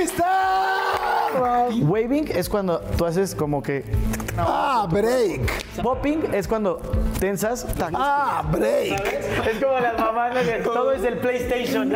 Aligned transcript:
¡Mario 0.00 1.30
Bautista! 1.30 1.86
Waving 1.86 2.28
es 2.34 2.48
cuando 2.48 2.80
tú 2.96 3.04
haces 3.04 3.34
como 3.34 3.62
que. 3.62 3.84
Ah, 4.36 4.86
break. 4.90 5.82
Popping 5.82 6.22
es 6.32 6.48
cuando 6.48 6.80
tensas. 7.18 7.66
Ah, 7.94 8.42
break. 8.50 9.46
Es 9.46 9.62
como 9.62 9.78
las 9.78 9.98
mamás, 9.98 10.34
todo 10.64 10.92
es 10.92 11.02
del 11.02 11.18
PlayStation. 11.18 11.92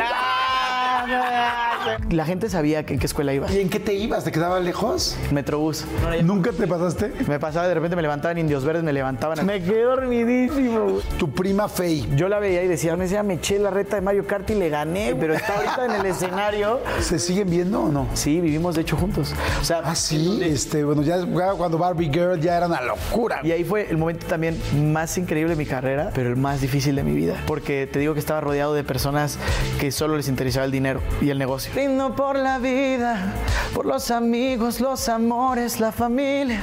La 2.09 2.25
gente 2.25 2.49
sabía 2.49 2.85
que 2.85 2.93
en 2.93 2.99
qué 2.99 3.05
escuela 3.05 3.33
iba. 3.33 3.51
¿Y 3.51 3.59
en 3.59 3.69
qué 3.69 3.79
te 3.79 3.93
ibas? 3.93 4.23
¿Te 4.23 4.31
quedaba 4.31 4.59
lejos? 4.59 5.15
Metrobús. 5.31 5.85
¿Nunca 6.23 6.51
te 6.51 6.67
pasaste? 6.67 7.11
Me 7.27 7.39
pasaba, 7.39 7.67
de 7.67 7.73
repente 7.73 7.95
me 7.95 8.01
levantaban 8.01 8.37
indios 8.37 8.63
verdes, 8.65 8.83
me 8.83 8.93
levantaban. 8.93 9.45
Me 9.45 9.61
quedé 9.61 9.83
dormidísimo. 9.83 10.99
Tu 11.17 11.29
prima 11.31 11.67
Faye. 11.67 12.05
Yo 12.15 12.27
la 12.29 12.39
veía 12.39 12.63
y 12.63 12.67
decía, 12.67 12.95
me 12.95 13.03
decía, 13.03 13.23
me 13.23 13.35
eché 13.35 13.59
la 13.59 13.69
reta 13.69 13.95
de 13.95 14.01
Mario 14.01 14.25
Kart 14.25 14.49
y 14.49 14.55
le 14.55 14.69
gané, 14.69 15.15
pero 15.19 15.33
está 15.33 15.55
ahorita 15.55 15.85
en 15.85 15.91
el 16.01 16.05
escenario. 16.07 16.79
¿Se 17.01 17.19
siguen 17.19 17.49
viendo 17.49 17.81
o 17.83 17.89
no? 17.89 18.07
Sí, 18.13 18.39
vivimos 18.41 18.75
de 18.75 18.81
hecho 18.81 18.97
juntos. 18.97 19.33
O 19.61 19.63
sea, 19.63 19.81
Ah, 19.83 19.95
sí. 19.95 20.39
Este, 20.43 20.83
bueno, 20.83 21.01
ya 21.03 21.19
cuando 21.57 21.77
Barbie 21.77 22.09
Girl 22.11 22.39
ya 22.39 22.57
era 22.57 22.67
una 22.67 22.81
locura. 22.81 23.39
Y 23.43 23.51
ahí 23.51 23.63
fue 23.63 23.87
el 23.89 23.97
momento 23.97 24.25
también 24.25 24.57
más 24.91 25.17
increíble 25.17 25.51
de 25.51 25.57
mi 25.57 25.65
carrera, 25.65 26.11
pero 26.13 26.29
el 26.29 26.35
más 26.37 26.61
difícil 26.61 26.95
de 26.95 27.03
mi 27.03 27.13
vida. 27.13 27.35
Porque 27.45 27.87
te 27.91 27.99
digo 27.99 28.13
que 28.13 28.19
estaba 28.19 28.41
rodeado 28.41 28.73
de 28.73 28.83
personas 28.83 29.37
que 29.79 29.91
solo 29.91 30.17
les 30.17 30.27
interesaba 30.27 30.65
el 30.65 30.71
dinero 30.71 30.94
y 31.21 31.29
el 31.29 31.37
negocio. 31.37 31.71
Brindo 31.73 32.15
por 32.15 32.37
la 32.37 32.59
vida, 32.59 33.33
por 33.73 33.85
los 33.85 34.11
amigos, 34.11 34.79
los 34.79 35.07
amores, 35.09 35.79
la 35.79 35.91
familia. 35.91 36.59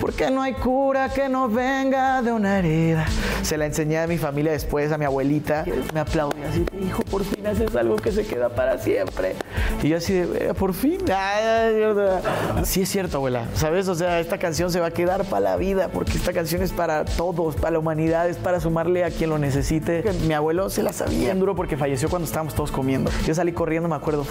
Porque 0.00 0.30
no 0.30 0.42
hay 0.42 0.54
cura 0.54 1.08
que 1.08 1.28
no 1.28 1.48
venga 1.48 2.20
de 2.22 2.30
una 2.32 2.58
herida. 2.58 3.06
Se 3.42 3.56
la 3.56 3.66
enseñé 3.66 3.98
a 3.98 4.06
mi 4.06 4.18
familia 4.18 4.52
después, 4.52 4.90
a 4.92 4.98
mi 4.98 5.04
abuelita. 5.04 5.64
Me 5.92 6.00
aplaudía 6.00 6.48
así, 6.48 6.64
hijo, 6.80 7.02
por 7.04 7.24
fin 7.24 7.46
haces 7.46 7.74
algo 7.76 7.96
que 7.96 8.12
se 8.12 8.26
queda 8.26 8.48
para 8.48 8.78
siempre. 8.78 9.34
Y 9.82 9.88
yo 9.88 9.96
así 9.98 10.12
de, 10.12 10.48
"Eh, 10.48 10.54
por 10.54 10.74
fin. 10.74 10.98
Ay, 11.08 11.44
ay, 11.44 11.82
ay". 11.84 12.64
Sí 12.64 12.82
es 12.82 12.88
cierto, 12.88 13.18
abuela. 13.18 13.44
¿Sabes? 13.54 13.88
O 13.88 13.94
sea, 13.94 14.20
esta 14.20 14.38
canción 14.38 14.70
se 14.70 14.80
va 14.80 14.86
a 14.86 14.90
quedar 14.90 15.24
para 15.24 15.40
la 15.40 15.56
vida, 15.56 15.88
porque 15.88 16.12
esta 16.12 16.32
canción 16.32 16.62
es 16.62 16.72
para 16.72 17.04
todos, 17.04 17.56
para 17.56 17.72
la 17.72 17.78
humanidad, 17.78 18.28
es 18.28 18.36
para 18.36 18.60
sumarle 18.60 19.04
a 19.04 19.10
quien 19.10 19.30
lo 19.30 19.38
necesite. 19.38 20.04
Mi 20.26 20.34
abuelo 20.34 20.70
se 20.70 20.82
la 20.82 20.92
sabía. 20.92 21.18
Bien 21.18 21.38
duro 21.40 21.54
porque 21.54 21.76
falleció 21.76 22.08
cuando 22.08 22.26
estábamos 22.26 22.54
todos 22.54 22.70
comiendo. 22.70 23.10
Yo 23.26 23.34
salí 23.44 23.52
corriendo, 23.52 23.90
me 23.90 23.96
acuerdo, 23.96 24.24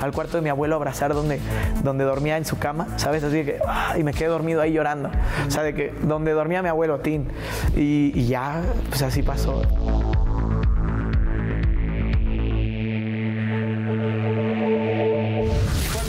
al 0.00 0.10
cuarto 0.10 0.36
de 0.36 0.42
mi 0.42 0.48
abuelo 0.48 0.74
abrazar 0.74 1.14
donde, 1.14 1.38
donde 1.84 2.02
dormía 2.02 2.36
en 2.36 2.44
su 2.44 2.58
cama, 2.58 2.98
¿sabes? 2.98 3.22
Así 3.22 3.44
que, 3.44 3.60
ah, 3.64 3.94
y 3.96 4.02
me 4.02 4.12
quedé 4.12 4.26
dormido 4.28 4.60
ahí 4.60 4.72
llorando. 4.72 5.08
O 5.46 5.50
sea, 5.52 5.62
de 5.62 5.72
que 5.72 5.94
donde 6.02 6.32
dormía 6.32 6.60
mi 6.60 6.68
abuelo, 6.68 6.98
Tin. 6.98 7.28
Y, 7.76 8.10
y 8.12 8.26
ya, 8.26 8.60
pues 8.88 9.02
así 9.02 9.22
pasó. 9.22 9.62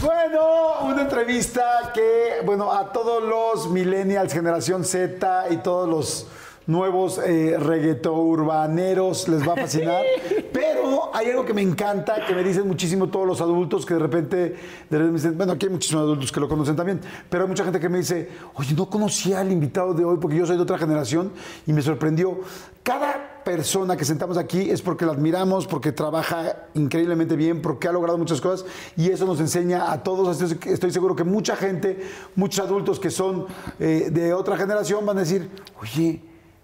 Bueno, 0.01 0.79
una 0.85 1.01
entrevista 1.03 1.91
que, 1.93 2.43
bueno, 2.43 2.71
a 2.71 2.91
todos 2.91 3.21
los 3.21 3.69
millennials, 3.69 4.33
generación 4.33 4.83
Z 4.83 5.45
y 5.51 5.57
todos 5.57 5.87
los 5.87 6.27
nuevos 6.71 7.19
eh, 7.19 7.57
reggaeton 7.59 8.17
urbaneros 8.17 9.27
les 9.27 9.47
va 9.47 9.53
a 9.53 9.57
fascinar. 9.57 10.01
Pero 10.53 11.13
hay 11.13 11.29
algo 11.29 11.45
que 11.45 11.53
me 11.53 11.61
encanta, 11.61 12.25
que 12.25 12.33
me 12.33 12.43
dicen 12.43 12.67
muchísimo 12.67 13.09
todos 13.09 13.27
los 13.27 13.41
adultos 13.41 13.85
que 13.85 13.93
de 13.93 13.99
repente, 13.99 14.37
de 14.37 14.53
repente 14.89 15.11
me 15.11 15.17
dicen, 15.17 15.37
bueno, 15.37 15.53
aquí 15.53 15.65
hay 15.65 15.71
muchísimos 15.71 16.03
adultos 16.03 16.31
que 16.31 16.39
lo 16.39 16.47
conocen 16.47 16.75
también, 16.75 16.99
pero 17.29 17.43
hay 17.43 17.49
mucha 17.49 17.63
gente 17.63 17.79
que 17.79 17.89
me 17.89 17.99
dice, 17.99 18.29
oye, 18.55 18.73
no 18.73 18.89
conocía 18.89 19.41
al 19.41 19.51
invitado 19.51 19.93
de 19.93 20.03
hoy 20.03 20.17
porque 20.19 20.37
yo 20.37 20.45
soy 20.45 20.55
de 20.55 20.63
otra 20.63 20.77
generación 20.77 21.31
y 21.67 21.73
me 21.73 21.81
sorprendió. 21.81 22.39
Cada 22.83 23.43
persona 23.43 23.95
que 23.95 24.05
sentamos 24.05 24.37
aquí 24.37 24.69
es 24.69 24.81
porque 24.81 25.05
la 25.05 25.11
admiramos, 25.11 25.67
porque 25.67 25.91
trabaja 25.91 26.67
increíblemente 26.73 27.35
bien, 27.35 27.61
porque 27.61 27.87
ha 27.87 27.91
logrado 27.91 28.17
muchas 28.17 28.41
cosas 28.41 28.65
y 28.97 29.09
eso 29.09 29.25
nos 29.25 29.39
enseña 29.39 29.91
a 29.91 30.03
todos. 30.03 30.41
Estoy, 30.41 30.73
estoy 30.73 30.91
seguro 30.91 31.15
que 31.15 31.23
mucha 31.23 31.55
gente, 31.55 32.01
muchos 32.35 32.65
adultos 32.65 32.99
que 32.99 33.09
son 33.09 33.45
eh, 33.79 34.09
de 34.11 34.33
otra 34.33 34.57
generación 34.57 35.05
van 35.05 35.17
a 35.17 35.21
decir, 35.21 35.49
oye, 35.81 36.21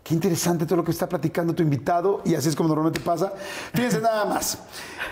Qué 0.08 0.14
interesante 0.14 0.66
todo 0.66 0.78
lo 0.78 0.84
que 0.86 0.92
está 0.92 1.10
platicando 1.10 1.54
tu 1.54 1.62
invitado 1.62 2.22
y 2.24 2.34
así 2.34 2.48
es 2.48 2.56
como 2.56 2.70
normalmente 2.70 3.02
pasa. 3.02 3.34
Fíjense 3.74 4.00
nada 4.00 4.24
más. 4.24 4.58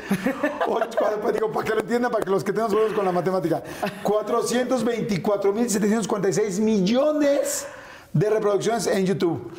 Pues 1.21 1.33
digo, 1.33 1.51
para 1.51 1.65
que 1.65 1.73
lo 1.73 1.81
entiendan, 1.81 2.09
para 2.11 2.23
que 2.23 2.29
los 2.29 2.41
que 2.43 2.53
tengan 2.53 2.71
huevos 2.73 2.93
con 2.93 3.05
la 3.05 3.11
matemática. 3.11 3.63
424.746 4.03 6.59
millones 6.59 7.67
de 8.13 8.29
reproducciones 8.29 8.85
en 8.87 9.05
YouTube. 9.05 9.51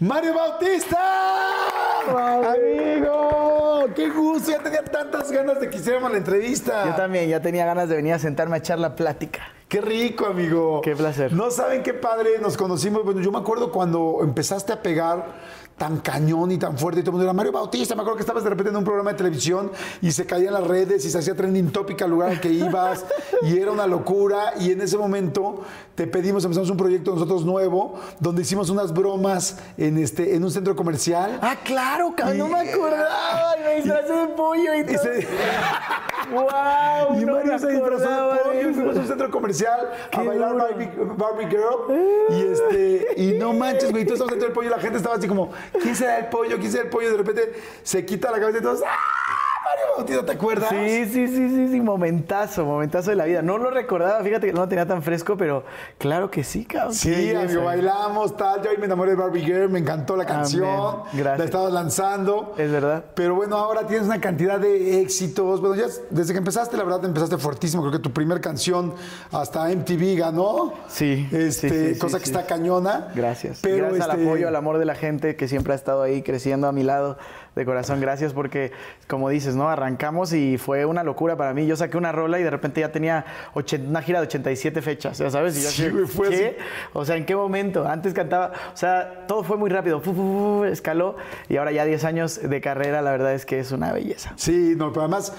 Mario 0.00 0.32
Bautista. 0.32 0.98
Amigo, 2.08 3.86
qué 3.94 4.08
gusto. 4.08 4.50
Ya 4.50 4.58
tenía 4.62 4.82
tantas 4.82 5.30
ganas 5.30 5.60
de 5.60 5.68
que 5.68 5.76
hiciéramos 5.76 6.10
la 6.10 6.16
entrevista. 6.16 6.86
Yo 6.86 6.94
también, 6.94 7.28
ya 7.28 7.42
tenía 7.42 7.66
ganas 7.66 7.86
de 7.90 7.96
venir 7.96 8.14
a 8.14 8.18
sentarme 8.18 8.56
a 8.56 8.60
echar 8.60 8.78
la 8.78 8.96
plática. 8.96 9.40
Qué 9.68 9.82
rico, 9.82 10.24
amigo. 10.24 10.80
Qué 10.80 10.96
placer. 10.96 11.34
No 11.34 11.50
saben 11.50 11.82
qué 11.82 11.92
padre 11.92 12.38
nos 12.40 12.56
conocimos. 12.56 13.04
Bueno, 13.04 13.20
yo 13.20 13.30
me 13.30 13.38
acuerdo 13.40 13.70
cuando 13.70 14.20
empezaste 14.22 14.72
a 14.72 14.80
pegar 14.80 15.26
tan 15.80 15.96
cañón 16.00 16.52
y 16.52 16.58
tan 16.58 16.76
fuerte 16.76 17.00
y 17.00 17.02
todo 17.02 17.12
el 17.12 17.12
mundo 17.12 17.24
era 17.24 17.32
Mario 17.32 17.52
Bautista. 17.52 17.94
Me 17.94 18.02
acuerdo 18.02 18.18
que 18.18 18.20
estabas 18.22 18.44
de 18.44 18.50
repente 18.50 18.68
en 18.68 18.76
un 18.76 18.84
programa 18.84 19.12
de 19.12 19.16
televisión 19.16 19.72
y 20.02 20.12
se 20.12 20.26
caían 20.26 20.52
las 20.52 20.66
redes 20.66 21.06
y 21.06 21.10
se 21.10 21.16
hacía 21.16 21.34
trending 21.34 21.72
topic 21.72 22.02
al 22.02 22.10
lugar 22.10 22.28
al 22.32 22.40
que 22.42 22.50
ibas 22.50 23.06
y 23.42 23.56
era 23.58 23.72
una 23.72 23.86
locura. 23.86 24.52
Y 24.60 24.72
en 24.72 24.82
ese 24.82 24.98
momento 24.98 25.62
te 25.94 26.06
pedimos, 26.06 26.44
empezamos 26.44 26.68
un 26.68 26.76
proyecto 26.76 27.14
nosotros 27.14 27.46
nuevo 27.46 27.94
donde 28.18 28.42
hicimos 28.42 28.68
unas 28.68 28.92
bromas 28.92 29.56
en, 29.78 29.96
este, 29.96 30.34
en 30.34 30.44
un 30.44 30.50
centro 30.50 30.76
comercial. 30.76 31.38
Ah, 31.40 31.56
claro, 31.64 32.12
cabrón, 32.14 32.36
no 32.36 32.48
me 32.48 32.60
acordaba. 32.70 33.54
Y 33.58 33.64
me 33.64 33.76
disfrazé 33.76 34.12
de 34.12 34.26
pollo 34.34 34.74
y 34.74 34.80
Y, 34.80 34.84
todo. 34.84 35.02
se- 35.02 35.26
¡Wow! 36.32 37.20
y 37.20 37.24
no 37.24 37.32
Mario 37.34 37.58
se 37.58 37.68
disfrazó 37.68 38.32
de 38.32 38.38
pollo 38.40 38.70
y 38.70 38.74
fuimos 38.74 38.96
a 38.96 39.00
un 39.00 39.06
centro 39.06 39.30
comercial 39.30 39.90
a 40.12 40.22
bailar. 40.22 40.54
Barbie, 40.54 40.90
Barbie 41.16 41.46
Girl. 41.46 42.30
Y, 42.30 42.46
este, 42.52 43.06
y 43.16 43.38
no 43.38 43.52
manches, 43.52 43.90
güey, 43.90 44.04
tú 44.04 44.14
estabas 44.14 44.30
dentro 44.30 44.48
del 44.48 44.54
pollo 44.54 44.68
y 44.68 44.70
la 44.70 44.78
gente 44.78 44.98
estaba 44.98 45.16
así 45.16 45.26
como, 45.26 45.52
¿quién 45.82 45.96
será 45.96 46.18
el 46.18 46.26
pollo? 46.26 46.58
¿Quién 46.58 46.70
será 46.70 46.84
el 46.84 46.90
pollo? 46.90 47.08
Y 47.08 47.10
de 47.12 47.16
repente 47.18 47.52
se 47.82 48.04
quita 48.04 48.30
la 48.30 48.38
cabeza 48.38 48.58
y 48.58 48.62
todos, 48.62 48.82
¡ah! 48.86 49.49
Mario 49.64 49.84
Bautista, 49.96 50.24
¿te 50.24 50.32
acuerdas? 50.32 50.70
Sí, 50.70 51.04
sí, 51.06 51.28
sí, 51.28 51.48
sí, 51.50 51.68
sí, 51.68 51.80
momentazo, 51.80 52.64
momentazo 52.64 53.10
de 53.10 53.16
la 53.16 53.26
vida. 53.26 53.42
No 53.42 53.58
lo 53.58 53.70
recordaba, 53.70 54.22
fíjate 54.24 54.46
que 54.46 54.52
no 54.52 54.62
lo 54.62 54.68
tenía 54.68 54.86
tan 54.86 55.02
fresco, 55.02 55.36
pero 55.36 55.64
claro 55.98 56.30
que 56.30 56.42
sí, 56.44 56.64
cabrón. 56.64 56.94
Sí, 56.94 57.34
amigo, 57.34 57.64
bailamos, 57.64 58.36
tal. 58.36 58.62
Yo 58.62 58.70
ahí 58.70 58.78
me 58.78 58.86
enamoré 58.86 59.10
de 59.10 59.16
Barbie 59.16 59.42
Girl, 59.44 59.68
me 59.68 59.78
encantó 59.78 60.16
la 60.16 60.24
canción. 60.24 61.02
Gracias. 61.12 61.38
La 61.38 61.44
estabas 61.44 61.72
lanzando. 61.72 62.54
Es 62.56 62.70
verdad. 62.72 63.04
Pero 63.14 63.34
bueno, 63.34 63.56
ahora 63.56 63.86
tienes 63.86 64.06
una 64.06 64.20
cantidad 64.20 64.58
de 64.58 65.00
éxitos. 65.02 65.60
Bueno, 65.60 65.74
ya 65.76 65.86
desde 66.10 66.32
que 66.32 66.38
empezaste, 66.38 66.76
la 66.76 66.84
verdad, 66.84 67.04
empezaste 67.04 67.36
fuertísimo. 67.36 67.82
Creo 67.82 67.92
que 67.92 67.98
tu 67.98 68.12
primer 68.12 68.40
canción 68.40 68.94
hasta 69.30 69.68
MTV 69.68 70.16
ganó. 70.18 70.72
Sí, 70.88 71.28
Este, 71.32 71.68
sí, 71.68 71.68
sí, 71.68 71.94
sí, 71.94 71.98
cosa 71.98 72.18
sí. 72.18 72.24
que 72.24 72.30
está 72.30 72.46
cañona. 72.46 73.08
Gracias. 73.14 73.60
Pero 73.62 73.86
gracias 73.88 74.08
al 74.08 74.10
este, 74.12 74.26
apoyo, 74.26 74.48
al 74.48 74.56
amor 74.56 74.78
de 74.78 74.84
la 74.86 74.94
gente 74.94 75.36
que 75.36 75.48
siempre 75.48 75.74
ha 75.74 75.76
estado 75.76 76.02
ahí 76.02 76.22
creciendo 76.22 76.66
a 76.66 76.72
mi 76.72 76.82
lado. 76.82 77.18
De 77.56 77.64
corazón, 77.64 78.00
gracias 78.00 78.32
porque, 78.32 78.70
como 79.08 79.28
dices, 79.28 79.56
¿no? 79.56 79.68
Arrancamos 79.68 80.32
y 80.32 80.56
fue 80.56 80.84
una 80.84 81.02
locura 81.02 81.36
para 81.36 81.52
mí. 81.52 81.66
Yo 81.66 81.74
saqué 81.76 81.96
una 81.96 82.12
rola 82.12 82.38
y 82.38 82.44
de 82.44 82.50
repente 82.50 82.80
ya 82.80 82.92
tenía 82.92 83.24
una 83.88 84.02
gira 84.02 84.20
de 84.20 84.26
87 84.26 84.82
fechas, 84.82 85.18
¿ya 85.18 85.30
sabes? 85.30 85.58
Y 85.58 85.62
yo 85.62 85.70
Sí, 85.70 85.86
así, 85.86 86.06
fue 86.06 86.30
¿qué? 86.30 86.58
O 86.92 87.04
sea, 87.04 87.16
¿en 87.16 87.26
qué 87.26 87.34
momento? 87.34 87.86
Antes 87.86 88.14
cantaba, 88.14 88.52
o 88.72 88.76
sea, 88.76 89.26
todo 89.26 89.42
fue 89.42 89.56
muy 89.56 89.68
rápido, 89.68 90.00
fu, 90.00 90.12
fu, 90.14 90.22
fu, 90.22 90.64
escaló 90.64 91.16
y 91.48 91.56
ahora 91.56 91.72
ya 91.72 91.84
10 91.84 92.04
años 92.04 92.40
de 92.42 92.60
carrera, 92.60 93.02
la 93.02 93.10
verdad 93.10 93.34
es 93.34 93.44
que 93.44 93.58
es 93.58 93.72
una 93.72 93.92
belleza. 93.92 94.32
Sí, 94.36 94.74
no, 94.76 94.92
pero 94.92 95.02
además, 95.02 95.32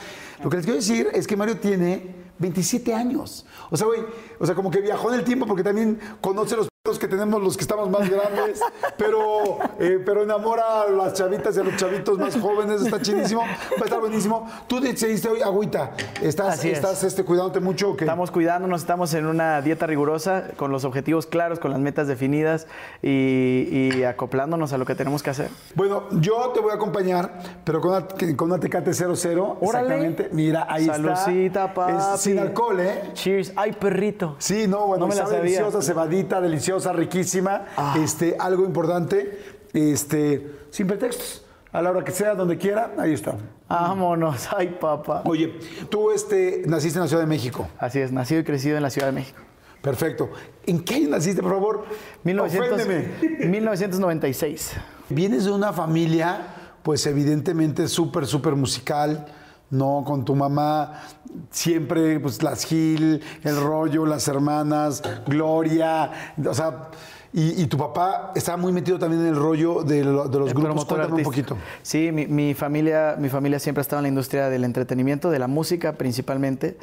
lo 0.44 0.50
que 0.50 0.58
les 0.58 0.66
quiero 0.66 0.80
decir 0.80 1.08
es 1.14 1.28
que 1.28 1.38
Mario 1.38 1.58
tiene 1.58 2.14
27 2.40 2.94
años. 2.94 3.46
O 3.70 3.78
sea, 3.78 3.88
güey, 3.88 4.02
o 4.40 4.46
sea, 4.46 4.56
como 4.56 4.70
que 4.70 4.82
viajó 4.82 5.14
en 5.14 5.20
el 5.20 5.24
tiempo 5.24 5.46
porque 5.46 5.64
también 5.64 6.00
conoce 6.20 6.58
los 6.58 6.71
los 6.84 6.98
que 6.98 7.08
tenemos 7.08 7.40
los 7.44 7.56
que 7.58 7.62
estamos 7.62 7.92
más 7.92 8.10
grandes, 8.10 8.60
pero, 8.98 9.60
eh, 9.80 10.02
pero 10.04 10.24
enamora 10.24 10.82
a 10.82 10.90
las 10.90 11.14
chavitas 11.14 11.56
y 11.56 11.60
a 11.60 11.64
los 11.64 11.76
chavitos 11.76 12.18
más 12.18 12.36
jóvenes, 12.40 12.82
está 12.82 13.00
chidísimo, 13.00 13.42
va 13.42 13.82
a 13.82 13.84
estar 13.84 14.00
buenísimo. 14.00 14.50
Tú 14.66 14.80
decidiste 14.80 15.30
hoy, 15.30 15.44
agüita, 15.44 15.92
¿estás, 16.24 16.56
Así 16.56 16.70
es. 16.72 16.78
estás 16.80 17.04
este, 17.04 17.24
cuidándote 17.24 17.60
mucho 17.60 17.92
o 17.92 17.96
qué? 17.96 18.06
Estamos 18.06 18.32
cuidándonos, 18.32 18.82
estamos 18.82 19.14
en 19.14 19.28
una 19.28 19.62
dieta 19.62 19.86
rigurosa, 19.86 20.46
con 20.58 20.72
los 20.72 20.84
objetivos 20.84 21.28
claros, 21.28 21.60
con 21.60 21.70
las 21.70 21.80
metas 21.80 22.08
definidas 22.08 22.66
y, 23.04 23.68
y 23.70 24.04
acoplándonos 24.04 24.74
a 24.74 24.80
lo 24.80 24.86
que 24.88 24.96
tenemos 24.96 25.22
que 25.22 25.30
hacer. 25.30 25.52
Bueno, 25.76 26.06
yo 26.14 26.50
te 26.50 26.62
voy 26.62 26.72
a 26.72 26.76
acompañar, 26.76 27.44
pero 27.64 27.80
con 27.80 27.92
una, 27.92 28.08
con 28.36 28.50
una 28.50 28.60
Tecate 28.60 28.92
00, 28.96 29.58
Órale. 29.62 29.86
exactamente. 29.86 30.30
Mira, 30.32 30.66
ahí 30.68 30.88
Salucita, 30.88 31.66
está. 31.66 31.74
papi. 31.76 32.16
Es 32.16 32.22
sin 32.22 32.40
alcohol, 32.40 32.80
¿eh? 32.80 33.12
Cheers. 33.14 33.54
Ay, 33.56 33.72
perrito. 33.74 34.36
Sí, 34.40 34.66
no, 34.68 34.88
bueno, 34.88 35.06
No 35.06 35.10
me 35.10 35.16
la 35.16 35.26
sabía. 35.28 35.42
deliciosa, 35.42 35.80
cebadita, 35.84 36.42
deliciosa, 36.42 36.71
riquísima. 36.94 37.66
Ah. 37.78 37.96
Este, 37.98 38.36
algo 38.40 38.66
importante, 38.66 39.40
este, 39.74 40.52
sin 40.70 40.88
pretextos. 40.88 41.46
A 41.72 41.82
la 41.82 41.92
hora 41.92 42.04
que 42.04 42.12
sea, 42.12 42.36
donde 42.36 42.58
quiera, 42.58 42.92
ahí 42.98 43.14
está. 43.14 43.38
Vámonos. 43.70 44.50
Ay, 44.56 44.78
papá. 44.80 45.22
Oye, 45.26 45.58
tú 45.90 46.12
este, 46.12 46.64
naciste 46.66 46.98
en 46.98 47.04
la 47.04 47.08
Ciudad 47.08 47.24
de 47.24 47.30
México. 47.30 47.70
Así 47.78 48.00
es, 48.00 48.12
nacido 48.12 48.42
y 48.42 48.44
crecido 48.44 48.76
en 48.76 48.84
la 48.84 48.90
Ciudad 48.90 49.08
de 49.08 49.14
México. 49.14 49.40
Perfecto. 49.82 50.30
¿En 50.66 50.84
qué 50.84 50.96
año 50.96 51.10
naciste, 51.10 51.42
por 51.42 51.54
favor? 51.54 51.86
1900 52.24 52.82
Oféndeme. 52.82 53.48
1996. 53.48 54.74
Vienes 55.10 55.46
de 55.46 55.52
una 55.52 55.74
familia, 55.74 56.48
pues 56.84 57.06
evidentemente 57.08 57.88
súper, 57.88 58.28
súper 58.28 58.56
musical, 58.56 59.26
¿no? 59.72 60.04
Con 60.06 60.24
tu 60.26 60.36
mamá, 60.36 61.02
siempre, 61.50 62.20
pues 62.20 62.44
las 62.44 62.66
Gil, 62.66 63.22
el 63.44 63.62
rollo, 63.62 64.06
las 64.06 64.28
hermanas, 64.28 65.02
Gloria, 65.26 66.12
o 66.46 66.54
sea, 66.54 66.90
y, 67.34 67.62
y 67.62 67.68
tu 67.68 67.78
papá 67.78 68.34
estaba 68.36 68.58
muy 68.58 68.74
metido 68.74 69.00
también 69.00 69.22
en 69.22 69.28
el 69.30 69.36
rollo 69.38 69.84
de, 69.84 70.04
lo- 70.04 70.28
de 70.28 70.38
los 70.40 70.50
El 70.50 70.54
grupos. 70.56 70.84
Cuéntame 70.84 71.16
un 71.16 71.24
poquito. 71.24 71.58
Sí, 71.82 72.12
mi, 72.12 72.28
mi 72.28 72.54
familia, 72.54 73.16
mi 73.18 73.30
familia 73.30 73.58
siempre 73.58 73.80
ha 73.80 73.84
estado 73.84 74.02
en 74.02 74.04
la 74.04 74.10
industria 74.10 74.50
del 74.50 74.66
entretenimiento, 74.66 75.30
de 75.32 75.40
la 75.40 75.48
música 75.48 75.94
principalmente. 75.94 76.78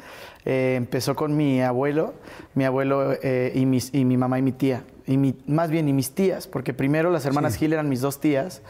Eh, 0.45 0.73
empezó 0.75 1.15
con 1.15 1.37
mi 1.37 1.61
abuelo, 1.61 2.15
mi 2.55 2.63
abuelo 2.65 3.11
eh, 3.21 3.51
y, 3.53 3.67
mis- 3.67 3.93
y 3.93 4.05
mi 4.05 4.17
mamá 4.17 4.39
y 4.39 4.41
mi 4.41 4.51
tía. 4.51 4.83
Y 5.05 5.17
mi- 5.17 5.35
más 5.45 5.69
bien, 5.69 5.87
y 5.87 5.93
mis 5.93 6.15
tías, 6.15 6.47
porque 6.47 6.73
primero 6.73 7.11
las 7.11 7.25
hermanas 7.27 7.55
Gil 7.55 7.73
eran 7.73 7.87
mis 7.87 8.01
dos 8.01 8.19
tías, 8.19 8.63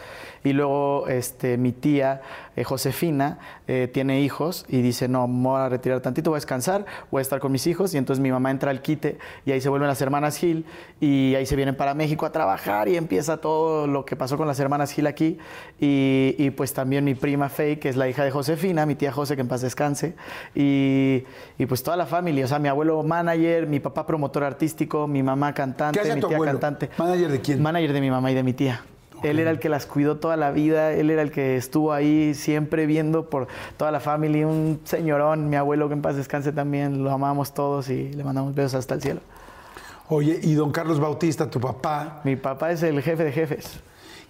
y 0.44 0.54
luego 0.54 1.08
este, 1.08 1.58
mi 1.58 1.72
tía 1.72 2.22
eh, 2.56 2.64
Josefina 2.64 3.40
eh, 3.68 3.90
tiene 3.92 4.22
hijos 4.22 4.66
y 4.68 4.82
dice, 4.82 5.08
no, 5.08 5.28
me 5.28 5.50
voy 5.50 5.62
a 5.62 5.70
retirar 5.70 6.02
tantito, 6.02 6.30
voy 6.32 6.38
a 6.38 6.40
descansar, 6.40 6.86
voy 7.12 7.20
a 7.20 7.22
estar 7.22 7.40
con 7.40 7.52
mis 7.52 7.66
hijos, 7.68 7.94
y 7.94 7.98
entonces 7.98 8.22
mi 8.22 8.32
mamá 8.32 8.52
entra 8.52 8.72
al 8.72 8.82
quite, 8.82 9.18
y 9.46 9.52
ahí 9.52 9.62
se 9.62 9.70
vuelven 9.70 9.88
las 9.88 10.02
hermanas 10.02 10.38
Gil, 10.38 10.66
y 11.00 11.36
ahí 11.36 11.46
se 11.46 11.56
vienen 11.56 11.76
para 11.76 11.94
México 11.94 12.26
a 12.26 12.32
trabajar, 12.32 12.88
y 12.88 12.98
empieza 12.98 13.38
todo 13.38 13.88
lo 13.88 14.06
que 14.06 14.16
pasó 14.16 14.38
con 14.38 14.48
las 14.48 14.60
hermanas 14.60 14.92
Gil 14.92 15.08
aquí, 15.08 15.38
y, 15.80 16.36
y, 16.38 16.50
pues 16.52 16.74
también 16.74 17.06
mi 17.06 17.16
prima 17.16 17.50
Faye, 17.50 17.80
que 17.80 17.90
es 17.90 17.96
la 17.96 18.10
hija 18.10 18.24
de 18.24 18.32
Josefina, 18.32 18.86
mi 18.86 18.96
tía 18.96 19.12
José, 19.12 19.36
que 19.36 19.42
en 19.42 19.48
paz 19.48 19.62
descanse, 19.62 20.16
y, 20.56 21.24
y 21.58 21.66
pues 21.66 21.84
toda 21.84 21.96
la 21.96 22.06
familia, 22.06 22.46
o 22.46 22.48
sea, 22.48 22.60
mi 22.60 22.68
abuelo 22.68 23.02
manager, 23.04 23.68
mi 23.68 23.80
papá 23.80 24.06
promotor 24.06 24.44
artístico, 24.44 25.08
mi 25.08 25.24
mamá 25.24 25.54
cantante, 25.54 25.98
¿Qué 25.98 26.02
hacía 26.02 26.16
mi 26.16 26.22
tu 26.22 26.28
tía 26.28 26.38
abuelo? 26.38 26.54
cantante. 26.54 26.90
¿Manager 26.98 27.32
de 27.32 27.42
quién? 27.42 27.62
Manager 27.62 27.94
de 27.94 28.02
mi 28.02 28.12
mamá 28.12 28.32
y 28.32 28.36
de 28.36 28.44
mi 28.44 28.54
tía. 28.54 28.82
Él 29.24 29.40
era 29.40 29.52
el 29.52 29.60
que 29.60 29.70
las 29.70 29.86
cuidó 29.86 30.18
toda 30.18 30.38
la 30.38 30.52
vida, 30.52 30.94
él 30.94 31.10
era 31.10 31.22
el 31.22 31.32
que 31.32 31.58
estuvo 31.58 31.94
ahí 31.94 32.34
siempre 32.34 32.86
viendo 32.86 33.30
por 33.30 33.48
toda 33.78 33.92
la 33.92 34.00
familia, 34.00 34.48
un 34.48 34.80
señorón, 34.84 35.50
mi 35.50 35.56
abuelo 35.56 35.88
que 35.88 35.94
en 35.94 36.02
paz 36.02 36.16
descanse 36.16 36.52
también, 36.52 37.04
lo 37.04 37.12
amamos 37.12 37.54
todos 37.54 37.90
y 37.90 38.12
le 38.14 38.24
mandamos 38.24 38.56
besos 38.56 38.76
hasta 38.76 38.96
el 38.96 39.02
cielo. 39.02 39.22
Oye, 40.08 40.40
y 40.42 40.54
don 40.54 40.72
Carlos 40.72 41.00
Bautista, 41.00 41.50
tu 41.50 41.60
papá, 41.60 42.22
Mi 42.24 42.36
papá 42.36 42.72
es 42.72 42.82
el 42.84 43.02
jefe 43.02 43.26
de 43.26 43.32
jefes. 43.32 43.80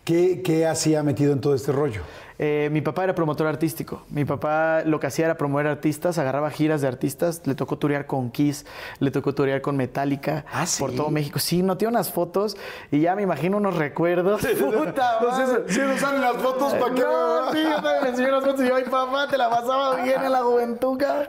¿qué, 0.03 0.41
qué 0.41 0.65
hacía 0.65 1.03
metido 1.03 1.33
en 1.33 1.39
todo 1.39 1.53
este 1.53 1.71
rollo? 1.71 2.01
Eh, 2.41 2.69
mi 2.71 2.79
papá 2.79 3.03
era 3.03 3.13
promotor 3.13 3.47
artístico. 3.47 4.03
Mi 4.09 4.23
papá 4.23 4.83
lo 4.85 4.97
que 5.01 5.07
hacía 5.07 5.25
era 5.25 5.35
promover 5.37 5.67
artistas, 5.67 6.17
agarraba 6.17 6.49
giras 6.49 6.79
de 6.79 6.87
artistas. 6.87 7.41
Le 7.45 7.53
tocó 7.53 7.77
turear 7.77 8.05
con 8.05 8.31
Kiss, 8.31 8.65
le 8.99 9.11
tocó 9.11 9.35
turear 9.35 9.59
con 9.61 9.75
Metallica 9.75 10.45
¿Ah, 10.53 10.65
sí? 10.65 10.79
por 10.81 10.93
todo 10.93 11.09
México. 11.09 11.37
Sí, 11.39 11.61
no 11.63 11.75
tiene 11.75 11.89
unas 11.95 12.11
fotos 12.13 12.55
y 12.91 13.01
ya 13.01 13.13
me 13.17 13.23
imagino 13.23 13.57
unos 13.57 13.75
recuerdos. 13.75 14.39
Puta 14.59 15.19
No 15.21 15.31
madre. 15.31 15.63
si 15.67 15.79
nos 15.81 15.99
salen 15.99 16.21
las 16.21 16.37
fotos 16.37 16.73
para 16.75 16.95
que... 16.95 17.01
No, 17.01 17.51
sí, 17.51 17.57
yo 17.61 17.75
también 17.81 18.07
enseñé 18.07 18.31
las 18.31 18.43
fotos 18.45 18.61
y 18.63 18.67
yo, 18.69 18.75
ay 18.75 18.83
papá, 18.89 19.27
te 19.27 19.37
la 19.37 19.49
pasaba 19.49 20.01
bien 20.01 20.23
en 20.23 20.31
la 20.31 20.39
juventud, 20.41 20.97
cabrón". 20.97 21.27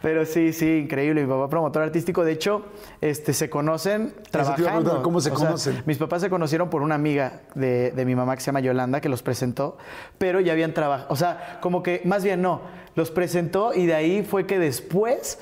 Pero 0.00 0.24
sí, 0.24 0.54
sí, 0.54 0.78
increíble. 0.84 1.22
Mi 1.22 1.28
papá 1.28 1.50
promotor 1.50 1.82
artístico, 1.82 2.24
de 2.24 2.32
hecho, 2.32 2.64
este, 3.02 3.34
se 3.34 3.50
conocen 3.50 4.14
trabajando. 4.30 5.02
¿cómo 5.02 5.20
se 5.20 5.30
O 5.32 5.36
sea, 5.36 5.46
conocen? 5.48 5.82
mis 5.84 5.98
papás 5.98 6.22
se 6.22 6.30
conocieron 6.30 6.70
por 6.70 6.80
una 6.80 6.94
amiga 6.94 7.40
de, 7.54 7.90
de 7.90 8.04
mi 8.06 8.14
mamá 8.14 8.36
que 8.36 8.40
se 8.40 8.46
llama 8.46 8.60
Yolanda, 8.60 9.02
que 9.02 9.10
los 9.10 9.22
presentó, 9.22 9.76
pero 10.16 10.29
ya 10.38 10.52
habían 10.52 10.72
trabajado, 10.72 11.08
o 11.10 11.16
sea, 11.16 11.58
como 11.60 11.82
que, 11.82 12.00
más 12.04 12.22
bien 12.22 12.40
no, 12.40 12.60
los 12.94 13.10
presentó 13.10 13.74
y 13.74 13.86
de 13.86 13.94
ahí 13.94 14.22
fue 14.22 14.46
que 14.46 14.60
después 14.60 15.40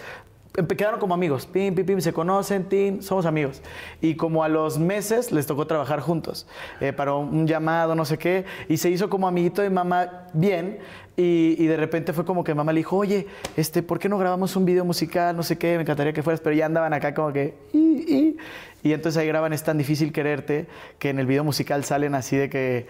quedaron 0.77 0.99
como 0.99 1.15
amigos, 1.15 1.47
pim, 1.47 1.75
pim, 1.75 1.87
pim, 1.87 2.01
se 2.01 2.13
conocen, 2.13 2.65
tim, 2.65 3.01
somos 3.01 3.27
amigos. 3.27 3.63
Y 4.01 4.15
como 4.17 4.43
a 4.43 4.49
los 4.49 4.79
meses 4.79 5.31
les 5.31 5.47
tocó 5.47 5.67
trabajar 5.67 6.01
juntos, 6.01 6.47
eh, 6.81 6.93
para 6.93 7.15
un 7.15 7.47
llamado, 7.47 7.95
no 7.95 8.05
sé 8.05 8.19
qué, 8.19 8.45
y 8.69 8.79
se 8.79 8.91
hizo 8.91 9.09
como 9.09 9.29
amiguito 9.29 9.63
de 9.63 9.71
mamá 9.71 10.27
bien, 10.33 10.79
y, 11.17 11.57
y 11.59 11.67
de 11.67 11.77
repente 11.77 12.13
fue 12.13 12.25
como 12.25 12.43
que 12.45 12.55
mamá 12.55 12.73
le 12.73 12.81
dijo, 12.81 12.97
oye, 12.97 13.27
este, 13.57 13.83
¿por 13.83 13.99
qué 13.99 14.09
no 14.09 14.19
grabamos 14.19 14.57
un 14.57 14.65
video 14.65 14.85
musical? 14.85 15.37
No 15.37 15.43
sé 15.43 15.59
qué, 15.59 15.77
me 15.77 15.83
encantaría 15.83 16.13
que 16.13 16.23
fueras, 16.23 16.41
pero 16.41 16.57
ya 16.57 16.67
andaban 16.67 16.93
acá 16.93 17.13
como 17.15 17.33
que... 17.33 17.55
"Y, 17.73 17.79
y". 17.79 18.37
Y 18.81 18.93
entonces 18.93 19.21
ahí 19.21 19.27
graban 19.27 19.53
Es 19.53 19.65
tan 19.65 19.77
difícil 19.77 20.13
quererte, 20.13 20.67
que 21.01 21.11
en 21.11 21.19
el 21.19 21.27
video 21.27 21.43
musical 21.45 21.85
salen 21.85 22.15
así 22.15 22.37
de 22.37 22.49
que... 22.49 22.87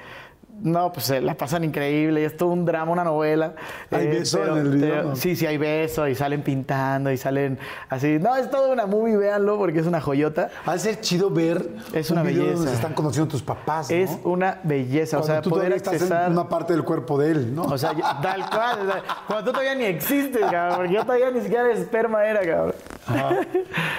No, 0.61 0.93
pues 0.93 1.11
la 1.23 1.35
pasan 1.35 1.65
increíble, 1.65 2.25
es 2.25 2.37
todo 2.37 2.51
un 2.51 2.65
drama, 2.65 2.91
una 2.93 3.05
novela. 3.05 3.55
Eh, 3.91 3.97
¿Hay 3.97 4.07
beso 4.09 4.45
en 4.45 4.59
el 4.59 4.71
video? 4.71 5.17
Sí, 5.17 5.37
sí, 5.37 5.47
hay 5.47 5.57
beso 5.57 6.07
y 6.09 6.15
salen 6.15 6.43
pintando 6.43 7.13
y 7.13 7.17
salen 7.17 7.59
así. 7.89 8.19
No, 8.19 8.35
es 8.35 8.51
toda 8.51 8.73
una 8.73 8.87
movie, 8.87 9.17
véanlo 9.17 9.57
porque 9.57 9.79
es 9.79 9.87
una 9.87 10.01
joyota. 10.01 10.51
Ha 10.67 10.73
de 10.73 10.79
ser 10.81 11.01
chido 11.01 11.31
ver 11.31 11.69
Es 11.93 12.11
un 12.11 12.19
una 12.19 12.29
video 12.29 12.45
donde 12.45 12.55
belleza. 12.57 12.71
se 12.71 12.77
están 12.77 12.95
conociendo 12.95 13.31
tus 13.31 13.43
papás, 13.43 13.89
¿no? 13.91 13.97
Es 13.97 14.19
una 14.25 14.59
belleza, 14.65 15.19
o 15.19 15.23
sea, 15.23 15.41
tú 15.41 15.51
poder 15.51 15.67
todavía 15.67 15.77
estás 15.77 15.95
accesar... 15.95 16.27
en 16.27 16.33
una 16.33 16.49
parte 16.49 16.73
del 16.73 16.83
cuerpo 16.83 17.19
de 17.19 17.31
él, 17.31 17.55
¿no? 17.55 17.63
O 17.63 17.79
sea, 17.79 17.93
tal 18.21 18.51
cual. 18.51 18.81
o 18.81 18.93
sea, 18.93 19.03
cuando 19.27 19.45
tú 19.45 19.53
todavía 19.53 19.75
ni 19.77 19.85
existes, 19.85 20.41
cabrón. 20.51 20.77
Porque 20.79 20.93
yo 20.95 21.03
todavía 21.03 21.31
ni 21.31 21.41
siquiera 21.41 21.71
esperma 21.71 22.25
era, 22.25 22.41
cabrón. 22.41 22.75
Ajá. 23.07 23.37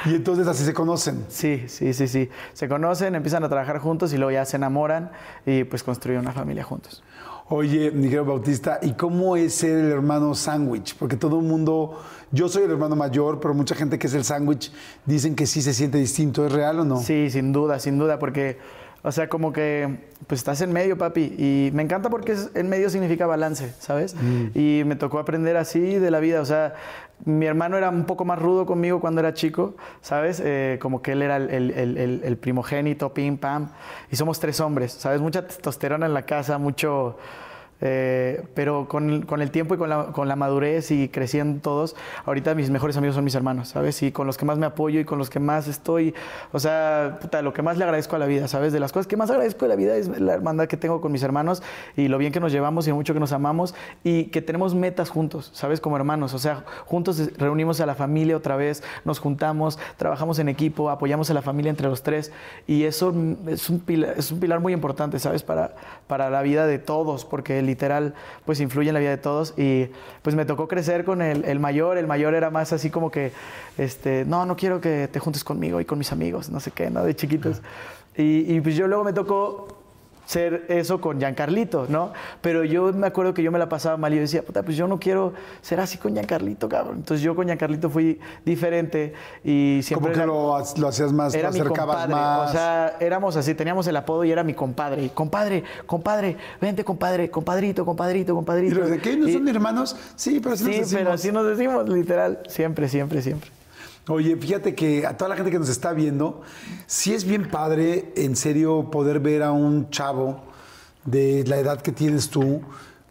Y 0.05 0.15
entonces 0.15 0.47
así 0.47 0.63
se 0.63 0.73
conocen. 0.73 1.25
Sí, 1.29 1.65
sí, 1.67 1.93
sí, 1.93 2.07
sí. 2.07 2.29
Se 2.53 2.67
conocen, 2.67 3.15
empiezan 3.15 3.43
a 3.43 3.49
trabajar 3.49 3.79
juntos 3.79 4.13
y 4.13 4.17
luego 4.17 4.31
ya 4.31 4.45
se 4.45 4.57
enamoran 4.57 5.11
y 5.45 5.63
pues 5.63 5.83
construyen 5.83 6.21
una 6.21 6.31
familia 6.31 6.48
juntos. 6.63 7.03
Oye, 7.51 7.89
Miguel 7.89 8.21
Bautista, 8.21 8.77
¿y 8.79 8.93
cómo 8.93 9.35
es 9.35 9.55
ser 9.55 9.75
el 9.75 9.91
hermano 9.91 10.35
sándwich? 10.35 10.95
Porque 10.95 11.15
todo 11.15 11.39
el 11.39 11.45
mundo, 11.45 11.99
yo 12.31 12.47
soy 12.47 12.63
el 12.63 12.71
hermano 12.71 12.95
mayor, 12.95 13.39
pero 13.39 13.55
mucha 13.55 13.73
gente 13.73 13.97
que 13.97 14.05
es 14.05 14.13
el 14.13 14.23
sándwich 14.23 14.71
dicen 15.05 15.35
que 15.35 15.47
sí 15.47 15.63
se 15.63 15.73
siente 15.73 15.97
distinto. 15.97 16.45
¿Es 16.45 16.51
real 16.51 16.79
o 16.81 16.85
no? 16.85 17.01
Sí, 17.01 17.31
sin 17.31 17.51
duda, 17.51 17.79
sin 17.79 17.97
duda, 17.97 18.19
porque, 18.19 18.59
o 19.03 19.11
sea, 19.11 19.29
como 19.29 19.53
que, 19.53 19.97
pues 20.27 20.39
estás 20.41 20.61
en 20.61 20.73
medio, 20.73 20.97
papi, 20.97 21.33
y 21.37 21.71
me 21.73 21.83
encanta 21.83 22.09
porque 22.09 22.33
es- 22.33 22.49
en 22.55 22.67
medio 22.69 22.89
significa 22.89 23.25
balance, 23.25 23.73
¿sabes? 23.79 24.15
Y 24.55 24.83
me 24.85 24.95
tocó 24.95 25.19
aprender 25.19 25.55
así 25.57 25.79
de 25.79 26.11
la 26.11 26.19
vida, 26.19 26.41
o 26.41 26.45
sea, 26.45 26.73
mi 27.25 27.45
hermano 27.45 27.77
era 27.77 27.89
un 27.89 28.05
poco 28.05 28.23
más 28.25 28.39
rudo 28.39 28.65
conmigo 28.65 28.99
cuando 29.01 29.19
era 29.19 29.33
chico, 29.33 29.75
¿sabes? 30.01 30.41
Eh, 30.43 30.79
como 30.81 31.01
que 31.01 31.11
él 31.13 31.21
era 31.21 31.37
el, 31.37 31.49
el- 31.49 31.71
el- 31.71 31.97
el- 31.97 32.21
el 32.23 32.37
primogénito, 32.37 33.13
pim, 33.13 33.37
pam, 33.37 33.69
y 34.11 34.15
somos 34.15 34.39
tres 34.39 34.59
hombres, 34.59 34.91
¿sabes? 34.93 35.19
Mucha 35.21 35.45
testosterona 35.47 36.05
en 36.05 36.13
la 36.13 36.23
casa, 36.25 36.57
mucho... 36.57 37.17
Eh, 37.81 38.43
pero 38.55 38.87
con, 38.89 39.09
el- 39.09 39.25
con 39.25 39.41
el 39.41 39.51
tiempo 39.51 39.73
y 39.73 39.77
con 39.77 39.89
la, 39.89 40.07
con 40.07 40.27
la 40.27 40.35
madurez 40.35 40.91
y 40.91 41.07
creciendo 41.07 41.61
todos, 41.61 41.95
ahorita 42.25 42.53
mis 42.53 42.69
mejores 42.69 42.97
amigos 42.97 43.15
son 43.15 43.23
mis 43.23 43.35
hermanos, 43.35 43.69
¿sabes? 43.69 44.03
Y 44.03 44.11
con 44.11 44.27
los 44.27 44.37
que 44.37 44.43
más 44.45 44.57
me 44.57 44.65
apoyo 44.65 44.99
y 44.99 45.05
con 45.05 45.17
los 45.17 45.29
que 45.29 45.39
más 45.39 45.67
estoy, 45.67 46.13
o 46.51 46.59
sea, 46.59 47.19
puta, 47.21 47.41
lo 47.41 47.53
que 47.53 47.61
más 47.61 47.77
le 47.77 47.85
agradezco 47.85 48.17
a 48.17 48.19
la 48.19 48.25
vida, 48.25 48.47
¿sabes? 48.49 48.73
De 48.73 48.79
las 48.81 48.91
cosas 48.91 49.07
que 49.07 49.15
más 49.15 49.29
agradezco 49.29 49.63
de 49.65 49.69
la 49.69 49.75
vida 49.75 49.95
es 49.95 50.09
la 50.19 50.33
hermandad 50.33 50.67
que 50.67 50.75
tengo 50.75 50.99
con 50.99 51.11
mis 51.13 51.23
hermanos 51.23 51.63
y 51.95 52.09
lo 52.09 52.17
bien 52.17 52.33
que 52.33 52.41
nos 52.41 52.51
llevamos 52.51 52.85
y 52.85 52.89
lo 52.89 52.97
mucho 52.97 53.13
que 53.13 53.19
nos 53.21 53.31
amamos 53.31 53.73
y 54.03 54.25
que 54.25 54.41
tenemos 54.41 54.75
metas 54.75 55.09
juntos, 55.09 55.49
¿sabes? 55.53 55.79
Como 55.79 55.95
hermanos, 55.95 56.33
o 56.33 56.39
sea, 56.39 56.65
juntos 56.85 57.31
reunimos 57.37 57.79
a 57.79 57.85
la 57.85 57.95
familia 57.95 58.35
otra 58.35 58.57
vez, 58.57 58.83
nos 59.05 59.19
juntamos, 59.19 59.79
trabajamos 59.95 60.37
en 60.39 60.49
equipo, 60.49 60.89
apoyamos 60.89 61.29
a 61.29 61.33
la 61.33 61.41
familia 61.41 61.69
entre 61.69 61.87
los 61.87 62.03
tres 62.03 62.33
y 62.67 62.83
eso 62.83 63.13
es 63.47 63.69
un 63.69 63.79
pilar, 63.79 64.15
es 64.17 64.31
un 64.33 64.41
pilar 64.41 64.59
muy 64.59 64.73
importante, 64.73 65.17
¿sabes? 65.19 65.43
Para, 65.43 65.75
para 66.07 66.29
la 66.29 66.41
vida 66.41 66.67
de 66.67 66.77
todos, 66.79 67.23
porque 67.23 67.68
literal, 67.69 68.13
pues 68.45 68.59
influye 68.59 68.89
en 68.89 68.93
la 68.93 68.99
vida 68.99 69.11
de 69.11 69.17
todos 69.17 69.53
y 69.57 69.89
pues 70.21 70.35
me 70.35 70.45
tocó 70.45 70.67
crecer 70.67 71.05
con 71.05 71.21
el, 71.21 71.45
el 71.45 71.59
mayor, 71.59 71.97
el 71.97 72.07
mayor 72.07 72.33
era 72.33 72.49
más 72.49 72.73
así 72.73 72.89
como 72.89 73.09
que, 73.09 73.31
este, 73.77 74.25
no, 74.25 74.45
no 74.45 74.55
quiero 74.55 74.81
que 74.81 75.07
te 75.07 75.19
juntes 75.19 75.43
conmigo 75.43 75.79
y 75.79 75.85
con 75.85 75.97
mis 75.97 76.11
amigos, 76.11 76.49
no 76.49 76.59
sé 76.59 76.71
qué, 76.71 76.89
¿no? 76.89 77.03
De 77.03 77.15
chiquitos. 77.15 77.61
Y, 78.17 78.53
y 78.53 78.61
pues 78.61 78.75
yo 78.75 78.87
luego 78.87 79.03
me 79.03 79.13
tocó 79.13 79.78
ser 80.29 80.65
eso 80.69 81.01
con 81.01 81.17
Giancarlito, 81.17 81.87
¿no? 81.89 82.13
Pero 82.41 82.63
yo 82.63 82.93
me 82.93 83.07
acuerdo 83.07 83.33
que 83.33 83.41
yo 83.41 83.51
me 83.51 83.57
la 83.57 83.67
pasaba 83.67 83.97
mal 83.97 84.13
y 84.13 84.17
yo 84.17 84.21
decía, 84.21 84.43
puta, 84.43 84.61
pues 84.61 84.77
yo 84.77 84.87
no 84.87 84.99
quiero 84.99 85.33
ser 85.63 85.79
así 85.79 85.97
con 85.97 86.13
Giancarlito, 86.13 86.69
cabrón. 86.69 86.97
Entonces 86.97 87.23
yo 87.23 87.35
con 87.35 87.47
Giancarlito 87.47 87.89
fui 87.89 88.19
diferente 88.45 89.13
y 89.43 89.79
siempre... 89.81 90.11
Como 90.11 90.13
que 90.13 90.19
era- 90.19 90.25
lo, 90.27 90.63
lo 90.81 90.87
hacías 90.87 91.11
más, 91.13 91.31
te 91.31 91.39
era 91.39 91.49
mi 91.49 91.59
acercabas 91.59 91.95
compadre, 92.05 92.13
más. 92.13 92.49
o 92.49 92.51
sea, 92.53 92.95
éramos 92.99 93.35
así, 93.37 93.55
teníamos 93.55 93.87
el 93.87 93.95
apodo 93.95 94.23
y 94.23 94.31
era 94.31 94.43
mi 94.43 94.53
compadre. 94.53 95.03
Y, 95.05 95.09
Compadre, 95.09 95.63
compadre, 95.87 96.37
vente 96.61 96.83
compadre, 96.83 97.31
compadrito, 97.31 97.83
compadrito, 97.83 98.33
y 98.33 98.35
compadrito. 98.35 98.75
lo 98.81 98.87
de 98.87 98.99
que 98.99 99.17
no 99.17 99.27
Y- 99.27 99.33
son 99.33 99.47
hermanos, 99.47 99.95
sí, 100.15 100.39
pero 100.43 100.55
sí, 100.55 100.65
nos 100.65 100.87
Sí, 100.89 100.95
pero 100.95 101.11
así 101.13 101.31
nos 101.31 101.47
decimos, 101.47 101.89
literal, 101.89 102.39
siempre, 102.47 102.87
siempre, 102.87 103.23
siempre. 103.23 103.49
Oye, 104.09 104.35
fíjate 104.37 104.73
que 104.73 105.05
a 105.05 105.15
toda 105.15 105.29
la 105.29 105.35
gente 105.35 105.51
que 105.51 105.59
nos 105.59 105.69
está 105.69 105.93
viendo, 105.93 106.41
sí 106.87 107.13
es 107.13 107.25
bien 107.25 107.47
padre, 107.47 108.11
en 108.15 108.35
serio, 108.35 108.89
poder 108.89 109.19
ver 109.19 109.43
a 109.43 109.51
un 109.51 109.91
chavo 109.91 110.41
de 111.05 111.43
la 111.45 111.57
edad 111.57 111.79
que 111.79 111.91
tienes 111.91 112.31
tú 112.31 112.63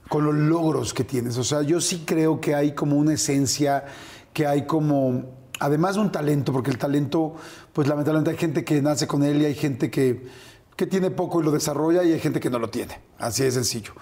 con 0.09 0.25
los 0.25 0.35
logros 0.35 0.93
que 0.93 1.05
tienes. 1.05 1.39
O 1.39 1.45
sea, 1.45 1.63
yo 1.63 1.81
sí 1.81 2.03
creo 2.05 2.41
que 2.41 2.57
hay 2.57 2.73
como 2.75 2.97
una 2.97 3.13
esencia, 3.13 3.85
que 4.33 4.45
hay 4.49 4.67
como, 4.67 5.23
además 5.61 5.95
de 5.95 6.01
un 6.01 6.11
talento, 6.11 6.53
porque 6.53 6.73
el 6.73 6.79
talento, 6.79 7.37
pues 7.73 7.87
lamentablemente 7.87 8.33
hay 8.33 8.37
gente 8.37 8.65
que 8.65 8.83
nace 8.83 9.07
con 9.07 9.23
él 9.23 9.41
y 9.41 9.45
hay 9.45 9.55
gente 9.55 9.93
que, 9.93 10.27
que 10.75 10.89
tiene 10.89 11.13
poco 11.13 11.41
y 11.41 11.45
lo 11.45 11.53
desarrolla 11.53 12.03
y 12.03 12.13
hay 12.13 12.19
gente 12.19 12.41
que 12.41 12.51
no 12.51 12.59
lo 12.59 12.71
tiene. 12.71 12.99
Así 13.19 13.45
de 13.45 13.53
sencillo. 13.53 13.93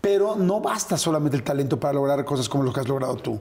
Pero 0.00 0.36
no 0.36 0.60
basta 0.60 0.96
solamente 0.96 1.36
el 1.36 1.42
talento 1.42 1.78
para 1.78 1.92
lograr 1.92 2.24
cosas 2.24 2.48
como 2.48 2.64
lo 2.64 2.72
que 2.72 2.80
has 2.80 2.88
logrado 2.88 3.16
tú. 3.16 3.38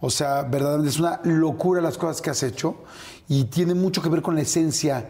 O 0.00 0.10
sea, 0.10 0.42
verdaderamente 0.42 0.90
es 0.90 0.98
una 0.98 1.20
locura 1.24 1.80
las 1.80 1.98
cosas 1.98 2.22
que 2.22 2.30
has 2.30 2.42
hecho 2.42 2.76
y 3.28 3.44
tiene 3.44 3.74
mucho 3.74 4.00
que 4.02 4.08
ver 4.08 4.22
con 4.22 4.34
la 4.34 4.42
esencia 4.42 5.08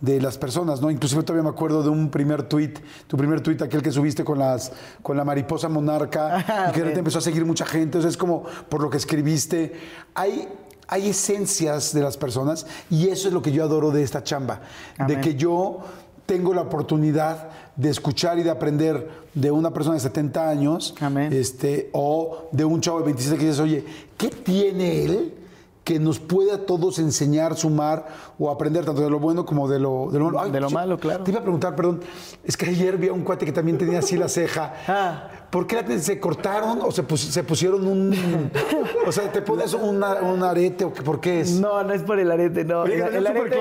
de 0.00 0.20
las 0.20 0.38
personas, 0.38 0.80
¿no? 0.80 0.90
Inclusive 0.90 1.22
todavía 1.22 1.42
me 1.42 1.54
acuerdo 1.54 1.82
de 1.82 1.90
un 1.90 2.10
primer 2.10 2.44
tuit, 2.44 2.78
tu 3.06 3.16
primer 3.16 3.42
tuit, 3.42 3.60
aquel 3.60 3.82
que 3.82 3.92
subiste 3.92 4.24
con 4.24 4.38
las 4.38 4.72
con 5.02 5.16
la 5.16 5.24
mariposa 5.24 5.68
monarca 5.68 6.38
y 6.70 6.72
que 6.72 6.78
repente 6.78 7.00
empezó 7.00 7.18
a 7.18 7.22
seguir 7.22 7.44
mucha 7.44 7.66
gente, 7.66 7.98
o 7.98 8.00
sea, 8.00 8.08
es 8.08 8.16
como 8.16 8.44
por 8.68 8.82
lo 8.82 8.88
que 8.88 8.96
escribiste. 8.96 9.74
Hay 10.14 10.48
hay 10.90 11.10
esencias 11.10 11.94
de 11.94 12.02
las 12.02 12.16
personas 12.16 12.66
y 12.90 13.08
eso 13.08 13.28
es 13.28 13.34
lo 13.34 13.42
que 13.42 13.52
yo 13.52 13.62
adoro 13.62 13.92
de 13.92 14.02
esta 14.02 14.24
chamba, 14.24 14.62
de 15.06 15.20
que 15.20 15.36
yo 15.36 15.84
tengo 16.30 16.54
la 16.54 16.60
oportunidad 16.60 17.48
de 17.74 17.90
escuchar 17.90 18.38
y 18.38 18.44
de 18.44 18.50
aprender 18.50 19.10
de 19.34 19.50
una 19.50 19.72
persona 19.72 19.94
de 19.94 20.00
70 20.00 20.48
años 20.48 20.94
Amén. 21.00 21.32
este, 21.32 21.90
o 21.92 22.48
de 22.52 22.64
un 22.64 22.80
chavo 22.80 23.00
de 23.00 23.06
27 23.06 23.36
que 23.36 23.46
dices, 23.46 23.58
oye, 23.58 23.84
¿qué 24.16 24.28
tiene 24.28 25.02
él 25.02 25.34
que 25.82 25.98
nos 25.98 26.20
puede 26.20 26.52
a 26.52 26.66
todos 26.66 27.00
enseñar, 27.00 27.56
sumar 27.56 28.06
o 28.38 28.48
aprender 28.48 28.84
tanto 28.84 29.02
de 29.02 29.10
lo 29.10 29.18
bueno 29.18 29.44
como 29.44 29.68
de 29.68 29.80
lo, 29.80 30.08
de 30.12 30.20
lo 30.20 30.30
malo? 30.30 30.52
De 30.52 30.60
lo 30.60 30.70
malo, 30.70 31.00
claro. 31.00 31.24
Te 31.24 31.32
iba 31.32 31.40
a 31.40 31.42
preguntar, 31.42 31.74
perdón, 31.74 32.00
es 32.44 32.56
que 32.56 32.66
ayer 32.66 32.96
vi 32.96 33.08
a 33.08 33.12
un 33.12 33.24
cuate 33.24 33.44
que 33.44 33.50
también 33.50 33.76
tenía 33.76 33.98
así 33.98 34.16
la 34.16 34.28
ceja. 34.28 34.72
Ah. 34.86 35.30
¿Por 35.50 35.66
qué 35.66 35.82
la- 35.82 35.98
se 35.98 36.20
cortaron 36.20 36.80
o 36.82 36.92
se, 36.92 37.02
pus- 37.02 37.28
se 37.30 37.42
pusieron 37.42 37.86
un... 37.86 38.50
o 39.06 39.10
sea, 39.12 39.32
¿te 39.32 39.42
pones 39.42 39.74
una- 39.74 40.14
un 40.22 40.42
arete 40.44 40.84
o 40.84 40.92
qué, 40.92 41.02
por 41.02 41.20
qué 41.20 41.40
es? 41.40 41.58
No, 41.60 41.82
no 41.82 41.92
es 41.92 42.02
por 42.02 42.20
el 42.20 42.30
arete, 42.30 42.64
no. 42.64 42.82
Oye, 42.82 42.94
el, 42.96 43.26
arete, 43.26 43.60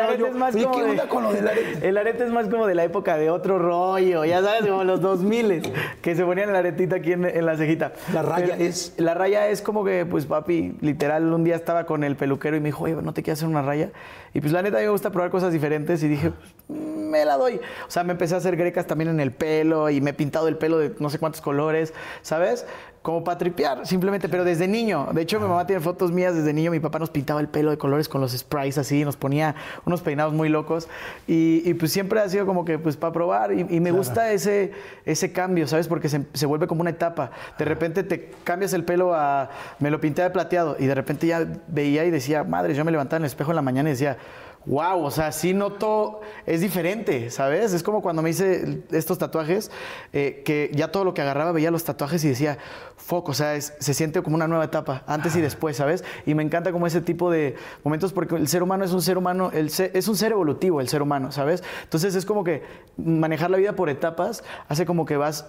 arete 0.00 0.28
es 0.28 0.34
más 0.34 0.54
Oye, 0.54 0.64
como 0.64 0.76
¿qué 0.78 0.84
de- 0.92 1.08
con 1.08 1.22
lo 1.24 1.32
del 1.32 1.48
arete? 1.48 1.78
El 1.88 1.98
arete 1.98 2.24
es 2.24 2.30
más 2.30 2.48
como 2.48 2.66
de 2.66 2.74
la 2.74 2.84
época 2.84 3.16
de 3.18 3.30
otro 3.30 3.58
rollo, 3.58 4.24
ya 4.24 4.42
sabes, 4.42 4.66
como 4.66 4.84
los 4.84 5.00
2000 5.00 5.62
que 6.00 6.14
se 6.16 6.24
ponían 6.24 6.50
el 6.50 6.56
aretita 6.56 6.96
aquí 6.96 7.12
en, 7.12 7.24
en 7.24 7.44
la 7.46 7.56
cejita. 7.56 7.92
La 8.12 8.22
raya 8.22 8.54
Pero 8.56 8.64
es- 8.64 8.94
La 8.96 9.14
raya 9.14 9.48
es 9.48 9.60
como 9.62 9.84
que, 9.84 10.06
pues 10.06 10.26
papi, 10.26 10.76
literal, 10.80 11.32
un 11.32 11.44
día 11.44 11.56
estaba 11.56 11.84
con 11.84 12.04
el 12.04 12.16
peluquero 12.16 12.56
y 12.56 12.60
me 12.60 12.66
dijo, 12.68 12.84
oye, 12.84 12.94
¿no 13.02 13.12
te 13.12 13.22
quieres 13.22 13.38
hacer 13.40 13.48
una 13.48 13.62
raya? 13.62 13.90
Y 14.34 14.40
pues 14.40 14.52
la 14.52 14.62
neta 14.62 14.76
a 14.78 14.80
mí 14.80 14.86
me 14.86 14.92
gusta 14.92 15.10
probar 15.10 15.30
cosas 15.30 15.52
diferentes 15.52 16.02
y 16.02 16.08
dije, 16.08 16.32
"Pues, 16.66 16.78
me 17.08 17.24
la 17.24 17.36
doy. 17.36 17.60
O 17.86 17.90
sea, 17.90 18.04
me 18.04 18.12
empecé 18.12 18.34
a 18.34 18.38
hacer 18.38 18.56
grecas 18.56 18.86
también 18.86 19.10
en 19.10 19.20
el 19.20 19.32
pelo 19.32 19.90
y 19.90 20.00
me 20.00 20.10
he 20.10 20.14
pintado 20.14 20.48
el 20.48 20.56
pelo 20.56 20.78
de 20.78 20.94
no 20.98 21.10
sé 21.10 21.18
cuántos 21.18 21.40
colores, 21.40 21.92
¿sabes? 22.22 22.66
Como 23.02 23.24
para 23.24 23.38
tripear, 23.38 23.86
simplemente, 23.86 24.28
pero 24.28 24.44
desde 24.44 24.68
niño. 24.68 25.08
De 25.12 25.22
hecho, 25.22 25.40
mi 25.40 25.46
mamá 25.46 25.66
tiene 25.66 25.80
fotos 25.80 26.12
mías 26.12 26.34
desde 26.34 26.52
niño. 26.52 26.70
Mi 26.70 26.80
papá 26.80 26.98
nos 26.98 27.10
pintaba 27.10 27.40
el 27.40 27.48
pelo 27.48 27.70
de 27.70 27.78
colores 27.78 28.08
con 28.08 28.20
los 28.20 28.36
sprays 28.36 28.76
así, 28.76 29.04
nos 29.04 29.16
ponía 29.16 29.54
unos 29.86 30.02
peinados 30.02 30.34
muy 30.34 30.48
locos. 30.48 30.88
Y, 31.26 31.62
y, 31.64 31.74
pues 31.74 31.92
siempre 31.92 32.20
ha 32.20 32.28
sido 32.28 32.44
como 32.44 32.64
que, 32.64 32.78
pues, 32.78 32.96
para 32.96 33.12
probar. 33.12 33.52
Y, 33.52 33.60
y 33.70 33.80
me 33.80 33.92
gusta 33.92 34.32
ese, 34.32 34.72
ese 35.04 35.32
cambio, 35.32 35.66
¿sabes? 35.68 35.88
Porque 35.88 36.08
se, 36.08 36.26
se 36.34 36.44
vuelve 36.44 36.66
como 36.66 36.80
una 36.80 36.90
etapa. 36.90 37.30
De 37.56 37.64
repente 37.64 38.02
te 38.02 38.30
cambias 38.44 38.72
el 38.72 38.84
pelo 38.84 39.14
a. 39.14 39.48
Me 39.78 39.90
lo 39.90 40.00
pinté 40.00 40.22
de 40.22 40.30
plateado. 40.30 40.76
Y 40.78 40.86
de 40.86 40.94
repente 40.94 41.26
ya 41.26 41.46
veía 41.68 42.04
y 42.04 42.10
decía, 42.10 42.44
madre, 42.44 42.74
yo 42.74 42.84
me 42.84 42.90
levantaba 42.90 43.18
en 43.18 43.22
el 43.22 43.28
espejo 43.28 43.52
en 43.52 43.56
la 43.56 43.62
mañana 43.62 43.88
y 43.88 43.92
decía, 43.92 44.18
wow, 44.66 45.02
o 45.02 45.10
sea, 45.10 45.32
sí 45.32 45.54
noto, 45.54 46.20
es 46.44 46.60
diferente, 46.60 47.30
¿sabes? 47.30 47.72
Es 47.72 47.82
como 47.82 48.02
cuando 48.02 48.20
me 48.22 48.30
hice 48.30 48.82
estos 48.90 49.18
tatuajes, 49.18 49.70
eh, 50.12 50.42
que 50.44 50.70
ya 50.74 50.92
todo 50.92 51.04
lo 51.04 51.14
que 51.14 51.22
agarraba 51.22 51.52
veía 51.52 51.70
los 51.70 51.84
tatuajes 51.84 52.22
y 52.24 52.28
decía, 52.28 52.58
fuck, 52.96 53.28
o 53.30 53.34
sea, 53.34 53.54
es- 53.54 53.72
se 53.78 53.94
siente 53.94 54.22
como 54.22 54.36
una 54.36 54.46
nueva 54.46 54.64
etapa, 54.64 55.04
antes 55.06 55.34
y 55.36 55.40
después, 55.40 55.76
¿sabes? 55.76 56.04
Y 56.26 56.34
me 56.34 56.42
encanta 56.42 56.72
como 56.72 56.86
ese 56.86 57.00
tipo 57.00 57.30
de 57.30 57.54
momentos 57.84 58.12
porque 58.12 58.36
el 58.36 58.48
ser 58.48 58.62
humano 58.62 58.84
es 58.84 58.92
un 58.92 59.00
ser 59.02 59.16
humano, 59.16 59.50
el 59.54 59.68
es 59.68 60.08
un 60.08 60.16
ser 60.16 60.32
evolutivo 60.32 60.80
el 60.80 60.88
ser 60.88 61.02
humano, 61.02 61.32
¿sabes? 61.32 61.62
Entonces 61.84 62.14
es 62.14 62.26
como 62.26 62.44
que 62.44 62.62
manejar 62.96 63.50
la 63.50 63.56
vida 63.56 63.74
por 63.74 63.88
etapas 63.88 64.44
hace 64.68 64.84
como 64.84 65.06
que 65.06 65.16
vas 65.16 65.46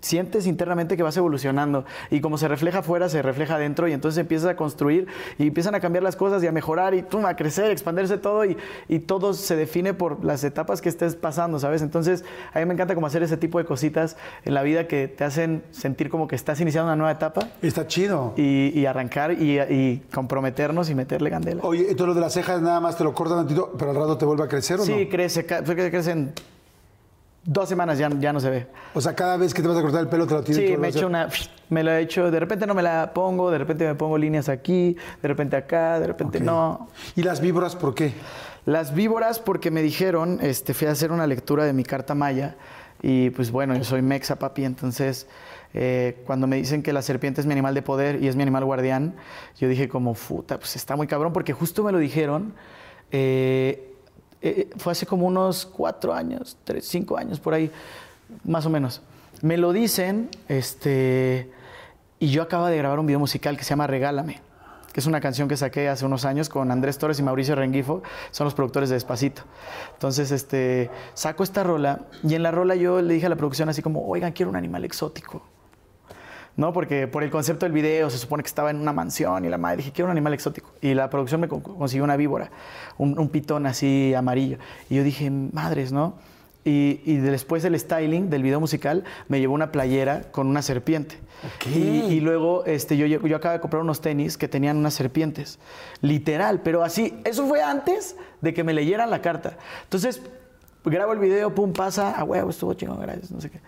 sientes 0.00 0.46
internamente 0.46 0.96
que 0.96 1.02
vas 1.02 1.16
evolucionando 1.16 1.84
y 2.10 2.20
como 2.20 2.38
se 2.38 2.48
refleja 2.48 2.78
afuera, 2.78 3.08
se 3.08 3.22
refleja 3.22 3.54
adentro 3.56 3.86
y 3.86 3.92
entonces 3.92 4.18
empiezas 4.18 4.48
a 4.48 4.56
construir 4.56 5.06
y 5.38 5.46
empiezan 5.48 5.74
a 5.74 5.80
cambiar 5.80 6.02
las 6.02 6.16
cosas 6.16 6.42
y 6.42 6.46
a 6.46 6.52
mejorar 6.52 6.94
y 6.94 7.02
tum, 7.02 7.26
a 7.26 7.36
crecer, 7.36 7.70
expandirse 7.70 8.16
todo 8.18 8.44
y, 8.44 8.56
y 8.88 8.98
todo 9.00 9.34
se 9.34 9.54
define 9.54 9.94
por 9.94 10.24
las 10.24 10.42
etapas 10.42 10.80
que 10.80 10.88
estés 10.88 11.14
pasando, 11.14 11.58
¿sabes? 11.58 11.82
Entonces 11.82 12.24
a 12.52 12.58
mí 12.58 12.64
me 12.64 12.74
encanta 12.74 12.94
como 12.94 13.06
hacer 13.06 13.22
ese 13.22 13.36
tipo 13.36 13.58
de 13.58 13.64
cositas 13.64 14.16
en 14.44 14.54
la 14.54 14.62
vida 14.62 14.88
que 14.88 15.06
te 15.06 15.22
hacen 15.24 15.62
sentir 15.70 16.08
como 16.10 16.26
que 16.26 16.34
estás 16.34 16.60
iniciando 16.60 16.88
una 16.88 16.96
nueva 16.96 17.12
etapa 17.12 17.48
Está 17.60 17.86
chido. 17.86 18.32
y, 18.36 18.72
y 18.76 18.86
arrancar 18.86 19.32
y, 19.34 19.60
y 19.60 20.02
comprometernos 20.12 20.88
y 20.90 20.94
meterle 20.94 21.30
candela. 21.30 21.62
Oye, 21.62 21.82
entonces 21.82 22.06
lo 22.08 22.14
de 22.14 22.20
las 22.22 22.32
cejas 22.32 22.60
nada 22.62 22.80
más 22.80 22.96
te 22.96 23.04
lo 23.04 23.12
cortan 23.14 23.38
tantito, 23.38 23.72
pero 23.78 23.90
al 23.90 23.96
rato 23.96 24.16
te 24.18 24.24
vuelve 24.24 24.44
a 24.44 24.48
crecer 24.48 24.80
o 24.80 24.84
Sí, 24.84 25.04
no? 25.04 25.10
crece, 25.10 25.44
ca- 25.46 25.62
crece 25.62 26.10
en 26.10 26.32
dos 27.44 27.68
semanas 27.68 27.98
ya, 27.98 28.08
ya 28.18 28.32
no 28.32 28.40
se 28.40 28.50
ve. 28.50 28.66
O 28.94 29.00
sea, 29.00 29.14
cada 29.14 29.36
vez 29.36 29.52
que 29.54 29.62
te 29.62 29.68
vas 29.68 29.76
a 29.76 29.82
cortar 29.82 30.00
el 30.00 30.08
pelo 30.08 30.26
te 30.26 30.34
lo 30.34 30.42
tienes 30.42 30.60
que 30.60 30.66
Sí, 30.66 30.72
volver 30.74 30.80
me 30.80 30.86
he 30.86 30.90
hecho 30.90 31.06
una. 31.06 31.28
Me 31.68 31.82
lo 31.82 31.90
he 31.90 32.00
hecho. 32.00 32.30
De 32.30 32.40
repente 32.40 32.66
no 32.66 32.74
me 32.74 32.82
la 32.82 33.12
pongo, 33.14 33.50
de 33.50 33.58
repente 33.58 33.86
me 33.86 33.94
pongo 33.94 34.18
líneas 34.18 34.48
aquí, 34.48 34.96
de 35.20 35.28
repente 35.28 35.56
acá, 35.56 35.98
de 35.98 36.06
repente 36.06 36.40
no. 36.40 36.88
¿Y 37.16 37.22
las 37.22 37.40
víboras 37.40 37.76
por 37.76 37.94
qué? 37.94 38.12
Las 38.64 38.94
víboras, 38.94 39.40
porque 39.40 39.70
me 39.70 39.82
dijeron, 39.82 40.38
este, 40.40 40.72
fui 40.74 40.86
a 40.86 40.92
hacer 40.92 41.10
una 41.10 41.26
lectura 41.26 41.64
de 41.64 41.72
mi 41.72 41.82
carta 41.82 42.14
maya 42.14 42.56
y 43.02 43.30
pues 43.30 43.50
bueno, 43.50 43.74
yo 43.74 43.82
soy 43.82 44.00
mexa, 44.02 44.36
papi, 44.36 44.64
entonces 44.64 45.26
eh, 45.74 46.22
cuando 46.26 46.46
me 46.46 46.56
dicen 46.56 46.82
que 46.84 46.92
la 46.92 47.02
serpiente 47.02 47.40
es 47.40 47.46
mi 47.46 47.52
animal 47.52 47.74
de 47.74 47.82
poder 47.82 48.22
y 48.22 48.28
es 48.28 48.36
mi 48.36 48.42
animal 48.42 48.64
guardián, 48.64 49.16
yo 49.58 49.66
dije 49.66 49.88
como, 49.88 50.14
puta, 50.14 50.58
pues 50.58 50.76
está 50.76 50.94
muy 50.94 51.08
cabrón, 51.08 51.32
porque 51.32 51.52
justo 51.52 51.82
me 51.82 51.90
lo 51.90 51.98
dijeron, 51.98 52.54
eh, 53.10 53.91
eh, 54.42 54.70
fue 54.76 54.92
hace 54.92 55.06
como 55.06 55.26
unos 55.26 55.66
cuatro 55.66 56.12
años, 56.12 56.56
tres, 56.64 56.86
cinco 56.86 57.16
años 57.16 57.40
por 57.40 57.54
ahí, 57.54 57.70
más 58.44 58.66
o 58.66 58.70
menos. 58.70 59.00
Me 59.40 59.56
lo 59.56 59.72
dicen, 59.72 60.28
este, 60.48 61.50
y 62.18 62.30
yo 62.30 62.42
acabo 62.42 62.66
de 62.66 62.76
grabar 62.76 62.98
un 62.98 63.06
video 63.06 63.18
musical 63.18 63.56
que 63.56 63.64
se 63.64 63.70
llama 63.70 63.86
Regálame 63.86 64.40
que 64.92 65.00
es 65.00 65.06
una 65.06 65.20
canción 65.20 65.48
que 65.48 65.56
saqué 65.56 65.88
hace 65.88 66.04
unos 66.04 66.24
años 66.24 66.48
con 66.48 66.70
Andrés 66.70 66.98
Torres 66.98 67.18
y 67.18 67.22
Mauricio 67.22 67.54
Rengifo, 67.54 68.02
son 68.30 68.44
los 68.44 68.54
productores 68.54 68.90
de 68.90 68.96
Despacito. 68.96 69.42
Entonces, 69.94 70.30
este, 70.30 70.90
saco 71.14 71.42
esta 71.42 71.62
rola 71.64 72.00
y 72.22 72.34
en 72.34 72.42
la 72.42 72.50
rola 72.50 72.74
yo 72.74 73.00
le 73.00 73.14
dije 73.14 73.26
a 73.26 73.28
la 73.30 73.36
producción 73.36 73.68
así 73.68 73.82
como, 73.82 74.06
oigan, 74.06 74.32
quiero 74.32 74.50
un 74.50 74.56
animal 74.56 74.84
exótico. 74.84 75.42
¿No? 76.54 76.72
Porque 76.74 77.08
por 77.08 77.22
el 77.22 77.30
concepto 77.30 77.64
del 77.64 77.72
video 77.72 78.10
se 78.10 78.18
supone 78.18 78.42
que 78.42 78.46
estaba 78.48 78.70
en 78.70 78.76
una 78.78 78.92
mansión 78.92 79.44
y 79.44 79.48
la 79.48 79.56
madre 79.56 79.78
dije, 79.78 79.92
quiero 79.92 80.06
un 80.06 80.10
animal 80.10 80.34
exótico. 80.34 80.70
Y 80.82 80.92
la 80.92 81.08
producción 81.08 81.40
me 81.40 81.48
con- 81.48 81.60
consiguió 81.62 82.04
una 82.04 82.16
víbora, 82.16 82.50
un, 82.98 83.18
un 83.18 83.28
pitón 83.30 83.64
así 83.66 84.12
amarillo. 84.14 84.58
Y 84.90 84.96
yo 84.96 85.02
dije, 85.02 85.30
madres, 85.30 85.92
¿no? 85.92 86.14
Y, 86.64 87.00
y 87.04 87.16
después 87.16 87.62
del 87.64 87.76
styling 87.80 88.30
del 88.30 88.42
video 88.42 88.60
musical 88.60 89.02
me 89.28 89.40
llevó 89.40 89.54
una 89.54 89.72
playera 89.72 90.22
con 90.30 90.46
una 90.46 90.60
serpiente. 90.62 91.18
Y, 91.74 91.78
y 92.12 92.20
luego 92.20 92.64
este, 92.66 92.96
yo, 92.96 93.06
yo 93.06 93.36
acabo 93.36 93.54
de 93.54 93.60
comprar 93.60 93.82
unos 93.82 94.00
tenis 94.00 94.36
que 94.38 94.46
tenían 94.46 94.76
unas 94.76 94.94
serpientes. 94.94 95.58
Literal, 96.02 96.60
pero 96.60 96.84
así. 96.84 97.18
Eso 97.24 97.46
fue 97.48 97.62
antes 97.62 98.14
de 98.42 98.52
que 98.54 98.62
me 98.62 98.74
leyeran 98.74 99.10
la 99.10 99.20
carta. 99.22 99.56
Entonces, 99.84 100.22
grabo 100.84 101.14
el 101.14 101.18
video, 101.18 101.52
pum, 101.54 101.72
pasa. 101.72 102.12
A 102.12 102.22
huevo, 102.22 102.50
estuvo 102.50 102.74
chingón, 102.74 103.00
gracias, 103.00 103.32
no 103.32 103.40
sé 103.40 103.50
qué. 103.50 103.60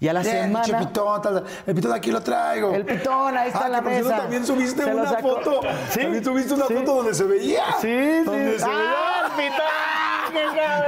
Y 0.00 0.08
a 0.08 0.12
la 0.12 0.20
Bien, 0.20 0.42
semana... 0.44 0.78
pitón, 0.80 1.22
tal, 1.22 1.44
el 1.66 1.74
pitón 1.74 1.92
aquí 1.92 2.10
lo 2.10 2.20
traigo. 2.20 2.74
El 2.74 2.84
pitón, 2.84 3.36
ahí 3.36 3.48
está 3.48 3.60
Ah, 3.62 3.66
en 3.66 3.72
la 3.72 3.78
que 3.82 3.88
mesa. 3.88 4.16
También 4.18 4.46
subiste 4.46 4.84
una 4.84 5.06
saco. 5.08 5.28
foto. 5.36 5.60
Sí, 5.90 6.00
También 6.00 6.24
subiste 6.24 6.54
una 6.54 6.66
sí. 6.66 6.74
foto 6.74 6.94
donde 6.96 7.14
se 7.14 7.24
veía. 7.24 7.64
Sí, 7.80 8.22
Donde 8.24 8.52
sí. 8.54 8.58
se 8.60 8.66
veía. 8.68 8.94
¡Ah, 8.96 9.26
el 9.26 9.42
pitón! 9.42 9.64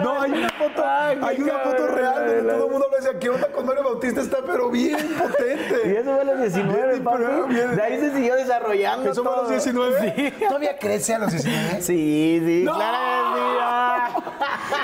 No, 0.02 0.20
hay 0.22 0.30
una 0.32 0.48
foto, 0.50 0.84
Ay, 0.84 1.18
hay 1.22 1.40
una 1.40 1.58
foto 1.60 1.86
real 1.86 2.14
donde 2.26 2.52
todo 2.52 2.64
el 2.66 2.70
mundo 2.72 2.86
decía, 2.98 3.18
¿qué 3.18 3.30
onda 3.30 3.46
con 3.48 3.64
Mario 3.64 3.84
Bautista? 3.84 4.20
Está 4.20 4.38
pero 4.44 4.70
bien 4.70 4.96
potente. 5.16 5.76
Y 5.86 5.90
eso 5.96 6.10
fue 6.12 6.20
a 6.20 6.24
los 6.24 6.40
19, 6.40 6.86
Bien, 6.92 7.04
papi. 7.04 7.76
De 7.76 7.82
ahí 7.82 8.00
se 8.00 8.12
siguió 8.14 8.34
desarrollando 8.34 9.10
¿Eso 9.10 9.22
fue 9.22 9.32
a 9.32 9.36
los 9.36 9.44
todo. 9.44 9.52
19? 9.52 10.14
Sí. 10.16 10.44
¿Todavía 10.48 10.78
crece 10.78 11.14
a 11.14 11.18
los 11.20 11.30
19? 11.30 11.68
Sí, 11.80 12.42
sí, 12.44 12.62
¡No! 12.64 12.74
claro 12.74 13.34
que 13.34 13.40
sí. 13.40 13.56
ah. 13.60 14.08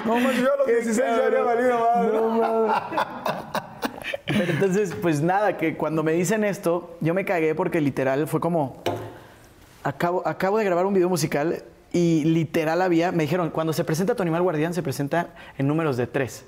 No, 0.04 0.16
más 0.20 0.34
yo 0.36 0.52
a 0.52 0.56
los 0.58 0.66
16 0.66 0.96
ya 1.16 1.26
había 1.26 1.42
valido 1.42 1.80
madre. 1.80 3.41
Pero 4.26 4.44
entonces, 4.52 4.94
pues 5.00 5.20
nada, 5.20 5.56
que 5.56 5.76
cuando 5.76 6.02
me 6.02 6.12
dicen 6.12 6.44
esto, 6.44 6.96
yo 7.00 7.14
me 7.14 7.24
cagué 7.24 7.54
porque 7.54 7.80
literal 7.80 8.26
fue 8.28 8.40
como. 8.40 8.82
Acabo, 9.84 10.26
acabo 10.26 10.58
de 10.58 10.64
grabar 10.64 10.86
un 10.86 10.94
video 10.94 11.08
musical 11.08 11.64
y 11.92 12.24
literal 12.24 12.82
había. 12.82 13.12
Me 13.12 13.24
dijeron, 13.24 13.50
cuando 13.50 13.72
se 13.72 13.84
presenta 13.84 14.14
tu 14.14 14.22
animal 14.22 14.42
guardián, 14.42 14.74
se 14.74 14.82
presenta 14.82 15.34
en 15.58 15.66
números 15.66 15.96
de 15.96 16.06
tres. 16.06 16.44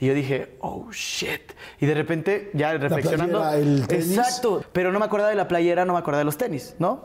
Y 0.00 0.06
yo 0.06 0.14
dije, 0.14 0.56
oh 0.60 0.90
shit. 0.90 1.52
Y 1.78 1.86
de 1.86 1.94
repente, 1.94 2.50
ya 2.54 2.72
reflexionando. 2.72 3.40
playera, 3.40 3.58
el 3.58 3.86
tenis. 3.86 4.16
Exacto. 4.16 4.64
Pero 4.72 4.92
no 4.92 4.98
me 4.98 5.04
acordaba 5.04 5.28
de 5.28 5.36
la 5.36 5.46
playera, 5.46 5.84
no 5.84 5.92
me 5.92 5.98
acordaba 5.98 6.20
de 6.20 6.24
los 6.24 6.38
tenis, 6.38 6.74
¿no? 6.78 7.04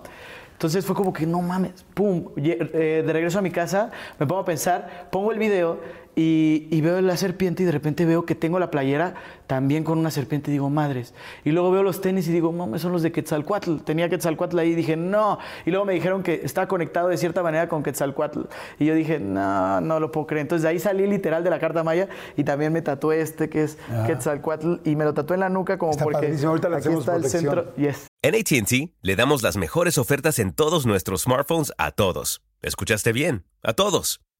Entonces 0.56 0.86
fue 0.86 0.96
como 0.96 1.12
que 1.12 1.26
no 1.26 1.42
mames, 1.42 1.84
pum, 1.94 2.30
eh, 2.38 3.04
de 3.06 3.14
regreso 3.14 3.40
a 3.40 3.42
mi 3.42 3.52
casa 3.52 3.92
me 4.18 4.26
pongo 4.26 4.40
a 4.40 4.46
pensar, 4.46 5.10
pongo 5.12 5.34
el 5.34 5.38
video 5.38 5.82
y, 6.16 6.68
y 6.72 6.82
veo 6.82 7.02
la 7.02 7.18
serpiente 7.18 7.64
y 7.64 7.66
de 7.66 7.72
repente 7.72 8.06
veo 8.06 8.26
que 8.26 8.36
tengo 8.36 8.60
la 8.60 8.72
playera 8.72 9.16
también 9.48 9.84
con 9.84 9.98
una 9.98 10.12
serpiente 10.12 10.50
y 10.50 10.54
digo, 10.54 10.70
madres. 10.70 11.14
Y 11.44 11.52
luego 11.52 11.72
veo 11.72 11.84
los 11.84 12.02
tenis 12.02 12.28
y 12.28 12.32
digo, 12.32 12.52
mames, 12.52 12.82
son 12.82 12.92
los 12.92 13.02
de 13.04 13.12
Quetzalcoatl. 13.12 13.78
Tenía 13.84 14.10
Quetzalcoatl 14.10 14.58
ahí 14.60 14.70
y 14.72 14.76
dije, 14.76 14.96
no. 14.96 15.40
Y 15.66 15.72
luego 15.72 15.86
me 15.86 15.94
dijeron 15.94 16.24
que 16.24 16.42
estaba 16.44 16.68
conectado 16.68 17.10
de 17.10 17.18
cierta 17.18 17.44
manera 17.44 17.68
con 17.68 17.84
Quetzalcoatl. 17.84 18.42
Y 18.80 18.86
yo 18.86 18.96
dije, 18.96 19.20
no, 19.20 19.82
no 19.82 20.00
lo 20.00 20.12
puedo 20.12 20.28
creer. 20.28 20.42
Entonces 20.42 20.64
de 20.64 20.70
ahí 20.70 20.80
salí 20.80 21.06
literal 21.08 21.44
de 21.44 21.50
la 21.50 21.60
carta 21.60 21.84
maya 21.84 22.08
y 22.36 22.44
también 22.44 22.74
me 22.74 22.82
tatué 22.82 23.22
este 23.22 23.50
que 23.50 23.64
es 23.64 23.78
Quetzalcoatl 24.08 24.76
y 24.84 24.96
me 24.96 25.04
lo 25.04 25.14
tatué 25.14 25.36
en 25.36 25.42
la 25.42 25.50
nuca 25.50 25.78
como 25.78 25.92
Está 25.92 26.04
porque 26.04 26.20
padrísimo. 26.22 26.50
Ahorita 26.50 26.70
le 26.70 26.78
aquí 26.78 26.90
está 26.90 27.16
el 27.16 27.26
centro. 27.26 27.76
Yes. 27.76 28.08
En 28.22 28.36
ATT 28.36 28.92
le 29.02 29.16
damos 29.16 29.44
las 29.44 29.58
mejores 29.58 29.98
ofertas 29.98 30.40
en 30.40 30.54
todos 30.54 30.86
nuestros 30.86 31.24
smartphones 31.24 31.72
a 31.78 31.92
todos. 31.92 32.42
¿Escuchaste 32.62 33.14
bien? 33.14 33.46
A 33.62 33.74
todos. 33.74 34.25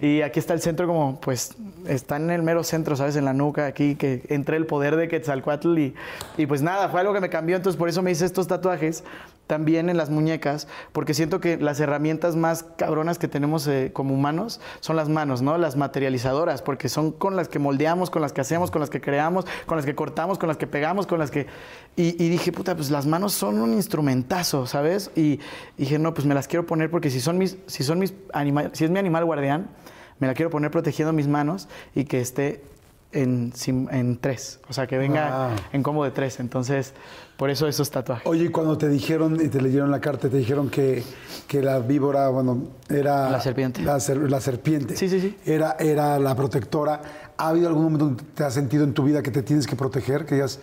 Y 0.00 0.22
aquí 0.22 0.38
está 0.38 0.54
el 0.54 0.60
centro 0.60 0.86
como, 0.86 1.20
pues, 1.20 1.54
está 1.86 2.16
en 2.16 2.30
el 2.30 2.42
mero 2.42 2.64
centro, 2.64 2.96
¿sabes? 2.96 3.16
En 3.16 3.24
la 3.24 3.32
nuca, 3.32 3.66
aquí, 3.66 3.94
que 3.94 4.22
entre 4.28 4.56
el 4.56 4.66
poder 4.66 4.96
de 4.96 5.08
Quetzalcoatl 5.08 5.78
y, 5.78 5.94
y 6.36 6.46
pues 6.46 6.62
nada, 6.62 6.88
fue 6.88 7.00
algo 7.00 7.14
que 7.14 7.20
me 7.20 7.30
cambió, 7.30 7.56
entonces 7.56 7.78
por 7.78 7.88
eso 7.88 8.02
me 8.02 8.10
hice 8.10 8.24
estos 8.26 8.46
tatuajes 8.46 9.04
también 9.46 9.90
en 9.90 9.96
las 9.96 10.10
muñecas, 10.10 10.68
porque 10.92 11.14
siento 11.14 11.40
que 11.40 11.56
las 11.56 11.80
herramientas 11.80 12.36
más 12.36 12.64
cabronas 12.76 13.18
que 13.18 13.28
tenemos 13.28 13.66
eh, 13.66 13.90
como 13.92 14.14
humanos 14.14 14.60
son 14.80 14.96
las 14.96 15.08
manos, 15.08 15.42
¿no? 15.42 15.58
Las 15.58 15.76
materializadoras, 15.76 16.62
porque 16.62 16.88
son 16.88 17.12
con 17.12 17.36
las 17.36 17.48
que 17.48 17.58
moldeamos, 17.58 18.10
con 18.10 18.22
las 18.22 18.32
que 18.32 18.40
hacemos, 18.40 18.70
con 18.70 18.80
las 18.80 18.90
que 18.90 19.00
creamos, 19.00 19.44
con 19.66 19.76
las 19.76 19.84
que 19.84 19.94
cortamos, 19.94 20.38
con 20.38 20.48
las 20.48 20.56
que 20.56 20.66
pegamos, 20.66 21.06
con 21.06 21.18
las 21.18 21.30
que... 21.30 21.46
Y, 21.96 22.22
y 22.22 22.28
dije, 22.28 22.52
puta, 22.52 22.74
pues 22.74 22.90
las 22.90 23.06
manos 23.06 23.32
son 23.34 23.60
un 23.60 23.74
instrumentazo, 23.74 24.66
¿sabes? 24.66 25.10
Y 25.14 25.40
dije, 25.76 25.98
no, 25.98 26.14
pues 26.14 26.26
me 26.26 26.34
las 26.34 26.48
quiero 26.48 26.66
poner 26.66 26.90
porque 26.90 27.10
si 27.10 27.20
son 27.20 27.38
mis, 27.38 27.58
si 27.66 27.84
son 27.84 27.98
mis 27.98 28.14
animales, 28.32 28.72
si 28.74 28.84
es 28.84 28.90
mi 28.90 28.98
animal 28.98 29.24
guardián, 29.24 29.68
me 30.18 30.26
la 30.26 30.34
quiero 30.34 30.50
poner 30.50 30.70
protegiendo 30.70 31.12
mis 31.12 31.28
manos 31.28 31.68
y 31.94 32.04
que 32.04 32.20
esté 32.20 32.62
en, 33.14 33.52
en 33.90 34.18
tres, 34.18 34.60
o 34.68 34.72
sea, 34.72 34.86
que 34.86 34.98
venga 34.98 35.48
Wow. 35.48 35.56
en 35.72 35.82
combo 35.82 36.04
de 36.04 36.10
tres. 36.10 36.40
Entonces, 36.40 36.92
por 37.36 37.48
eso 37.50 37.66
esos 37.66 37.90
tatuajes. 37.90 38.26
Oye, 38.26 38.50
cuando 38.52 38.76
te 38.76 38.88
dijeron 38.88 39.38
y 39.40 39.48
te 39.48 39.60
leyeron 39.62 39.90
la 39.90 40.00
carta, 40.00 40.28
te 40.28 40.36
dijeron 40.36 40.68
que, 40.68 41.02
que 41.48 41.62
la 41.62 41.78
víbora, 41.78 42.28
bueno, 42.28 42.64
era... 42.88 43.30
La 43.30 43.40
serpiente. 43.40 43.82
La, 43.82 43.98
ser- 44.00 44.30
la 44.30 44.40
serpiente. 44.40 44.96
Sí, 44.96 45.08
sí, 45.08 45.20
sí. 45.20 45.36
Era, 45.46 45.76
era 45.78 46.18
la 46.18 46.34
protectora. 46.34 47.00
¿Ha 47.36 47.48
habido 47.48 47.68
algún 47.68 47.84
momento 47.84 48.04
donde 48.06 48.22
te 48.34 48.44
has 48.44 48.54
sentido 48.54 48.84
en 48.84 48.92
tu 48.94 49.02
vida 49.04 49.22
que 49.22 49.30
te 49.30 49.42
tienes 49.42 49.66
que 49.66 49.74
proteger? 49.76 50.26
Que 50.26 50.34
digas, 50.36 50.60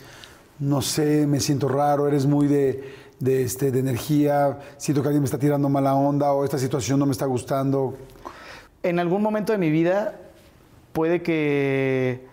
no 0.59 0.81
sé, 0.81 1.25
me 1.27 1.39
siento 1.39 1.67
raro, 1.67 2.07
eres 2.07 2.25
muy 2.25 2.47
de, 2.47 2.93
de, 3.19 3.43
este, 3.43 3.71
de 3.71 3.79
energía, 3.79 4.59
siento 4.77 5.01
que 5.01 5.07
alguien 5.09 5.21
me 5.21 5.25
está 5.25 5.37
tirando 5.39 5.67
mala 5.69 5.93
onda 5.95 6.31
o 6.33 6.45
esta 6.45 6.57
situación 6.57 6.99
no 6.99 7.05
me 7.05 7.11
está 7.11 7.25
gustando. 7.25 7.97
En 8.83 8.99
algún 8.99 9.21
momento 9.21 9.51
de 9.51 9.57
mi 9.59 9.69
vida 9.71 10.15
puede 10.93 11.21
que 11.21 12.25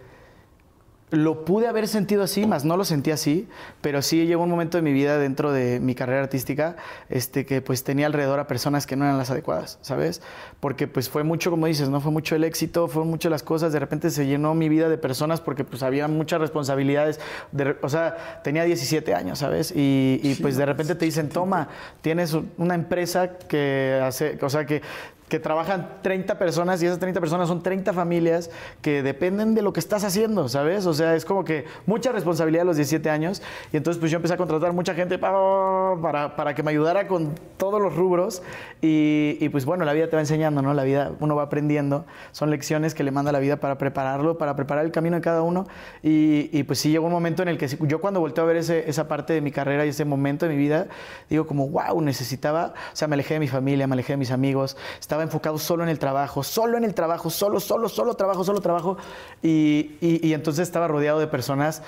lo 1.10 1.44
pude 1.44 1.68
haber 1.68 1.88
sentido 1.88 2.22
así, 2.22 2.46
más 2.46 2.64
no 2.64 2.76
lo 2.76 2.84
sentí 2.84 3.10
así, 3.10 3.48
pero 3.80 4.02
sí 4.02 4.26
llegó 4.26 4.42
un 4.42 4.50
momento 4.50 4.78
de 4.78 4.82
mi 4.82 4.92
vida 4.92 5.18
dentro 5.18 5.52
de 5.52 5.80
mi 5.80 5.94
carrera 5.94 6.22
artística 6.22 6.76
este, 7.08 7.46
que 7.46 7.62
pues 7.62 7.84
tenía 7.84 8.06
alrededor 8.06 8.40
a 8.40 8.46
personas 8.46 8.86
que 8.86 8.96
no 8.96 9.04
eran 9.04 9.16
las 9.16 9.30
adecuadas, 9.30 9.78
¿sabes? 9.80 10.20
Porque 10.60 10.86
pues 10.86 11.08
fue 11.08 11.24
mucho, 11.24 11.50
como 11.50 11.66
dices, 11.66 11.88
¿no? 11.88 12.00
Fue 12.00 12.12
mucho 12.12 12.36
el 12.36 12.44
éxito, 12.44 12.88
fueron 12.88 13.08
muchas 13.08 13.30
las 13.30 13.42
cosas, 13.42 13.72
de 13.72 13.78
repente 13.78 14.10
se 14.10 14.26
llenó 14.26 14.54
mi 14.54 14.68
vida 14.68 14.88
de 14.88 14.98
personas 14.98 15.40
porque 15.40 15.64
pues 15.64 15.82
había 15.82 16.08
muchas 16.08 16.40
responsabilidades, 16.40 17.20
de 17.52 17.76
o 17.80 17.88
sea, 17.88 18.40
tenía 18.42 18.64
17 18.64 19.14
años, 19.14 19.38
¿sabes? 19.38 19.72
Y, 19.74 20.20
y, 20.22 20.34
pues 20.40 20.56
de 20.56 20.66
repente 20.66 20.94
te 20.94 21.04
dicen, 21.04 21.28
toma, 21.28 21.68
tienes 22.00 22.36
una 22.56 22.74
empresa 22.74 23.38
que 23.38 24.00
hace, 24.02 24.38
o 24.42 24.50
sea, 24.50 24.66
que 24.66 24.82
que 25.28 25.38
trabajan 25.38 25.98
30 26.02 26.38
personas 26.38 26.82
y 26.82 26.86
esas 26.86 26.98
30 26.98 27.20
personas 27.20 27.48
son 27.48 27.62
30 27.62 27.92
familias 27.92 28.50
que 28.80 29.02
dependen 29.02 29.54
de 29.54 29.62
lo 29.62 29.72
que 29.72 29.80
estás 29.80 30.04
haciendo, 30.04 30.48
¿sabes? 30.48 30.86
O 30.86 30.94
sea, 30.94 31.14
es 31.14 31.24
como 31.24 31.44
que 31.44 31.66
mucha 31.86 32.12
responsabilidad 32.12 32.62
a 32.62 32.64
los 32.64 32.76
17 32.76 33.10
años 33.10 33.42
y 33.72 33.76
entonces 33.76 33.98
pues 34.00 34.10
yo 34.10 34.16
empecé 34.16 34.34
a 34.34 34.36
contratar 34.36 34.72
mucha 34.72 34.94
gente 34.94 35.18
pa- 35.18 35.94
para, 36.00 36.34
para 36.36 36.54
que 36.54 36.62
me 36.62 36.70
ayudara 36.70 37.06
con 37.08 37.34
todos 37.56 37.80
los 37.80 37.94
rubros 37.94 38.42
y, 38.80 39.36
y, 39.40 39.48
pues 39.50 39.64
bueno, 39.64 39.84
la 39.84 39.92
vida 39.92 40.08
te 40.08 40.16
va 40.16 40.20
enseñando, 40.20 40.62
¿no? 40.62 40.72
La 40.74 40.84
vida 40.84 41.12
uno 41.20 41.36
va 41.36 41.42
aprendiendo, 41.44 42.04
son 42.32 42.50
lecciones 42.50 42.94
que 42.94 43.02
le 43.02 43.10
manda 43.10 43.32
la 43.32 43.38
vida 43.38 43.56
para 43.58 43.76
prepararlo, 43.78 44.38
para 44.38 44.56
preparar 44.56 44.84
el 44.84 44.92
camino 44.92 45.16
de 45.16 45.22
cada 45.22 45.42
uno 45.42 45.66
y, 46.02 46.48
y, 46.52 46.62
pues 46.62 46.78
sí 46.78 46.90
llegó 46.90 47.06
un 47.06 47.12
momento 47.12 47.42
en 47.42 47.48
el 47.48 47.58
que 47.58 47.68
yo 47.68 48.00
cuando 48.00 48.20
volteo 48.20 48.44
a 48.44 48.46
ver 48.46 48.56
ese- 48.56 48.88
esa 48.88 49.08
parte 49.08 49.32
de 49.32 49.40
mi 49.40 49.50
carrera 49.52 49.84
y 49.84 49.90
ese 49.90 50.04
momento 50.04 50.46
de 50.46 50.52
mi 50.54 50.58
vida, 50.58 50.86
digo 51.28 51.46
como, 51.46 51.68
wow, 51.68 52.00
necesitaba, 52.00 52.74
o 52.92 52.96
sea, 52.96 53.08
me 53.08 53.14
alejé 53.14 53.34
de 53.34 53.40
mi 53.40 53.48
familia, 53.48 53.86
me 53.86 53.94
alejé 53.94 54.14
de 54.14 54.16
mis 54.16 54.30
amigos, 54.30 54.76
estaba 54.98 55.17
enfocado 55.22 55.58
solo 55.58 55.82
en 55.82 55.88
el 55.88 55.98
trabajo, 55.98 56.42
solo 56.42 56.76
en 56.78 56.84
el 56.84 56.94
trabajo, 56.94 57.30
solo, 57.30 57.60
solo, 57.60 57.88
solo 57.88 58.14
trabajo, 58.14 58.44
solo 58.44 58.60
trabajo. 58.60 58.96
Y, 59.42 59.96
y- 60.00 60.26
y 60.28 60.34
entonces 60.34 60.62
estaba 60.62 60.88
rodeado 60.88 61.18
de 61.18 61.26
personas, 61.26 61.82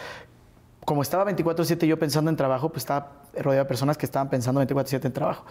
como 0.84 1.02
estaba 1.02 1.24
24/7 1.30 1.86
yo 1.86 1.98
pensando 1.98 2.30
en 2.30 2.36
trabajo, 2.36 2.70
pues 2.70 2.82
estaba 2.82 3.12
rodeado 3.38 3.64
de 3.64 3.68
personas 3.68 3.96
que 3.96 4.06
estaban 4.06 4.28
pensando 4.30 4.60
24/7 4.60 5.04
en 5.06 5.12
trabajo. 5.12 5.44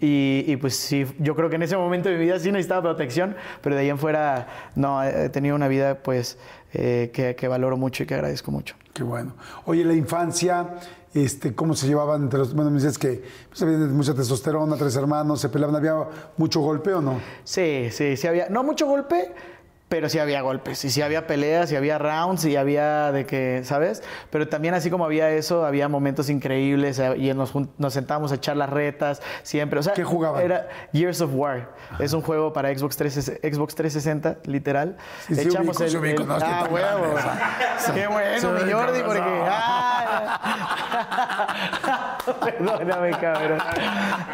Y, 0.00 0.44
y, 0.46 0.56
pues 0.56 0.76
sí, 0.76 1.06
yo 1.18 1.34
creo 1.36 1.48
que 1.48 1.56
en 1.56 1.62
ese 1.62 1.76
momento 1.76 2.08
de 2.08 2.16
mi 2.16 2.24
vida 2.24 2.38
sí 2.38 2.50
necesitaba 2.50 2.82
protección, 2.82 3.36
pero 3.62 3.76
de 3.76 3.82
ahí 3.82 3.88
en 3.90 3.98
fuera, 3.98 4.48
no, 4.74 5.02
he 5.02 5.28
tenido 5.30 5.54
una 5.54 5.68
vida 5.68 6.02
pues 6.02 6.38
eh, 6.74 7.10
que, 7.14 7.36
que 7.36 7.48
valoro 7.48 7.76
mucho 7.76 8.02
y 8.02 8.06
que 8.06 8.14
agradezco 8.14 8.50
mucho. 8.50 8.74
Qué 8.92 9.02
bueno. 9.04 9.34
Oye, 9.64 9.84
la 9.84 9.94
infancia, 9.94 10.74
este, 11.14 11.54
¿cómo 11.54 11.74
se 11.74 11.86
llevaban 11.86 12.22
entre 12.22 12.38
los... 12.38 12.54
Bueno, 12.54 12.70
me 12.70 12.76
dices 12.76 12.98
que 12.98 13.22
pues, 13.48 13.62
había 13.62 13.78
mucha 13.78 14.14
testosterona, 14.14 14.76
tres 14.76 14.96
hermanos, 14.96 15.40
se 15.40 15.48
peleaban, 15.48 15.76
¿había 15.76 15.94
mucho 16.36 16.60
golpe 16.60 16.94
o 16.94 17.00
no? 17.00 17.20
Sí, 17.44 17.88
sí, 17.90 18.16
sí 18.16 18.26
había. 18.26 18.48
No 18.48 18.62
mucho 18.62 18.86
golpe, 18.86 19.34
pero 19.92 20.08
sí 20.08 20.18
había 20.18 20.40
golpes, 20.40 20.82
y 20.86 20.90
sí 20.90 21.02
había 21.02 21.26
peleas, 21.26 21.70
y 21.70 21.76
había 21.76 21.98
rounds, 21.98 22.46
y 22.46 22.56
había 22.56 23.12
de 23.12 23.26
que, 23.26 23.60
¿sabes? 23.62 24.02
Pero 24.30 24.48
también 24.48 24.72
así 24.72 24.88
como 24.88 25.04
había 25.04 25.28
eso, 25.28 25.66
había 25.66 25.86
momentos 25.86 26.30
increíbles, 26.30 26.98
eh, 26.98 27.14
y 27.18 27.34
nos, 27.34 27.52
nos 27.76 27.92
sentábamos 27.92 28.32
a 28.32 28.36
echar 28.36 28.56
las 28.56 28.70
retas, 28.70 29.20
siempre. 29.42 29.80
O 29.80 29.82
sea, 29.82 29.92
¿Qué 29.92 30.02
jugaban? 30.02 30.42
Era 30.42 30.66
Years 30.92 31.20
of 31.20 31.32
War. 31.34 31.74
Es 31.98 32.14
un 32.14 32.22
juego 32.22 32.54
para 32.54 32.74
Xbox 32.74 32.96
360, 32.96 33.46
Xbox 33.54 33.74
360 33.74 34.50
literal. 34.50 34.96
Sí, 35.26 35.34
sí 35.34 35.42
Echamos 35.42 35.76
ubico, 35.76 35.90
sí 35.90 35.96
ubico, 35.98 36.24
no, 36.24 36.38
es 36.38 36.42
que 36.42 36.48
ah, 36.50 36.68
huevo. 36.70 37.14
Qué 37.94 38.06
bueno, 38.06 38.52
mi 38.64 38.72
Jordi, 38.72 39.02
porque... 39.02 39.20
ah. 39.46 40.72
Perdóname, 42.40 43.10
cabrón. 43.10 43.58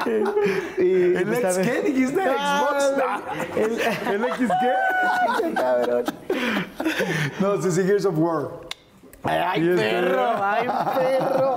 ¿El 0.07 1.41
también- 1.43 1.63
qué 1.63 1.83
dijiste? 1.83 2.23
Ah, 2.39 2.65
¿Xbox? 2.69 3.57
el- 3.57 3.81
¿El 4.15 4.25
X 4.25 4.49
qué? 4.61 4.73
Cabrón. 5.55 6.05
No, 7.41 7.61
sí, 7.63 7.71
sí, 7.71 7.83
Gears 7.83 8.05
of 8.07 8.19
War. 8.19 8.49
Ay, 9.25 9.69
este- 9.69 9.83
perro, 9.83 10.31
ay, 10.43 10.69
perro. 10.97 11.57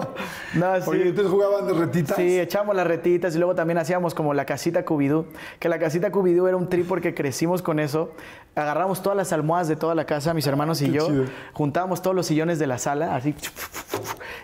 No, 0.56 0.82
sí. 0.82 0.90
Oye, 0.90 1.08
entonces 1.10 1.32
jugaban 1.32 1.68
de 1.68 1.74
retitas. 1.74 2.18
Sí, 2.18 2.40
echamos 2.40 2.76
las 2.76 2.88
retitas 2.88 3.36
y 3.36 3.38
luego 3.38 3.54
también 3.56 3.78
hacíamos 3.78 4.16
como 4.16 4.34
la 4.34 4.46
casita 4.46 4.84
Cubidú. 4.84 5.28
Que 5.60 5.70
la 5.70 5.78
casita 5.80 6.12
Cubidú 6.12 6.48
era 6.48 6.58
un 6.58 6.68
trip 6.70 6.88
porque 6.88 7.14
crecimos 7.14 7.62
con 7.62 7.80
eso. 7.80 8.12
Agarramos 8.54 9.02
todas 9.02 9.16
las 9.18 9.32
almohadas 9.32 9.68
de 9.70 9.76
toda 9.78 9.96
la 9.96 10.06
casa, 10.06 10.34
mis 10.34 10.46
hermanos 10.46 10.82
y 10.82 10.92
yo. 10.92 11.08
chido. 11.08 11.24
Juntábamos 11.54 12.02
todos 12.02 12.16
los 12.16 12.26
sillones 12.26 12.60
de 12.60 12.68
la 12.68 12.78
sala, 12.78 13.16
así. 13.16 13.34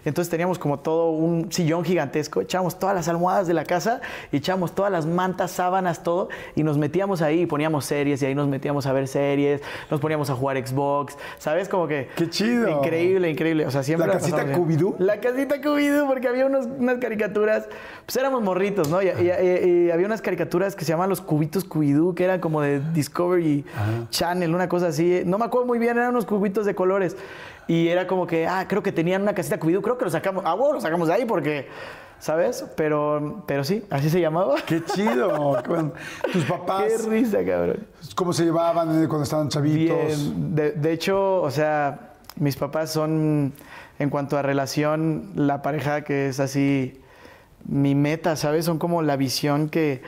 Entonces 0.06 0.30
teníamos 0.30 0.58
como 0.58 0.80
todo 0.80 1.10
un 1.10 1.52
sillón 1.52 1.84
gigantesco. 1.84 2.40
Echábamos 2.40 2.80
todas 2.80 2.96
las 2.96 3.10
almohadas 3.10 3.48
de 3.48 3.54
la 3.54 3.66
casa, 3.66 4.00
y 4.32 4.38
echábamos 4.38 4.74
todas 4.74 4.90
las 4.90 5.06
mantas, 5.06 5.52
sábanas, 5.52 6.04
todo. 6.04 6.30
Y 6.56 6.64
nos 6.64 6.78
metíamos 6.78 7.22
ahí 7.22 7.42
y 7.42 7.46
poníamos 7.46 7.84
series. 7.84 8.22
Y 8.22 8.26
ahí 8.28 8.36
nos 8.36 8.48
metíamos 8.48 8.86
a 8.86 8.94
ver 8.94 9.10
series. 9.10 9.62
Nos 9.92 10.00
poníamos 10.00 10.30
a 10.30 10.36
jugar 10.36 10.66
Xbox. 10.66 11.18
¿Sabes? 11.40 11.68
Como 11.68 11.88
que. 11.88 12.08
Qué 12.16 12.30
chido. 12.30 12.70
Increíble, 12.70 13.30
increíble. 13.30 13.66
O 13.66 13.72
sea, 13.72 13.84
siempre. 13.84 14.08
¿La 14.08 14.14
casita. 14.14 14.50
Cubidú? 14.54 14.96
La 15.00 15.20
casita 15.20 15.62
Cubidú, 15.62 16.08
porque 16.08 16.30
había 16.30 16.46
unos- 16.46 16.68
unas 16.68 17.00
caricaturas, 17.00 17.66
pues 18.06 18.16
éramos 18.16 18.42
morritos, 18.42 18.88
¿no? 18.88 19.02
Y, 19.02 19.08
y- 19.08 19.10
y- 19.10 19.88
y 19.88 19.92
había 19.92 20.06
unas 20.06 20.22
caricaturas 20.22 20.76
que 20.78 20.86
se 20.86 20.90
llamaban 20.90 21.10
los 21.10 21.20
cubitos 21.20 21.66
Cubidú, 21.66 22.16
que 22.16 22.24
eran 22.24 22.40
como 22.40 22.62
de 22.62 22.80
Discovery 22.94 23.66
Channel, 24.10 24.54
una 24.54 24.68
cosa 24.70 24.88
así. 24.88 25.22
No 25.26 25.38
me 25.38 25.46
acuerdo 25.46 25.68
muy 25.68 25.80
bien, 25.80 25.98
eran 25.98 26.10
unos 26.10 26.26
cubitos 26.26 26.66
de 26.66 26.76
colores. 26.76 27.16
Y 27.68 27.88
era 27.90 28.08
como 28.08 28.26
que, 28.28 28.48
ah, 28.48 28.66
creo 28.68 28.82
que 28.82 28.92
tenían 28.92 29.22
una 29.24 29.34
casita 29.34 29.60
Cubidú, 29.60 29.82
creo 29.82 29.98
que 29.98 30.06
lo 30.06 30.12
sacamos, 30.12 30.44
ah, 30.46 30.54
bueno, 30.54 30.76
lo 30.76 30.82
sacamos 30.82 31.10
de 31.10 31.14
ahí 31.16 31.26
porque, 31.26 31.68
¿sabes? 32.18 32.64
Pero, 32.78 33.44
pero 33.46 33.64
sí, 33.66 33.84
así 33.90 34.10
se 34.10 34.22
llamaba. 34.22 34.56
Qué 34.66 34.82
chido. 34.86 35.62
Tus 36.32 36.46
papás, 36.50 36.86
Qué 36.88 37.10
risa, 37.10 37.44
cabrón. 37.46 37.86
¿cómo 38.16 38.32
se 38.34 38.46
llevaban 38.46 39.04
eh, 39.04 39.08
cuando 39.08 39.24
estaban 39.24 39.50
chavitos? 39.50 39.98
Bien. 39.98 40.56
De, 40.56 40.72
de 40.72 40.92
hecho, 40.94 41.42
o 41.42 41.52
sea, 41.52 42.12
mis 42.38 42.56
papás 42.56 42.90
son, 42.92 43.52
en 44.00 44.10
cuanto 44.10 44.38
a 44.38 44.42
relación, 44.42 45.32
la 45.36 45.62
pareja 45.62 46.04
que 46.04 46.30
es 46.30 46.40
así, 46.40 47.02
mi 47.66 47.96
meta, 47.96 48.38
¿sabes? 48.38 48.64
Son 48.64 48.80
como 48.80 49.02
la 49.02 49.18
visión 49.18 49.68
que... 49.68 50.02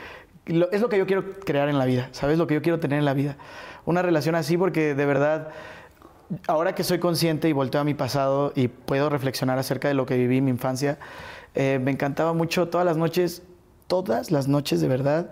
lo- 0.46 0.70
es 0.72 0.80
lo 0.80 0.88
que 0.88 0.96
yo 0.96 1.06
quiero 1.06 1.24
crear 1.44 1.68
en 1.68 1.76
la 1.78 1.84
vida, 1.84 2.08
¿sabes? 2.12 2.38
Lo 2.38 2.46
que 2.46 2.54
yo 2.54 2.62
quiero 2.62 2.80
tener 2.80 2.98
en 2.98 3.04
la 3.04 3.12
vida. 3.12 3.36
Una 3.84 4.02
relación 4.02 4.34
así 4.34 4.56
porque 4.56 4.94
de 4.94 5.06
verdad, 5.06 5.48
ahora 6.46 6.74
que 6.74 6.84
soy 6.84 6.98
consciente 6.98 7.48
y 7.48 7.52
volteo 7.52 7.80
a 7.80 7.84
mi 7.84 7.94
pasado 7.94 8.52
y 8.54 8.68
puedo 8.68 9.08
reflexionar 9.08 9.58
acerca 9.58 9.88
de 9.88 9.94
lo 9.94 10.06
que 10.06 10.16
viví 10.16 10.38
en 10.38 10.44
mi 10.44 10.50
infancia, 10.50 10.98
eh, 11.54 11.80
me 11.82 11.90
encantaba 11.90 12.32
mucho 12.32 12.68
todas 12.68 12.84
las 12.86 12.96
noches, 12.96 13.42
todas 13.86 14.30
las 14.30 14.46
noches 14.48 14.80
de 14.80 14.88
verdad, 14.88 15.30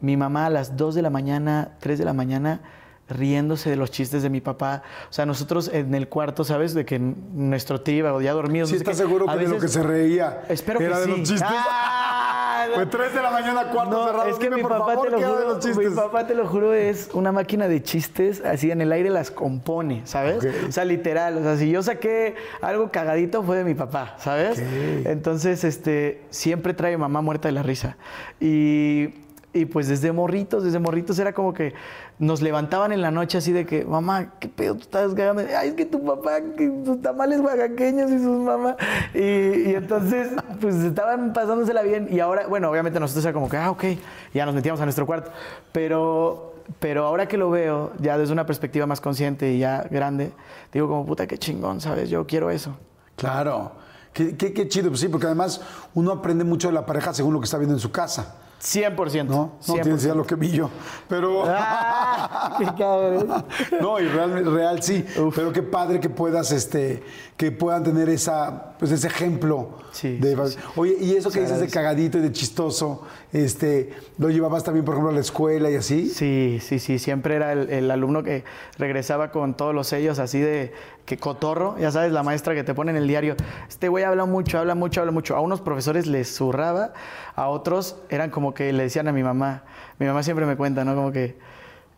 mi 0.00 0.16
mamá 0.16 0.46
a 0.46 0.50
las 0.50 0.76
2 0.76 0.94
de 0.94 1.02
la 1.02 1.10
mañana, 1.10 1.72
3 1.80 1.98
de 1.98 2.04
la 2.04 2.12
mañana, 2.12 2.60
riéndose 3.08 3.70
de 3.70 3.76
los 3.76 3.90
chistes 3.90 4.22
de 4.22 4.30
mi 4.30 4.40
papá. 4.40 4.82
O 5.08 5.12
sea, 5.12 5.26
nosotros 5.26 5.70
en 5.72 5.94
el 5.94 6.08
cuarto, 6.08 6.44
¿sabes? 6.44 6.74
De 6.74 6.84
que 6.84 6.98
nuestro 6.98 7.80
tío 7.80 8.20
ya 8.20 8.32
dormido. 8.32 8.66
Sí, 8.66 8.72
no 8.72 8.78
sé 8.78 8.82
¿estás 8.82 8.96
qué. 8.96 9.02
seguro 9.04 9.30
A 9.30 9.34
que 9.38 9.44
de 9.44 9.48
lo 9.48 9.58
que 9.60 9.68
se 9.68 9.82
reía 9.82 10.42
Espero 10.48 10.80
era 10.80 10.96
que 10.96 11.00
de 11.00 11.04
sí. 11.04 11.10
los 11.10 11.18
chistes? 11.20 11.42
Ah, 11.44 12.45
Fue 12.74 12.86
3 12.86 13.14
de 13.14 13.22
la 13.22 13.30
mañana, 13.30 13.68
cuarto 13.70 13.90
no, 13.90 14.06
cerrado. 14.06 14.28
es 14.28 14.36
que 14.36 14.44
Dime, 14.44 14.56
mi 14.56 14.62
papá 14.62 14.78
favor, 14.78 15.06
te 15.06 15.10
lo 15.10 15.16
¿qué 15.18 15.22
era 15.24 15.32
de 15.32 15.72
juro, 15.72 15.90
mi 15.90 15.96
papá 15.96 16.26
te 16.26 16.34
lo 16.34 16.46
juro 16.46 16.74
es 16.74 17.10
una 17.12 17.32
máquina 17.32 17.68
de 17.68 17.82
chistes, 17.82 18.44
así 18.44 18.70
en 18.70 18.80
el 18.80 18.92
aire 18.92 19.10
las 19.10 19.30
compone, 19.30 20.02
¿sabes? 20.04 20.46
O 20.68 20.72
sea, 20.72 20.84
literal, 20.84 21.36
o 21.38 21.42
sea, 21.42 21.56
si 21.56 21.70
yo 21.70 21.82
saqué 21.82 22.34
algo 22.60 22.90
cagadito 22.90 23.42
fue 23.42 23.58
de 23.58 23.64
mi 23.64 23.74
papá, 23.74 24.16
¿sabes? 24.18 24.62
Entonces, 25.04 25.64
este, 25.64 26.22
siempre 26.30 26.74
trae 26.74 26.96
mamá 26.96 27.20
muerta 27.20 27.48
de 27.48 27.52
la 27.52 27.62
risa. 27.62 27.96
Y, 28.40 29.25
y 29.56 29.66
pues 29.66 29.88
desde 29.88 30.12
morritos, 30.12 30.62
desde 30.64 30.78
morritos 30.78 31.18
era 31.18 31.32
como 31.32 31.52
que 31.54 31.74
nos 32.18 32.42
levantaban 32.42 32.92
en 32.92 33.00
la 33.02 33.10
noche 33.10 33.38
así 33.38 33.52
de 33.52 33.66
que, 33.66 33.84
mamá, 33.84 34.32
¿qué 34.38 34.48
pedo 34.48 34.74
tú 34.74 34.82
estás 34.82 35.14
cagando? 35.14 35.42
Ay, 35.58 35.68
es 35.70 35.74
que 35.74 35.84
tu 35.86 36.04
papá, 36.04 36.40
que 36.56 36.70
sus 36.84 37.00
tamales 37.02 37.40
oaxaqueños 37.40 38.10
y 38.10 38.18
sus 38.18 38.38
mamás. 38.38 38.76
Y, 39.14 39.74
entonces, 39.74 40.28
pues 40.60 40.74
estaban 40.76 41.32
pasándosela 41.32 41.82
bien. 41.82 42.08
Y 42.10 42.20
ahora, 42.20 42.46
bueno, 42.46 42.70
obviamente 42.70 43.00
nosotros 43.00 43.24
era 43.24 43.32
como 43.32 43.48
que, 43.48 43.56
ah, 43.56 43.70
ok, 43.70 43.84
ya 44.32 44.46
nos 44.46 44.54
metíamos 44.54 44.80
a 44.80 44.84
nuestro 44.84 45.04
cuarto. 45.06 45.30
Pero, 45.72 46.54
pero 46.80 47.04
ahora 47.06 47.26
que 47.28 47.36
lo 47.36 47.50
veo, 47.50 47.92
ya 47.98 48.16
desde 48.18 48.32
una 48.32 48.46
perspectiva 48.46 48.86
más 48.86 49.00
consciente 49.00 49.52
y 49.52 49.58
ya 49.58 49.86
grande, 49.90 50.32
digo 50.72 50.88
como, 50.88 51.04
puta, 51.06 51.26
qué 51.26 51.38
chingón, 51.38 51.80
¿sabes? 51.80 52.08
Yo 52.10 52.26
quiero 52.26 52.50
eso. 52.50 52.76
Claro. 53.16 53.72
Qué, 54.12 54.36
qué- 54.36 54.54
qué 54.54 54.66
chido, 54.68 54.88
pues 54.88 55.00
sí, 55.00 55.08
porque 55.08 55.26
además 55.26 55.60
uno 55.94 56.10
aprende 56.12 56.42
mucho 56.44 56.68
de 56.68 56.74
la 56.74 56.86
pareja 56.86 57.12
según 57.12 57.34
lo 57.34 57.40
que 57.40 57.44
está 57.44 57.58
viendo 57.58 57.74
en 57.74 57.80
su 57.80 57.90
casa. 57.92 58.36
100%. 58.62 59.26
¿No? 59.26 59.52
No 59.66 59.74
100%. 59.74 59.82
tienes 59.82 60.04
idea 60.04 60.14
lo 60.14 60.26
que 60.26 60.34
vi 60.34 60.50
yo. 60.50 60.70
Pero. 61.08 61.44
Ah, 61.58 62.56
qué 62.58 62.64
cabrón. 62.64 63.44
no, 63.80 64.00
y 64.00 64.08
real, 64.08 64.54
real 64.54 64.82
sí. 64.82 65.04
Pero 65.34 65.52
qué 65.52 65.62
padre 65.62 66.00
que 66.00 66.10
puedas, 66.10 66.50
este, 66.52 67.02
que 67.36 67.50
puedan 67.50 67.82
tener 67.82 68.08
esa, 68.08 68.75
pues 68.78 68.90
ese 68.92 69.06
ejemplo. 69.06 69.70
Sí, 69.92 70.16
de- 70.18 70.36
sí, 70.48 70.52
sí. 70.52 70.58
Oye, 70.76 70.96
y 71.00 71.14
eso 71.16 71.30
que 71.30 71.40
dices 71.40 71.60
de 71.60 71.68
cagadito 71.68 72.18
y 72.18 72.20
de 72.20 72.32
chistoso, 72.32 73.02
este, 73.32 73.92
¿lo 74.18 74.28
llevabas 74.30 74.64
también, 74.64 74.84
por 74.84 74.94
ejemplo, 74.94 75.10
a 75.10 75.14
la 75.14 75.20
escuela 75.20 75.70
y 75.70 75.76
así? 75.76 76.08
Sí, 76.08 76.58
sí, 76.62 76.78
sí. 76.78 76.98
Siempre 76.98 77.36
era 77.36 77.52
el, 77.52 77.70
el 77.70 77.90
alumno 77.90 78.22
que 78.22 78.44
regresaba 78.78 79.30
con 79.30 79.56
todos 79.56 79.74
los 79.74 79.86
sellos 79.86 80.18
así 80.18 80.40
de 80.40 80.72
que 81.04 81.16
cotorro. 81.18 81.76
Ya 81.78 81.90
sabes, 81.90 82.12
la 82.12 82.22
maestra 82.22 82.54
que 82.54 82.64
te 82.64 82.74
pone 82.74 82.90
en 82.90 82.96
el 82.96 83.06
diario. 83.08 83.36
Este 83.68 83.88
güey 83.88 84.04
habla 84.04 84.24
mucho, 84.26 84.58
habla 84.58 84.74
mucho, 84.74 85.00
habla 85.00 85.12
mucho. 85.12 85.36
A 85.36 85.40
unos 85.40 85.60
profesores 85.60 86.06
les 86.06 86.34
zurraba, 86.34 86.92
a 87.34 87.48
otros 87.48 87.96
eran 88.10 88.30
como 88.30 88.54
que 88.54 88.72
le 88.72 88.82
decían 88.84 89.08
a 89.08 89.12
mi 89.12 89.22
mamá. 89.22 89.62
Mi 89.98 90.06
mamá 90.06 90.22
siempre 90.22 90.44
me 90.46 90.56
cuenta, 90.56 90.84
¿no? 90.84 90.94
Como 90.94 91.12
que, 91.12 91.36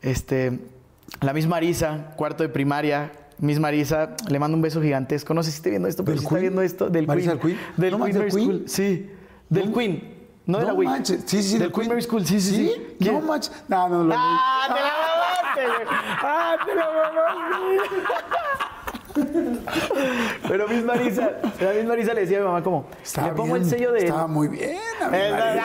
este, 0.02 0.58
la 1.20 1.32
misma 1.32 1.56
Marisa, 1.56 2.12
cuarto 2.16 2.42
de 2.42 2.48
primaria. 2.48 3.10
Miss 3.40 3.59
Marisa, 3.61 4.11
le 4.29 4.38
mando 4.38 4.57
un 4.57 4.62
beso 4.62 4.81
gigantesco. 4.83 5.33
No 5.35 5.42
sé 5.42 5.51
si 5.51 5.57
esté 5.59 5.70
viendo 5.70 5.88
esto, 5.88 6.05
pero 6.05 6.14
¿Del 6.14 6.20
si 6.20 6.27
está 6.27 6.38
viendo 6.38 6.62
esto, 6.62 6.90
del 6.90 7.07
¿Marisa 7.07 7.38
Queen. 7.38 7.40
Queen? 7.57 7.59
Del 7.77 7.90
¿No 7.98 8.05
Queen 8.05 8.18
del 8.18 8.33
Queen? 8.33 8.44
School. 8.44 8.62
Sí, 8.66 9.11
del 9.48 9.70
No. 9.70 9.77
Queen. 9.77 10.14
No 10.46 10.59
de 10.59 10.64
la 10.64 10.70
no 10.72 10.79
Wii. 10.79 10.88
manches. 10.88 11.22
Sí, 11.27 11.42
sí, 11.42 11.51
sí. 11.51 11.59
Del 11.59 11.70
Queen 11.72 11.88
Mary 11.88 12.01
School. 12.03 12.24
Sí, 12.27 12.40
sí, 12.40 12.57
sí. 12.57 12.72
No 12.79 12.96
¿Quién? 12.98 13.27
manches. 13.27 13.53
No, 13.68 13.88
no, 13.88 14.03
no. 14.05 14.14
¡Ah, 14.16 14.66
te 14.68 14.81
la 14.81 14.92
mamaste, 15.05 15.66
güey! 15.66 15.88
¡Ah, 16.22 16.57
te 16.64 16.74
la 16.74 16.87
mamaste! 16.88 18.18
Pero 20.48 20.68
Miss 20.68 20.85
Marisa, 20.85 21.31
la 21.61 21.72
Miss 21.72 21.85
Marisa 21.85 22.14
le 22.14 22.20
decía 22.22 22.38
a 22.38 22.40
mi 22.40 22.46
mamá 22.46 22.62
como, 22.62 22.87
le 23.16 23.33
pongo 23.33 23.55
bien, 23.55 23.64
el 23.64 23.70
sello 23.70 23.92
de... 23.92 23.98
Estaba 24.01 24.27
muy 24.27 24.48
bien. 24.48 24.77
a 25.03 25.09
mi 25.09 25.18
no, 25.18 25.31
Marisa. 25.37 25.64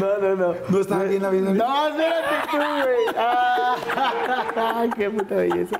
No, 0.00 0.18
no, 0.18 0.36
no. 0.36 0.54
¿No 0.68 0.80
estaba 0.80 1.04
bien 1.04 1.22
la 1.22 1.30
vida? 1.30 1.52
No, 1.52 1.88
espérate 1.88 2.48
tú, 2.50 2.56
güey. 2.56 3.16
Ah, 3.16 4.84
qué 4.96 5.10
puta 5.10 5.34
belleza. 5.34 5.78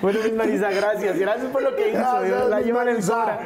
Bueno, 0.00 0.20
Miss 0.24 0.34
Marisa, 0.34 0.70
gracias. 0.70 1.18
Gracias 1.18 1.50
por 1.50 1.62
lo 1.62 1.74
que 1.74 1.90
hizo. 1.90 2.26
Yo 2.26 2.48
la 2.48 2.60
llevo 2.60 2.82
en 2.82 3.02
sobra. 3.02 3.38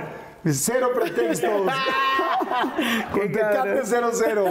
Cero 0.44 0.90
pretextos. 0.94 1.50
Con 3.12 3.20
Tecate 3.20 3.56
cabrón. 3.56 3.78
cero 3.84 4.10
cero. 4.12 4.44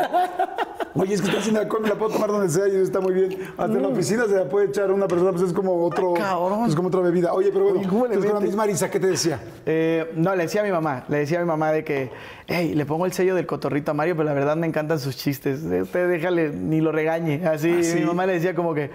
Oye, 0.93 1.13
es 1.13 1.21
que 1.21 1.27
está 1.29 1.41
sin 1.41 1.57
alcohol, 1.57 1.81
me 1.83 1.89
la 1.89 1.95
puedo 1.95 2.11
tomar 2.11 2.29
donde 2.29 2.49
sea 2.49 2.67
y 2.67 2.75
está 2.75 2.99
muy 2.99 3.13
bien. 3.13 3.37
Hasta 3.57 3.65
en 3.65 3.81
la 3.81 3.87
oficina 3.87 4.25
se 4.25 4.35
la 4.35 4.45
puede 4.45 4.67
echar 4.67 4.91
una 4.91 5.07
persona, 5.07 5.31
pues 5.31 5.43
es 5.43 5.53
como 5.53 5.85
otro. 5.85 6.11
Mm. 6.11 6.15
cabrón. 6.15 6.69
Es 6.69 6.75
como 6.75 6.87
otra 6.87 7.01
bebida. 7.01 7.33
Oye, 7.33 7.49
pero 7.51 7.65
bueno, 7.65 7.79
Oye, 7.79 7.87
¿cómo 7.89 8.07
le 8.07 8.13
entonces 8.13 8.31
con 8.31 8.39
la 8.39 8.45
misma 8.45 8.63
Marisa, 8.63 8.89
¿qué 8.89 8.99
te 8.99 9.07
decía? 9.07 9.39
Eh, 9.65 10.11
no, 10.15 10.35
le 10.35 10.43
decía 10.43 10.61
a 10.61 10.63
mi 10.63 10.71
mamá, 10.71 11.03
le 11.07 11.19
decía 11.19 11.39
a 11.39 11.41
mi 11.41 11.47
mamá 11.47 11.71
de 11.71 11.83
que, 11.83 12.11
hey, 12.47 12.73
le 12.75 12.85
pongo 12.85 13.05
el 13.05 13.13
sello 13.13 13.35
del 13.35 13.45
cotorrito 13.45 13.91
a 13.91 13.93
Mario, 13.93 14.15
pero 14.15 14.27
la 14.27 14.33
verdad 14.33 14.55
me 14.55 14.67
encantan 14.67 14.99
sus 14.99 15.17
chistes. 15.17 15.61
Usted 15.63 16.09
déjale, 16.09 16.49
ni 16.49 16.79
lo 16.81 16.91
regañe. 16.91 17.45
Así, 17.45 17.75
¿Ah, 17.79 17.83
sí? 17.83 17.99
mi 17.99 18.05
mamá 18.05 18.25
le 18.25 18.33
decía 18.33 18.53
como 18.55 18.73
que, 18.73 18.91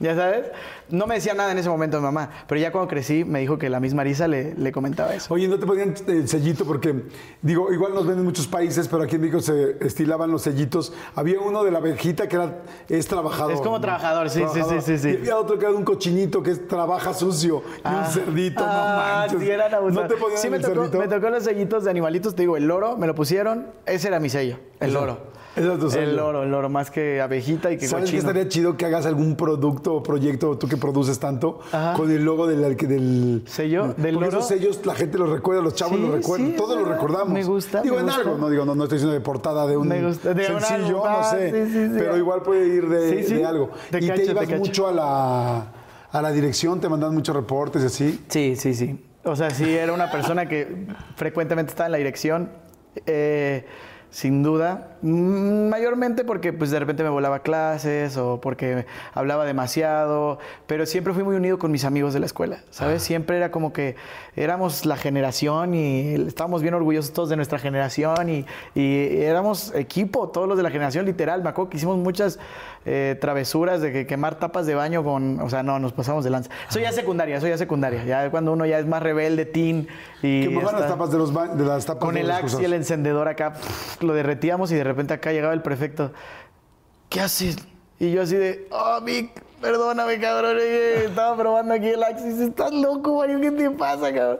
ya 0.00 0.14
sabes, 0.16 0.46
no 0.90 1.06
me 1.06 1.16
decía 1.16 1.34
nada 1.34 1.52
en 1.52 1.58
ese 1.58 1.68
momento 1.68 1.98
mi 1.98 2.04
mamá, 2.04 2.30
pero 2.46 2.60
ya 2.60 2.72
cuando 2.72 2.88
crecí 2.88 3.24
me 3.24 3.40
dijo 3.40 3.58
que 3.58 3.68
la 3.68 3.80
misma 3.80 3.98
Marisa 3.98 4.28
le, 4.28 4.54
le 4.54 4.70
comentaba 4.70 5.12
eso. 5.14 5.34
Oye, 5.34 5.48
¿no 5.48 5.58
te 5.58 5.66
ponían 5.66 5.92
el 6.06 6.28
sellito? 6.28 6.64
Porque, 6.64 6.94
digo, 7.42 7.72
igual 7.72 7.94
nos 7.94 8.06
ven 8.06 8.18
en 8.18 8.24
muchos 8.24 8.46
países, 8.46 8.86
pero 8.86 9.02
aquí 9.02 9.16
en 9.16 9.22
México 9.22 9.40
se 9.40 9.76
estilaban 9.84 10.30
los 10.30 10.42
sellitos. 10.42 10.92
Había 11.16 11.40
uno 11.40 11.64
de 11.64 11.72
la 11.72 11.78
abejita 11.78 12.28
que 12.28 12.36
era, 12.36 12.58
es 12.88 13.08
trabajador. 13.08 13.54
Es 13.54 13.60
como 13.60 13.80
trabajador, 13.80 14.30
sí, 14.30 14.42
sí, 14.54 14.60
sí, 14.68 14.76
sí, 14.80 14.98
sí. 14.98 15.08
Y 15.10 15.16
había 15.16 15.36
otro 15.36 15.58
que 15.58 15.64
era 15.66 15.74
un 15.74 15.84
cochinito 15.84 16.42
que 16.44 16.52
es 16.52 16.68
trabaja 16.68 17.12
sucio. 17.12 17.62
Y 17.84 17.88
un 17.88 18.04
cerdito, 18.04 18.62
Ah, 18.64 19.24
no 19.26 19.32
manches. 19.32 19.40
sí, 19.40 19.50
eran 19.50 19.74
abusados. 19.74 20.02
¿No 20.08 20.14
te 20.14 20.20
ponían 20.20 20.38
Sí, 20.40 20.48
me 20.48 20.56
el 20.58 20.62
tocó, 20.62 20.74
cerdito? 20.84 20.98
me 20.98 21.08
tocó 21.08 21.30
los 21.30 21.42
sellitos 21.42 21.82
de 21.84 21.90
animalitos, 21.90 22.34
te 22.36 22.42
digo, 22.42 22.56
el 22.56 22.66
loro, 22.68 22.96
me 22.96 23.08
lo 23.08 23.14
pusieron, 23.16 23.66
ese 23.84 24.06
era 24.08 24.20
mi 24.20 24.28
sello, 24.30 24.58
el 24.78 24.92
loro. 24.94 25.18
El 25.58 26.16
loro, 26.16 26.42
el 26.44 26.50
loro, 26.50 26.68
más 26.68 26.90
que 26.90 27.20
abejita 27.20 27.70
y 27.72 27.76
que 27.78 27.86
¿Sabes 27.88 28.04
cochino. 28.06 28.20
estaría 28.20 28.48
chido 28.48 28.76
que 28.76 28.86
hagas 28.86 29.06
algún 29.06 29.36
producto 29.36 29.94
o 29.96 30.02
proyecto, 30.02 30.56
tú 30.56 30.68
que 30.68 30.76
produces 30.76 31.18
tanto, 31.18 31.60
Ajá. 31.72 31.94
con 31.94 32.10
el 32.10 32.24
logo 32.24 32.46
del... 32.46 32.76
del 32.76 33.42
¿Sello? 33.46 33.88
¿Del 33.88 33.94
Porque 33.96 34.12
loro? 34.12 34.28
esos 34.28 34.48
sellos 34.48 34.84
la 34.86 34.94
gente 34.94 35.18
los 35.18 35.28
recuerda, 35.30 35.62
los 35.62 35.74
chavos 35.74 35.96
Sí, 35.96 36.02
los 36.02 36.14
recuerdan, 36.14 36.46
sí, 36.48 36.54
todos 36.56 36.78
los 36.78 36.88
recordamos. 36.88 37.28
Me 37.30 37.44
gusta, 37.44 37.82
Digo, 37.82 37.94
me 37.96 38.00
en 38.02 38.06
gusta. 38.06 38.20
algo, 38.22 38.38
no 38.38 38.50
digo, 38.50 38.64
no, 38.64 38.74
no 38.74 38.84
estoy 38.84 38.96
diciendo 38.98 39.14
de 39.14 39.20
portada 39.20 39.66
de 39.66 39.76
un 39.76 39.88
Me 39.88 40.02
gusta, 40.04 40.32
de 40.34 40.44
sencillo, 40.46 41.02
no 41.04 41.24
sé, 41.30 41.66
sí, 41.66 41.90
pero 41.98 42.16
igual 42.16 42.42
puede 42.42 42.66
ir 42.68 42.88
de, 42.88 43.22
de 43.24 43.44
algo. 43.44 43.70
Te 43.90 43.98
y 43.98 44.08
cacho, 44.08 44.20
te 44.20 44.26
te 44.26 44.32
ibas 44.32 44.46
cacho. 44.46 44.58
mucho 44.58 44.86
a 44.88 44.92
la, 44.92 45.66
a 46.12 46.22
la 46.22 46.30
dirección, 46.32 46.80
te 46.80 46.88
mandan 46.88 47.12
muchos 47.14 47.34
reportes 47.34 47.82
y 47.82 47.86
así. 47.86 48.24
Sí, 48.28 48.54
sí, 48.56 48.74
sí. 48.74 49.04
O 49.24 49.34
sea, 49.36 49.50
sí, 49.50 49.68
era 49.74 49.92
una 49.92 50.10
persona 50.10 50.46
que 50.48 50.86
frecuentemente 51.16 51.70
estaba 51.70 51.86
en 51.86 51.92
la 51.92 51.98
dirección, 51.98 52.50
eh, 53.06 53.64
sin 54.10 54.42
duda. 54.42 54.96
Mm, 55.02 55.68
Mayormente 55.68 56.24
porque 56.24 56.52
pues 56.52 56.70
de 56.70 56.78
repente 56.78 57.02
me 57.02 57.08
volaba 57.08 57.40
clases 57.40 58.16
o 58.16 58.40
porque 58.40 58.86
hablaba 59.14 59.44
demasiado, 59.44 60.38
pero 60.66 60.86
siempre 60.86 61.12
fui 61.12 61.22
muy 61.22 61.36
unido 61.36 61.58
con 61.58 61.70
mis 61.70 61.84
amigos 61.84 62.14
de 62.14 62.20
la 62.20 62.26
escuela, 62.26 62.60
¿sabes? 62.70 63.02
Siempre 63.02 63.36
era 63.36 63.50
como 63.50 63.72
que 63.72 63.96
éramos 64.34 64.86
la 64.86 64.96
generación 64.96 65.74
y 65.74 66.14
estábamos 66.26 66.62
bien 66.62 66.74
orgullosos 66.74 67.12
todos 67.12 67.28
de 67.28 67.36
nuestra 67.36 67.58
generación 67.58 68.28
y, 68.30 68.46
y 68.74 69.22
éramos 69.22 69.74
equipo, 69.74 70.28
todos 70.30 70.48
los 70.48 70.56
de 70.56 70.62
la 70.62 70.70
generación, 70.70 71.04
literal. 71.06 71.42
Me 71.42 71.50
acuerdo 71.50 71.70
que 71.70 71.76
hicimos 71.76 71.98
muchas 71.98 72.38
eh, 72.90 73.18
travesuras 73.20 73.82
de 73.82 73.92
que 73.92 74.06
quemar 74.06 74.36
tapas 74.36 74.64
de 74.64 74.74
baño 74.74 75.04
con, 75.04 75.40
o 75.40 75.50
sea, 75.50 75.62
no, 75.62 75.78
nos 75.78 75.92
pasamos 75.92 76.24
de 76.24 76.30
lanza. 76.30 76.50
Eso 76.70 76.80
ya 76.80 76.88
es 76.88 76.94
secundaria, 76.94 77.36
eso 77.36 77.46
ya 77.46 77.54
es 77.54 77.58
secundaria. 77.58 78.04
Ya 78.04 78.30
cuando 78.30 78.52
uno 78.52 78.64
ya 78.64 78.78
es 78.78 78.86
más 78.86 79.02
rebelde, 79.02 79.44
teen 79.44 79.88
y 80.22 80.44
¿Qué 80.44 80.48
mojaban 80.48 80.80
las 80.80 80.90
tapas 80.90 81.10
de, 81.10 81.18
los 81.18 81.34
de 81.34 81.64
las 81.64 81.84
tapas 81.84 82.02
con 82.02 82.14
de 82.14 82.22
el 82.22 82.30
axe 82.30 82.62
y 82.62 82.64
el 82.64 82.72
encendedor 82.72 83.28
acá, 83.28 83.52
pff, 83.52 83.97
lo 84.00 84.14
derretíamos 84.14 84.70
y 84.72 84.74
de 84.74 84.84
repente 84.84 85.14
acá 85.14 85.32
llegaba 85.32 85.52
el 85.54 85.62
prefecto. 85.62 86.12
¿Qué 87.08 87.20
haces? 87.20 87.56
Y 88.00 88.12
yo 88.12 88.22
así 88.22 88.36
de, 88.36 88.68
oh, 88.70 89.00
Vic, 89.02 89.30
perdóname, 89.60 90.20
cabrón. 90.20 90.56
Estaba 90.60 91.36
probando 91.36 91.74
aquí 91.74 91.88
el 91.88 92.04
dice, 92.16 92.44
estás 92.44 92.72
loco, 92.72 93.16
Mario, 93.18 93.40
¿qué 93.40 93.50
te 93.50 93.70
pasa, 93.70 94.12
cabrón? 94.14 94.38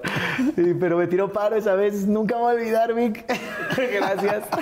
Y- 0.57 0.75
pero 0.75 0.97
me 0.99 1.07
tiró 1.07 1.33
paro 1.33 1.57
esa 1.57 1.75
vez. 1.75 2.07
Nunca 2.07 2.37
me 2.37 2.43
voy 2.43 2.53
a 2.53 2.55
olvidar, 2.57 2.95
Vic. 2.95 3.25
Gracias. 3.93 4.45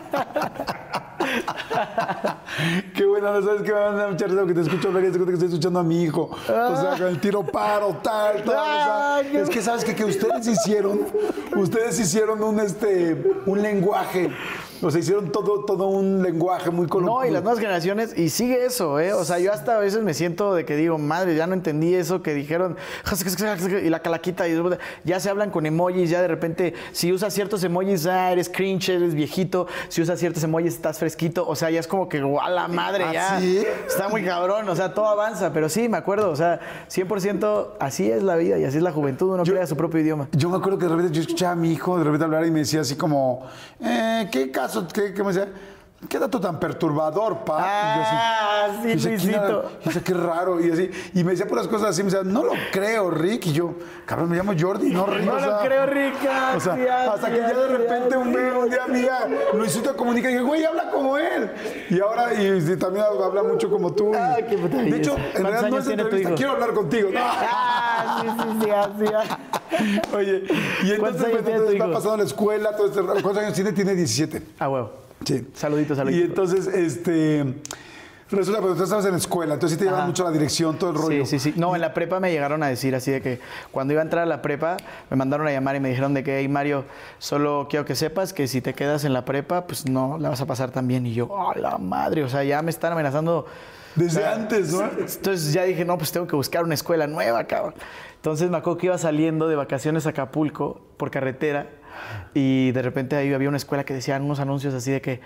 Qué 2.94 3.04
bueno, 3.04 3.32
¿no 3.32 3.42
sabes 3.46 3.62
qué 3.62 3.72
me 3.72 3.78
da 3.80 4.08
mucha 4.08 4.26
risa 4.26 4.46
que 4.46 4.54
te 4.54 4.60
escucho 4.60 4.88
hablar 4.88 5.04
y 5.04 5.06
te 5.10 5.18
cuenta 5.18 5.30
que 5.30 5.34
estoy 5.34 5.48
escuchando 5.48 5.80
a 5.80 5.82
mi 5.82 6.02
hijo. 6.04 6.30
O 6.32 6.76
sea, 6.76 6.94
con 6.96 7.06
el 7.08 7.20
tiro 7.20 7.42
paro, 7.44 7.98
tal, 8.02 8.42
tal. 8.44 8.48
o 8.48 8.50
sea, 8.52 9.16
Ah, 9.16 9.20
qué- 9.30 9.40
es 9.40 9.48
que 9.50 9.60
sabes 9.62 9.84
que, 9.84 9.94
que 9.94 10.04
ustedes 10.04 10.46
hicieron, 10.46 11.00
ustedes 11.56 11.98
hicieron 11.98 12.42
un 12.42 12.60
este 12.60 13.22
un 13.46 13.60
lenguaje. 13.60 14.30
O 14.82 14.90
sea, 14.90 15.00
hicieron 15.00 15.32
todo, 15.32 15.64
todo 15.64 15.86
un 15.88 16.22
lenguaje 16.22 16.70
muy 16.70 16.84
No, 16.84 16.90
coloquial. 16.90 17.28
y 17.28 17.32
las 17.32 17.42
nuevas 17.42 17.58
generaciones, 17.60 18.16
y 18.18 18.28
sigue 18.30 18.64
eso, 18.66 19.00
¿eh? 19.00 19.12
O 19.12 19.24
sea, 19.24 19.38
yo 19.38 19.52
hasta 19.52 19.76
a 19.76 19.78
veces 19.78 20.02
me 20.02 20.12
siento 20.14 20.54
de 20.54 20.64
que 20.64 20.76
digo, 20.76 20.98
madre, 20.98 21.34
ya 21.34 21.46
no 21.46 21.54
entendí 21.54 21.94
eso 21.94 22.22
que 22.22 22.34
dijeron, 22.34 22.76
y 23.82 23.88
la 23.88 24.00
calaquita, 24.00 24.46
y 24.48 24.54
ya 25.04 25.20
se 25.20 25.30
hablan 25.30 25.50
con 25.50 25.66
emojis, 25.66 26.10
ya 26.10 26.20
de 26.20 26.28
repente, 26.28 26.74
si 26.92 27.12
usas 27.12 27.32
ciertos 27.32 27.62
emojis, 27.64 28.06
ah, 28.06 28.32
eres 28.32 28.48
cringe, 28.48 28.90
eres 28.90 29.14
viejito, 29.14 29.66
si 29.88 30.02
usas 30.02 30.18
ciertos 30.18 30.42
emojis, 30.42 30.74
estás 30.74 30.98
fresquito, 30.98 31.46
o 31.46 31.56
sea, 31.56 31.70
ya 31.70 31.80
es 31.80 31.86
como 31.86 32.08
que, 32.08 32.20
guau, 32.22 32.50
la 32.50 32.68
madre, 32.68 33.04
¿Ah, 33.04 33.12
ya. 33.12 33.40
sí? 33.40 33.62
Está 33.86 34.08
muy 34.08 34.24
cabrón, 34.24 34.68
o 34.68 34.76
sea, 34.76 34.92
todo 34.92 35.06
avanza, 35.06 35.52
pero 35.52 35.68
sí, 35.68 35.88
me 35.88 35.96
acuerdo, 35.96 36.30
o 36.30 36.36
sea, 36.36 36.60
100% 36.90 37.68
así 37.80 38.10
es 38.10 38.22
la 38.22 38.36
vida 38.36 38.58
y 38.58 38.64
así 38.64 38.76
es 38.76 38.82
la 38.82 38.92
juventud, 38.92 39.32
uno 39.34 39.42
crea 39.44 39.66
su 39.66 39.76
propio 39.76 40.00
idioma. 40.00 40.28
Yo 40.32 40.50
me 40.50 40.56
acuerdo 40.56 40.78
que 40.78 40.84
de 40.86 40.90
repente 40.90 41.12
yo 41.14 41.20
escuchaba 41.22 41.52
a 41.52 41.56
mi 41.56 41.72
hijo 41.72 41.96
de 41.98 42.04
repente 42.04 42.24
hablar 42.24 42.44
y 42.46 42.50
me 42.50 42.60
decía 42.60 42.80
así 42.80 42.96
como, 42.96 43.44
eh, 43.80 44.28
¿qué 44.30 44.50
caso? 44.50 44.65
¿Qué, 44.92 45.14
qué 45.14 45.22
me 45.22 45.32
decía? 45.32 45.48
¿Qué 46.10 46.18
dato 46.18 46.38
tan 46.38 46.60
perturbador, 46.60 47.38
pa? 47.38 47.56
Y 47.58 47.96
yo 47.96 48.02
así, 48.02 48.16
Ah, 48.18 48.68
sí, 48.82 48.88
y. 48.90 49.00
Luisito. 49.08 49.70
Y 49.84 49.90
yo 49.90 50.04
qué 50.04 50.12
raro. 50.14 50.60
Y 50.60 50.70
así, 50.70 50.90
y 51.14 51.24
me 51.24 51.30
decía 51.32 51.46
puras 51.46 51.66
cosas 51.66 51.88
así, 51.88 52.02
me 52.04 52.10
decía, 52.10 52.22
no 52.22 52.44
lo 52.44 52.52
creo, 52.70 53.10
Rick. 53.10 53.46
Y 53.46 53.52
yo, 53.54 53.74
cabrón, 54.04 54.28
me 54.28 54.36
llamo 54.36 54.52
Jordi, 54.56 54.90
no 54.90 55.06
Rick. 55.06 55.24
No 55.24 55.32
o 55.32 55.34
lo 55.36 55.40
sea, 55.40 55.58
creo, 55.64 55.86
Rica, 55.86 56.52
O 56.54 56.60
sea, 56.60 56.74
sí, 56.76 56.82
así, 56.82 57.08
hasta 57.08 57.30
que 57.30 57.36
ya 57.38 57.48
de 57.54 57.68
repente 57.78 58.16
un, 58.18 58.30
día- 58.30 58.58
un 58.58 58.70
día 58.70 58.86
mía, 58.88 59.18
Luisito 59.54 59.96
comunica 59.96 60.28
y 60.28 60.34
dije, 60.34 60.44
güey, 60.44 60.64
habla 60.66 60.90
como 60.90 61.16
él. 61.16 61.50
Y 61.88 61.98
ahora, 61.98 62.34
y, 62.34 62.46
y 62.46 62.76
también 62.76 63.04
habla 63.24 63.42
mucho 63.42 63.70
como 63.70 63.92
tú. 63.94 64.12
y- 64.12 64.16
Ah, 64.16 64.36
qué 64.48 64.58
puta 64.58 64.76
de 64.76 64.96
hecho, 64.96 65.16
en 65.16 65.22
¿Cuántos 65.32 65.42
realidad 65.42 65.70
no 65.70 65.78
es 65.78 65.88
entrevista, 65.88 66.34
quiero 66.34 66.52
hablar 66.52 66.72
contigo. 66.74 67.08
No. 67.12 67.20
Ah, 67.22 68.22
sí, 68.22 68.28
sí, 68.42 68.58
sí, 68.66 68.70
así. 68.70 70.00
Oye, 70.14 70.42
y 70.44 70.96
¿Cuántos 70.98 71.22
entonces, 71.24 71.30
pues, 71.30 71.46
entonces 71.48 71.74
hijo? 71.74 71.90
pasando 71.92 72.16
la 72.18 72.24
escuela, 72.24 72.76
todo 72.76 72.86
este, 72.86 73.00
¿cuántos 73.02 73.38
años 73.38 73.54
tiene? 73.54 73.72
Tiene 73.72 73.94
17. 73.94 74.42
Ah, 74.58 74.68
huevo. 74.68 75.05
Sí. 75.24 75.46
Saludito, 75.54 75.94
saludito. 75.94 76.20
Y 76.20 76.22
entonces, 76.24 76.66
este, 76.66 77.54
resulta, 78.30 78.60
pero 78.60 78.74
tú 78.74 78.82
estabas 78.82 79.04
en 79.06 79.12
la 79.12 79.16
escuela, 79.18 79.54
entonces 79.54 79.76
sí 79.76 79.78
te 79.78 79.84
llevaban 79.84 80.02
Ajá. 80.02 80.08
mucho 80.08 80.24
la 80.24 80.30
dirección, 80.30 80.78
todo 80.78 80.90
el 80.90 80.96
rollo. 80.96 81.26
Sí, 81.26 81.38
sí, 81.38 81.52
sí. 81.52 81.58
No, 81.58 81.74
en 81.74 81.80
la 81.80 81.94
prepa 81.94 82.20
me 82.20 82.30
llegaron 82.30 82.62
a 82.62 82.68
decir 82.68 82.94
así 82.94 83.10
de 83.10 83.22
que 83.22 83.40
cuando 83.72 83.92
iba 83.92 84.02
a 84.02 84.04
entrar 84.04 84.24
a 84.24 84.26
la 84.26 84.42
prepa, 84.42 84.76
me 85.10 85.16
mandaron 85.16 85.46
a 85.46 85.52
llamar 85.52 85.76
y 85.76 85.80
me 85.80 85.88
dijeron 85.88 86.14
de 86.14 86.22
que, 86.22 86.38
hey 86.38 86.48
Mario, 86.48 86.84
solo 87.18 87.66
quiero 87.70 87.84
que 87.84 87.94
sepas 87.94 88.32
que 88.32 88.46
si 88.46 88.60
te 88.60 88.74
quedas 88.74 89.04
en 89.04 89.12
la 89.12 89.24
prepa, 89.24 89.66
pues 89.66 89.88
no 89.88 90.18
la 90.18 90.28
vas 90.28 90.40
a 90.40 90.46
pasar 90.46 90.70
tan 90.70 90.86
bien. 90.86 91.06
Y 91.06 91.14
yo, 91.14 91.28
oh, 91.30 91.54
la 91.54 91.78
madre, 91.78 92.24
o 92.24 92.28
sea, 92.28 92.44
ya 92.44 92.62
me 92.62 92.70
están 92.70 92.92
amenazando. 92.92 93.46
Desde 93.94 94.18
O 94.18 94.22
sea, 94.22 94.34
antes, 94.34 94.72
¿no? 94.72 94.82
Entonces 94.82 95.52
ya 95.54 95.62
dije, 95.62 95.84
no, 95.86 95.96
pues 95.96 96.12
tengo 96.12 96.26
que 96.26 96.36
buscar 96.36 96.62
una 96.62 96.74
escuela 96.74 97.06
nueva, 97.06 97.44
cabrón. 97.44 97.74
Entonces 98.16 98.50
me 98.50 98.58
acuerdo 98.58 98.78
que 98.78 98.86
iba 98.86 98.98
saliendo 98.98 99.48
de 99.48 99.56
vacaciones 99.56 100.04
a 100.06 100.10
Acapulco 100.10 100.80
por 100.98 101.10
carretera 101.10 101.70
y 102.34 102.72
de 102.72 102.82
repente 102.82 103.16
ahí 103.16 103.32
había 103.32 103.48
una 103.48 103.56
escuela 103.56 103.84
que 103.84 103.94
decían 103.94 104.22
unos 104.22 104.40
anuncios 104.40 104.74
así 104.74 104.90
de 104.90 105.00
que 105.00 105.20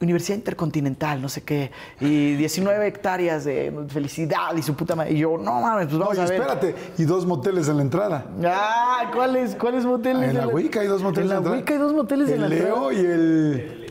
Universidad 0.00 0.36
Intercontinental, 0.36 1.22
no 1.22 1.28
sé 1.28 1.42
qué, 1.42 1.70
y 2.00 2.34
19 2.34 2.86
hectáreas 2.86 3.44
de 3.44 3.72
felicidad 3.88 4.54
y 4.56 4.62
su 4.62 4.74
puta 4.74 4.94
madre. 4.94 5.12
Y 5.12 5.18
yo, 5.18 5.38
no 5.38 5.60
mames, 5.62 5.86
pues 5.86 5.98
vamos 5.98 6.18
Oye, 6.18 6.20
a 6.20 6.24
ver. 6.28 6.40
espérate, 6.40 6.74
y 6.98 7.04
dos 7.04 7.24
moteles 7.24 7.68
en 7.68 7.76
la 7.76 7.82
entrada. 7.82 8.26
Ah, 8.44 9.10
¿cuáles, 9.14 9.54
¿cuáles 9.54 9.86
moteles? 9.86 10.30
En 10.30 10.36
la 10.36 10.48
Wicca 10.48 10.80
hay 10.80 10.86
dos 10.88 11.02
moteles 11.02 11.24
En 11.24 11.30
la 11.30 11.36
entrada. 11.38 11.56
Wicca 11.56 11.72
hay 11.72 11.78
dos 11.78 11.94
moteles 11.94 12.28
en 12.28 12.34
el 12.34 12.40
la 12.42 12.48
Leo 12.48 12.90
entrada. 12.90 12.92
y 12.92 12.98
el... 12.98 13.82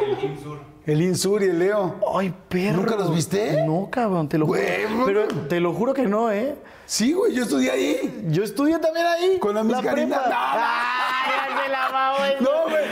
El 0.00 0.73
Insur 0.86 1.42
y 1.42 1.46
el 1.46 1.58
Leo. 1.58 2.00
Ay, 2.14 2.34
perro. 2.48 2.76
¿Nunca 2.78 2.96
los 2.96 3.14
viste? 3.14 3.64
No, 3.66 3.88
cabrón, 3.90 4.28
te 4.28 4.36
lo 4.36 4.46
juro. 4.46 4.58
Güey, 4.60 5.04
Pero 5.06 5.28
te 5.48 5.60
lo 5.60 5.72
juro 5.72 5.94
que 5.94 6.02
no, 6.02 6.30
¿eh? 6.30 6.56
Sí, 6.86 7.12
güey, 7.14 7.34
yo 7.34 7.44
estudié 7.44 7.70
ahí. 7.70 8.24
Yo 8.28 8.44
estudié 8.44 8.78
también 8.78 9.06
ahí. 9.06 9.38
Con 9.38 9.54
la 9.54 9.62
prepa. 9.80 10.04
No, 10.06 10.16
¡Ay, 10.26 11.70
la! 11.70 12.36
No, 12.40 12.64
güey. 12.64 12.84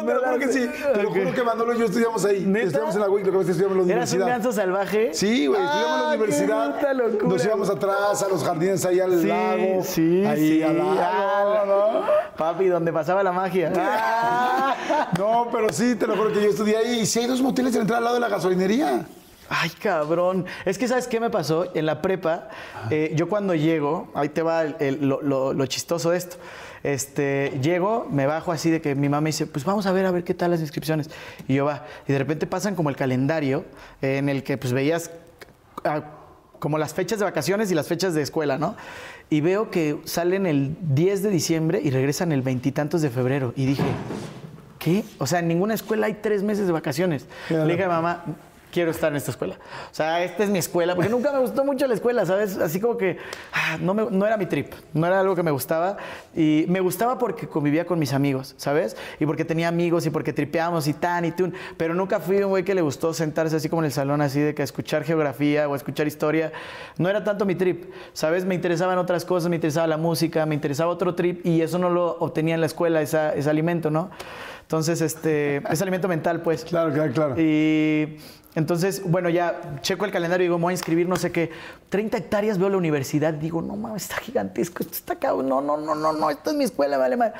No, 0.00 0.06
te 0.06 0.14
lo 0.14 0.20
juro 0.24 0.38
que 0.38 0.52
sí. 0.52 0.70
Te 0.94 1.02
lo 1.02 1.10
juro 1.10 1.34
que 1.34 1.42
Manolo 1.42 1.74
y 1.74 1.78
yo 1.78 1.84
estudiamos 1.86 2.24
ahí. 2.24 2.44
¿Neta? 2.46 2.66
Estudiamos 2.66 2.94
en 2.94 3.00
la 3.00 3.08
WIC, 3.10 3.26
lo 3.26 3.32
que 3.32 3.38
pasa 3.38 3.40
es 3.40 3.46
que 3.46 3.52
estudiamos 3.62 3.82
en 3.82 3.88
la 3.88 3.94
¿Eras 3.94 4.10
un 4.12 4.16
universidad. 4.16 4.26
ganso 4.26 4.52
salvaje? 4.52 5.14
Sí, 5.14 5.46
güey, 5.46 5.60
estudiamos 5.62 5.90
en 5.96 6.00
la 6.02 6.10
Ah, 6.10 6.14
universidad. 6.14 6.94
locura. 6.94 7.28
Nos 7.28 7.44
íbamos 7.44 7.70
atrás 7.70 8.22
a 8.22 8.28
los 8.28 8.44
jardines 8.44 8.84
ahí 8.84 9.00
al 9.00 9.20
Sí, 9.20 9.26
lago. 9.26 9.82
sí, 9.84 10.24
ahí 10.26 10.48
sí. 10.58 10.62
al 10.62 10.78
lago, 10.78 10.96
Ah, 11.00 11.64
¿no? 11.66 12.36
Papi, 12.36 12.66
donde 12.66 12.92
pasaba 12.92 13.22
la 13.22 13.32
magia. 13.32 13.72
Ah. 13.76 14.74
No, 15.18 15.48
pero 15.52 15.72
sí, 15.72 15.94
te 15.96 16.06
lo 16.06 16.16
juro 16.16 16.32
que 16.32 16.42
yo 16.42 16.50
estudié 16.50 16.76
ahí. 16.76 17.00
Y 17.00 17.06
sí 17.06 17.18
hay 17.20 17.26
dos 17.26 17.40
moteles 17.42 17.72
en 17.74 17.78
la 17.78 17.82
entrada 17.82 17.98
al 17.98 18.04
lado 18.04 18.14
de 18.16 18.20
la 18.20 18.28
gasolinería. 18.28 19.06
Ay, 19.48 19.70
cabrón. 19.82 20.46
Es 20.64 20.78
que, 20.78 20.86
¿sabes 20.86 21.08
qué 21.08 21.18
me 21.18 21.28
pasó? 21.28 21.66
En 21.74 21.84
la 21.84 22.00
prepa, 22.00 22.48
eh, 22.90 23.12
yo 23.16 23.28
cuando 23.28 23.54
llego, 23.54 24.08
ahí 24.14 24.28
te 24.28 24.42
va 24.42 24.62
el- 24.62 24.76
el- 24.78 25.08
lo, 25.08 25.20
lo- 25.22 25.52
lo 25.52 25.66
chistoso 25.66 26.10
de 26.10 26.18
esto. 26.18 26.36
Este, 26.82 27.58
llego, 27.62 28.08
me 28.10 28.26
bajo 28.26 28.52
así 28.52 28.70
de 28.70 28.80
que 28.80 28.94
mi 28.94 29.08
mamá 29.08 29.20
me 29.22 29.28
dice, 29.28 29.46
pues 29.46 29.64
vamos 29.64 29.86
a 29.86 29.92
ver, 29.92 30.06
a 30.06 30.10
ver 30.10 30.24
qué 30.24 30.34
tal 30.34 30.50
las 30.50 30.60
inscripciones. 30.60 31.10
Y 31.46 31.54
yo 31.54 31.64
va. 31.64 31.84
Y 32.08 32.12
de 32.12 32.18
repente 32.18 32.46
pasan 32.46 32.74
como 32.74 32.90
el 32.90 32.96
calendario 32.96 33.64
eh, 34.02 34.18
en 34.18 34.28
el 34.28 34.42
que 34.42 34.56
pues 34.56 34.72
veías 34.72 35.10
ah, 35.84 36.02
como 36.58 36.78
las 36.78 36.94
fechas 36.94 37.18
de 37.18 37.24
vacaciones 37.24 37.70
y 37.70 37.74
las 37.74 37.88
fechas 37.88 38.14
de 38.14 38.22
escuela, 38.22 38.58
¿no? 38.58 38.76
Y 39.28 39.40
veo 39.40 39.70
que 39.70 39.98
salen 40.04 40.46
el 40.46 40.76
10 40.80 41.22
de 41.22 41.30
diciembre 41.30 41.80
y 41.82 41.90
regresan 41.90 42.32
el 42.32 42.42
veintitantos 42.42 43.02
de 43.02 43.10
febrero. 43.10 43.52
Y 43.56 43.66
dije, 43.66 43.84
¿qué? 44.78 45.04
O 45.18 45.26
sea, 45.26 45.38
en 45.38 45.48
ninguna 45.48 45.74
escuela 45.74 46.06
hay 46.06 46.14
tres 46.14 46.42
meses 46.42 46.66
de 46.66 46.72
vacaciones. 46.72 47.26
Claro. 47.48 47.66
Le 47.66 47.72
dije 47.72 47.84
a 47.84 47.88
mi 47.88 47.94
mamá, 47.94 48.24
quiero 48.72 48.90
estar 48.90 49.10
en 49.10 49.16
esta 49.16 49.30
escuela. 49.30 49.56
O 49.90 49.94
sea, 49.94 50.22
esta 50.22 50.44
es 50.44 50.50
mi 50.50 50.58
escuela, 50.58 50.94
porque 50.94 51.10
nunca 51.10 51.32
me 51.32 51.38
gustó 51.38 51.64
mucho 51.64 51.86
la 51.86 51.94
escuela, 51.94 52.24
¿sabes? 52.26 52.56
Así 52.58 52.80
como 52.80 52.96
que 52.96 53.18
ah, 53.52 53.76
no, 53.80 53.94
me- 53.94 54.06
no 54.10 54.26
era 54.26 54.36
mi 54.36 54.46
trip, 54.46 54.72
no 54.94 55.06
era 55.06 55.20
algo 55.20 55.34
que 55.34 55.42
me 55.42 55.50
gustaba. 55.50 55.96
Y 56.34 56.64
me 56.68 56.80
gustaba 56.80 57.18
porque 57.18 57.48
convivía 57.48 57.84
con 57.86 57.98
mis 57.98 58.12
amigos, 58.12 58.54
¿sabes? 58.56 58.96
Y 59.18 59.26
porque 59.26 59.44
tenía 59.44 59.68
amigos 59.68 60.06
y 60.06 60.10
porque 60.10 60.32
tripeábamos 60.32 60.86
y 60.88 60.94
tan 60.94 61.24
y 61.24 61.32
tun. 61.32 61.54
Pero 61.76 61.94
nunca 61.94 62.20
fui 62.20 62.36
un 62.38 62.50
güey 62.50 62.64
que 62.64 62.74
le 62.74 62.82
gustó 62.82 63.12
sentarse 63.14 63.56
así 63.56 63.68
como 63.68 63.82
en 63.82 63.86
el 63.86 63.92
salón, 63.92 64.20
así 64.20 64.40
de 64.40 64.54
que 64.54 64.62
escuchar 64.62 65.04
geografía 65.04 65.68
o 65.68 65.74
escuchar 65.76 66.06
historia. 66.06 66.52
No 66.98 67.08
era 67.08 67.24
tanto 67.24 67.44
mi 67.44 67.54
trip, 67.54 67.84
¿sabes? 68.12 68.44
Me 68.44 68.54
interesaban 68.54 68.98
otras 68.98 69.24
cosas, 69.24 69.48
me 69.50 69.56
interesaba 69.56 69.86
la 69.86 69.96
música, 69.96 70.46
me 70.46 70.54
interesaba 70.54 70.90
otro 70.90 71.14
trip 71.14 71.44
y 71.44 71.60
eso 71.62 71.78
no 71.78 71.90
lo 71.90 72.16
obtenía 72.18 72.54
en 72.54 72.60
la 72.60 72.66
escuela, 72.66 73.00
esa- 73.02 73.34
ese 73.34 73.50
alimento, 73.50 73.90
¿no? 73.90 74.10
Entonces, 74.62 75.00
este, 75.00 75.56
ese 75.68 75.82
alimento 75.82 76.06
mental, 76.06 76.42
pues. 76.42 76.64
Claro, 76.64 76.92
claro, 76.92 77.12
claro. 77.12 77.34
Y 77.36 78.18
entonces, 78.54 79.02
bueno, 79.04 79.28
ya 79.28 79.60
checo 79.80 80.04
el 80.04 80.10
calendario 80.10 80.44
y 80.44 80.48
digo, 80.48 80.58
me 80.58 80.64
voy 80.64 80.72
a 80.72 80.74
inscribir, 80.74 81.08
no 81.08 81.16
sé 81.16 81.30
qué. 81.30 81.50
30 81.88 82.18
hectáreas 82.18 82.58
veo 82.58 82.68
la 82.68 82.76
universidad, 82.76 83.32
digo, 83.32 83.62
no 83.62 83.76
mames, 83.76 84.02
está 84.02 84.16
gigantesco, 84.16 84.82
esto 84.82 84.94
está 84.94 85.16
cabrón, 85.16 85.48
no, 85.48 85.60
no, 85.60 85.76
no, 85.76 85.94
no, 85.94 86.12
no, 86.12 86.30
esta 86.30 86.50
es 86.50 86.56
mi 86.56 86.64
escuela, 86.64 86.98
vale 86.98 87.16
madre. 87.16 87.34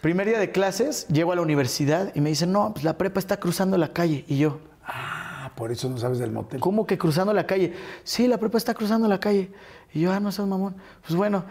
Primer 0.00 0.26
día 0.26 0.38
de 0.38 0.50
clases, 0.50 1.06
llego 1.08 1.32
a 1.32 1.36
la 1.36 1.42
universidad 1.42 2.12
y 2.14 2.20
me 2.20 2.30
dicen, 2.30 2.52
no, 2.52 2.72
pues 2.72 2.84
la 2.84 2.98
prepa 2.98 3.20
está 3.20 3.38
cruzando 3.38 3.78
la 3.78 3.92
calle. 3.92 4.24
Y 4.26 4.38
yo, 4.38 4.58
Ah, 4.84 5.50
por 5.54 5.70
eso 5.70 5.88
no 5.88 5.98
sabes 5.98 6.18
del 6.18 6.32
motel. 6.32 6.60
¿cómo 6.60 6.86
que 6.86 6.98
cruzando 6.98 7.32
la 7.32 7.46
calle? 7.46 7.74
Sí, 8.04 8.26
la 8.26 8.38
prepa 8.38 8.58
está 8.58 8.74
cruzando 8.74 9.08
la 9.08 9.20
calle. 9.20 9.50
Y 9.92 10.00
yo, 10.00 10.12
ah, 10.12 10.20
no 10.20 10.32
seas 10.32 10.48
mamón. 10.48 10.74
Pues 11.06 11.14
bueno, 11.14 11.44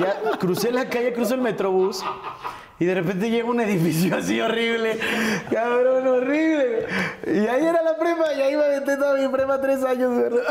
ya 0.00 0.38
crucé 0.38 0.70
la 0.72 0.88
calle, 0.88 1.12
cruzo 1.12 1.34
el 1.34 1.40
metrobús. 1.40 2.02
Y 2.80 2.84
de 2.84 2.94
repente 2.94 3.28
llega 3.28 3.48
un 3.48 3.60
edificio 3.60 4.16
así 4.16 4.40
horrible, 4.40 4.98
cabrón, 5.50 6.06
horrible. 6.06 6.86
Y 7.26 7.38
ahí 7.46 7.64
era 7.66 7.82
la 7.82 7.96
prepa, 7.98 8.32
y 8.36 8.40
ahí 8.40 8.54
me 8.56 8.62
aventé 8.64 8.96
toda 8.96 9.14
mi 9.16 9.26
prepa 9.28 9.60
tres 9.60 9.82
años, 9.84 10.16
¿verdad? 10.16 10.42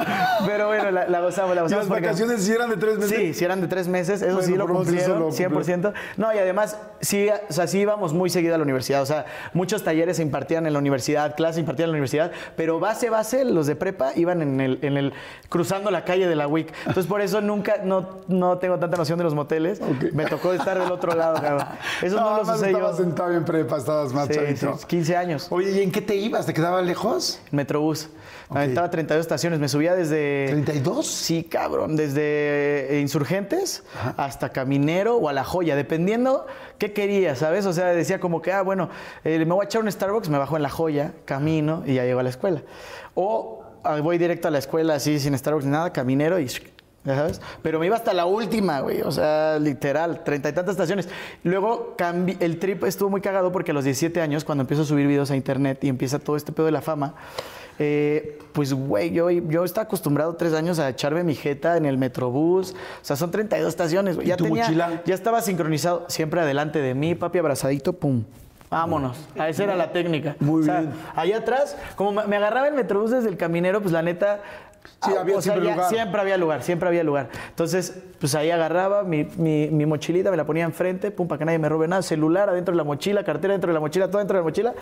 Pero 0.45 0.67
bueno, 0.67 0.91
la, 0.91 1.07
la 1.07 1.21
gozamos, 1.21 1.55
la 1.55 1.61
¿Y 1.61 1.63
gozamos. 1.63 1.85
las 1.85 1.87
porque- 1.87 2.01
vacaciones 2.07 2.43
sí 2.43 2.51
eran 2.51 2.69
de 2.69 2.75
tres 2.77 2.97
meses? 2.97 3.17
Sí, 3.17 3.33
si 3.33 3.45
eran 3.45 3.61
de 3.61 3.67
tres 3.67 3.87
meses, 3.87 4.21
eso 4.21 4.33
Bueno, 4.33 4.47
sí 4.47 4.55
lo 4.57 4.67
cumplieron, 4.67 5.19
lo 5.19 5.31
100%. 5.31 5.93
No, 6.17 6.33
y 6.33 6.37
además, 6.37 6.77
sí, 6.99 7.29
o 7.49 7.53
sea, 7.53 7.65
sí 7.65 7.79
íbamos 7.79 8.13
muy 8.13 8.29
seguido 8.29 8.55
a 8.55 8.57
la 8.57 8.63
universidad. 8.65 9.01
O 9.01 9.05
sea, 9.05 9.25
muchos 9.53 9.83
talleres 9.85 10.17
se 10.17 10.23
impartían 10.23 10.67
en 10.67 10.73
la 10.73 10.79
universidad, 10.79 11.33
clases 11.35 11.55
se 11.55 11.61
impartían 11.61 11.85
en 11.85 11.91
la 11.91 11.95
universidad, 11.95 12.31
pero 12.57 12.79
base, 12.81 13.09
base, 13.09 13.45
los 13.45 13.67
de 13.67 13.77
prepa 13.77 14.11
iban 14.15 14.41
en 14.41 14.59
el, 14.59 14.79
en 14.81 14.97
el 14.97 15.13
cruzando 15.47 15.91
la 15.91 16.03
calle 16.03 16.27
de 16.27 16.35
la 16.35 16.47
WIC. 16.47 16.73
Entonces, 16.79 17.05
por 17.07 17.21
eso 17.21 17.39
nunca, 17.39 17.75
no, 17.85 18.19
no 18.27 18.57
tengo 18.57 18.77
tanta 18.79 18.97
noción 18.97 19.17
de 19.17 19.23
los 19.23 19.33
moteles. 19.33 19.79
Me 20.13 20.25
tocó 20.25 20.51
estar 20.51 20.77
del 20.77 20.91
otro 20.91 21.15
lado, 21.15 21.41
cabrón. 21.41 21.65
Eso 22.01 22.16
no, 22.17 22.29
lo 22.29 22.35
además 22.35 22.57
sucedió. 22.57 22.77
estabas 22.77 22.97
sentado 22.97 23.33
en 23.33 23.45
prepa, 23.45 23.77
estabas 23.77 24.13
más 24.13 24.27
Sí, 24.27 24.33
chavito. 24.35 24.77
sí, 24.77 24.85
15 24.87 25.15
años. 25.17 25.47
Oye, 25.49 25.71
¿y 25.71 25.81
en 25.81 25.91
qué 25.91 26.01
te 26.01 26.15
ibas? 26.15 26.45
¿Te 26.45 26.53
quedaba 26.53 26.81
lejos? 26.81 27.39
Metrobús. 27.51 28.09
Me 28.49 28.59
aventaba 28.61 28.89
32 28.89 29.21
estaciones. 29.21 29.59
Me 29.59 29.67
subía 29.67 29.93
desde. 29.95 30.63
¿32? 30.65 31.03
Sí, 31.03 31.43
cabrón. 31.43 31.95
Desde 31.97 32.99
Insurgentes 33.01 33.83
hasta 34.15 34.49
Caminero 34.53 35.17
o 35.17 35.27
a 35.27 35.33
La 35.33 35.43
Joya, 35.43 35.75
dependiendo 35.75 36.45
qué 36.77 36.93
quería, 36.93 37.35
¿sabes? 37.35 37.65
O 37.65 37.73
sea, 37.73 37.87
decía 37.87 38.19
como 38.19 38.41
que, 38.41 38.53
ah, 38.53 38.61
bueno, 38.61 38.89
eh, 39.23 39.37
me 39.39 39.53
voy 39.53 39.63
a 39.63 39.65
echar 39.65 39.81
un 39.81 39.91
Starbucks, 39.91 40.29
me 40.29 40.37
bajo 40.37 40.55
en 40.55 40.63
La 40.63 40.69
Joya, 40.69 41.13
camino 41.25 41.83
y 41.85 41.95
ya 41.95 42.05
llego 42.05 42.19
a 42.19 42.23
la 42.23 42.29
escuela. 42.29 42.61
O 43.15 43.63
ah, 43.83 43.99
voy 44.01 44.17
directo 44.17 44.47
a 44.47 44.51
la 44.51 44.59
escuela 44.59 44.95
así, 44.95 45.19
sin 45.19 45.37
Starbucks 45.37 45.65
ni 45.65 45.71
nada, 45.71 45.91
Caminero 45.91 46.39
y. 46.39 46.47
Pero 47.61 47.79
me 47.79 47.85
iba 47.85 47.95
hasta 47.95 48.13
la 48.13 48.25
última, 48.25 48.79
güey. 48.81 49.01
O 49.01 49.11
sea, 49.11 49.57
literal, 49.59 50.23
treinta 50.23 50.49
y 50.49 50.53
tantas 50.53 50.73
estaciones. 50.73 51.09
Luego 51.43 51.95
cambi- 51.97 52.37
el 52.39 52.59
trip 52.59 52.83
estuvo 52.83 53.09
muy 53.09 53.21
cagado 53.21 53.51
porque 53.51 53.71
a 53.71 53.73
los 53.73 53.83
17 53.83 54.21
años, 54.21 54.43
cuando 54.43 54.61
empiezo 54.63 54.83
a 54.83 54.85
subir 54.85 55.07
videos 55.07 55.31
a 55.31 55.35
internet 55.35 55.83
y 55.83 55.89
empieza 55.89 56.19
todo 56.19 56.35
este 56.35 56.51
pedo 56.51 56.65
de 56.65 56.71
la 56.71 56.81
fama, 56.81 57.13
eh, 57.79 58.39
pues, 58.53 58.73
güey, 58.73 59.11
yo, 59.11 59.29
yo 59.29 59.63
estaba 59.63 59.85
acostumbrado 59.85 60.35
tres 60.35 60.53
años 60.53 60.79
a 60.79 60.89
echarme 60.89 61.23
mi 61.23 61.35
jeta 61.35 61.77
en 61.77 61.85
el 61.85 61.97
metrobús. 61.97 62.71
O 62.73 63.05
sea, 63.05 63.15
son 63.15 63.29
32 63.31 63.69
estaciones, 63.69 64.15
güey. 64.15 64.27
¿Y 64.27 64.29
Ya 64.29 64.37
tu 64.37 64.45
tenía, 64.45 64.63
mochila? 64.63 65.01
ya 65.05 65.13
estaba 65.13 65.41
sincronizado, 65.41 66.05
siempre 66.07 66.41
adelante 66.41 66.79
de 66.79 66.95
mí, 66.95 67.13
papi 67.15 67.37
abrazadito, 67.39 67.93
pum. 67.93 68.23
Vámonos. 68.69 69.15
A 69.39 69.47
esa 69.47 69.63
era 69.63 69.75
la 69.75 69.93
técnica. 69.93 70.35
Muy 70.41 70.63
O 70.63 70.65
sea, 70.65 70.81
bien. 70.81 70.93
Allá 71.15 71.37
atrás, 71.37 71.77
como 71.95 72.11
me 72.11 72.27
me 72.27 72.35
agarraba 72.35 72.67
el 72.67 72.73
metrobús 72.73 73.11
desde 73.11 73.29
el 73.29 73.37
caminero, 73.37 73.79
pues 73.81 73.93
la 73.93 74.01
neta. 74.01 74.41
Sí, 75.03 75.11
ah, 75.15 75.21
había 75.21 75.37
o 75.37 75.41
sea, 75.41 75.53
siempre 75.53 75.73
lugar. 75.73 75.89
siempre 75.89 76.21
había 76.21 76.37
lugar, 76.37 76.63
siempre 76.63 76.87
había 76.89 77.03
lugar. 77.03 77.29
Entonces, 77.49 77.93
pues 78.19 78.33
ahí 78.33 78.49
agarraba 78.49 79.03
mi, 79.03 79.25
mi- 79.37 79.69
mi 79.69 79.85
mochilita, 79.85 80.31
me 80.31 80.37
la 80.37 80.45
ponía 80.45 80.63
enfrente, 80.63 81.11
pum, 81.11 81.27
para 81.27 81.37
que 81.37 81.45
nadie 81.45 81.59
me 81.59 81.69
robe 81.69 81.87
nada, 81.87 82.01
celular 82.01 82.49
adentro 82.49 82.71
de 82.73 82.77
la 82.77 82.83
mochila, 82.83 83.23
cartera 83.23 83.53
dentro 83.53 83.67
de 83.67 83.75
la 83.75 83.79
mochila, 83.79 84.07
todo 84.07 84.17
dentro 84.17 84.35
de 84.37 84.41
la 84.41 84.43
mochila. 84.43 84.73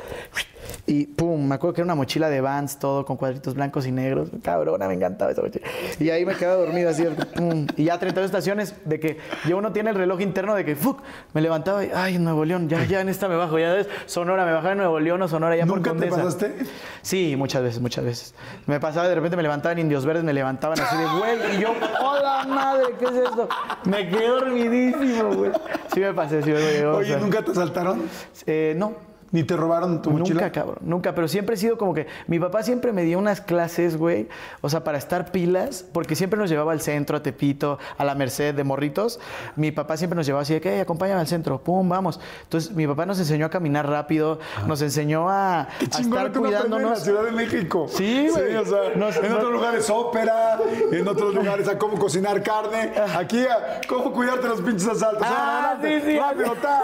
Y 0.88 1.06
pum, 1.08 1.46
me 1.48 1.56
acuerdo 1.56 1.74
que 1.74 1.82
era 1.82 1.86
una 1.86 1.96
mochila 1.96 2.30
de 2.30 2.40
Vans, 2.42 2.80
todo 2.80 3.06
con 3.06 3.18
cuadritos 3.18 3.56
blancos 3.56 3.86
y 3.88 3.92
negros. 3.92 4.30
Cabrona, 4.42 4.88
me 4.88 4.94
encantaba 4.94 5.32
esa 5.32 5.42
mochila. 5.42 5.68
Y 6.00 6.10
ahí 6.10 6.26
me 6.26 6.34
quedaba 6.36 6.56
dormido 6.64 6.90
así, 6.90 7.04
pum. 7.36 7.68
Y 7.76 7.86
ya 7.86 8.00
32 8.00 8.26
estaciones 8.30 8.76
de 8.86 9.00
que 9.00 9.18
ya 9.48 9.56
uno 9.56 9.72
tiene 9.74 9.90
el 9.90 9.96
reloj 9.98 10.22
interno 10.22 10.56
de 10.56 10.64
que, 10.64 10.76
fuck, 10.76 11.02
me 11.34 11.42
levantaba 11.42 11.84
y, 11.84 11.92
ay, 11.94 12.20
Nuevo 12.20 12.46
León, 12.46 12.70
ya, 12.70 12.84
ya 12.86 13.02
en 13.02 13.10
esta 13.10 13.28
me 13.28 13.36
bajo, 13.36 13.60
ya 13.60 13.74
ves, 13.74 13.88
Sonora, 14.06 14.46
me 14.46 14.54
bajaba 14.54 14.72
en 14.72 14.78
Nuevo 14.78 15.00
León 15.00 15.22
o 15.22 15.28
Sonora 15.28 15.56
ya 15.58 15.66
por 15.66 15.78
¿Nunca 15.78 15.92
te 15.92 16.08
Condesa. 16.10 16.16
pasaste? 16.18 16.56
Sí, 17.02 17.36
muchas 17.38 17.62
veces, 17.64 17.82
muchas 17.82 18.06
veces. 18.06 18.36
Me 18.66 18.80
pasaba, 18.80 19.08
de 19.10 19.16
repente 19.16 19.36
me 19.36 19.44
levantaban 19.44 19.78
indios 19.96 20.06
verdes, 20.06 20.26
me 20.26 20.34
levantaban 20.34 20.78
así 20.78 20.98
de, 20.98 21.06
güey, 21.06 21.56
y 21.56 21.62
yo, 21.62 21.74
hola 22.04 22.46
madre, 22.46 22.96
¿qué 23.00 23.06
es 23.06 23.12
esto? 23.12 23.48
Me 23.86 24.10
quedé 24.10 24.28
dormidísimo, 24.28 25.34
güey. 25.34 25.52
Sí 25.94 26.02
me 26.02 26.14
pasé, 26.14 26.44
sí 26.44 26.52
me 26.52 26.60
llegó. 26.60 26.98
Oye, 26.98 27.16
¿nunca 27.18 27.42
te 27.42 27.52
asaltaron? 27.52 28.04
Eh, 28.46 28.74
no. 28.76 28.94
¿Ni 29.32 29.44
te 29.44 29.58
robaron 29.58 30.02
tu 30.02 30.12
mochila? 30.12 30.42
Nunca, 30.44 30.52
cabrón, 30.52 30.78
nunca, 30.82 31.14
pero 31.16 31.28
siempre 31.28 31.56
he 31.56 31.58
sido 31.58 31.78
como 31.78 31.94
que 31.94 32.08
mi 32.28 32.40
papá 32.40 32.64
siempre 32.64 32.94
me 32.94 33.04
dio 33.04 33.18
unas 33.20 33.42
clases, 33.42 33.98
güey, 33.98 34.30
o 34.62 34.70
sea, 34.70 34.84
para 34.84 34.98
estar 34.98 35.32
pilas, 35.32 35.84
porque 35.92 36.16
siempre 36.16 36.40
nos 36.40 36.50
llevaba 36.50 36.72
al 36.72 36.80
centro, 36.80 37.18
a 37.18 37.24
Tepito, 37.24 37.78
a 37.98 38.06
la 38.06 38.16
Merced 38.16 38.54
de 38.56 38.64
morritos. 38.64 39.20
Mi 39.56 39.72
papá 39.72 39.98
siempre 39.98 40.16
nos 40.16 40.26
llevaba 40.26 40.44
así 40.44 40.54
de 40.54 40.62
que, 40.62 40.76
"Ey, 40.76 40.80
acompáñame 40.82 41.20
al 41.20 41.28
centro, 41.28 41.60
pum, 41.62 41.90
vamos. 41.90 42.20
Entonces, 42.44 42.72
mi 42.72 42.88
papá 42.88 43.06
nos 43.06 43.20
enseñó 43.20 43.48
a 43.48 43.50
caminar 43.50 43.90
rápido, 43.90 44.40
nos 44.68 44.82
enseñó 44.82 45.30
a, 45.30 45.62
a 45.62 45.68
Qué 45.80 45.88
chingón 45.88 46.20
estar 46.20 46.32
que 46.32 46.38
aprende 46.38 46.48
en 46.48 46.54
la 46.54 46.62
cuidándonos. 46.62 47.00
Ciudad 47.04 47.24
de 47.24 47.32
México. 47.32 47.88
Sí, 47.90 48.30
güey. 48.32 48.56
o 48.56 48.66
sea, 48.66 48.96
Nos- 48.96 49.18
en 49.18 49.34
otros 49.34 49.52
lugares 49.52 49.90
ópera, 49.90 50.60
en 50.92 51.08
otros 51.08 51.34
lugares 51.36 51.68
a 51.68 51.78
cómo 51.78 51.98
cocinar 51.98 52.42
carne. 52.42 52.94
Aquí 53.18 53.40
a 53.46 53.82
cómo 53.90 54.14
cuidarte 54.14 54.48
los 54.48 54.62
pinches 54.62 54.88
asaltos. 54.88 55.24
Ah, 55.26 55.72
Adelante, 55.78 56.02
sí, 56.02 56.12
sí. 56.12 56.20
rápido, 56.20 56.54
ta. 56.62 56.84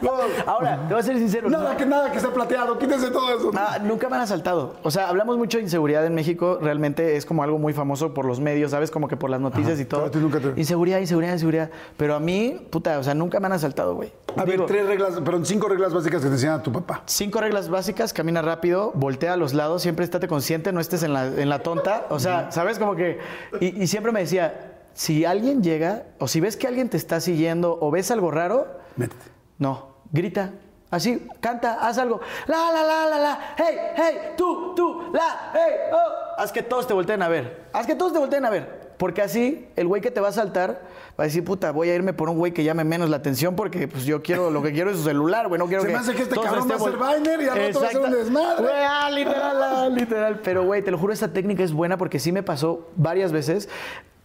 Ahora, 0.46 0.84
te 0.88 0.94
voy 0.94 1.00
a 1.00 1.02
ser 1.02 1.16
sincero. 1.18 1.48
Nada 1.48 1.76
que 1.76 1.86
nada 1.86 2.10
que 2.10 2.18
esté 2.18 2.28
plateado, 2.30 2.78
quítense 2.78 3.10
todo 3.10 3.36
eso. 3.36 3.50
Ah, 3.54 3.78
nunca 3.82 4.08
me 4.08 4.16
han 4.16 4.22
asaltado. 4.22 4.76
O 4.82 4.90
sea, 4.90 5.08
hablamos 5.08 5.36
mucho 5.38 5.58
de 5.58 5.64
inseguridad 5.64 6.04
en 6.04 6.14
México. 6.14 6.58
Realmente 6.60 7.16
es 7.16 7.24
como 7.24 7.42
algo 7.42 7.58
muy 7.58 7.72
famoso 7.72 8.12
por 8.12 8.24
los 8.26 8.38
medios, 8.40 8.72
¿sabes? 8.72 8.90
Como 8.90 9.08
que 9.08 9.16
por 9.16 9.30
las 9.30 9.40
noticias 9.40 9.80
y 9.80 9.84
todo. 9.84 10.10
nunca 10.20 10.40
te- 10.40 10.52
Inseguridad, 10.60 10.98
inseguridad, 11.00 11.32
inseguridad. 11.32 11.70
Pero 11.96 12.14
a 12.14 12.20
mí, 12.20 12.66
puta, 12.70 12.98
o 12.98 13.02
sea, 13.02 13.14
nunca 13.14 13.40
me 13.40 13.46
han 13.46 13.52
asaltado, 13.52 13.94
güey. 13.94 14.12
A 14.36 14.44
ver, 14.44 14.66
tres 14.66 14.86
reglas, 14.86 15.14
perdón, 15.20 15.46
cinco 15.46 15.68
reglas 15.68 15.94
básicas 15.94 16.20
que 16.20 16.26
te 16.28 16.34
enseñan 16.34 16.60
a 16.60 16.62
tu 16.62 16.70
papá. 16.72 17.02
Cinco 17.06 17.40
reglas 17.40 17.70
básicas, 17.70 18.12
camina 18.12 18.42
rápido, 18.42 18.92
voltea 18.94 19.32
a 19.32 19.36
los 19.36 19.54
lados, 19.54 19.80
siempre 19.82 20.04
estate 20.04 20.28
consciente, 20.28 20.72
no 20.72 20.80
estés 20.80 21.02
en 21.04 21.14
la, 21.14 21.26
en 21.26 21.48
la 21.48 21.60
tonta. 21.60 22.06
O 22.10 22.18
sea, 22.18 22.52
¿sabes? 22.52 22.78
Como 22.78 22.94
que... 22.96 23.18
Y, 23.60 23.82
y 23.82 23.86
siempre 23.86 24.12
me 24.12 24.20
decía, 24.20 24.74
si 24.92 25.24
alguien 25.24 25.62
llega, 25.62 26.04
o 26.18 26.28
si 26.28 26.40
ves 26.40 26.56
que 26.58 26.66
alguien 26.66 26.90
te 26.90 26.98
está 26.98 27.20
siguiendo, 27.20 27.78
o 27.80 27.90
ves 27.90 28.10
algo 28.10 28.30
raro, 28.30 28.66
Métete. 28.96 29.35
No, 29.58 29.96
grita. 30.12 30.52
Así, 30.90 31.26
canta, 31.40 31.74
haz 31.80 31.98
algo. 31.98 32.20
La, 32.46 32.70
la, 32.72 32.84
la, 32.84 33.06
la, 33.06 33.18
la. 33.18 33.54
Hey, 33.56 33.76
hey, 33.96 34.14
tú, 34.36 34.72
tú, 34.74 35.10
la, 35.12 35.50
hey, 35.52 35.90
oh. 35.92 36.40
Haz 36.40 36.52
que 36.52 36.62
todos 36.62 36.86
te 36.86 36.94
volteen 36.94 37.22
a 37.22 37.28
ver. 37.28 37.66
Haz 37.72 37.86
que 37.86 37.96
todos 37.96 38.12
te 38.12 38.18
volteen 38.18 38.44
a 38.44 38.50
ver. 38.50 38.86
Porque 38.96 39.20
así, 39.20 39.68
el 39.76 39.86
güey 39.88 40.00
que 40.00 40.10
te 40.10 40.20
va 40.20 40.28
a 40.28 40.32
saltar 40.32 40.82
va 41.18 41.24
a 41.24 41.26
decir, 41.26 41.44
puta, 41.44 41.70
voy 41.70 41.90
a 41.90 41.94
irme 41.94 42.14
por 42.14 42.30
un 42.30 42.38
güey 42.38 42.52
que 42.52 42.64
llame 42.64 42.84
menos 42.84 43.10
la 43.10 43.16
atención 43.18 43.54
porque 43.56 43.88
pues 43.88 44.04
yo 44.04 44.22
quiero, 44.22 44.50
lo 44.50 44.62
que 44.62 44.72
quiero 44.72 44.90
es 44.90 44.96
su 44.96 45.02
celular, 45.02 45.48
güey. 45.48 45.58
No 45.58 45.66
quiero 45.66 45.82
Se 45.82 45.88
que. 45.88 45.94
me 45.94 45.98
hace 45.98 46.14
que 46.14 46.22
este 46.22 46.36
cabrón 46.36 46.70
va 46.70 46.76
a 46.76 46.78
ser 46.78 46.96
Viner 46.96 47.40
y 47.42 47.48
al 47.48 47.58
rato 47.58 47.80
va 47.80 47.86
a 47.86 47.90
ser 47.90 48.00
un 48.00 48.12
desmadre. 48.12 48.62
Güey, 48.62 48.84
ah, 48.88 49.10
literal, 49.10 49.62
ah, 49.62 49.88
literal. 49.90 50.40
Pero, 50.42 50.64
güey, 50.64 50.82
te 50.82 50.90
lo 50.90 50.98
juro, 50.98 51.12
esta 51.12 51.32
técnica 51.32 51.62
es 51.62 51.72
buena 51.72 51.98
porque 51.98 52.18
sí 52.18 52.32
me 52.32 52.42
pasó 52.42 52.88
varias 52.96 53.32
veces 53.32 53.68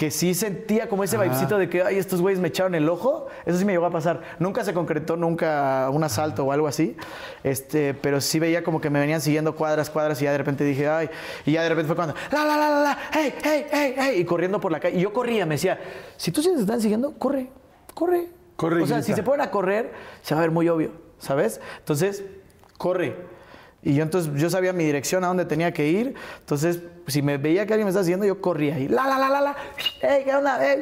que 0.02 0.10
sí 0.10 0.34
sentía 0.34 0.90
como 0.90 1.04
ese 1.04 1.16
vibecito 1.16 1.60
de 1.60 1.70
que, 1.70 1.84
ay, 1.84 2.00
estos 2.00 2.22
güeyes 2.22 2.41
me 2.41 2.47
echaron 2.47 2.74
el 2.74 2.89
ojo. 2.89 3.28
Eso 3.45 3.60
sí 3.60 3.66
me 3.66 3.74
llegó 3.74 3.86
a 3.86 3.91
pasar. 3.91 4.24
Nunca 4.39 4.64
se 4.64 4.74
concretó, 4.74 5.16
nunca 5.16 5.91
un 5.91 6.04
asalto 6.04 6.43
o 6.43 6.52
algo 6.52 6.66
así. 6.68 6.97
Este, 7.43 7.93
pero 7.93 8.20
sí 8.20 8.39
veía 8.39 8.64
como 8.64 8.82
que 8.82 8.89
me 8.89 8.99
venían 8.99 9.22
siguiendo 9.22 9.56
cuadras, 9.56 9.91
cuadras 9.91 10.20
y 10.20 10.26
ya 10.26 10.32
de 10.32 10.39
repente 10.39 10.64
dije, 10.64 10.89
ay, 10.89 11.08
y 11.45 11.52
ya 11.52 11.62
de 11.62 11.70
repente 11.70 11.86
fue 11.86 11.95
cuando, 11.95 12.16
la, 12.32 12.43
la, 12.43 12.58
la, 12.58 12.70
la, 12.72 12.80
la, 12.80 12.97
hey, 13.14 13.32
hey, 13.43 13.66
hey, 13.72 13.95
hey, 13.95 14.20
y 14.20 14.26
corriendo 14.26 14.60
por 14.60 14.72
la 14.72 14.80
calle. 14.80 14.97
Y 14.97 15.02
yo 15.02 15.14
corría, 15.14 15.45
me 15.45 15.54
decía, 15.54 15.80
si 16.18 16.32
tú 16.32 16.41
sí 16.41 16.49
te 16.52 16.62
están 16.62 16.82
siguiendo, 16.82 17.14
corre, 17.20 17.52
corre. 17.93 18.28
Corre 18.56 18.82
O 18.82 18.88
sea, 18.88 19.04
si 19.04 19.14
se 19.14 19.22
ponen 19.22 19.41
a 19.41 19.52
correr, 19.52 19.91
se 20.24 20.34
va 20.34 20.41
a 20.41 20.45
ver 20.45 20.52
muy 20.52 20.68
obvio, 20.68 20.93
¿sabes? 21.20 21.62
Entonces, 21.78 22.24
corre. 22.80 23.18
Y 23.84 23.96
yo 23.96 24.04
entonces, 24.04 24.32
yo 24.36 24.48
sabía 24.50 24.74
mi 24.74 24.86
dirección 24.86 25.24
a 25.24 25.28
dónde 25.28 25.44
tenía 25.46 25.74
que 25.74 25.88
ir. 25.88 26.14
Entonces, 26.42 26.82
si 27.08 27.24
me 27.24 27.38
veía 27.38 27.66
que 27.66 27.74
alguien 27.74 27.86
me 27.86 27.90
estaba 27.90 28.04
siguiendo, 28.04 28.28
yo 28.28 28.40
corría. 28.40 28.78
Y 28.78 28.88
la, 28.88 29.08
la, 29.08 29.18
la, 29.18 29.28
la, 29.30 29.42
la. 29.42 29.56
¡Ey, 30.04 30.24
qué 30.24 30.36
onda! 30.36 30.64
¡Ey! 30.74 30.82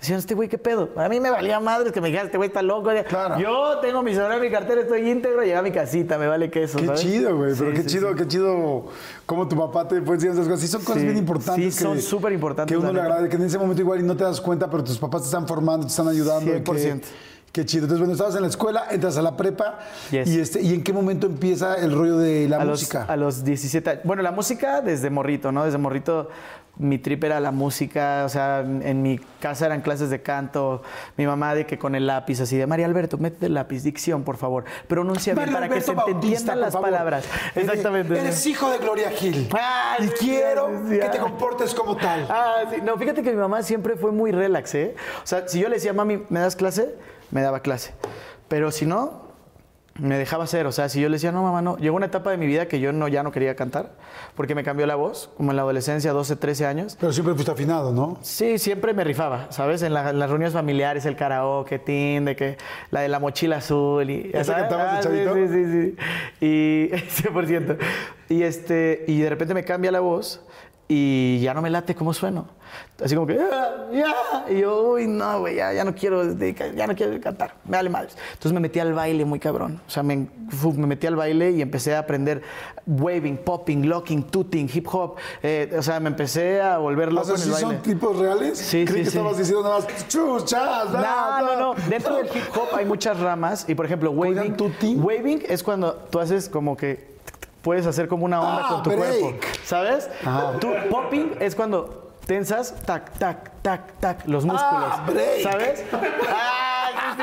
Decían, 0.00 0.18
este 0.20 0.34
güey, 0.34 0.48
¿qué 0.48 0.56
pedo? 0.58 0.90
A 0.96 1.08
mí 1.08 1.18
me 1.18 1.30
valía 1.30 1.58
madre 1.58 1.90
que 1.90 2.00
me 2.00 2.08
dijeran, 2.08 2.26
este 2.26 2.36
güey 2.36 2.48
está 2.48 2.62
loco. 2.62 2.90
Claro. 3.08 3.38
Yo 3.40 3.78
tengo 3.80 4.02
mi 4.04 4.14
celular, 4.14 4.40
mi 4.40 4.50
cartera, 4.50 4.82
estoy 4.82 5.08
íntegro, 5.10 5.40
llegué 5.42 5.56
a 5.56 5.62
mi 5.62 5.72
casita, 5.72 6.16
me 6.16 6.26
vale 6.28 6.48
queso, 6.50 6.78
Qué 6.78 6.86
¿sabes? 6.86 7.00
chido, 7.00 7.36
güey. 7.36 7.54
Pero 7.58 7.70
Sí, 7.70 7.76
qué 7.76 7.82
sí, 7.82 7.86
chido, 7.88 8.10
sí. 8.10 8.14
qué 8.16 8.28
chido 8.28 8.84
cómo 9.26 9.48
tu 9.48 9.56
papá 9.56 9.86
te 9.88 10.00
fue 10.02 10.14
enseñando 10.14 10.42
esas 10.42 10.50
cosas. 10.52 10.60
Sí, 10.64 10.68
son 10.72 10.82
cosas 10.84 11.02
bien 11.02 11.16
importantes. 11.16 11.74
Sí, 11.74 11.82
son 11.82 12.00
súper 12.00 12.32
importantes, 12.32 12.72
Que 12.72 12.80
uno 12.80 12.92
le 12.92 13.00
agradece, 13.00 13.28
que 13.30 13.36
en 13.36 13.42
ese 13.44 13.58
momento 13.58 13.80
igual 13.82 14.00
y 14.00 14.02
no 14.04 14.16
te 14.16 14.22
das 14.24 14.40
cuenta, 14.40 14.68
pero 14.70 14.82
tus 14.84 14.98
papás 14.98 15.22
te 15.22 15.26
están 15.26 15.46
formando, 15.46 15.86
te 15.86 15.90
están 15.90 16.06
ayudando. 16.08 16.50
y 16.56 16.60
que- 16.62 16.70
100%. 16.72 17.02
Qué 17.52 17.66
chido. 17.66 17.84
Entonces, 17.84 17.98
bueno, 17.98 18.14
estabas 18.14 18.34
en 18.34 18.42
la 18.42 18.48
escuela, 18.48 18.86
entras 18.90 19.16
a 19.18 19.22
la 19.22 19.36
prepa. 19.36 19.78
Yes. 20.10 20.26
Y, 20.28 20.40
este, 20.40 20.62
¿Y 20.62 20.72
en 20.74 20.82
qué 20.82 20.92
momento 20.94 21.26
empieza 21.26 21.74
el 21.76 21.92
rollo 21.92 22.16
de 22.16 22.48
la 22.48 22.56
a 22.56 22.64
los, 22.64 22.80
música? 22.80 23.04
a 23.06 23.16
los 23.16 23.44
17 23.44 23.90
años. 23.90 24.02
Bueno, 24.04 24.22
la 24.22 24.32
música 24.32 24.80
desde 24.80 25.10
morrito, 25.10 25.52
¿no? 25.52 25.64
Desde 25.64 25.76
morrito 25.76 26.30
mi 26.78 26.96
trip 26.98 27.22
era 27.24 27.38
la 27.40 27.50
música, 27.50 28.22
o 28.24 28.30
sea, 28.30 28.60
en 28.60 29.02
mi 29.02 29.18
casa 29.40 29.66
eran 29.66 29.82
clases 29.82 30.08
de 30.08 30.22
canto, 30.22 30.82
mi 31.18 31.26
mamá 31.26 31.54
de 31.54 31.66
que 31.66 31.78
con 31.78 31.94
el 31.94 32.06
lápiz, 32.06 32.40
así 32.40 32.56
de 32.56 32.66
María 32.66 32.86
Alberto, 32.86 33.18
mete 33.18 33.44
el 33.44 33.52
lápiz, 33.52 33.82
dicción, 33.82 34.22
por 34.24 34.38
favor, 34.38 34.64
pronuncia 34.88 35.34
bien 35.34 35.52
para 35.52 35.68
que 35.68 35.82
se 35.82 35.94
te 35.94 36.10
entiendan 36.10 36.58
las 36.62 36.72
favor. 36.72 36.88
palabras. 36.88 37.26
Eres- 37.54 37.68
Exactamente. 37.68 38.18
Eres 38.18 38.46
hijo 38.46 38.70
de 38.70 38.78
Gloria 38.78 39.10
Gil. 39.10 39.50
Ah, 39.52 39.96
y 40.00 40.06
quiero 40.08 40.70
sí, 40.88 40.98
que 40.98 41.08
te 41.10 41.18
comportes 41.18 41.74
como 41.74 41.94
tal. 41.98 42.26
Ah, 42.30 42.62
sí. 42.70 42.78
No, 42.82 42.96
fíjate 42.96 43.22
que 43.22 43.32
mi 43.32 43.36
mamá 43.36 43.62
siempre 43.62 43.96
fue 43.96 44.10
muy 44.10 44.32
relax, 44.32 44.74
¿eh? 44.74 44.94
O 45.22 45.26
sea, 45.26 45.46
si 45.46 45.60
yo 45.60 45.68
le 45.68 45.74
decía, 45.74 45.92
mami, 45.92 46.22
¿me 46.30 46.40
das 46.40 46.56
clase? 46.56 46.94
Me 47.32 47.42
daba 47.42 47.60
clase. 47.60 47.92
Pero 48.46 48.70
si 48.70 48.86
no, 48.86 49.22
me 49.98 50.16
dejaba 50.16 50.44
hacer. 50.44 50.66
O 50.66 50.72
sea, 50.72 50.88
si 50.88 51.00
yo 51.00 51.08
le 51.08 51.14
decía, 51.16 51.32
no, 51.32 51.42
mamá, 51.42 51.60
no. 51.62 51.76
Llegó 51.78 51.96
una 51.96 52.06
etapa 52.06 52.30
de 52.30 52.36
mi 52.36 52.46
vida 52.46 52.66
que 52.68 52.78
yo 52.80 52.92
no, 52.92 53.08
ya 53.08 53.22
no 53.22 53.32
quería 53.32 53.56
cantar, 53.56 53.92
porque 54.36 54.54
me 54.54 54.62
cambió 54.64 54.86
la 54.86 54.94
voz, 54.94 55.30
como 55.36 55.50
en 55.50 55.56
la 55.56 55.62
adolescencia, 55.62 56.12
12, 56.12 56.36
13 56.36 56.66
años. 56.66 56.96
Pero 57.00 57.12
siempre 57.12 57.34
fuiste 57.34 57.50
afinado, 57.52 57.92
¿no? 57.92 58.18
Sí, 58.22 58.58
siempre 58.58 58.94
me 58.94 59.04
rifaba, 59.04 59.46
¿sabes? 59.50 59.82
En, 59.82 59.92
la- 59.94 60.10
en 60.10 60.18
las 60.18 60.28
reuniones 60.30 60.54
familiares, 60.54 61.04
el 61.06 61.16
karaoke, 61.16 61.78
tin, 61.78 62.24
de 62.26 62.36
que 62.36 62.56
la 62.90 63.00
de 63.00 63.08
la 63.08 63.18
mochila 63.18 63.56
azul 63.56 64.08
y... 64.10 64.30
¿Esa 64.32 64.54
cantabas 64.56 64.92
de 64.92 64.98
Ah, 64.98 65.02
sí, 65.02 65.08
chavito? 65.08 65.34
Sí, 65.34 65.48
sí, 65.48 65.94
sí. 66.40 66.46
Y 66.46 66.88
100%. 67.28 67.78
Y, 68.28 68.42
este, 68.44 69.04
y 69.08 69.20
de 69.20 69.28
repente 69.30 69.52
me 69.54 69.64
cambia 69.64 69.90
la 69.92 70.00
voz 70.00 70.42
y 70.88 71.40
ya 71.40 71.52
no 71.54 71.62
me 71.62 71.70
late 71.70 71.94
cómo 71.94 72.12
sueno. 72.14 72.48
Así 73.04 73.14
como 73.14 73.26
que, 73.26 73.38
"Ah, 73.40 73.86
ya. 73.92 74.14
Y 74.48 74.60
yo, 74.60 74.92
uy, 74.92 75.06
no, 75.08 75.40
güey, 75.40 75.56
ya, 75.56 75.72
ya 75.72 75.84
no 75.84 75.94
quiero, 75.94 76.22
ya 76.36 76.86
no 76.86 76.94
quiero 76.94 77.20
cantar. 77.20 77.54
Me 77.64 77.76
vale 77.76 77.90
madres. 77.90 78.16
Entonces 78.28 78.52
me 78.52 78.60
metí 78.60 78.78
al 78.78 78.92
baile 78.94 79.24
muy 79.24 79.40
cabrón. 79.40 79.80
O 79.86 79.90
sea, 79.90 80.02
me, 80.02 80.28
me 80.76 80.86
metí 80.86 81.06
al 81.08 81.16
baile 81.16 81.50
y 81.50 81.62
empecé 81.62 81.94
a 81.96 82.00
aprender 82.00 82.42
waving, 82.86 83.38
popping, 83.38 83.88
locking, 83.88 84.22
tooting, 84.24 84.68
hip 84.72 84.86
hop. 84.92 85.16
Eh, 85.42 85.74
o 85.76 85.82
sea, 85.82 85.98
me 86.00 86.08
empecé 86.08 86.60
a 86.60 86.78
volver 86.78 87.08
O 87.08 87.12
loco 87.12 87.26
sea, 87.26 87.34
en 87.36 87.40
el 87.40 87.46
¿sí 87.46 87.50
baile. 87.52 87.68
son 87.76 87.82
tipos 87.82 88.16
reales? 88.18 88.58
Sí, 88.58 88.84
Creí 88.84 88.86
sí, 88.86 89.04
que 89.04 89.10
sí. 89.10 89.18
estabas 89.18 89.38
diciendo 89.38 89.62
nada 89.64 89.80
más 89.80 90.08
chuchas. 90.08 90.90
No, 90.92 91.40
no, 91.40 91.56
no. 91.74 91.74
Dentro 91.88 92.16
del 92.16 92.26
hip 92.26 92.44
hop 92.56 92.76
hay 92.76 92.84
muchas 92.84 93.18
ramas 93.18 93.64
y 93.68 93.74
por 93.74 93.86
ejemplo, 93.86 94.10
waving, 94.12 94.56
tuting. 94.56 95.02
waving 95.02 95.42
es 95.48 95.62
cuando 95.62 95.94
tú 95.94 96.20
haces 96.20 96.48
como 96.48 96.76
que 96.76 97.10
puedes 97.62 97.86
hacer 97.86 98.08
como 98.08 98.24
una 98.24 98.40
onda 98.40 98.62
Ah, 98.64 98.68
con 98.70 98.82
tu 98.82 98.90
break. 98.90 99.20
cuerpo, 99.20 99.46
¿sabes? 99.64 100.08
Tú, 100.60 100.68
popping 100.90 101.32
es 101.40 101.54
cuando 101.54 102.01
tensas 102.26 102.74
tac 102.86 103.10
tac 103.18 103.50
tac 103.62 103.92
tac 104.00 104.26
los 104.26 104.44
músculos, 104.44 104.92
Ah. 104.92 105.04
¿sabes? 105.42 105.84
Ah, 106.28 107.14
sí, 107.16 107.22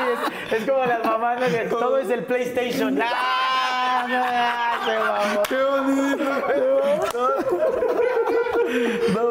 es, 0.54 0.60
es 0.62 0.68
como 0.70 0.84
las 0.84 1.04
mamás 1.04 1.38
¿no? 1.40 1.78
todo 1.78 1.98
es 1.98 2.10
el 2.10 2.24
PlayStation. 2.24 2.98
Ah. 4.12 5.42
¡Qué 5.48 5.62
bonito! 5.62 6.30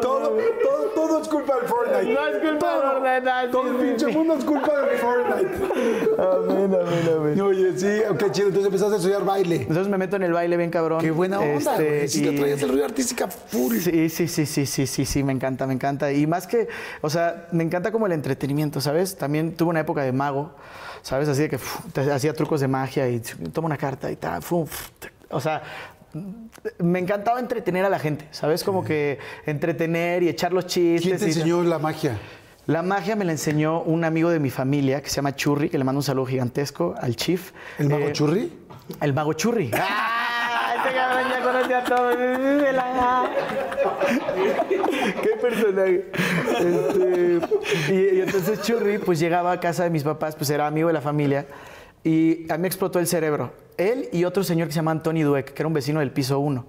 todo, 0.62 0.90
todo 0.94 1.22
es 1.22 1.28
culpa 1.28 1.56
del 1.56 1.64
Fortnite. 1.66 2.12
No 2.14 2.26
es 2.26 2.36
culpa 2.38 2.58
Todo. 2.58 3.00
de 3.00 3.20
Fortnite, 3.20 3.48
Todo 3.50 3.68
el 3.70 3.76
pinche 3.76 4.06
mundo 4.08 4.34
es 4.34 4.44
culpa 4.44 4.80
del 4.80 4.98
Fortnite. 4.98 5.50
Amén, 6.18 6.74
amén, 6.80 7.16
amén. 7.16 7.40
Oye, 7.40 7.72
sí, 7.78 7.86
qué 8.18 8.30
chido. 8.32 8.48
Entonces 8.48 8.66
empezaste 8.66 8.94
a 8.94 8.96
estudiar 8.98 9.24
baile. 9.24 9.56
Entonces 9.56 9.88
me 9.88 9.98
meto 9.98 10.16
en 10.16 10.22
el 10.24 10.32
baile 10.32 10.56
bien 10.56 10.70
cabrón. 10.70 11.00
Qué 11.00 11.10
buena 11.10 11.40
onda, 11.40 11.76
Este. 11.76 12.08
Sí, 12.08 12.22
y- 12.24 12.30
te 12.30 12.38
traías 12.38 12.62
el 12.62 12.68
rollo 12.70 12.84
artística 12.84 13.28
full. 13.28 13.76
Sí, 13.78 14.08
sí, 14.08 14.28
sí, 14.28 14.46
sí, 14.46 14.66
sí, 14.66 14.86
sí, 14.86 15.04
sí, 15.06 15.22
me 15.22 15.32
encanta, 15.32 15.66
me 15.66 15.74
encanta. 15.74 16.12
Y 16.12 16.26
más 16.26 16.46
que, 16.46 16.68
o 17.00 17.10
sea, 17.10 17.48
me 17.52 17.64
encanta 17.64 17.92
como 17.92 18.06
el 18.06 18.12
entretenimiento, 18.12 18.80
¿sabes? 18.80 19.16
También 19.16 19.54
tuve 19.56 19.70
una 19.70 19.80
época 19.80 20.02
de 20.02 20.12
mago, 20.12 20.52
¿sabes? 21.02 21.28
Así 21.28 21.42
de 21.42 21.48
que 21.48 21.58
te 21.92 22.10
hacía 22.12 22.34
trucos 22.34 22.60
de 22.60 22.68
magia 22.68 23.08
y 23.08 23.20
toma 23.52 23.66
una 23.66 23.76
carta 23.78 24.10
y 24.10 24.16
tal, 24.16 24.42
o 25.30 25.40
sea, 25.40 25.62
me 26.78 26.98
encantaba 26.98 27.40
entretener 27.40 27.84
a 27.84 27.88
la 27.88 27.98
gente, 27.98 28.26
¿sabes? 28.30 28.64
Como 28.64 28.84
que 28.84 29.18
entretener 29.46 30.22
y 30.22 30.28
echar 30.28 30.52
los 30.52 30.66
chistes. 30.66 31.02
¿Quién 31.02 31.18
te 31.18 31.24
y- 31.26 31.28
enseñó 31.28 31.62
la 31.62 31.78
magia? 31.78 32.18
La 32.66 32.82
magia 32.82 33.16
me 33.16 33.24
la 33.24 33.32
enseñó 33.32 33.80
un 33.82 34.04
amigo 34.04 34.28
de 34.30 34.38
mi 34.38 34.50
familia 34.50 35.02
que 35.02 35.08
se 35.08 35.16
llama 35.16 35.34
Churri, 35.34 35.70
que 35.70 35.78
le 35.78 35.84
mando 35.84 35.98
un 36.00 36.04
saludo 36.04 36.26
gigantesco 36.26 36.94
al 37.00 37.16
chief. 37.16 37.52
¿El 37.78 37.88
mago 37.88 38.08
Eh, 38.08 38.12
churri? 38.12 38.52
el 39.00 39.12
mago 39.14 39.32
Churri. 39.32 39.70
¡Ah! 39.74 40.74
Este 40.76 40.94
cabrón 40.94 41.24
ya 41.30 41.42
conoce 41.42 41.74
a 41.74 41.84
todos. 41.84 42.16
¡Qué 45.22 45.28
personaje! 45.40 46.10
Este, 46.58 47.40
y, 47.92 48.16
y 48.16 48.20
entonces 48.20 48.62
Churri, 48.62 48.98
pues 48.98 49.18
llegaba 49.18 49.52
a 49.52 49.60
casa 49.60 49.84
de 49.84 49.90
mis 49.90 50.04
papás, 50.04 50.36
pues 50.36 50.50
era 50.50 50.66
amigo 50.66 50.88
de 50.88 50.94
la 50.94 51.00
familia. 51.00 51.46
Y 52.02 52.50
a 52.50 52.56
mí 52.56 52.62
me 52.62 52.68
explotó 52.68 52.98
el 52.98 53.06
cerebro. 53.06 53.52
Él 53.80 54.08
y 54.12 54.24
otro 54.24 54.44
señor 54.44 54.68
que 54.68 54.72
se 54.72 54.76
llama 54.76 54.90
Anthony 54.90 55.22
Dueck, 55.22 55.52
que 55.52 55.62
era 55.62 55.66
un 55.66 55.74
vecino 55.74 56.00
del 56.00 56.10
piso 56.10 56.38
1. 56.38 56.64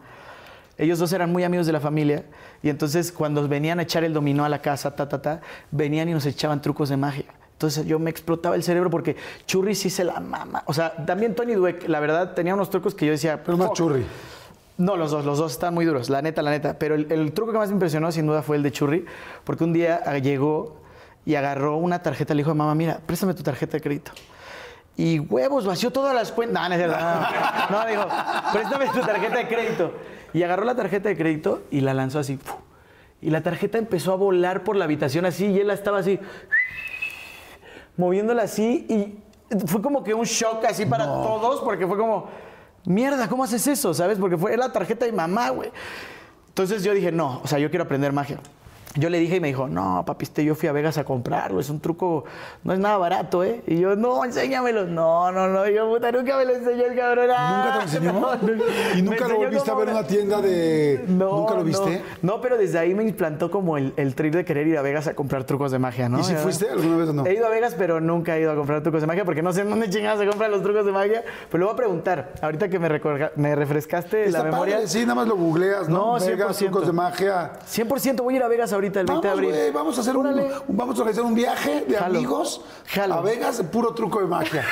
Ellos 0.78 0.98
dos 0.98 1.14
eran 1.14 1.32
muy 1.32 1.44
amigos 1.44 1.68
de 1.68 1.74
la 1.74 1.80
familia. 1.80 2.26
Y 2.64 2.70
entonces, 2.70 3.12
cuando 3.12 3.48
venían 3.48 3.80
a 3.80 3.84
echar 3.84 4.04
el 4.04 4.14
dominó 4.14 4.46
a 4.46 4.50
la 4.50 4.62
casa, 4.62 4.96
ta, 4.96 5.08
ta, 5.08 5.22
ta, 5.22 5.42
venían 5.70 6.10
y 6.10 6.14
nos 6.14 6.26
echaban 6.26 6.62
trucos 6.62 6.90
de 6.90 6.98
magia. 6.98 7.26
Entonces 7.54 7.86
yo 7.86 8.00
me 8.00 8.10
explotaba 8.10 8.56
el 8.56 8.64
cerebro 8.64 8.90
porque 8.90 9.16
Churri 9.46 9.76
sí 9.76 9.92
se 9.92 10.04
la 10.04 10.20
mama. 10.20 10.64
O 10.66 10.74
sea, 10.74 10.96
también 11.06 11.36
Tony 11.36 11.54
Dweck, 11.54 11.88
la 11.88 12.00
verdad, 12.00 12.34
tenía 12.34 12.56
unos 12.56 12.72
trucos 12.72 12.96
que 12.96 13.06
yo 13.06 13.12
decía. 13.12 13.44
Pero 13.44 13.58
más 13.58 13.74
churri. 13.74 14.04
No, 14.80 14.98
los 14.98 15.12
dos, 15.12 15.24
los 15.26 15.38
dos 15.38 15.52
están 15.52 15.76
muy 15.76 15.86
duros, 15.86 16.10
la 16.10 16.24
neta, 16.24 16.42
la 16.42 16.50
neta. 16.50 16.80
Pero 16.80 16.96
el, 16.96 17.12
el 17.12 17.34
truco 17.34 17.52
que 17.52 17.60
más 17.60 17.70
me 17.70 17.74
impresionó, 17.74 18.12
sin 18.12 18.26
duda, 18.26 18.42
fue 18.42 18.56
el 18.56 18.64
de 18.64 18.72
Churri, 18.72 19.06
porque 19.44 19.64
un 19.64 19.74
día 19.74 20.02
llegó 20.20 20.82
y 21.24 21.36
agarró 21.36 21.78
una 21.78 22.02
tarjeta, 22.02 22.34
le 22.34 22.40
dijo 22.40 22.50
a 22.50 22.56
mamá, 22.56 22.74
mira, 22.74 23.00
préstame 23.06 23.36
tu 23.36 23.44
tarjeta 23.44 23.74
de 23.74 23.82
crédito. 23.82 24.12
Y 24.98 25.20
huevos, 25.20 25.66
vació 25.66 25.92
todas 25.92 26.14
las 26.14 26.32
cuentas. 26.32 26.62
No, 26.62 26.70
no 26.70 26.76
es 26.76 26.82
cierto. 26.82 26.98
No, 27.70 27.82
no, 27.82 27.88
dijo, 27.88 28.08
préstame 28.52 28.88
tu 28.88 29.02
tarjeta 29.02 29.38
de 29.38 29.48
crédito. 29.48 29.94
Y 30.34 30.44
agarró 30.44 30.66
la 30.66 30.76
tarjeta 30.76 31.10
de 31.10 31.18
crédito 31.18 31.64
y 31.72 31.82
la 31.82 31.94
lanzó 31.94 32.20
así. 32.20 32.40
Y 33.22 33.30
la 33.30 33.42
tarjeta 33.42 33.78
empezó 33.78 34.14
a 34.14 34.16
volar 34.16 34.64
por 34.64 34.76
la 34.76 34.86
habitación 34.86 35.26
así 35.26 35.48
y 35.48 35.60
él 35.60 35.68
la 35.68 35.74
estaba 35.74 36.00
así, 36.00 36.20
moviéndola 37.98 38.44
así. 38.44 38.86
Y 38.90 39.58
fue 39.68 39.82
como 39.82 40.04
que 40.04 40.14
un 40.14 40.26
shock 40.26 40.66
así 40.66 40.86
para 40.86 41.06
todos 41.06 41.62
porque 41.62 41.86
fue 41.86 41.98
como, 41.98 42.30
mierda, 42.86 43.28
¿cómo 43.28 43.44
haces 43.44 43.66
eso? 43.68 43.94
¿Sabes? 43.94 44.18
Porque 44.18 44.38
fue 44.38 44.56
la 44.58 44.72
tarjeta 44.72 45.06
de 45.06 45.12
mamá, 45.12 45.50
güey. 45.50 45.72
Entonces 46.48 46.84
yo 46.84 46.94
dije, 46.94 47.12
no, 47.12 47.42
o 47.44 47.48
sea, 47.48 47.60
yo 47.60 47.70
quiero 47.70 47.86
aprender 47.86 48.12
magia. 48.12 48.40
Yo 48.96 49.10
le 49.10 49.20
dije 49.20 49.38
y 49.38 49.40
me 49.40 49.48
dijo, 49.48 49.68
no, 49.70 50.04
papiste, 50.06 50.44
yo 50.44 50.54
fui 50.54 50.68
a 50.68 50.74
Vegas 50.74 50.98
a 50.98 51.06
comprarlo, 51.06 51.62
es 51.62 51.70
un 51.70 51.80
truco, 51.80 52.26
no 52.66 52.74
es 52.74 52.80
nada 52.80 52.98
barato, 52.98 53.42
¿eh? 53.42 53.62
Y 53.66 53.80
yo, 53.80 53.96
no, 53.96 54.26
enséñamelo. 54.26 54.86
No, 54.86 55.32
no, 55.32 55.48
no, 55.48 55.66
yo, 55.70 55.90
puta, 55.90 56.12
nunca 56.12 56.36
me 56.38 56.44
lo 56.44 56.52
enseñó 56.56 56.86
el 56.88 56.96
cabrón. 56.98 57.28
¿Nunca 57.28 57.70
te 57.72 57.76
lo 57.78 57.82
enseñó? 57.84 58.12
No. 58.12 58.98
¿Y 58.98 59.02
nunca 59.02 59.28
lo 59.30 59.38
volviste 59.38 59.72
a 59.72 59.76
ver 59.76 59.88
en 59.90 59.96
una 59.96 60.08
tienda 60.08 60.42
de... 60.42 61.06
No, 61.08 61.38
¿Nunca 61.38 61.54
lo 61.54 61.64
viste? 61.64 62.04
No, 62.22 62.34
No, 62.36 62.42
pero 62.42 62.58
desde 62.58 62.80
ahí 62.80 62.94
me 62.94 63.04
implantó 63.04 63.50
como 63.50 63.78
el, 63.78 63.94
el 63.96 64.14
trip 64.14 64.34
de 64.34 64.44
querer 64.44 64.68
ir 64.68 64.78
a 64.78 64.82
Vegas 64.82 65.08
a 65.08 65.14
comprar 65.14 65.46
trucos 65.46 65.72
de 65.72 65.80
magia, 65.80 66.10
¿no? 66.10 66.20
¿Y 66.20 66.24
si 66.26 66.36
fuiste 66.36 66.70
alguna 66.70 66.98
vez 66.98 67.10
o 67.10 67.14
no? 67.14 67.26
He 67.26 67.34
ido 67.34 67.46
a 67.46 67.50
Vegas, 67.50 67.76
pero 67.78 68.02
nunca 68.02 68.36
he 68.36 68.42
ido 68.42 68.52
a 68.52 68.56
comprar 68.56 68.84
trucos 68.84 69.00
de 69.00 69.08
magia 69.08 69.24
porque 69.24 69.42
no 69.42 69.54
sé 69.54 69.64
dónde 69.64 69.90
chingados 69.90 70.20
se 70.20 70.28
compran 70.28 70.52
los 70.52 70.62
trucos 70.64 70.86
de 70.86 70.92
magia. 70.92 71.24
Pero 71.50 71.60
le 71.60 71.66
voy 71.66 71.74
a 71.74 71.78
preguntar, 71.78 72.34
ahorita 72.42 72.68
que 72.68 72.78
me, 72.78 72.90
recorga- 72.90 73.32
me 73.38 73.56
refrescaste 73.56 74.26
Está 74.26 74.40
la 74.40 74.44
memoria. 74.52 74.76
padre, 74.76 74.88
sí, 74.90 75.02
nada 75.04 75.16
más 75.16 75.28
lo 75.30 75.38
googleas, 75.38 75.88
¿no? 75.88 76.18
No, 76.20 76.26
Vegas, 76.26 76.62
100%. 76.62 76.66
trucos 76.66 76.88
de 76.88 76.94
magia. 76.94 77.54
100% 77.74 78.22
voy 78.22 78.34
a 78.34 78.38
ir 78.38 78.44
a 78.44 78.48
Vegas 78.50 78.74
ahorita 78.74 78.81
el 78.86 79.06
20 79.06 79.14
de 79.28 79.30
Vamos, 79.30 79.38
abril. 79.38 79.50
güey, 79.50 79.72
vamos 79.72 79.98
a 79.98 80.02
hacer 80.02 80.18
un, 80.18 80.52
vamos 80.68 80.96
a 80.98 81.02
organizar 81.02 81.24
un 81.24 81.36
viaje 81.36 81.86
de 81.88 81.96
Jalo. 81.96 82.18
amigos 82.18 82.62
Jalo. 82.88 83.14
a 83.16 83.22
Vegas 83.22 83.62
puro 83.72 83.94
truco 83.94 84.20
de 84.20 84.28
magia. 84.28 84.66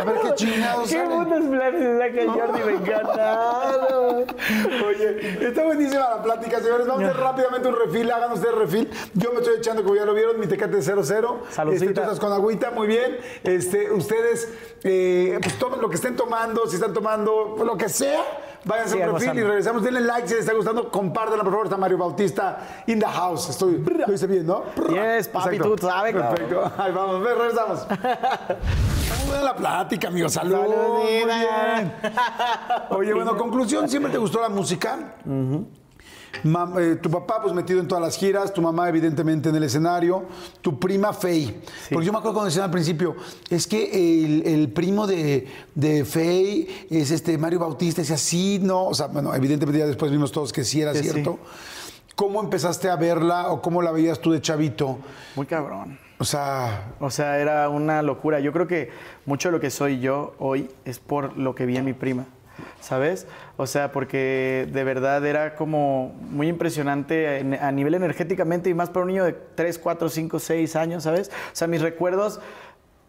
A 0.00 0.04
ver 0.04 0.20
qué 0.22 0.34
chingados 0.34 0.88
Qué 0.90 0.98
putos 1.02 1.44
planes 1.44 1.98
saca 1.98 2.20
el 2.20 2.28
Jordi, 2.30 2.60
me 2.64 2.72
encanta. 2.72 3.86
Oye, 4.86 5.46
Está 5.46 5.64
buenísima 5.64 6.08
la 6.08 6.22
plática, 6.22 6.60
señores. 6.60 6.86
Vamos 6.86 7.02
a 7.04 7.06
hacer 7.08 7.20
rápidamente 7.20 7.68
un 7.68 7.76
refil. 7.76 8.10
Hagan 8.10 8.32
ustedes 8.32 8.54
refil. 8.54 8.90
Yo 9.14 9.32
me 9.32 9.40
estoy 9.40 9.56
echando, 9.58 9.82
como 9.82 9.94
ya 9.96 10.04
lo 10.04 10.14
vieron, 10.14 10.38
mi 10.38 10.46
tecate 10.46 10.80
00. 10.82 11.42
Saludcita. 11.50 11.84
Este, 11.84 11.94
tú 11.94 12.00
estás 12.00 12.20
con 12.20 12.32
agüita, 12.32 12.70
muy 12.70 12.86
bien. 12.86 13.18
Este, 13.44 13.90
ustedes, 13.90 14.48
eh, 14.82 15.38
pues 15.42 15.58
tomen 15.58 15.80
lo 15.80 15.88
que 15.88 15.96
estén 15.96 16.16
tomando, 16.16 16.66
si 16.66 16.76
están 16.76 16.92
tomando 16.92 17.56
lo 17.64 17.76
que 17.76 17.88
sea. 17.88 18.22
Váyanse 18.66 18.94
a 18.94 18.96
Sigan 18.96 19.08
un 19.10 19.20
refil 19.20 19.38
y 19.38 19.42
regresamos. 19.44 19.82
Denle 19.82 20.00
like 20.00 20.26
si 20.26 20.34
les 20.34 20.40
está 20.42 20.52
gustando. 20.52 20.90
Compártanla, 20.90 21.44
por 21.44 21.52
favor. 21.52 21.66
Está 21.66 21.76
Mario 21.76 21.98
Bautista 21.98 22.58
in 22.86 22.98
the 22.98 23.06
house. 23.06 23.48
Estoy, 23.48 23.84
lo 24.06 24.12
hice 24.12 24.26
bien, 24.26 24.44
¿no? 24.44 24.64
Yes, 24.88 25.28
papi, 25.28 25.58
tú 25.58 25.76
sabes. 25.78 26.12
Perfecto. 26.12 26.72
Ahí 26.76 26.92
vamos, 26.92 27.22
ve, 27.22 27.34
regresamos. 27.34 27.86
Buena 29.28 29.42
la 29.44 29.56
plática, 29.56 30.08
amigo. 30.08 30.28
Salud. 30.28 30.52
Salud. 30.52 31.90
Oye, 32.90 33.14
bueno, 33.14 33.36
conclusión, 33.36 33.88
¿siempre 33.88 34.10
te 34.10 34.18
gustó 34.18 34.40
la 34.40 34.48
música? 34.48 35.14
Mam- 36.44 36.78
eh, 36.80 36.96
tu 36.96 37.10
papá, 37.10 37.40
pues 37.42 37.54
metido 37.54 37.80
en 37.80 37.88
todas 37.88 38.02
las 38.02 38.16
giras, 38.16 38.52
tu 38.52 38.62
mamá, 38.62 38.88
evidentemente, 38.88 39.48
en 39.48 39.56
el 39.56 39.62
escenario, 39.64 40.24
tu 40.62 40.78
prima 40.78 41.12
Faye. 41.12 41.54
Porque 41.90 42.06
yo 42.06 42.12
me 42.12 42.18
acuerdo 42.18 42.34
cuando 42.34 42.46
decían 42.46 42.64
al 42.64 42.70
principio, 42.70 43.16
es 43.50 43.66
que 43.66 44.24
el, 44.24 44.46
el 44.46 44.68
primo 44.72 45.06
de, 45.06 45.46
de 45.74 46.04
Faye 46.04 46.86
es 46.90 47.10
este 47.10 47.36
Mario 47.38 47.58
Bautista, 47.60 48.02
es 48.02 48.10
así, 48.10 48.58
¿no? 48.62 48.86
O 48.86 48.94
sea, 48.94 49.06
bueno, 49.08 49.34
evidentemente 49.34 49.78
ya 49.78 49.86
después 49.86 50.10
vimos 50.10 50.32
todos 50.32 50.52
que 50.52 50.64
sí 50.64 50.80
era 50.80 50.92
Que 50.92 51.02
sí. 51.02 51.10
cierto. 51.10 51.38
¿Cómo 52.14 52.40
empezaste 52.40 52.88
a 52.88 52.96
verla 52.96 53.50
o 53.50 53.60
cómo 53.60 53.82
la 53.82 53.92
veías 53.92 54.20
tú 54.20 54.32
de 54.32 54.40
chavito? 54.40 54.98
Muy 55.34 55.44
cabrón. 55.46 55.98
O 56.18 56.24
sea, 56.24 56.94
O 56.98 57.10
sea, 57.10 57.38
era 57.38 57.68
una 57.68 58.00
locura. 58.00 58.40
Yo 58.40 58.50
creo 58.54 58.66
que 58.66 58.88
mucho 59.26 59.48
de 59.48 59.52
lo 59.52 59.60
que 59.60 59.68
soy 59.68 60.00
yo 60.00 60.34
hoy 60.38 60.70
es 60.86 60.98
por 60.98 61.36
lo 61.36 61.54
que 61.54 61.66
vi 61.66 61.76
en 61.76 61.84
mi 61.84 61.92
prima, 61.92 62.24
¿sabes? 62.80 63.26
O 63.56 63.66
sea, 63.66 63.92
porque 63.92 64.68
de 64.72 64.84
verdad 64.84 65.24
era 65.26 65.54
como 65.54 66.14
muy 66.30 66.48
impresionante 66.48 67.58
a 67.60 67.72
nivel 67.72 67.94
energéticamente 67.94 68.70
y 68.70 68.74
más 68.74 68.90
para 68.90 69.02
un 69.02 69.08
niño 69.08 69.24
de 69.24 69.32
3, 69.32 69.78
4, 69.78 70.08
5, 70.08 70.38
6 70.38 70.76
años, 70.76 71.02
¿sabes? 71.02 71.28
O 71.28 71.56
sea, 71.56 71.68
mis 71.68 71.80
recuerdos 71.80 72.40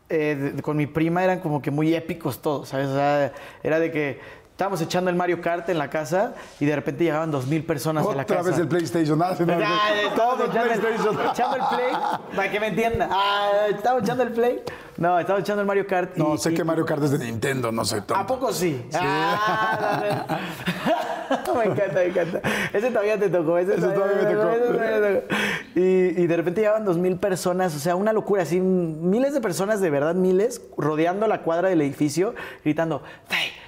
eh, 0.09 0.53
con 0.61 0.77
mi 0.77 0.87
prima 0.87 1.23
eran 1.23 1.39
como 1.39 1.61
que 1.61 1.69
muy 1.69 1.93
épicos 1.93 2.41
todos, 2.41 2.69
¿sabes? 2.69 2.87
O 2.87 2.95
sea, 2.95 3.33
era 3.63 3.79
de 3.79 3.91
que 3.91 4.19
estábamos 4.57 4.81
echando 4.81 5.11
el 5.11 5.15
Mario 5.15 5.39
Kart 5.39 5.69
en 5.69 5.77
la 5.77 5.87
casa 5.87 6.33
y 6.59 6.65
de 6.65 6.75
repente 6.75 7.03
llegaban 7.03 7.29
dos 7.29 7.45
mil 7.45 7.63
personas 7.63 8.03
a 8.07 8.15
la 8.15 8.23
otra 8.23 8.37
casa. 8.37 8.49
vez 8.49 8.57
el 8.59 8.67
PlayStation. 8.67 9.21
Ah, 9.21 9.35
no, 9.37 9.45
Ya, 9.59 9.69
todo 10.15 10.45
el 10.45 10.49
echando 10.49 10.73
el, 10.73 10.79
PlayStation. 10.79 11.19
echando 11.31 11.55
el 11.57 11.61
play, 11.75 11.91
para 12.35 12.51
que 12.51 12.59
me 12.59 12.67
entienda. 12.69 13.07
Ah, 13.11 13.51
estamos 13.69 14.01
echando 14.01 14.23
el 14.23 14.31
play. 14.31 14.63
No, 14.97 15.19
estamos 15.19 15.43
echando 15.43 15.61
el 15.61 15.67
Mario 15.67 15.85
Kart. 15.85 16.17
y- 16.17 16.19
No, 16.23 16.35
sé 16.39 16.51
y- 16.51 16.55
que 16.55 16.63
Mario 16.63 16.85
Kart 16.87 17.03
es 17.03 17.11
de 17.11 17.19
Nintendo, 17.19 17.71
no 17.71 17.85
sé. 17.85 18.01
¿A 18.15 18.25
poco 18.25 18.51
sí? 18.51 18.83
Ah, 18.95 20.01
no, 20.09 21.53
no. 21.53 21.53
me 21.59 21.65
encanta, 21.65 21.93
me 21.93 22.05
encanta. 22.05 22.41
Ese 22.73 22.89
todavía 22.89 23.19
te 23.19 23.29
tocó. 23.29 23.59
Ese, 23.59 23.73
Ese 23.75 23.87
todavía 23.89 24.15
me 24.27 24.33
tocó. 24.33 24.49
ese 24.49 24.59
todavía 24.73 24.99
me 24.99 25.19
tocó. 25.21 25.35
Y, 25.75 25.79
y 26.23 26.25
de 26.27 26.35
repente 26.35 26.61
llegaban 26.61 26.83
dos 26.83 26.97
mil 26.97 27.17
personas, 27.17 27.75
o 27.75 27.79
sea, 27.79 27.95
una 27.95 28.11
locura, 28.11 28.41
así, 28.41 28.59
miles 28.59 29.35
de 29.35 29.41
personas, 29.41 29.81
de 29.81 29.89
verdad, 29.91 30.15
miles, 30.15 30.63
rodeando 30.77 31.27
la 31.27 31.43
cuadra 31.43 31.69
del 31.69 31.81
edificio, 31.81 32.33
gritando, 32.63 33.03
¡Fey, 33.27 33.37
Fey, 33.37 33.47
Fey, 33.47 33.51
Fey! 33.51 33.66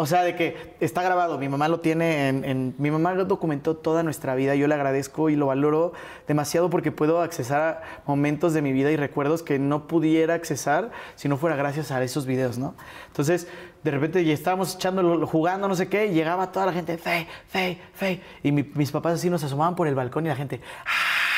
O 0.00 0.06
sea, 0.06 0.22
de 0.22 0.34
que 0.34 0.74
está 0.80 1.02
grabado, 1.02 1.36
mi 1.38 1.48
mamá 1.48 1.68
lo 1.68 1.80
tiene 1.80 2.28
en, 2.28 2.74
Mi 2.78 2.90
mamá 2.90 3.14
documentó 3.14 3.76
toda 3.76 4.02
nuestra 4.02 4.34
vida, 4.34 4.54
yo 4.54 4.66
le 4.66 4.74
agradezco 4.74 5.28
y 5.28 5.36
lo 5.36 5.46
valoro 5.46 5.92
demasiado 6.26 6.70
porque 6.70 6.90
puedo 6.90 7.20
accesar 7.20 7.60
a 7.60 7.82
momentos 8.06 8.54
de 8.54 8.62
mi 8.62 8.72
vida 8.72 8.90
y 8.90 8.96
recuerdos 8.96 9.42
que 9.42 9.58
no 9.58 9.86
pudiera 9.86 10.32
accesar 10.34 10.90
si 11.16 11.28
no 11.28 11.36
fuera 11.36 11.54
gracias 11.54 11.90
a 11.90 12.02
esos 12.02 12.24
videos, 12.24 12.56
¿no? 12.56 12.74
Entonces, 13.08 13.46
de 13.84 13.90
repente 13.90 14.24
ya 14.24 14.32
estábamos 14.32 14.74
echando, 14.74 15.26
jugando, 15.26 15.68
no 15.68 15.74
sé 15.74 15.88
qué, 15.88 16.06
y 16.06 16.14
llegaba 16.14 16.50
toda 16.50 16.66
la 16.66 16.72
gente, 16.72 16.96
Fey, 16.96 17.26
Fey, 17.48 17.78
Fey. 17.94 18.22
Y 18.42 18.52
mi- 18.52 18.70
mis 18.74 18.90
papás 18.90 19.14
así 19.14 19.28
nos 19.28 19.44
asomaban 19.44 19.74
por 19.76 19.86
el 19.86 19.94
balcón 19.94 20.24
y 20.24 20.28
la 20.28 20.36
gente, 20.36 20.60
¡ah! 20.86 21.29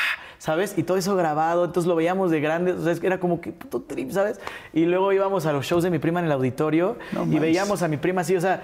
¿Sabes? 0.42 0.74
Y 0.76 0.82
todo 0.82 0.96
eso 0.96 1.14
grabado, 1.14 1.64
entonces 1.64 1.86
lo 1.86 1.94
veíamos 1.94 2.32
de 2.32 2.40
grande, 2.40 2.72
o 2.72 2.82
sea, 2.82 2.90
es 2.90 2.98
que 2.98 3.06
era 3.06 3.20
como 3.20 3.40
que 3.40 3.52
puto 3.52 3.82
trip, 3.82 4.10
¿sabes? 4.10 4.40
Y 4.72 4.86
luego 4.86 5.12
íbamos 5.12 5.46
a 5.46 5.52
los 5.52 5.64
shows 5.64 5.84
de 5.84 5.90
mi 5.90 6.00
prima 6.00 6.18
en 6.18 6.26
el 6.26 6.32
auditorio 6.32 6.96
No 7.12 7.20
y 7.22 7.26
manches. 7.26 7.40
veíamos 7.42 7.82
a 7.84 7.86
mi 7.86 7.96
prima 7.96 8.22
así, 8.22 8.34
o 8.34 8.40
sea, 8.40 8.60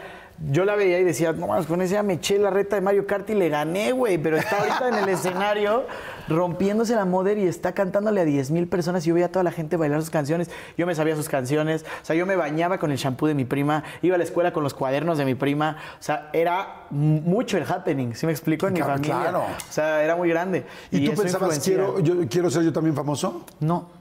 yo 0.51 0.65
la 0.65 0.77
veía 0.77 0.99
y 1.01 1.05
decía, 1.05 1.33
no 1.33 1.49
mames, 1.49 1.67
con 1.67 1.83
ese 1.83 1.95
ya 1.95 2.03
me 2.03 2.15
eché 2.15 2.39
la 2.39 2.51
reta 2.51 2.77
de 2.77 2.83
Mario 2.83 3.07
Kart 3.07 3.29
y 3.31 3.35
le 3.35 3.49
gané, 3.49 3.93
güey, 3.93 4.19
pero 4.19 4.37
está 4.37 4.59
ahorita 4.59 4.89
en 4.89 4.95
el 4.95 5.09
escenario 5.09 5.85
rompiéndose 6.29 6.95
la 6.95 7.05
moder 7.05 7.39
y 7.39 7.47
está 7.47 7.73
cantándole 7.73 8.21
a 8.21 8.25
10 8.25 8.51
mil 8.51 8.69
personas 8.69 9.05
y 9.05 9.09
yo 9.09 9.15
veía 9.15 9.27
a 9.27 9.31
toda 9.31 9.43
la 9.43 9.51
gente 9.51 9.77
bailar 9.77 10.01
sus 10.01 10.11
canciones, 10.11 10.51
yo 10.77 10.87
me 10.87 10.95
sabía 10.95 11.17
sus 11.17 11.29
canciones, 11.29 11.85
o 12.03 12.05
sea, 12.05 12.15
yo 12.15 12.27
me 12.27 12.37
bañaba 12.37 12.79
con 12.79 12.93
el 12.93 12.99
shampoo 12.99 13.27
de 13.27 13.35
mi 13.35 13.45
prima, 13.45 13.83
iba 14.03 14.15
a 14.15 14.19
la 14.19 14.25
escuela 14.25 14.53
con 14.53 14.63
los 14.63 14.75
cuadernos 14.75 15.19
de 15.19 15.25
mi 15.25 15.35
prima, 15.35 15.77
o 15.99 16.03
sea, 16.03 16.31
era 16.33 16.87
mucho 16.91 17.57
el 17.57 17.65
happening, 17.65 18.15
¿sí 18.15 18.27
me 18.27 18.33
explico? 18.33 18.69
En 18.69 18.75
mi 18.75 18.81
familia. 18.81 19.21
claro. 19.21 19.41
O 19.41 19.73
sea, 19.73 20.05
era 20.05 20.17
muy 20.17 20.29
grande. 20.29 20.65
¿Y, 20.91 21.05
tú 21.05 21.13
eso 21.13 21.23
pensabas, 21.23 21.59
quiero, 21.59 21.99
yo, 22.01 22.29
quiero 22.29 22.51
ser 22.51 22.63
yo 22.63 22.73
también 22.73 22.95
famoso? 22.95 23.45
No. 23.61 23.98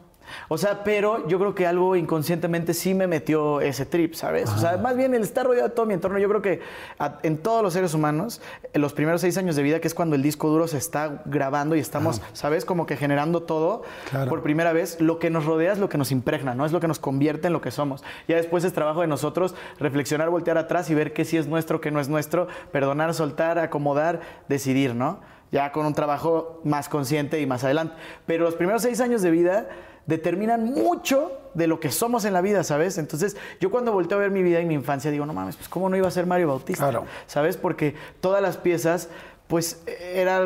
O 0.47 0.57
sea, 0.57 0.83
pero 0.83 1.27
yo 1.27 1.39
creo 1.39 1.55
que 1.55 1.65
algo 1.67 1.95
inconscientemente 1.95 2.73
sí 2.73 2.93
me 2.93 3.07
metió 3.07 3.61
ese 3.61 3.85
trip, 3.85 4.13
¿sabes? 4.13 4.49
O 4.51 4.57
sea, 4.57 4.77
más 4.77 4.95
bien 4.97 5.13
el 5.13 5.21
estar 5.23 5.45
rodeado 5.45 5.69
de 5.69 5.75
todo 5.75 5.85
mi 5.85 5.93
entorno. 5.93 6.19
Yo 6.19 6.27
creo 6.29 6.41
que 6.41 6.61
a- 6.99 7.19
en 7.23 7.37
todos 7.37 7.63
los 7.63 7.73
seres 7.73 7.93
humanos, 7.93 8.41
en 8.73 8.81
los 8.81 8.93
primeros 8.93 9.21
seis 9.21 9.37
años 9.37 9.55
de 9.55 9.63
vida, 9.63 9.79
que 9.79 9.87
es 9.87 9.93
cuando 9.93 10.15
el 10.15 10.21
disco 10.21 10.47
duro 10.49 10.67
se 10.67 10.77
está 10.77 11.21
grabando 11.25 11.75
y 11.75 11.79
estamos, 11.79 12.21
¿sabes? 12.33 12.65
Como 12.65 12.85
que 12.85 12.97
generando 12.97 13.43
todo 13.43 13.83
Claro. 14.09 14.29
por 14.29 14.41
primera 14.43 14.73
vez, 14.73 14.99
lo 15.01 15.19
que 15.19 15.29
nos 15.29 15.45
rodea 15.45 15.73
es 15.73 15.79
lo 15.79 15.89
que 15.89 15.97
nos 15.97 16.11
impregna, 16.11 16.55
¿no? 16.55 16.65
Es 16.65 16.71
lo 16.71 16.79
que 16.79 16.87
nos 16.87 16.99
convierte 16.99 17.47
en 17.47 17.53
lo 17.53 17.61
que 17.61 17.71
somos. 17.71 18.03
Ya 18.27 18.35
después 18.35 18.63
es 18.63 18.73
trabajo 18.73 19.01
de 19.01 19.07
nosotros 19.07 19.55
reflexionar, 19.79 20.29
voltear 20.29 20.57
atrás 20.57 20.89
y 20.89 20.95
ver 20.95 21.13
qué 21.13 21.25
sí 21.25 21.37
es 21.37 21.47
nuestro, 21.47 21.81
qué 21.81 21.91
no 21.91 21.99
es 21.99 22.09
nuestro, 22.09 22.47
perdonar, 22.71 23.13
soltar, 23.13 23.59
acomodar, 23.59 24.21
decidir, 24.47 24.95
¿no? 24.95 25.19
Ya 25.51 25.71
con 25.71 25.85
un 25.85 25.93
trabajo 25.93 26.59
más 26.65 26.89
consciente 26.89 27.39
y 27.39 27.45
más 27.45 27.63
adelante. 27.63 27.95
Pero 28.25 28.43
los 28.43 28.55
primeros 28.55 28.81
seis 28.81 28.99
años 28.99 29.21
de 29.21 29.31
vida 29.31 29.69
determinan 30.07 30.65
mucho 30.65 31.31
de 31.53 31.67
lo 31.67 31.79
que 31.79 31.91
somos 31.91 32.25
en 32.25 32.33
la 32.33 32.41
vida, 32.41 32.63
¿sabes? 32.63 32.97
Entonces, 32.97 33.37
yo 33.59 33.69
cuando 33.69 33.91
volteo 33.91 34.17
a 34.17 34.21
ver 34.21 34.31
mi 34.31 34.41
vida 34.41 34.59
y 34.61 34.65
mi 34.65 34.73
infancia, 34.73 35.11
digo, 35.11 35.25
no 35.25 35.33
mames, 35.33 35.55
pues 35.57 35.69
¿cómo 35.69 35.89
no 35.89 35.95
iba 35.97 36.07
a 36.07 36.11
ser 36.11 36.25
Mario 36.25 36.47
Bautista? 36.47 36.83
Claro. 36.89 37.05
¿Sabes? 37.27 37.57
Porque 37.57 37.93
todas 38.21 38.41
las 38.41 38.57
piezas, 38.57 39.09
pues, 39.47 39.81
era, 40.13 40.45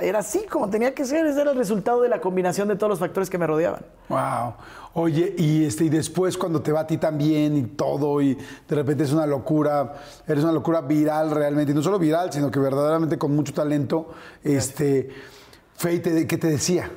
era 0.00 0.18
así 0.18 0.44
como 0.50 0.68
tenía 0.70 0.94
que 0.94 1.04
ser. 1.04 1.26
Ese 1.26 1.40
era 1.40 1.52
el 1.52 1.56
resultado 1.56 2.02
de 2.02 2.08
la 2.08 2.20
combinación 2.20 2.68
de 2.68 2.76
todos 2.76 2.90
los 2.90 2.98
factores 2.98 3.28
que 3.30 3.38
me 3.38 3.46
rodeaban. 3.46 3.82
Wow. 4.08 4.54
Oye, 4.94 5.34
y 5.38 5.64
este, 5.64 5.84
y 5.84 5.88
después 5.88 6.36
cuando 6.36 6.60
te 6.60 6.70
va 6.70 6.80
a 6.80 6.86
ti 6.86 6.98
tan 6.98 7.16
bien 7.16 7.56
y 7.56 7.62
todo, 7.62 8.20
y 8.20 8.34
de 8.34 8.74
repente 8.74 9.04
es 9.04 9.12
una 9.12 9.26
locura, 9.26 9.94
eres 10.28 10.44
una 10.44 10.52
locura 10.52 10.82
viral 10.82 11.30
realmente, 11.30 11.72
y 11.72 11.74
no 11.74 11.82
solo 11.82 11.98
viral, 11.98 12.30
sino 12.32 12.50
que 12.50 12.58
verdaderamente 12.60 13.16
con 13.16 13.34
mucho 13.34 13.54
talento, 13.54 14.10
este, 14.44 15.08
Fey, 15.76 16.00
te- 16.00 16.26
¿qué 16.26 16.36
te 16.36 16.46
decía? 16.46 16.90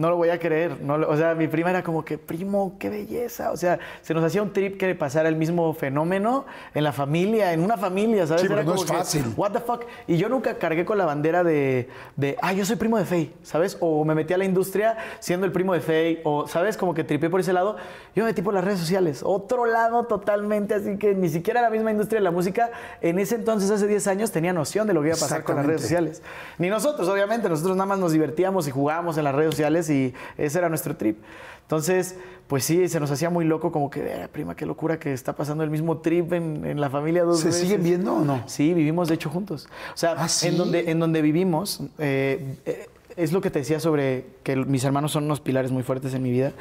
No 0.00 0.08
lo 0.08 0.16
voy 0.16 0.30
a 0.30 0.38
creer. 0.38 0.80
No, 0.80 0.96
lo- 0.96 1.10
o 1.10 1.16
sea, 1.18 1.34
mi 1.34 1.46
prima 1.46 1.68
era 1.68 1.82
como 1.82 2.02
que, 2.06 2.16
primo, 2.16 2.76
qué 2.78 2.88
belleza. 2.88 3.52
O 3.52 3.56
sea, 3.58 3.78
se 4.00 4.14
nos 4.14 4.24
hacía 4.24 4.40
un 4.42 4.50
trip 4.50 4.78
que 4.78 4.86
le 4.86 4.94
pasara 4.94 5.28
el 5.28 5.36
mismo 5.36 5.74
fenómeno 5.74 6.46
en 6.72 6.84
la 6.84 6.92
familia, 6.92 7.52
en 7.52 7.60
una 7.62 7.76
familia, 7.76 8.26
¿sabes? 8.26 8.40
Sí, 8.40 8.48
pero 8.48 8.62
no 8.62 8.70
como 8.70 8.82
es 8.82 8.90
que, 8.90 8.96
fácil. 8.96 9.24
What 9.36 9.52
the 9.52 9.60
fuck. 9.60 9.82
Y 10.06 10.16
yo 10.16 10.30
nunca 10.30 10.54
cargué 10.54 10.86
con 10.86 10.96
la 10.96 11.04
bandera 11.04 11.44
de, 11.44 11.90
de, 12.16 12.38
ah, 12.40 12.54
yo 12.54 12.64
soy 12.64 12.76
primo 12.76 12.96
de 12.96 13.04
Faye, 13.04 13.30
¿sabes? 13.42 13.76
O 13.80 14.02
me 14.06 14.14
metí 14.14 14.32
a 14.32 14.38
la 14.38 14.46
industria 14.46 14.96
siendo 15.18 15.44
el 15.44 15.52
primo 15.52 15.74
de 15.74 15.80
Faye, 15.80 16.22
o, 16.24 16.48
¿sabes? 16.48 16.78
Como 16.78 16.94
que 16.94 17.04
tripé 17.04 17.28
por 17.28 17.40
ese 17.40 17.52
lado. 17.52 17.76
Yo 18.16 18.24
me 18.24 18.30
metí 18.30 18.40
por 18.40 18.54
las 18.54 18.64
redes 18.64 18.78
sociales. 18.80 19.20
Otro 19.22 19.66
lado 19.66 20.04
totalmente, 20.04 20.72
así 20.76 20.96
que 20.96 21.14
ni 21.14 21.28
siquiera 21.28 21.60
la 21.60 21.68
misma 21.68 21.90
industria 21.90 22.20
de 22.20 22.24
la 22.24 22.30
música, 22.30 22.70
en 23.02 23.18
ese 23.18 23.34
entonces, 23.34 23.70
hace 23.70 23.86
10 23.86 24.06
años, 24.06 24.32
tenía 24.32 24.54
noción 24.54 24.86
de 24.86 24.94
lo 24.94 25.02
que 25.02 25.08
iba 25.08 25.16
a 25.16 25.20
pasar 25.20 25.44
con 25.44 25.56
las 25.56 25.66
redes 25.66 25.82
sociales. 25.82 26.22
Ni 26.56 26.70
nosotros, 26.70 27.06
obviamente, 27.06 27.50
nosotros 27.50 27.76
nada 27.76 27.86
más 27.86 27.98
nos 27.98 28.12
divertíamos 28.12 28.66
y 28.66 28.70
jugábamos 28.70 29.18
en 29.18 29.24
las 29.24 29.34
redes 29.34 29.50
sociales 29.50 29.89
y 29.90 30.14
ese 30.38 30.58
era 30.58 30.68
nuestro 30.68 30.96
trip. 30.96 31.18
Entonces, 31.62 32.16
pues 32.48 32.64
sí, 32.64 32.88
se 32.88 32.98
nos 32.98 33.10
hacía 33.12 33.30
muy 33.30 33.44
loco, 33.44 33.70
como 33.70 33.90
que, 33.90 34.00
"Eh, 34.00 34.28
prima, 34.32 34.56
qué 34.56 34.66
locura 34.66 34.98
que 34.98 35.12
está 35.12 35.36
pasando 35.36 35.62
el 35.62 35.70
mismo 35.70 35.98
trip 35.98 36.32
en, 36.32 36.64
en 36.66 36.80
la 36.80 36.90
familia 36.90 37.22
dos 37.24 37.40
¿Se 37.40 37.46
veces". 37.46 37.60
siguen 37.62 37.82
viendo 37.84 38.14
o 38.16 38.20
no? 38.24 38.42
Sí, 38.46 38.74
vivimos 38.74 39.08
de 39.08 39.14
hecho 39.14 39.30
juntos. 39.30 39.68
O 39.94 39.96
sea, 39.96 40.14
¿Ah, 40.18 40.28
sí? 40.28 40.48
en, 40.48 40.56
donde, 40.56 40.90
en 40.90 40.98
donde 40.98 41.22
vivimos, 41.22 41.80
eh, 41.98 42.56
eh, 42.66 42.88
es 43.16 43.32
lo 43.32 43.40
que 43.40 43.50
te 43.50 43.60
decía 43.60 43.78
sobre 43.78 44.26
que 44.42 44.56
mis 44.56 44.82
hermanos 44.82 45.12
son 45.12 45.24
unos 45.24 45.40
pilares 45.40 45.70
muy 45.70 45.82
fuertes 45.84 46.12
en 46.14 46.22
mi 46.22 46.30
vida, 46.32 46.52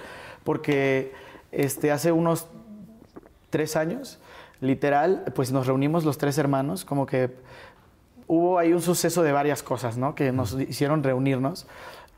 porque 0.43 1.11
este, 1.51 1.91
hace 1.91 2.11
unos 2.11 2.47
tres 3.49 3.75
años, 3.75 4.19
literal, 4.61 5.23
pues 5.33 5.51
nos 5.51 5.65
reunimos 5.65 6.05
los 6.05 6.19
tres 6.19 6.37
hermanos, 6.37 6.85
como 6.85 7.07
que 7.07 7.31
hubo 8.27 8.59
ahí 8.59 8.73
un 8.73 8.81
suceso 8.81 9.23
de 9.23 9.31
varias 9.31 9.63
cosas, 9.63 9.97
¿no? 9.97 10.13
Que 10.13 10.31
nos 10.31 10.53
hicieron 10.59 11.01
reunirnos. 11.01 11.65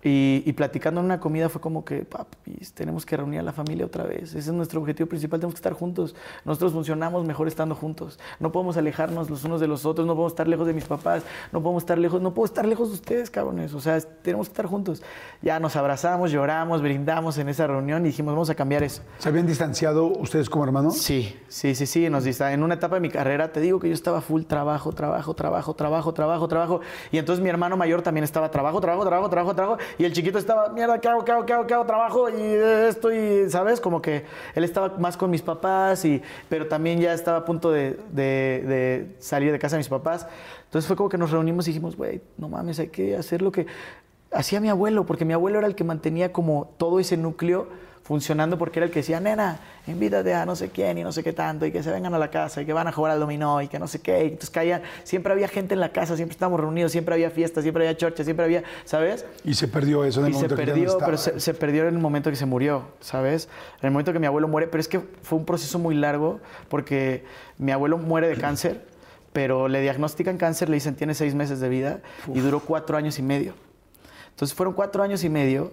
Y, 0.04 0.42
y 0.46 0.54
platicando 0.54 1.00
en 1.00 1.06
una 1.06 1.20
comida 1.20 1.48
fue 1.48 1.62
como 1.62 1.86
que, 1.86 2.06
papi, 2.06 2.54
tenemos 2.74 3.06
que 3.06 3.18
reunir 3.18 3.40
a 3.40 3.44
la 3.44 3.54
familia 3.54 3.86
otra 3.86 4.04
vez. 4.04 4.30
Ese 4.30 4.40
es 4.40 4.52
nuestro 4.52 4.82
objetivo 4.82 5.08
principal, 5.08 5.40
tenemos 5.40 5.54
que 5.54 5.60
estar 5.60 5.74
juntos. 5.74 6.16
Nosotros 6.44 6.74
funcionamos 6.74 7.26
mejor 7.26 7.48
estando 7.48 7.76
juntos. 7.76 8.18
No 8.40 8.52
podemos 8.52 8.78
alejarnos 8.78 9.30
los 9.30 9.44
unos 9.44 9.62
de 9.62 9.68
los 9.68 9.86
otros, 9.86 10.08
no 10.08 10.14
podemos 10.14 10.32
estar 10.32 10.48
lejos 10.48 10.66
de 10.66 10.74
mis 10.74 10.86
papás, 10.86 11.24
no 11.52 11.62
podemos 11.62 11.84
estar 11.84 11.98
lejos, 11.98 12.22
no 12.22 12.34
puedo 12.34 12.46
estar 12.46 12.66
lejos 12.66 12.90
de 12.90 12.96
ustedes, 12.96 13.30
cabrones. 13.30 13.74
O 13.74 13.80
sea, 13.82 14.00
tenemos 14.00 14.48
que 14.48 14.54
estar 14.54 14.66
juntos. 14.66 15.04
Ya 15.42 15.60
nos 15.60 15.76
abrazamos, 15.76 16.32
lloramos, 16.32 16.82
brindamos 16.82 17.38
en 17.38 17.50
esa 17.50 17.68
reunión 17.68 18.04
y 18.06 18.10
dijimos, 18.10 18.34
vamos 18.34 18.50
a 18.50 18.56
cambiar 18.56 18.82
eso. 18.84 19.04
¿Se 19.20 19.30
habían 19.30 19.46
distanciado 19.46 20.06
ustedes 20.08 20.50
como 20.50 20.64
hermanos? 20.64 20.98
Sí, 20.98 21.38
sí, 21.48 21.76
sí, 21.76 21.86
sí, 21.86 22.10
nos. 22.10 22.26
En 22.40 22.64
una 22.64 22.76
etapa 22.76 22.96
de 22.96 23.02
mi 23.02 23.10
carrera, 23.10 23.52
te 23.52 23.60
digo 23.60 23.80
que 23.80 23.90
yo 23.90 23.94
estaba 23.94 24.22
full 24.22 24.44
trabajo, 24.44 24.94
trabajo, 24.94 25.34
trabajo, 25.34 25.74
trabajo, 25.76 26.14
trabajo, 26.14 26.48
trabajo. 26.48 26.82
Y 27.12 27.18
entonces 27.18 27.44
mi 27.44 27.50
hermano 27.50 27.76
mayor 27.78 28.02
también 28.02 28.24
estaba 28.24 28.50
trabajo, 28.50 28.80
trabajo, 28.80 29.06
trabajo, 29.06 29.30
trabajo, 29.30 29.56
trabajo. 29.56 29.82
Y 29.98 30.06
el 30.06 30.14
chiquito 30.14 30.38
estaba, 30.38 30.70
mierda, 30.70 31.00
¿qué 31.00 31.08
hago, 31.08 31.24
qué 31.26 31.32
hago, 31.32 31.46
qué 31.46 31.54
hago, 31.54 31.68
qué 31.68 31.74
hago? 31.74 31.86
Trabajo 31.86 32.30
y 32.30 32.42
esto 32.42 33.12
y, 33.14 33.50
¿sabes? 33.50 33.80
Como 33.82 34.02
que 34.02 34.24
él 34.56 34.64
estaba 34.64 34.98
más 34.98 35.18
con 35.18 35.30
mis 35.30 35.42
papás, 35.42 36.06
y, 36.06 36.22
pero 36.50 36.68
también 36.68 37.00
ya 37.00 37.14
estaba 37.14 37.40
a 37.40 37.46
punto 37.46 37.72
de, 37.72 37.98
de- 38.12 38.64
de 38.68 39.16
salir 39.20 39.52
de 39.52 39.60
casa 39.60 39.76
de 39.76 39.80
mis 39.80 39.90
papás. 39.90 40.28
Entonces 40.66 40.88
fue 40.88 40.96
como 40.96 41.10
que 41.10 41.18
nos 41.18 41.32
reunimos 41.32 41.68
y 41.68 41.72
dijimos, 41.72 41.96
güey, 41.96 42.22
no 42.38 42.50
mames, 42.50 42.80
hay 42.80 42.88
que 42.88 43.16
hacer 43.16 43.42
lo 43.42 43.52
que 43.52 43.66
hacía 44.32 44.60
mi 44.62 44.70
abuelo, 44.70 45.06
porque 45.06 45.26
mi 45.26 45.34
abuelo 45.34 45.58
era 45.60 45.68
el 45.68 45.76
que 45.76 45.84
mantenía 45.84 46.32
como 46.32 46.72
todo 46.78 47.00
ese 47.00 47.18
núcleo 47.18 47.68
funcionando 48.12 48.58
porque 48.58 48.80
era 48.80 48.88
el 48.88 48.92
que 48.92 49.00
decía, 49.00 49.22
nena, 49.22 49.58
invítate 49.88 50.34
a 50.34 50.46
no 50.46 50.58
sé 50.58 50.68
quién 50.68 50.98
y 50.98 51.02
no 51.02 51.14
sé 51.14 51.24
qué 51.24 51.32
tanto, 51.32 51.66
y 51.66 51.72
que 51.72 51.82
se 51.82 51.92
vengan 51.92 52.14
a 52.14 52.20
la 52.20 52.30
casa, 52.30 52.62
y 52.62 52.66
que 52.66 52.74
van 52.74 52.86
a 52.86 52.92
jugar 52.92 53.14
al 53.14 53.22
dominó, 53.22 53.62
y 53.62 53.70
que 53.70 53.80
no 53.80 53.88
sé 53.88 54.02
qué. 54.02 54.26
Y 54.26 54.28
entonces 54.28 54.50
caían, 54.50 54.82
siempre 55.06 55.32
había 55.32 55.48
gente 55.48 55.76
en 55.76 55.80
la 55.80 55.94
casa, 55.94 56.18
siempre 56.18 56.34
estábamos 56.34 56.60
reunidos, 56.60 56.92
siempre 56.92 57.16
había 57.16 57.30
fiestas, 57.30 57.64
siempre 57.64 57.88
había 57.88 57.96
chorcha, 57.96 58.26
siempre 58.26 58.44
había, 58.44 58.64
¿sabes? 58.84 59.26
Y 59.46 59.54
se 59.54 59.70
perdió 59.70 60.04
eso 60.04 60.20
en 60.20 60.26
el 60.26 60.32
Y 60.32 60.34
se 60.34 60.40
momento 60.40 60.56
que 60.58 60.66
ya 60.66 60.74
no 60.74 60.82
perdió, 60.82 60.98
pero 61.06 61.18
se, 61.18 61.40
se 61.40 61.54
perdió 61.54 61.88
en 61.88 61.96
el 61.96 62.02
momento 62.02 62.30
que 62.30 62.36
se 62.36 62.46
murió, 62.46 62.84
¿sabes? 63.00 63.48
En 63.80 63.88
el 63.88 63.92
momento 63.92 64.12
que 64.12 64.20
mi 64.20 64.28
abuelo 64.28 64.50
muere, 64.50 64.68
pero 64.68 64.82
es 64.82 64.90
que 64.90 65.00
fue 65.00 65.40
un 65.40 65.46
proceso 65.46 65.80
muy 65.80 65.96
largo 65.96 66.42
porque 66.68 67.24
mi 67.60 67.72
abuelo 67.72 67.98
muere 67.98 68.28
de 68.28 68.36
cáncer, 68.36 68.86
pero 69.32 69.70
le 69.70 69.80
diagnostican 69.80 70.38
cáncer, 70.38 70.68
le 70.68 70.76
dicen 70.76 70.96
tiene 70.96 71.14
seis 71.14 71.34
meses 71.34 71.62
de 71.62 71.70
vida 71.70 72.02
y 72.34 72.42
duró 72.42 72.60
cuatro 72.60 72.98
años 72.98 73.20
y 73.20 73.22
medio. 73.22 73.54
Entonces 74.32 74.54
fueron 74.54 74.74
cuatro 74.74 75.02
años 75.02 75.24
y 75.24 75.30
medio 75.30 75.72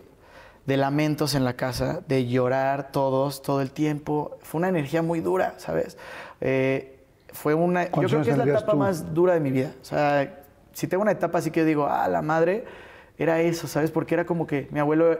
de 0.68 0.76
lamentos 0.76 1.34
en 1.34 1.44
la 1.44 1.54
casa, 1.54 2.02
de 2.08 2.26
llorar 2.26 2.92
todos, 2.92 3.40
todo 3.40 3.62
el 3.62 3.70
tiempo. 3.70 4.36
Fue 4.42 4.58
una 4.58 4.68
energía 4.68 5.00
muy 5.00 5.20
dura, 5.20 5.54
¿sabes? 5.56 5.96
Eh, 6.42 6.98
fue 7.32 7.54
una, 7.54 7.84
yo 7.86 7.90
¿Cuántos 7.90 8.12
creo 8.12 8.22
que 8.24 8.30
es 8.32 8.36
la 8.36 8.44
etapa 8.44 8.72
tú? 8.72 8.76
más 8.78 9.14
dura 9.14 9.32
de 9.32 9.40
mi 9.40 9.50
vida. 9.50 9.72
O 9.80 9.84
sea, 9.84 10.42
si 10.74 10.86
tengo 10.86 11.00
una 11.02 11.12
etapa 11.12 11.38
así 11.38 11.50
que 11.50 11.64
digo, 11.64 11.86
ah, 11.86 12.06
la 12.08 12.20
madre, 12.20 12.66
era 13.16 13.40
eso, 13.40 13.66
¿sabes? 13.66 13.90
Porque 13.90 14.14
era 14.14 14.26
como 14.26 14.46
que 14.46 14.68
mi 14.70 14.78
abuelo 14.78 15.18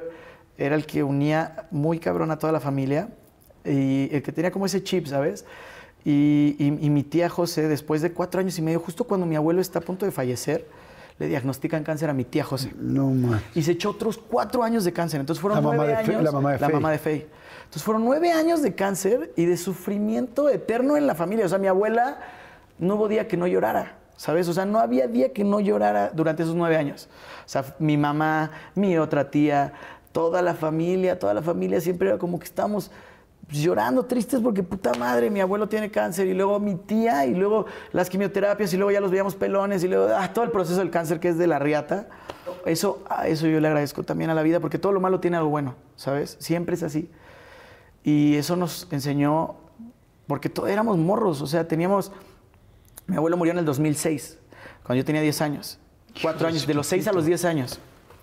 era 0.58 0.74
el 0.74 0.84
que 0.84 1.02
unía 1.02 1.64
muy 1.70 1.98
cabrón 1.98 2.30
a 2.30 2.38
toda 2.38 2.52
la 2.52 2.60
familia 2.60 3.08
y 3.64 4.10
el 4.12 4.22
que 4.22 4.32
tenía 4.32 4.50
como 4.50 4.66
ese 4.66 4.82
chip, 4.82 5.06
¿sabes? 5.06 5.46
Y, 6.04 6.56
y- 6.58 6.78
y 6.86 6.90
mi 6.90 7.04
tía 7.04 7.30
José, 7.30 7.68
después 7.68 8.02
de 8.02 8.12
cuatro 8.12 8.40
años 8.40 8.58
y 8.58 8.62
medio, 8.62 8.80
justo 8.80 9.04
cuando 9.04 9.24
mi 9.26 9.34
abuelo 9.36 9.62
está 9.62 9.78
a 9.78 9.82
punto 9.82 10.04
de 10.04 10.12
fallecer, 10.12 10.66
le 11.18 11.26
diagnostican 11.26 11.82
cáncer 11.84 12.10
a 12.10 12.12
mi 12.12 12.24
tía 12.24 12.44
José. 12.44 12.72
No 12.78 13.10
más. 13.10 13.42
Y 13.54 13.62
se 13.62 13.72
echó 13.72 13.90
otros 13.90 14.18
cuatro 14.18 14.62
años 14.62 14.84
de 14.84 14.92
cáncer. 14.92 15.20
Entonces 15.20 15.40
fueron 15.40 15.56
La 15.56 15.62
mamá 15.62 15.76
nueve 15.76 15.96
Fe- 16.04 16.12
años. 16.12 16.22
la 16.24 16.32
mamá 16.32 16.52
de 16.52 16.58
Fey. 16.58 16.72
mamá 16.72 16.90
de 16.92 16.98
Fey. 16.98 17.26
Entonces 17.64 17.82
fueron 17.82 18.04
nueve 18.04 18.30
años 18.32 18.62
de 18.62 18.74
cáncer 18.74 19.32
y 19.36 19.44
de 19.44 19.56
sufrimiento 19.56 20.48
eterno 20.48 20.96
en 20.96 21.06
la 21.06 21.14
familia. 21.14 21.46
O 21.46 21.48
sea, 21.48 21.58
mi 21.58 21.66
abuela 21.66 22.18
no 22.78 22.94
hubo 22.94 23.08
día 23.08 23.26
que 23.28 23.36
no 23.36 23.46
llorara. 23.46 23.94
¿Sabes? 24.16 24.48
O 24.48 24.52
sea, 24.52 24.64
no 24.64 24.80
había 24.80 25.06
día 25.06 25.32
que 25.32 25.44
no 25.44 25.60
llorara 25.60 26.10
durante 26.12 26.42
esos 26.42 26.56
nueve 26.56 26.76
años. 26.76 27.08
O 27.46 27.48
sea, 27.48 27.64
mi 27.78 27.96
mamá, 27.96 28.50
mi 28.74 28.98
otra 28.98 29.30
tía, 29.30 29.72
toda 30.10 30.42
la 30.42 30.54
familia, 30.54 31.18
toda 31.20 31.34
la 31.34 31.42
familia 31.42 31.80
siempre 31.80 32.08
era 32.08 32.18
como 32.18 32.38
que 32.40 32.44
estábamos 33.48 33.64
llorando, 33.64 34.04
tristes 34.04 34.40
porque 34.40 34.62
puta 34.62 34.92
madre, 34.94 35.30
mi 35.30 35.40
abuelo 35.40 35.68
tiene 35.68 35.90
cáncer 35.90 36.26
y 36.26 36.34
luego 36.34 36.60
mi 36.60 36.74
tía 36.76 37.24
y 37.26 37.34
luego 37.34 37.66
las 37.92 38.10
quimioterapias 38.10 38.72
y 38.74 38.76
luego 38.76 38.90
ya 38.90 39.00
los 39.00 39.10
veíamos 39.10 39.34
pelones 39.34 39.82
y 39.84 39.88
luego 39.88 40.14
ah, 40.14 40.32
todo 40.32 40.44
el 40.44 40.50
proceso 40.50 40.80
del 40.80 40.90
cáncer 40.90 41.20
que 41.20 41.28
es 41.28 41.38
de 41.38 41.46
la 41.46 41.58
riata. 41.58 42.08
Eso, 42.66 43.02
eso 43.24 43.46
yo 43.46 43.60
le 43.60 43.68
agradezco 43.68 44.02
también 44.02 44.30
a 44.30 44.34
la 44.34 44.42
vida 44.42 44.60
porque 44.60 44.78
todo 44.78 44.92
lo 44.92 45.00
malo 45.00 45.20
tiene 45.20 45.36
algo 45.36 45.48
bueno, 45.48 45.74
¿sabes? 45.96 46.36
Siempre 46.40 46.74
es 46.74 46.82
así. 46.82 47.10
Y 48.04 48.36
eso 48.36 48.56
nos 48.56 48.86
enseñó, 48.90 49.56
porque 50.26 50.48
todos 50.48 50.70
éramos 50.70 50.96
morros, 50.98 51.42
o 51.42 51.46
sea, 51.46 51.66
teníamos... 51.66 52.12
Mi 53.06 53.16
abuelo 53.16 53.36
murió 53.36 53.52
en 53.52 53.58
el 53.58 53.64
2006, 53.64 54.38
cuando 54.82 55.00
yo 55.00 55.04
tenía 55.04 55.22
10 55.22 55.40
años. 55.40 55.78
Cuatro 56.20 56.48
años, 56.48 56.66
de 56.66 56.74
los 56.74 56.86
6 56.86 57.08
a 57.08 57.12
los 57.12 57.24
10 57.24 57.44
años. 57.44 57.80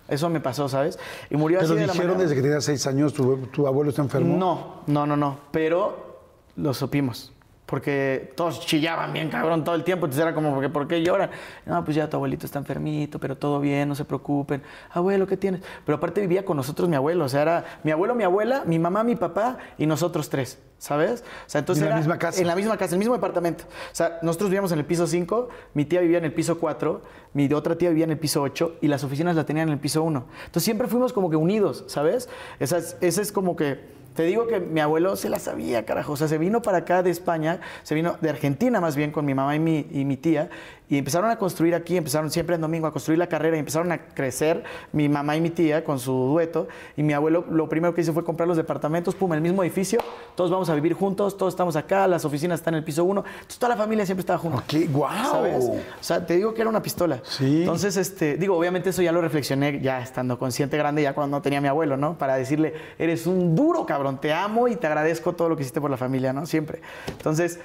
Eso 0.08 0.28
me 0.28 0.40
pasó, 0.40 0.68
¿sabes? 0.68 0.98
Y 1.30 1.36
murió 1.36 1.58
¿Te 1.58 1.64
así 1.64 1.74
lo 1.74 1.80
de 1.80 1.86
la 1.86 1.92
dijeron 1.92 2.12
manera- 2.12 2.28
desde 2.28 2.36
que 2.36 2.42
tenías 2.42 2.64
seis 2.64 2.86
años? 2.86 3.12
¿Tu, 3.12 3.36
tu 3.48 3.66
abuelo 3.66 3.90
está 3.90 4.02
enfermo? 4.02 4.36
no, 4.36 4.82
no, 4.86 5.06
no, 5.06 5.16
no. 5.16 5.38
Pero 5.50 6.18
lo 6.56 6.72
supimos. 6.74 7.32
Porque 7.66 8.32
todos 8.36 8.60
chillaban 8.64 9.12
bien, 9.12 9.28
cabrón, 9.28 9.64
todo 9.64 9.74
el 9.74 9.82
tiempo. 9.82 10.06
Entonces 10.06 10.22
era 10.22 10.32
como, 10.34 10.54
porque, 10.54 10.68
¿por 10.68 10.86
qué 10.86 11.02
lloran? 11.02 11.30
No, 11.64 11.84
pues 11.84 11.96
ya 11.96 12.08
tu 12.08 12.16
abuelito 12.16 12.46
está 12.46 12.60
enfermito, 12.60 13.18
pero 13.18 13.36
todo 13.36 13.58
bien, 13.58 13.88
no 13.88 13.96
se 13.96 14.04
preocupen. 14.04 14.62
Abuelo, 14.90 15.26
¿qué 15.26 15.36
tienes? 15.36 15.62
Pero 15.84 15.96
aparte 15.96 16.20
vivía 16.20 16.44
con 16.44 16.56
nosotros 16.56 16.88
mi 16.88 16.94
abuelo. 16.94 17.24
O 17.24 17.28
sea, 17.28 17.42
era 17.42 17.64
mi 17.82 17.90
abuelo, 17.90 18.14
mi 18.14 18.22
abuela, 18.22 18.62
mi 18.64 18.78
mamá, 18.78 19.02
mi 19.02 19.16
papá 19.16 19.58
y 19.78 19.86
nosotros 19.86 20.30
tres, 20.30 20.60
¿sabes? 20.78 21.24
O 21.46 21.50
sea, 21.50 21.58
entonces 21.58 21.82
¿En 21.82 21.90
la 21.90 21.96
misma 21.96 22.18
casa? 22.18 22.40
En 22.40 22.46
la 22.46 22.54
misma 22.54 22.76
casa, 22.76 22.94
en 22.94 22.94
el 22.94 22.98
mismo 23.00 23.14
departamento. 23.14 23.64
O 23.64 23.94
sea, 23.94 24.20
nosotros 24.22 24.48
vivíamos 24.48 24.70
en 24.70 24.78
el 24.78 24.84
piso 24.84 25.08
5, 25.08 25.48
mi 25.74 25.84
tía 25.84 26.00
vivía 26.02 26.18
en 26.18 26.24
el 26.24 26.32
piso 26.32 26.60
4, 26.60 27.02
mi 27.32 27.52
otra 27.52 27.76
tía 27.76 27.88
vivía 27.88 28.04
en 28.04 28.12
el 28.12 28.18
piso 28.18 28.42
8 28.42 28.76
y 28.80 28.86
las 28.86 29.02
oficinas 29.02 29.34
las 29.34 29.44
tenían 29.44 29.66
en 29.68 29.74
el 29.74 29.80
piso 29.80 30.04
1. 30.04 30.24
Entonces 30.46 30.62
siempre 30.62 30.86
fuimos 30.86 31.12
como 31.12 31.30
que 31.30 31.36
unidos, 31.36 31.82
¿sabes? 31.88 32.28
Esa 32.60 32.78
es, 32.78 32.96
ese 33.00 33.22
es 33.22 33.32
como 33.32 33.56
que... 33.56 34.05
Te 34.16 34.22
digo 34.22 34.46
que 34.46 34.58
mi 34.60 34.80
abuelo 34.80 35.14
se 35.14 35.28
la 35.28 35.38
sabía, 35.38 35.84
carajo. 35.84 36.12
O 36.12 36.16
sea, 36.16 36.26
se 36.26 36.38
vino 36.38 36.62
para 36.62 36.78
acá 36.78 37.02
de 37.02 37.10
España, 37.10 37.60
se 37.82 37.94
vino 37.94 38.16
de 38.22 38.30
Argentina 38.30 38.80
más 38.80 38.96
bien 38.96 39.12
con 39.12 39.26
mi 39.26 39.34
mamá 39.34 39.54
y 39.54 39.58
mi, 39.58 39.86
y 39.92 40.06
mi 40.06 40.16
tía, 40.16 40.48
y 40.88 40.98
empezaron 40.98 41.30
a 41.30 41.36
construir 41.36 41.74
aquí, 41.74 41.96
empezaron 41.96 42.30
siempre 42.30 42.54
en 42.54 42.60
domingo 42.60 42.86
a 42.86 42.92
construir 42.92 43.18
la 43.18 43.28
carrera 43.28 43.56
y 43.56 43.60
empezaron 43.60 43.90
a 43.90 43.98
crecer 43.98 44.62
mi 44.92 45.08
mamá 45.08 45.36
y 45.36 45.40
mi 45.40 45.50
tía 45.50 45.82
con 45.82 45.98
su 45.98 46.12
dueto. 46.12 46.68
Y 46.96 47.02
mi 47.02 47.12
abuelo 47.12 47.44
lo 47.50 47.68
primero 47.68 47.94
que 47.94 48.02
hizo 48.02 48.12
fue 48.12 48.24
comprar 48.24 48.46
los 48.46 48.56
departamentos, 48.56 49.14
pum, 49.14 49.32
el 49.32 49.40
mismo 49.40 49.62
edificio, 49.64 50.00
todos 50.36 50.50
vamos 50.50 50.68
a 50.68 50.74
vivir 50.74 50.94
juntos, 50.94 51.36
todos 51.36 51.52
estamos 51.54 51.74
acá, 51.76 52.06
las 52.06 52.24
oficinas 52.24 52.60
están 52.60 52.74
en 52.74 52.78
el 52.78 52.84
piso 52.84 53.04
uno. 53.04 53.24
Entonces 53.26 53.58
toda 53.58 53.74
la 53.74 53.76
familia 53.76 54.06
siempre 54.06 54.20
estaba 54.20 54.38
junta. 54.38 54.58
Ok, 54.58 54.90
guau. 54.90 55.30
¿Sabes? 55.30 55.64
O 55.64 56.02
sea, 56.02 56.24
te 56.24 56.36
digo 56.36 56.54
que 56.54 56.60
era 56.60 56.70
una 56.70 56.82
pistola. 56.82 57.20
Sí. 57.24 57.60
Entonces, 57.60 57.96
este, 57.96 58.36
digo, 58.36 58.56
obviamente 58.56 58.90
eso 58.90 59.02
ya 59.02 59.12
lo 59.12 59.20
reflexioné 59.20 59.80
ya 59.80 60.00
estando 60.00 60.38
consciente 60.38 60.76
grande, 60.76 61.02
ya 61.02 61.14
cuando 61.14 61.36
no 61.36 61.42
tenía 61.42 61.58
a 61.58 61.62
mi 61.62 61.68
abuelo, 61.68 61.96
¿no? 61.96 62.16
Para 62.16 62.36
decirle, 62.36 62.74
eres 62.98 63.26
un 63.26 63.56
duro, 63.56 63.86
cabrón, 63.86 64.20
te 64.20 64.32
amo 64.32 64.68
y 64.68 64.76
te 64.76 64.86
agradezco 64.86 65.32
todo 65.32 65.48
lo 65.48 65.56
que 65.56 65.62
hiciste 65.62 65.80
por 65.80 65.90
la 65.90 65.96
familia, 65.96 66.32
¿no? 66.32 66.46
Siempre. 66.46 66.80
Entonces, 67.08 67.58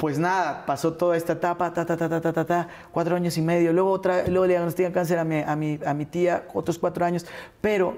pues 0.00 0.18
nada, 0.18 0.64
pasó 0.64 0.94
toda 0.94 1.14
esta 1.14 1.34
etapa, 1.34 1.74
ta, 1.74 1.84
ta, 1.84 1.94
ta, 1.94 2.08
ta, 2.08 2.20
ta, 2.22 2.32
ta, 2.32 2.44
ta, 2.46 2.68
cuatro 2.90 3.16
años 3.16 3.36
y 3.36 3.42
medio, 3.42 3.70
luego, 3.70 3.90
otra, 3.90 4.26
luego 4.28 4.46
le 4.46 4.54
diagnostican 4.54 4.92
cáncer 4.92 5.18
a 5.18 5.24
mi, 5.24 5.40
a, 5.40 5.54
mi, 5.54 5.78
a 5.84 5.92
mi 5.92 6.06
tía, 6.06 6.48
otros 6.54 6.78
cuatro 6.78 7.04
años, 7.04 7.26
pero 7.60 7.94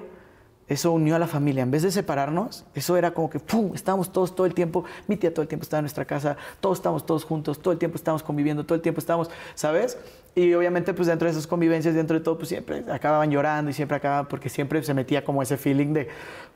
eso 0.67 0.91
unió 0.91 1.15
a 1.15 1.21
la 1.21 1.29
familia. 1.29 1.63
En 1.63 1.71
vez 1.71 1.85
de 1.85 1.93
separarnos, 1.93 2.65
eso 2.75 2.97
era 2.97 3.13
como 3.13 3.31
que, 3.31 3.39
¡pum!, 3.39 3.71
estábamos 3.73 4.13
todos 4.13 4.35
todo 4.35 4.49
el 4.49 4.53
tiempo, 4.53 4.85
mi 5.07 5.17
tía 5.17 5.33
todo 5.33 5.43
el 5.43 5.49
tiempo 5.49 5.63
estaba 5.63 5.79
en 5.79 5.85
nuestra 5.85 6.05
casa, 6.05 6.37
todos 6.59 6.79
estábamos 6.79 7.07
todos 7.07 7.23
juntos, 7.25 7.63
todo 7.63 7.71
el 7.71 7.79
tiempo 7.79 7.95
estábamos 7.95 8.25
conviviendo, 8.25 8.67
todo 8.67 8.75
el 8.75 8.83
tiempo 8.83 8.99
estábamos, 8.99 9.31
¿sabes? 9.55 9.97
Y 10.35 10.55
obviamente, 10.55 10.95
pues 10.95 11.09
dentro 11.09 11.27
de 11.27 11.33
esas 11.33 11.47
convivencias, 11.47 11.95
dentro 11.95 12.19
de 12.19 12.25
todo, 12.25 12.37
pues 12.39 12.49
siempre 12.49 12.83
acababan 12.91 13.31
llorando 13.31 13.71
y 13.71 13.75
siempre 13.75 13.99
acababan, 13.99 14.27
porque 14.29 14.49
siempre 14.49 14.83
se 14.83 14.95
metía 14.95 15.23
como 15.25 15.43
ese 15.43 15.59
feeling 15.59 15.93
de, 15.93 16.09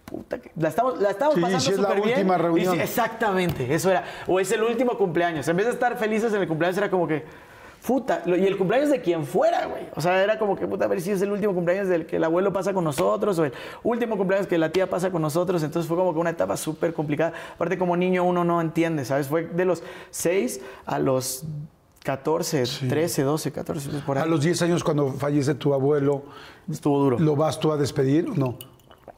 puta, 0.06 0.38
que 0.38 0.50
la 0.56 0.68
estamos, 0.70 0.98
la 0.98 1.10
estamos 1.10 1.34
Sí, 1.34 1.40
pasando 1.42 1.60
sí 1.60 1.70
es 1.72 1.78
la 1.78 1.92
bien. 1.92 2.08
última 2.08 2.38
reunión. 2.38 2.80
exactamente, 2.80 3.74
eso 3.74 3.90
era. 3.90 4.04
O 4.26 4.40
es 4.40 4.50
el 4.52 4.62
último 4.62 4.96
cumpleaños. 4.96 5.46
En 5.48 5.56
vez 5.58 5.66
de 5.66 5.72
estar 5.72 5.96
felices 5.98 6.32
en 6.32 6.40
el 6.40 6.48
cumpleaños, 6.48 6.78
era 6.78 6.88
como 6.90 7.06
que, 7.06 7.22
puta, 7.86 8.22
y 8.24 8.46
el 8.46 8.56
cumpleaños 8.56 8.88
de 8.88 9.02
quien 9.02 9.26
fuera, 9.26 9.66
güey. 9.66 9.82
O 9.94 10.00
sea, 10.00 10.22
era 10.24 10.38
como 10.38 10.56
que, 10.56 10.66
puta, 10.66 10.86
a 10.86 10.88
ver 10.88 11.02
si 11.02 11.10
es 11.10 11.20
el 11.20 11.30
último 11.30 11.52
cumpleaños 11.54 11.86
del 11.88 12.06
que 12.06 12.16
el 12.16 12.24
abuelo 12.24 12.54
pasa 12.54 12.72
con 12.72 12.82
nosotros, 12.82 13.38
o 13.38 13.44
el 13.44 13.52
último 13.82 14.16
cumpleaños 14.16 14.46
que 14.48 14.56
la 14.56 14.70
tía 14.72 14.88
pasa 14.88 15.10
con 15.10 15.20
nosotros. 15.20 15.62
Entonces 15.62 15.86
fue 15.86 15.98
como 15.98 16.14
que 16.14 16.18
una 16.18 16.30
etapa 16.30 16.56
súper 16.56 16.94
complicada. 16.94 17.34
Aparte, 17.54 17.76
como 17.76 17.94
niño 17.94 18.24
uno 18.24 18.42
no 18.42 18.58
entiende, 18.62 19.04
¿sabes? 19.04 19.28
Fue 19.28 19.42
de 19.44 19.66
los 19.66 19.82
6 20.10 20.62
a 20.86 20.98
los 20.98 21.44
14, 22.06 22.62
13, 22.88 23.22
12, 23.22 23.50
14, 23.52 23.90
por 24.06 24.16
ahí. 24.16 24.22
A 24.22 24.26
los 24.26 24.40
10 24.40 24.62
años 24.62 24.84
cuando 24.84 25.12
fallece 25.12 25.56
tu 25.56 25.74
abuelo, 25.74 26.22
Estuvo 26.70 27.00
duro. 27.00 27.18
¿lo 27.18 27.34
vas 27.34 27.58
tú 27.58 27.72
a 27.72 27.76
despedir 27.76 28.28
o 28.30 28.34
no? 28.34 28.56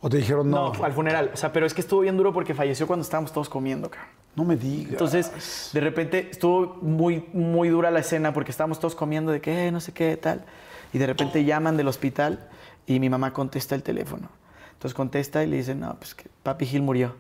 ¿O 0.01 0.09
te 0.09 0.16
dijeron 0.16 0.51
no? 0.51 0.72
No, 0.72 0.84
al 0.84 0.93
funeral. 0.95 1.30
O 1.34 1.36
sea, 1.36 1.53
pero 1.53 1.66
es 1.66 1.74
que 1.74 1.82
estuvo 1.82 2.01
bien 2.01 2.16
duro 2.16 2.32
porque 2.32 2.55
falleció 2.55 2.86
cuando 2.86 3.03
estábamos 3.03 3.30
todos 3.32 3.49
comiendo, 3.51 3.91
cabrón. 3.91 4.11
No 4.36 4.45
me 4.45 4.57
digas. 4.57 4.93
Entonces, 4.93 5.70
de 5.74 5.80
repente 5.80 6.28
estuvo 6.30 6.76
muy, 6.80 7.28
muy 7.34 7.68
dura 7.68 7.91
la 7.91 7.99
escena 8.01 8.32
porque 8.32 8.51
estábamos 8.53 8.78
todos 8.80 8.95
comiendo 8.95 9.32
de 9.32 9.41
que 9.43 9.66
"Eh, 9.66 9.70
no 9.72 9.80
sé 9.80 9.93
qué, 9.93 10.16
tal. 10.16 10.45
Y 10.93 10.99
de 10.99 11.07
repente 11.07 11.45
llaman 11.45 11.76
del 11.76 11.89
hospital 11.89 12.49
y 12.86 13.01
mi 13.01 13.11
mamá 13.11 13.32
contesta 13.34 13.74
el 13.74 13.82
teléfono. 13.82 14.30
Entonces 14.72 14.95
contesta 14.95 15.43
y 15.43 15.47
le 15.49 15.57
dicen, 15.57 15.80
no, 15.80 15.95
pues 15.97 16.14
que 16.14 16.28
papi 16.43 16.64
Gil 16.64 16.82
murió. 16.82 17.16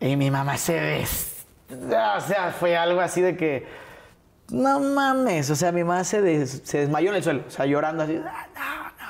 Y 0.00 0.16
mi 0.16 0.30
mamá 0.32 0.56
se 0.56 0.72
des... 0.80 1.44
O 1.70 2.20
sea, 2.26 2.54
fue 2.58 2.76
algo 2.76 3.00
así 3.00 3.20
de 3.20 3.36
que... 3.36 3.87
No 4.50 4.80
mames. 4.80 5.50
O 5.50 5.56
sea, 5.56 5.72
mi 5.72 5.84
mamá 5.84 6.04
se, 6.04 6.22
des- 6.22 6.62
se 6.64 6.78
desmayó 6.78 7.10
en 7.10 7.16
el 7.16 7.22
suelo. 7.22 7.42
O 7.46 7.50
sea, 7.50 7.66
llorando 7.66 8.02
así. 8.04 8.18
"Ah, 8.24 8.46
No, 8.54 9.04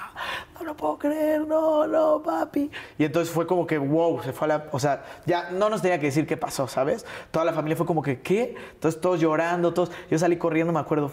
no, 0.54 0.60
no 0.60 0.64
lo 0.66 0.76
puedo 0.76 0.98
creer, 0.98 1.46
no, 1.46 1.86
no, 1.86 2.20
papi. 2.22 2.70
Y 2.98 3.04
entonces 3.04 3.32
fue 3.32 3.46
como 3.46 3.66
que, 3.66 3.78
wow, 3.78 4.20
se 4.22 4.32
fue 4.32 4.46
a 4.46 4.48
la, 4.48 4.64
o 4.72 4.78
sea, 4.80 5.04
ya 5.26 5.50
no 5.50 5.70
nos 5.70 5.80
tenía 5.80 5.98
que 6.00 6.06
decir 6.06 6.26
qué 6.26 6.36
pasó, 6.36 6.66
¿sabes? 6.66 7.06
Toda 7.30 7.44
la 7.44 7.52
familia 7.52 7.76
fue 7.76 7.86
como 7.86 8.02
que, 8.02 8.20
¿qué? 8.20 8.56
Entonces 8.74 9.00
todos 9.00 9.20
llorando, 9.20 9.72
todos, 9.72 9.92
yo 10.10 10.18
salí 10.18 10.36
corriendo, 10.36 10.72
me 10.72 10.80
acuerdo, 10.80 11.12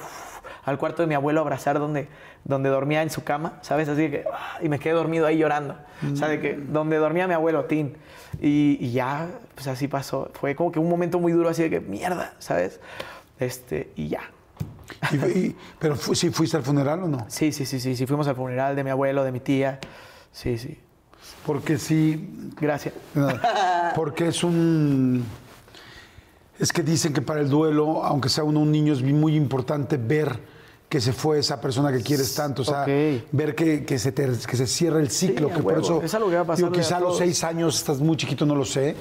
al 0.65 0.77
cuarto 0.79 1.03
de 1.03 1.07
mi 1.07 1.13
abuelo 1.13 1.39
a 1.41 1.43
abrazar 1.43 1.77
donde, 1.77 2.07
donde 2.43 2.69
dormía 2.69 3.03
en 3.03 3.11
su 3.11 3.23
cama, 3.23 3.59
¿sabes? 3.61 3.87
Así 3.87 4.09
que, 4.09 4.25
ah, 4.33 4.57
y 4.61 4.67
me 4.69 4.79
quedé 4.79 4.93
dormido 4.93 5.27
ahí 5.27 5.37
llorando, 5.37 5.75
o 6.11 6.15
sea, 6.15 6.27
de 6.27 6.41
que 6.41 6.53
donde 6.55 6.97
dormía 6.97 7.27
mi 7.27 7.35
abuelo, 7.35 7.65
Tin. 7.65 7.95
Y, 8.41 8.77
y 8.81 8.91
ya, 8.91 9.27
pues 9.53 9.67
así 9.67 9.87
pasó. 9.87 10.29
Fue 10.33 10.55
como 10.55 10.71
que 10.71 10.79
un 10.79 10.89
momento 10.89 11.19
muy 11.19 11.31
duro, 11.31 11.49
así 11.49 11.61
de 11.63 11.69
que, 11.69 11.79
mierda, 11.79 12.33
¿sabes? 12.39 12.81
Este, 13.39 13.91
y 13.95 14.07
ya. 14.09 14.21
Y- 15.11 15.15
y- 15.39 15.55
pero 15.79 15.95
fu- 15.95 16.15
sí 16.15 16.29
fuiste 16.29 16.57
al 16.57 16.63
funeral 16.63 17.03
o 17.03 17.07
no? 17.07 17.25
Sí, 17.29 17.51
sí, 17.51 17.65
sí, 17.65 17.79
sí, 17.79 17.95
sí, 17.95 18.05
fuimos 18.05 18.27
al 18.27 18.35
funeral 18.35 18.75
de 18.75 18.83
mi 18.83 18.89
abuelo, 18.89 19.23
de 19.23 19.31
mi 19.31 19.39
tía. 19.39 19.79
Sí, 20.31 20.57
sí. 20.57 20.77
Porque 21.45 21.77
sí, 21.77 22.29
Gracias. 22.59 22.93
porque 23.95 24.27
es 24.29 24.43
un... 24.43 25.23
Es 26.59 26.71
que 26.71 26.83
dicen 26.83 27.13
que 27.13 27.21
para 27.21 27.41
el 27.41 27.49
duelo, 27.49 28.03
aunque 28.03 28.29
sea 28.29 28.43
uno 28.43 28.61
un 28.61 28.71
niño, 28.71 28.93
es 28.93 29.01
muy 29.03 29.35
importante 29.35 29.97
ver 29.97 30.39
que 30.87 31.01
se 31.01 31.11
fue 31.11 31.39
esa 31.39 31.59
persona 31.59 31.91
que 31.91 32.01
quieres 32.01 32.33
tanto. 32.33 32.61
O 32.61 32.65
sea, 32.65 32.83
Ok. 32.83 33.23
ver 33.31 33.55
que, 33.55 33.83
que 33.85 33.99
se 33.99 34.11
te- 34.11 34.29
que 34.47 34.55
se 34.55 34.65
cierra 34.67 34.99
el 34.99 35.09
ciclo. 35.09 35.49
Sí, 35.49 35.55
que 35.55 35.61
por 35.63 35.77
eso, 35.77 36.01
Es 36.01 36.13
algo 36.13 36.29
que 36.29 36.37
va 36.37 36.53
a 36.53 36.55
digo, 36.55 36.69
a 36.69 36.71
quizá 36.71 36.97
a 36.97 36.99
los 37.01 37.17
seis 37.17 37.43
años 37.43 37.75
estás 37.77 37.99
muy 37.99 38.15
chiquito, 38.15 38.45
no 38.45 38.55
lo 38.55 38.63
sé. 38.65 38.95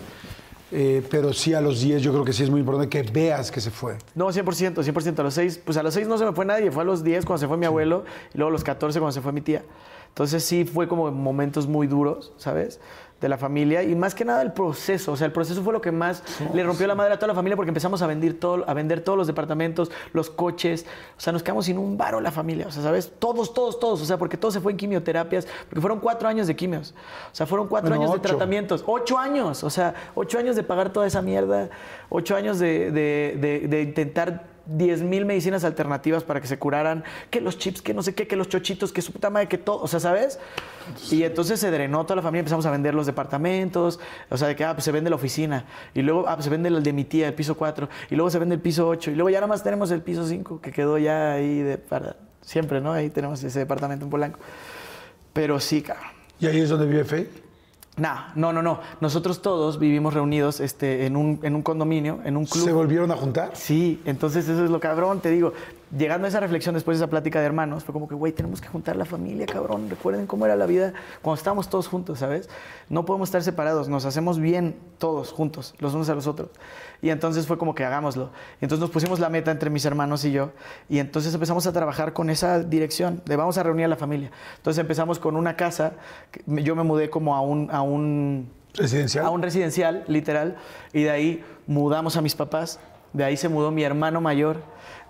Eh, 0.77 1.07
pero 1.09 1.33
sí 1.33 1.55
a 1.55 1.61
los 1.61 1.81
10 1.81 2.03
yo 2.03 2.13
creo 2.13 2.25
que 2.25 2.33
sí 2.33 2.43
es 2.43 2.51
muy 2.51 2.59
importante 2.59 2.89
que 2.89 3.09
veas 3.09 3.53
que 3.53 3.61
se 3.61 3.71
fue. 3.71 3.97
No, 4.17 4.27
100%, 4.27 4.75
100%. 4.75 5.19
A 5.21 5.23
los 5.23 5.35
6, 5.35 5.61
pues 5.65 5.77
a 5.77 5.85
los 5.85 5.95
6 5.95 6.09
no 6.09 6.19
se 6.19 6.25
me 6.25 6.33
fue 6.33 6.45
nadie. 6.45 6.73
Fue 6.73 6.83
a 6.83 6.87
los 6.87 7.05
10 7.05 7.25
cuando 7.25 7.39
se 7.39 7.47
fue 7.47 7.57
mi 7.57 7.67
abuelo 7.67 8.05
y 8.35 8.39
luego 8.39 8.49
a 8.49 8.53
los 8.53 8.65
14 8.65 8.99
cuando 8.99 9.13
se 9.13 9.21
fue 9.21 9.31
mi 9.31 9.41
tía. 9.41 9.65
Entonces 10.09 10.45
sí 10.45 10.65
fue 10.65 10.89
como 10.89 11.11
momentos 11.13 11.69
muy 11.69 11.87
duros, 11.87 12.33
¿sabes? 12.37 12.81
De 13.25 13.29
la 13.31 13.39
familia 13.39 13.83
y 13.83 13.95
más 13.95 14.15
que 14.15 14.23
nada 14.23 14.43
el 14.43 14.53
proceso. 14.53 15.13
O 15.13 15.17
sea, 15.17 15.25
el 15.25 15.33
proceso 15.33 15.63
fue 15.63 15.73
lo 15.73 15.81
que 15.81 15.91
más 15.91 16.23
le 16.53 16.63
rompió 16.63 16.87
la 16.87 16.95
madre 16.95 17.15
a 17.15 17.17
toda 17.17 17.29
la 17.29 17.35
familia 17.35 17.57
porque 17.57 17.71
empezamos 17.71 18.03
a 18.03 18.07
vender, 18.07 18.35
todo, 18.35 18.69
a 18.69 18.75
vender 18.75 19.01
todos 19.01 19.17
los 19.17 19.27
departamentos, 19.27 19.91
los 20.13 20.29
coches. 20.29 20.85
O 21.17 21.21
sea, 21.21 21.33
nos 21.33 21.43
quedamos 21.43 21.65
sin 21.65 21.79
un 21.79 21.97
varo 21.97 22.21
la 22.21 22.31
familia. 22.31 22.67
O 22.67 22.71
sea, 22.71 22.83
¿sabes? 22.83 23.13
Todos, 23.19 23.55
todos, 23.55 23.81
todos. 23.81 24.03
O 24.03 24.05
sea, 24.05 24.19
porque 24.19 24.37
todo 24.37 24.51
se 24.51 24.61
fue 24.61 24.73
en 24.73 24.77
quimioterapias. 24.77 25.47
Porque 25.71 25.81
fueron 25.81 26.01
cuatro 26.01 26.29
años 26.29 26.47
de 26.47 26.55
quimios. 26.55 26.95
O 27.33 27.35
sea, 27.35 27.47
fueron 27.47 27.67
cuatro 27.67 27.89
Bueno, 27.89 28.03
años 28.03 28.13
de 28.13 28.19
ocho. 28.21 28.29
tratamientos. 28.29 28.85
Ocho 28.87 29.17
años, 29.17 29.65
o 29.65 29.71
sea, 29.71 29.95
ocho 30.15 30.39
años 30.39 30.55
de 30.55 30.63
pagar 30.63 30.93
toda 30.93 31.07
esa 31.07 31.23
mierda, 31.23 31.71
ocho 32.11 32.37
años 32.37 32.59
de, 32.59 32.91
de- 32.91 33.39
de- 33.41 33.69
de 33.69 33.81
intentar 33.83 34.54
10 34.67 35.03
mil 35.03 35.25
medicinas 35.25 35.65
alternativas 35.65 36.25
para 36.25 36.41
que 36.41 36.47
se 36.47 36.59
curaran, 36.59 37.05
que 37.31 37.41
los 37.41 37.59
chips, 37.59 37.83
que 37.83 37.95
no 37.95 38.03
sé 38.03 38.15
qué, 38.15 38.27
que 38.27 38.37
los 38.37 38.49
chochitos, 38.49 38.93
que 38.93 39.03
su 39.03 39.13
puta 39.13 39.31
madre, 39.31 39.49
que 39.49 39.59
todo, 39.59 39.83
o 39.83 39.89
sea, 39.89 40.01
¿sabes? 40.01 40.39
Y 41.11 41.23
entonces 41.23 41.61
se 41.61 41.71
drenó 41.71 42.05
toda 42.05 42.17
la 42.17 42.23
familia, 42.23 42.41
empezamos 42.41 42.67
a 42.67 42.71
vender 42.71 42.95
los 42.95 43.07
departamentos, 43.07 44.01
o 44.31 44.37
sea, 44.37 44.49
de 44.49 44.57
que, 44.57 44.65
ah, 44.65 44.75
pues 44.75 44.85
se 44.85 44.93
vende 44.93 45.11
la 45.11 45.17
oficina, 45.17 45.67
y 45.95 46.03
luego, 46.03 46.27
ah, 46.29 46.35
pues 46.35 46.45
se 46.45 46.51
vende 46.51 46.69
el 46.69 46.83
de 46.83 46.93
mi 46.93 47.05
tía, 47.05 47.29
el 47.29 47.35
piso 47.35 47.57
4, 47.57 47.89
y 48.11 48.15
luego 48.17 48.31
se 48.31 48.39
vende 48.39 48.55
el 48.55 48.61
piso 48.61 48.89
8, 48.89 49.11
y 49.11 49.15
luego 49.15 49.31
ya 49.31 49.39
nada 49.39 49.49
más 49.49 49.63
tenemos 49.63 49.91
el 49.91 50.03
piso 50.03 50.27
5, 50.27 50.61
que 50.61 50.73
quedó 50.73 50.99
ya 50.99 51.33
ahí 51.33 51.59
de, 51.59 51.79
para 51.79 52.17
siempre, 52.41 52.81
¿no? 52.81 52.93
Ahí 52.93 53.11
tenemos 53.11 53.43
ese 53.43 53.59
departamento 53.59 54.05
en 54.05 54.11
Polanco. 54.11 54.39
Pero 55.33 55.59
sí, 55.61 55.83
cabrón. 55.83 56.07
¿Y 56.39 56.47
ahí 56.47 56.61
es 56.61 56.69
donde 56.69 56.87
vive 56.87 57.05
Faye? 57.05 57.44
Nah, 57.97 58.33
no, 58.35 58.53
no, 58.53 58.61
no. 58.61 58.81
Nosotros 59.01 59.41
todos 59.41 59.79
vivimos 59.79 60.15
reunidos 60.15 60.59
este, 60.59 61.07
en, 61.07 61.17
un, 61.17 61.39
en 61.43 61.55
un 61.55 61.63
condominio, 61.63 62.21
en 62.25 62.37
un 62.37 62.45
club. 62.45 62.65
¿Se 62.65 62.73
volvieron 62.73 63.13
a 63.13 63.17
juntar? 63.17 63.53
Sí, 63.55 64.01
entonces 64.05 64.49
eso 64.49 64.65
es 64.65 64.71
lo 64.71 64.81
cabrón, 64.81 65.21
te 65.21 65.31
digo. 65.31 65.53
Llegando 65.97 66.27
a 66.27 66.29
esa 66.29 66.41
reflexión 66.41 66.75
después 66.75 66.99
de 66.99 67.05
esa 67.05 67.11
plática 67.11 67.41
de 67.41 67.47
hermanos, 67.47 67.85
fue 67.85 67.93
como 67.93 68.09
que, 68.09 68.15
güey, 68.15 68.33
tenemos 68.33 68.61
que 68.61 68.69
juntar 68.69 68.97
la 68.97 69.05
familia, 69.05 69.47
cabrón. 69.47 69.89
Recuerden 69.89 70.27
cómo 70.27 70.45
era 70.45 70.57
la 70.57 70.67
vida 70.67 70.93
cuando 71.23 71.39
estábamos 71.39 71.69
todos 71.69 71.87
juntos, 71.87 72.19
¿sabes? 72.19 72.49
No 72.89 73.05
podemos 73.05 73.29
estar 73.29 73.43
separados, 73.43 73.89
nos 73.89 74.05
hacemos 74.05 74.41
bien 74.41 74.77
todos 74.99 75.31
juntos, 75.31 75.75
los 75.79 75.95
unos 75.95 76.09
a 76.09 76.15
los 76.15 76.27
otros. 76.27 76.49
Y 77.01 77.11
entonces 77.11 77.47
fue 77.47 77.59
como 77.59 77.75
que 77.75 77.85
hagámoslo. 77.85 78.31
Y 78.61 78.65
entonces 78.65 78.81
nos 78.81 78.91
pusimos 78.91 79.21
la 79.21 79.29
meta 79.29 79.51
entre 79.51 79.71
mis 79.71 79.85
hermanos 79.85 80.25
y 80.25 80.33
yo. 80.33 80.51
Y 80.89 80.99
entonces 80.99 81.33
empezamos 81.35 81.67
a 81.67 81.73
trabajar 81.73 82.13
con 82.13 82.31
esa 82.31 82.61
dirección 82.61 83.23
de 83.27 83.37
vamos 83.37 83.59
a 83.59 83.63
reunir 83.63 83.85
a 83.85 83.89
la 83.89 83.97
familia. 83.97 84.31
Entonces 84.57 84.81
empezamos 84.81 85.19
con 85.19 85.37
una 85.37 85.57
casa. 85.57 85.93
Yo 86.47 86.75
me 86.75 86.83
mudé 86.83 87.11
como 87.11 87.35
a 87.35 87.41
un, 87.41 87.71
a 87.71 87.83
un 87.83 88.51
¿Residencial? 88.75 89.25
a 89.25 89.31
un 89.31 89.43
residencial, 89.43 90.05
literal, 90.09 90.57
y 90.93 91.05
de 91.05 91.11
ahí 91.11 91.45
mudamos 91.67 92.17
a 92.17 92.23
mis 92.23 92.35
papás, 92.35 92.81
de 93.13 93.23
ahí 93.23 93.37
se 93.37 93.49
mudó 93.49 93.71
mi 93.71 93.85
hermano 93.85 94.21
mayor, 94.21 94.63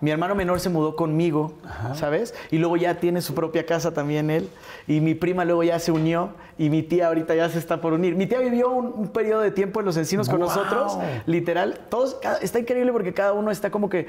mi 0.05 0.11
hermano 0.13 0.35
menor 0.37 0.61
se 0.61 0.69
mudó 0.69 0.95
conmigo, 0.95 1.55
¿sabes? 1.95 2.35
Y 2.51 2.59
luego 2.59 2.77
ya 2.77 3.01
tiene 3.01 3.21
su 3.23 3.35
propia 3.35 3.67
casa 3.67 3.93
también 3.93 4.31
él, 4.31 4.49
y 4.87 5.01
mi 5.01 5.15
prima 5.15 5.45
luego 5.45 5.63
ya 5.65 5.79
se 5.81 5.91
unió, 5.91 6.31
y 6.59 6.71
mi 6.71 6.83
tía 6.83 7.09
ahorita 7.09 7.35
ya 7.35 7.49
se 7.49 7.59
está 7.59 7.81
por 7.81 7.93
unir. 7.93 8.15
Mi 8.15 8.27
tía 8.27 8.39
vivió 8.39 8.71
un, 8.71 8.93
un 8.95 9.09
periodo 9.09 9.41
de 9.41 9.51
tiempo 9.51 9.81
en 9.81 9.87
Los 9.87 9.97
Encinos 9.97 10.29
con 10.29 10.39
nosotros, 10.41 10.99
literal, 11.27 11.81
todos, 11.89 12.19
está 12.43 12.59
increíble 12.61 12.93
porque 12.93 13.13
cada 13.13 13.33
uno 13.33 13.51
está 13.51 13.71
como 13.71 13.89
que 13.89 14.07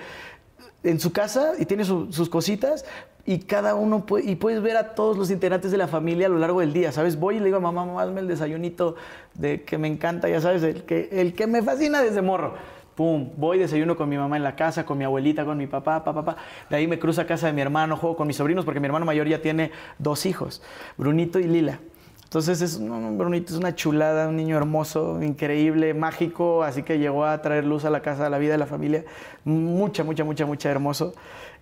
en 0.83 0.99
su 0.99 1.11
casa 1.11 1.53
y 1.57 1.65
tiene 1.65 1.83
su- 1.83 2.11
sus 2.13 2.29
cositas 2.29 2.85
y 3.25 3.39
cada 3.39 3.73
uno 3.73 4.05
puede, 4.05 4.29
y 4.29 4.35
puedes 4.35 4.61
ver 4.61 4.77
a 4.77 4.93
todos 4.93 5.17
los 5.17 5.31
integrantes 5.31 5.71
de 5.71 5.77
la 5.77 5.87
familia 5.87 6.27
a 6.27 6.29
lo 6.29 6.37
largo 6.37 6.59
del 6.59 6.73
día, 6.73 6.91
¿sabes? 6.91 7.19
Voy 7.19 7.37
y 7.37 7.39
le 7.39 7.45
digo 7.45 7.57
a 7.57 7.59
mamá, 7.59 7.85
mamá, 7.85 8.03
hazme 8.03 8.19
el 8.21 8.27
desayunito 8.27 8.95
de 9.33 9.63
que 9.63 9.79
me 9.79 9.87
encanta, 9.87 10.29
ya 10.29 10.39
sabes, 10.41 10.61
el 10.61 10.83
que, 10.83 11.09
el 11.11 11.33
que 11.33 11.47
me 11.47 11.63
fascina 11.63 12.03
desde 12.03 12.21
morro. 12.21 12.53
Pum, 12.95 13.31
voy, 13.35 13.59
desayuno 13.59 13.97
con 13.97 14.07
mi 14.07 14.17
mamá 14.17 14.37
en 14.37 14.43
la 14.43 14.55
casa, 14.55 14.85
con 14.85 14.97
mi 14.97 15.03
abuelita, 15.03 15.43
con 15.43 15.57
mi 15.57 15.67
papá, 15.67 16.03
papá, 16.03 16.23
papá. 16.23 16.41
De 16.69 16.77
ahí 16.77 16.87
me 16.87 16.97
cruzo 16.97 17.21
a 17.21 17.25
casa 17.25 17.47
de 17.47 17.53
mi 17.53 17.61
hermano, 17.61 17.97
juego 17.97 18.15
con 18.15 18.25
mis 18.25 18.37
sobrinos, 18.37 18.63
porque 18.63 18.79
mi 18.79 18.85
hermano 18.85 19.05
mayor 19.05 19.27
ya 19.27 19.41
tiene 19.41 19.71
dos 19.99 20.25
hijos, 20.25 20.61
Brunito 20.97 21.37
y 21.39 21.43
Lila. 21.43 21.79
Entonces 22.23 22.61
es 22.61 22.79
no, 22.79 22.99
no, 22.99 23.11
Brunito 23.11 23.53
es 23.53 23.59
una 23.59 23.75
chulada, 23.75 24.27
un 24.27 24.35
niño 24.35 24.57
hermoso, 24.57 25.21
increíble, 25.21 25.93
mágico, 25.93 26.63
así 26.63 26.83
que 26.83 26.97
llegó 26.97 27.25
a 27.25 27.41
traer 27.41 27.65
luz 27.65 27.85
a 27.85 27.89
la 27.89 28.01
casa, 28.01 28.25
a 28.25 28.29
la 28.29 28.37
vida 28.37 28.53
de 28.53 28.57
la 28.57 28.65
familia. 28.65 29.03
Mucha, 29.43 30.03
mucha, 30.03 30.23
mucha, 30.23 30.45
mucha 30.45 30.71
hermoso. 30.71 31.13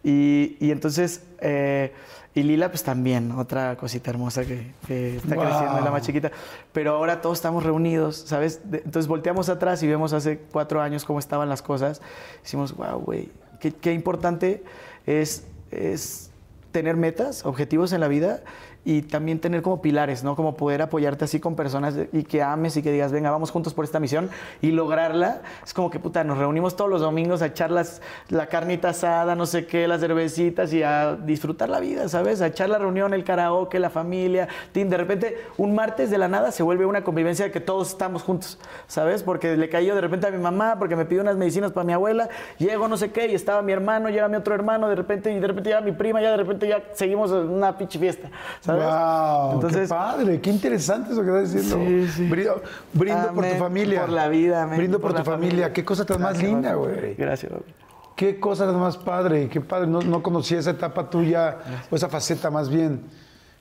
Y, 0.04 0.58
y 0.60 0.72
entonces, 0.72 1.24
eh, 1.40 1.94
y 2.36 2.44
Lila 2.44 2.70
pues 2.70 2.84
también, 2.84 3.32
otra 3.32 3.78
cosita 3.78 4.10
hermosa 4.10 4.44
que, 4.44 4.74
que 4.88 5.18
está 5.18 5.36
Wow. 5.36 5.46
creciendo, 5.46 5.78
es 5.78 5.84
la 5.84 5.92
más 5.92 6.02
chiquita. 6.02 6.32
Pero 6.72 6.96
ahora 6.96 7.22
todos 7.22 7.38
estamos 7.38 7.64
reunidos, 7.64 8.18
¿sabes? 8.18 8.60
Entonces 8.72 9.08
volteamos 9.08 9.50
atrás 9.50 9.82
y 9.84 9.88
vemos 9.88 10.14
hace 10.14 10.40
cuatro 10.52 10.82
años 10.82 11.06
cómo 11.06 11.20
estaban 11.20 11.48
las 11.48 11.62
cosas. 11.62 12.02
Decimos, 12.42 12.76
wow, 12.76 13.00
güey, 13.00 13.30
qué, 13.60 13.72
qué 13.72 13.94
importante 13.94 14.64
es, 15.06 15.46
es 15.72 16.32
tener 16.72 16.96
metas, 16.98 17.46
objetivos 17.46 17.94
en 17.94 18.02
la 18.02 18.08
vida 18.08 18.42
y 18.86 19.04
también 19.04 19.40
tener 19.40 19.62
como 19.62 19.82
pilares, 19.82 20.24
¿no? 20.24 20.36
Como 20.36 20.56
poder 20.56 20.82
apoyarte 20.82 21.26
así 21.26 21.40
con 21.40 21.56
personas 21.56 21.96
y 22.12 22.24
que 22.24 22.42
ames 22.42 22.76
y 22.76 22.84
que 22.84 22.92
digas, 22.92 23.12
venga, 23.12 23.32
vamos 23.32 23.52
juntos 23.52 23.74
por 23.74 23.86
esta 23.86 24.00
misión 24.00 24.30
y 24.62 24.72
lograrla. 24.72 25.42
Es 25.64 25.74
como 25.74 25.90
que, 25.90 26.00
puta, 26.00 26.24
nos 26.24 26.38
reunimos 26.38 26.76
todos 26.76 26.90
los 26.90 27.02
domingos 27.02 27.42
a 27.42 27.48
echar 27.48 27.72
la 27.72 28.48
carnita 28.48 28.90
asada, 28.90 29.36
no 29.36 29.46
sé 29.46 29.66
qué, 29.66 29.88
las 29.88 30.02
cervecitas 30.02 30.74
y 30.74 30.84
a 30.84 31.16
disfrutar 31.16 31.70
la 31.70 31.80
vida, 31.80 32.10
¿sabes? 32.10 32.42
A 32.42 32.48
echar 32.48 32.70
la 32.70 32.78
reunión, 32.78 33.14
el 33.14 33.24
karaoke, 33.24 33.80
la 33.80 33.90
familia. 33.90 34.48
De 34.74 34.98
repente, 34.98 35.38
un 35.58 35.74
martes 35.74 36.10
de 36.10 36.18
la 36.18 36.28
nada 36.28 36.52
se 36.52 36.64
vuelve 36.64 36.86
una 36.86 37.04
convivencia 37.04 37.46
de 37.46 37.52
que 37.52 37.62
todos 37.62 37.90
estamos 37.90 38.24
juntos, 38.24 38.60
¿sabes? 38.88 39.24
Porque 39.24 39.56
le 39.56 39.70
cayó 39.70 39.96
de 39.96 40.02
repente 40.02 40.28
a 40.28 40.32
mi 40.32 40.40
mamá, 40.40 40.76
porque 40.78 40.96
me 40.96 41.06
pidió 41.06 41.22
unas 41.22 41.38
medicinas 41.38 41.72
para 41.72 41.86
mi 41.86 41.94
abuela, 41.94 42.28
llego 42.58 42.88
no 42.88 42.98
sé 42.98 43.12
qué 43.12 43.28
y 43.28 43.36
estaba 43.36 43.62
mi 43.62 43.72
hermano, 43.72 44.10
llega 44.10 44.28
mi 44.28 44.36
otro 44.36 44.54
hermano, 44.54 44.90
de 44.90 44.96
repente, 44.96 45.32
y 45.32 45.40
de 45.40 45.48
repente 45.48 45.70
llega 45.70 45.82
mi 45.82 45.94
prima, 45.94 46.22
ya 46.22 46.32
de 46.32 46.38
repente 46.38 46.68
ya 46.68 46.84
seguimos 46.94 47.32
una 47.32 47.78
pinche 47.78 47.98
fiesta, 47.98 48.30
¿sabes? 48.60 48.73
¡Wow! 48.76 49.54
Entonces, 49.54 49.82
¡Qué 49.82 49.88
padre! 49.88 50.42
¡Qué 50.42 50.50
interesante 50.50 51.14
eso 51.14 51.22
que 51.24 51.28
estás 51.30 51.54
diciendo! 51.54 51.86
Sí, 51.86 52.08
sí. 52.16 52.28
Brindo, 52.28 52.62
brindo 52.94 53.34
por 53.34 53.46
tu 53.46 53.56
familia. 53.56 54.02
por 54.02 54.10
la 54.10 54.28
vida, 54.28 54.64
amén, 54.64 54.78
Brindo 54.78 55.00
por, 55.00 55.12
por 55.12 55.20
tu 55.22 55.26
familia. 55.26 55.50
familia. 55.52 55.74
¡Qué 55.74 55.86
cosa 55.86 56.06
tan 56.06 56.22
más 56.22 56.42
linda, 56.42 56.74
güey! 56.76 57.16
Gracias, 57.16 57.52
papi. 57.52 57.74
¡Qué 58.16 58.40
cosa 58.40 58.66
tan 58.66 58.80
más 58.80 58.98
padre! 58.98 59.50
¡Qué 59.50 59.60
padre! 59.62 59.88
No, 59.88 60.02
no 60.02 60.22
conocía 60.22 60.60
esa 60.60 60.72
etapa 60.72 61.10
tuya, 61.10 61.58
o 61.90 61.96
esa 61.96 62.10
faceta 62.10 62.50
más 62.52 62.70
bien. 62.70 63.02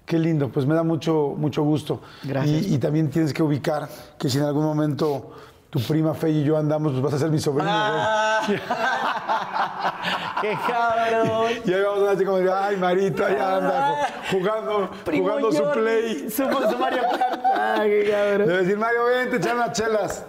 Qué 0.04 0.18
lindo, 0.18 0.48
pues 0.48 0.66
me 0.66 0.74
da 0.74 0.82
mucho, 0.82 1.34
mucho 1.38 1.62
gusto. 1.62 2.02
Gracias. 2.24 2.62
Y, 2.66 2.74
y 2.74 2.78
también 2.78 3.08
tienes 3.08 3.32
que 3.32 3.42
ubicar 3.42 3.88
que 4.18 4.28
si 4.28 4.38
en 4.38 4.44
algún 4.44 4.64
momento 4.64 5.30
tu 5.72 5.80
prima 5.80 6.12
Fe 6.12 6.28
y 6.28 6.44
yo 6.44 6.58
andamos, 6.58 6.92
pues 6.92 7.02
vas 7.02 7.14
a 7.14 7.18
ser 7.18 7.30
mi 7.30 7.38
sobrino. 7.38 7.70
Ah. 7.72 8.42
¡Qué 10.42 10.54
cabrón! 10.68 11.50
Y 11.64 11.72
ahí 11.72 11.82
vamos 11.82 12.08
a 12.08 12.10
así 12.12 12.24
como 12.26 12.36
ay, 12.54 12.76
Marita, 12.76 13.30
ya 13.34 13.56
anda 13.56 13.96
ju- 14.30 14.38
jugando, 14.38 14.90
Primo 15.02 15.24
jugando 15.28 15.50
su 15.50 15.70
play. 15.70 16.28
Su, 16.28 16.44
su 16.44 16.78
Mario 16.78 17.02
Kart. 17.16 17.42
¡Ah, 17.54 17.80
qué 17.84 18.06
cabrón! 18.10 18.48
Debe 18.48 18.62
decir, 18.64 18.76
Mario, 18.76 19.04
ven, 19.06 19.30
te 19.30 19.36
echan 19.38 19.56
las 19.58 19.72
chelas. 19.72 20.26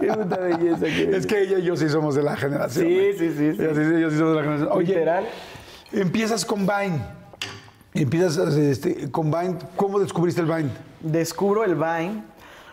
¡Qué 0.00 0.06
puta 0.06 0.36
belleza! 0.38 0.86
que 0.86 1.10
Es 1.14 1.26
que 1.26 1.42
ella 1.42 1.58
y 1.58 1.62
yo 1.64 1.76
sí 1.76 1.90
somos 1.90 2.14
de 2.14 2.22
la 2.22 2.34
generación. 2.34 2.86
Sí, 2.86 3.12
sí, 3.18 3.32
sí, 3.36 3.52
sí. 3.56 3.62
Ella 3.62 3.74
sí, 3.74 3.80
ellos 3.80 4.12
sí 4.14 4.18
somos 4.18 4.32
de 4.32 4.36
la 4.36 4.42
generación. 4.44 4.68
Oye, 4.72 4.94
Literal. 4.94 5.24
empiezas 5.92 6.42
con 6.46 6.60
Vine. 6.60 7.02
Empiezas 7.92 8.38
este, 8.56 9.10
con 9.10 9.30
Vine. 9.30 9.58
¿Cómo 9.76 9.98
descubriste 10.00 10.40
el 10.40 10.46
Vine? 10.46 10.70
descubro 11.00 11.64
el 11.64 11.74
Vine 11.74 12.22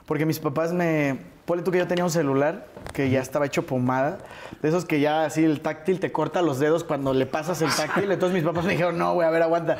porque 0.05 0.25
mis 0.25 0.39
papás 0.39 0.71
me 0.71 1.30
ponle 1.51 1.65
tú 1.65 1.71
que 1.71 1.79
yo 1.79 1.87
tenía 1.87 2.05
un 2.05 2.11
celular 2.11 2.65
que 2.93 3.09
ya 3.09 3.19
estaba 3.19 3.45
hecho 3.45 3.65
pomada, 3.65 4.19
de 4.61 4.69
esos 4.69 4.85
que 4.85 5.01
ya 5.01 5.25
así 5.25 5.43
el 5.43 5.59
táctil 5.59 5.99
te 5.99 6.09
corta 6.09 6.41
los 6.41 6.59
dedos 6.59 6.85
cuando 6.85 7.13
le 7.13 7.25
pasas 7.25 7.61
el 7.61 7.69
táctil. 7.75 8.09
Entonces 8.09 8.33
mis 8.33 8.45
papás 8.45 8.63
me 8.63 8.71
dijeron, 8.71 8.97
no, 8.97 9.15
güey, 9.15 9.27
a 9.27 9.31
ver, 9.31 9.41
aguanta. 9.41 9.77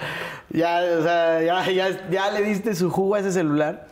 Ya, 0.50 0.82
ya, 1.40 2.10
ya, 2.10 2.32
le 2.32 2.42
diste 2.42 2.76
su 2.76 2.90
jugo 2.90 3.16
a 3.16 3.22
ese 3.22 3.32
celular 3.32 3.88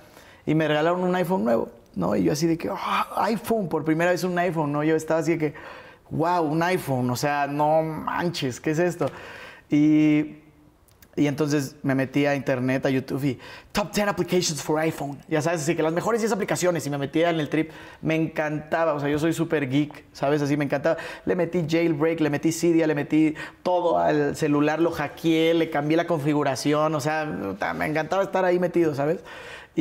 y 0.45 0.55
me 0.55 0.67
regalaron 0.67 1.05
un 1.05 1.15
iPhone 1.15 1.45
nuevo, 1.45 1.69
¿no? 1.95 2.17
Y 2.17 2.25
yo 2.25 2.33
así 2.33 2.47
de 2.47 2.57
que, 2.57 2.69
"Ah, 2.69 3.07
iPhone, 3.23 3.69
por 3.69 3.85
primera 3.85 4.11
vez 4.11 4.25
un 4.25 4.37
iPhone, 4.37 4.73
¿no? 4.73 4.83
Yo 4.83 4.97
estaba 4.97 5.21
así 5.21 5.31
de 5.31 5.37
que, 5.37 5.53
wow, 6.09 6.41
un 6.41 6.61
iPhone, 6.61 7.09
o 7.09 7.15
sea, 7.15 7.47
no 7.47 7.81
manches, 7.81 8.59
¿qué 8.59 8.71
es 8.71 8.79
esto? 8.79 9.09
Y 9.69 10.35
y 11.19 11.27
entonces 11.27 11.75
me 11.83 11.95
metí 11.95 12.25
a 12.25 12.33
internet, 12.33 12.85
a 12.85 12.89
YouTube 12.89 13.23
y 13.25 13.39
Top 13.73 13.91
10 13.91 14.07
Applications 14.07 14.63
for 14.63 14.79
iPhone. 14.79 15.19
Ya 15.27 15.41
sabes, 15.41 15.61
así 15.61 15.75
que 15.75 15.83
las 15.83 15.91
mejores 15.91 16.21
10 16.21 16.31
aplicaciones 16.31 16.87
y 16.87 16.89
me 16.89 16.97
metía 16.97 17.29
en 17.29 17.39
el 17.41 17.49
trip. 17.49 17.71
Me 18.01 18.15
encantaba, 18.15 18.93
o 18.93 18.99
sea, 18.99 19.09
yo 19.09 19.19
soy 19.19 19.33
súper 19.33 19.69
geek, 19.69 20.05
¿sabes? 20.13 20.41
Así 20.41 20.55
me 20.55 20.63
encantaba. 20.63 20.97
Le 21.25 21.35
metí 21.35 21.65
jailbreak, 21.69 22.21
le 22.21 22.29
metí 22.29 22.53
Cydia, 22.53 22.87
le 22.87 22.95
metí 22.95 23.35
todo 23.61 23.99
al 23.99 24.35
celular, 24.37 24.79
lo 24.79 24.91
hackeé, 24.91 25.53
le 25.53 25.69
cambié 25.69 25.97
la 25.97 26.07
configuración, 26.07 26.95
o 26.95 27.01
sea, 27.01 27.25
me 27.25 27.85
encantaba 27.85 28.23
estar 28.23 28.45
ahí 28.45 28.57
metido, 28.57 28.95
¿sabes? 28.95 29.19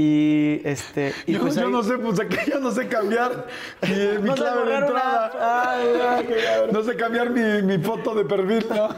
Y 0.00 0.60
este. 0.64 1.12
Y 1.26 1.32
Yo, 1.32 1.40
pues 1.40 1.56
yo 1.56 1.66
ahí- 1.66 1.72
no 1.72 1.82
sé, 1.82 1.98
pues 1.98 2.20
aquí 2.20 2.36
yo 2.48 2.60
no 2.60 2.70
sé 2.70 2.86
cambiar 2.86 3.46
mi, 3.82 4.22
mi 4.22 4.28
No 4.28 4.34
clave 4.36 4.60
de 4.60 4.66
una- 4.76 4.78
entrada. 4.86 5.72
Ay, 5.72 5.86
ay, 6.08 6.24
qué 6.26 6.36
cabrón. 6.44 6.70
No 6.72 6.82
sé 6.84 6.94
cambiar 6.94 7.30
mi, 7.30 7.62
mi 7.62 7.78
foto 7.82 8.14
de 8.14 8.24
perfil, 8.24 8.64
¿no? 8.70 8.90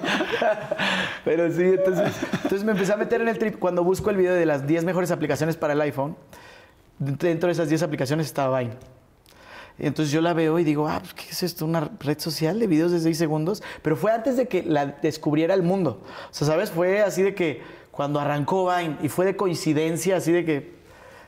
Pero 1.25 1.51
sí, 1.53 1.63
entonces, 1.63 2.13
entonces 2.35 2.65
me 2.65 2.73
empecé 2.73 2.93
a 2.93 2.97
meter 2.99 3.23
en 3.23 3.29
el 3.29 3.39
trip. 3.39 3.59
Cuando 3.59 3.83
busco 3.83 4.11
el 4.11 4.17
video 4.19 4.35
de 4.35 4.45
las 4.45 4.67
10 4.67 4.85
mejores 4.85 5.11
aplicaciones 5.11 5.57
para 5.57 5.73
el 5.73 5.81
iPhone, 5.81 6.17
dentro 6.99 7.47
de 7.47 7.53
esas 7.53 7.71
10 7.71 7.83
aplicaciones 7.83 8.27
estaba 8.27 8.59
Vine. 8.59 8.75
Y 9.79 9.87
entonces 9.87 10.13
yo 10.13 10.21
la 10.21 10.35
veo 10.35 10.59
y 10.59 10.65
digo, 10.65 10.87
ah, 10.87 10.99
pues, 11.01 11.15
¿qué 11.15 11.31
es 11.31 11.43
esto? 11.43 11.65
¿Una 11.65 11.91
red 12.01 12.19
social 12.19 12.59
de 12.61 12.67
videos 12.67 12.93
de 12.93 13.01
6 13.01 13.17
segundos? 13.17 13.63
Pero 13.81 13.97
fue 13.97 14.13
antes 14.13 14.37
de 14.37 14.47
que 14.49 14.63
la 14.63 14.85
descubriera 14.85 15.55
el 15.55 15.63
mundo. 15.63 16.03
O 16.31 16.35
sea, 16.35 16.47
¿sabes? 16.47 16.71
Fue 16.71 17.01
así 17.01 17.23
de 17.23 17.35
que 17.35 17.63
cuando 17.91 18.21
arrancó 18.21 18.69
Vine 18.71 18.99
y 19.03 19.09
fue 19.09 19.25
de 19.25 19.35
coincidencia, 19.37 20.17
así 20.19 20.31
de 20.33 20.45
que... 20.45 20.80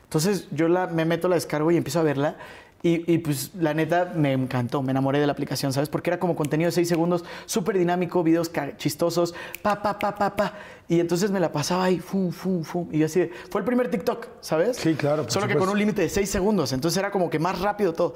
Entonces 0.03 0.47
yo 0.51 0.67
la, 0.67 0.87
me 0.87 1.05
meto, 1.05 1.27
la 1.27 1.35
descargo 1.35 1.71
y 1.71 1.77
empiezo 1.77 1.99
a 1.99 2.03
verla. 2.03 2.35
Y, 2.85 3.09
y, 3.13 3.19
pues 3.19 3.51
la 3.57 3.73
neta 3.73 4.11
me 4.13 4.33
encantó, 4.33 4.81
me 4.81 4.91
enamoré 4.91 5.17
de 5.21 5.25
la 5.25 5.31
aplicación, 5.31 5.71
¿sabes? 5.71 5.87
Porque 5.87 6.09
era 6.09 6.19
como 6.19 6.35
contenido 6.35 6.67
de 6.67 6.73
6 6.73 6.85
segundos, 6.89 7.23
súper 7.45 7.77
dinámico, 7.77 8.21
videos 8.23 8.51
chistosos, 8.75 9.33
pa, 9.61 9.81
pa, 9.81 9.97
pa, 9.97 10.13
pa, 10.15 10.35
pa. 10.35 10.53
Y 10.89 10.99
entonces 10.99 11.31
me 11.31 11.39
la 11.39 11.49
pasaba 11.49 11.85
ahí, 11.85 11.99
fum, 11.99 12.29
fum, 12.33 12.61
fum. 12.65 12.89
Y 12.91 12.97
yo 12.99 13.05
así, 13.05 13.21
de- 13.21 13.31
fue 13.49 13.61
el 13.61 13.65
primer 13.65 13.89
TikTok, 13.89 14.27
¿sabes? 14.41 14.75
Sí, 14.75 14.95
claro, 14.95 15.23
Solo 15.29 15.47
que 15.47 15.53
supuesto. 15.53 15.59
con 15.59 15.69
un 15.69 15.79
límite 15.79 16.01
de 16.01 16.09
6 16.09 16.29
segundos, 16.29 16.73
entonces 16.73 16.97
era 16.97 17.09
como 17.09 17.29
que 17.29 17.39
más 17.39 17.57
rápido 17.59 17.93
todo. 17.93 18.15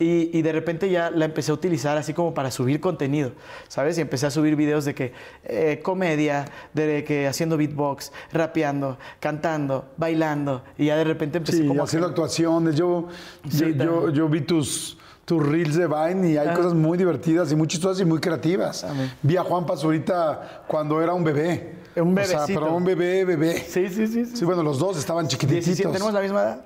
Y, 0.00 0.30
y 0.36 0.42
de 0.42 0.52
repente 0.52 0.88
ya 0.90 1.10
la 1.10 1.24
empecé 1.24 1.50
a 1.50 1.54
utilizar 1.54 1.98
así 1.98 2.14
como 2.14 2.32
para 2.32 2.50
subir 2.52 2.80
contenido, 2.80 3.32
¿sabes? 3.66 3.98
Y 3.98 4.00
empecé 4.00 4.26
a 4.26 4.30
subir 4.30 4.54
videos 4.54 4.84
de 4.84 4.94
que 4.94 5.12
eh, 5.44 5.80
comedia, 5.82 6.44
de 6.72 7.02
que 7.02 7.26
haciendo 7.26 7.56
beatbox, 7.56 8.12
rapeando, 8.32 8.96
cantando, 9.18 9.86
bailando. 9.96 10.62
Y 10.78 10.86
ya 10.86 10.96
de 10.96 11.02
repente 11.04 11.38
empecé 11.38 11.58
Sí, 11.62 11.66
como 11.66 11.80
a 11.82 11.84
haciendo 11.84 12.06
gen- 12.06 12.12
actuaciones. 12.12 12.76
Yo, 12.76 13.08
Sí, 13.48 13.74
yo, 13.76 14.10
yo, 14.10 14.28
vi 14.28 14.42
tus, 14.42 14.98
tus 15.24 15.44
reels 15.44 15.74
de 15.74 15.88
Vine 15.88 16.30
y 16.30 16.36
hay 16.36 16.46
Ah. 16.48 16.54
cosas 16.54 16.74
muy 16.74 16.96
divertidas 16.96 17.50
y 17.50 17.56
muy 17.56 17.66
chistosas 17.66 18.00
y 18.00 18.04
muy 18.04 18.20
creativas. 18.20 18.86
Vi 19.22 19.36
a 19.36 19.42
Juan 19.42 19.66
ahorita 19.68 20.64
cuando 20.68 21.02
era 21.02 21.12
un 21.12 21.24
bebé. 21.24 21.74
Un 21.96 22.16
O 22.16 22.22
sea, 22.24 22.38
bebecito. 22.38 22.60
pero 22.60 22.74
un 22.76 22.84
bebé, 22.84 23.24
bebé. 23.24 23.58
Sí, 23.66 23.88
sí, 23.88 24.06
sí. 24.06 24.24
sí. 24.26 24.36
Sí, 24.36 24.44
bueno, 24.44 24.62
los 24.62 24.78
dos 24.78 24.96
estaban 24.96 25.26
17, 25.26 25.60
chiquititos. 25.60 25.92
tenemos 25.92 26.14
la 26.14 26.20
misma 26.20 26.40
edad. 26.42 26.64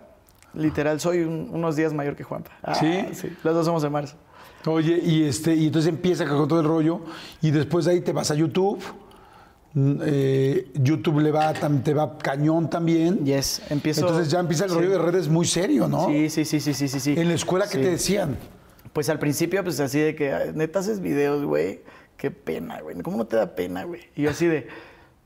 Literal, 0.54 1.00
soy 1.00 1.20
un- 1.20 1.48
unos 1.52 1.76
días 1.76 1.92
mayor 1.94 2.14
que 2.16 2.24
Juanpa. 2.24 2.50
Ah, 2.62 2.74
¿Sí? 2.74 3.04
Los 3.42 3.54
dos 3.54 3.64
somos 3.66 3.82
de 3.82 3.90
marzo. 3.90 4.16
Oye, 4.66 5.00
y 5.02 5.24
este, 5.24 5.54
y 5.54 5.66
entonces 5.66 5.88
empieza 5.88 6.26
con 6.28 6.46
todo 6.46 6.60
el 6.60 6.66
rollo, 6.66 7.00
y 7.40 7.50
después 7.50 7.84
de 7.86 7.92
ahí 7.92 8.00
te 8.00 8.12
vas 8.12 8.30
a 8.30 8.34
YouTube. 8.34 8.80
Mm, 9.74 9.94
eh, 10.04 10.70
YouTube 10.74 11.20
le 11.20 11.30
va, 11.32 11.52
te 11.54 11.94
va 11.94 12.18
cañón 12.18 12.68
también. 12.68 13.24
Yes, 13.24 13.62
empiezo. 13.70 14.02
Entonces 14.02 14.30
ya 14.30 14.38
empieza 14.40 14.64
el 14.64 14.70
Sí. 14.70 14.76
rollo 14.76 14.90
de 14.90 14.98
redes 14.98 15.28
muy 15.28 15.46
serio, 15.46 15.88
¿no? 15.88 16.06
Sí, 16.08 16.28
sí, 16.28 16.44
sí, 16.44 16.60
sí, 16.60 16.74
sí, 16.74 16.88
sí, 16.88 17.00
sí. 17.00 17.14
En 17.16 17.28
la 17.28 17.34
escuela, 17.34 17.64
¿qué 17.66 17.78
Sí. 17.78 17.82
te 17.84 17.90
decían? 17.90 18.36
Pues 18.92 19.08
al 19.08 19.18
principio, 19.18 19.64
pues 19.64 19.80
así 19.80 19.98
de 19.98 20.14
que, 20.14 20.34
"Ay, 20.34 20.50
neta 20.54 20.80
haces 20.80 21.00
videos, 21.00 21.42
güey. 21.44 21.80
Qué 22.18 22.30
pena, 22.30 22.82
güey. 22.82 23.00
¿Cómo 23.00 23.16
no 23.16 23.26
te 23.26 23.36
da 23.36 23.54
pena, 23.56 23.84
güey? 23.84 24.02
Y 24.14 24.22
yo 24.22 24.30
así 24.30 24.46
de, 24.46 24.68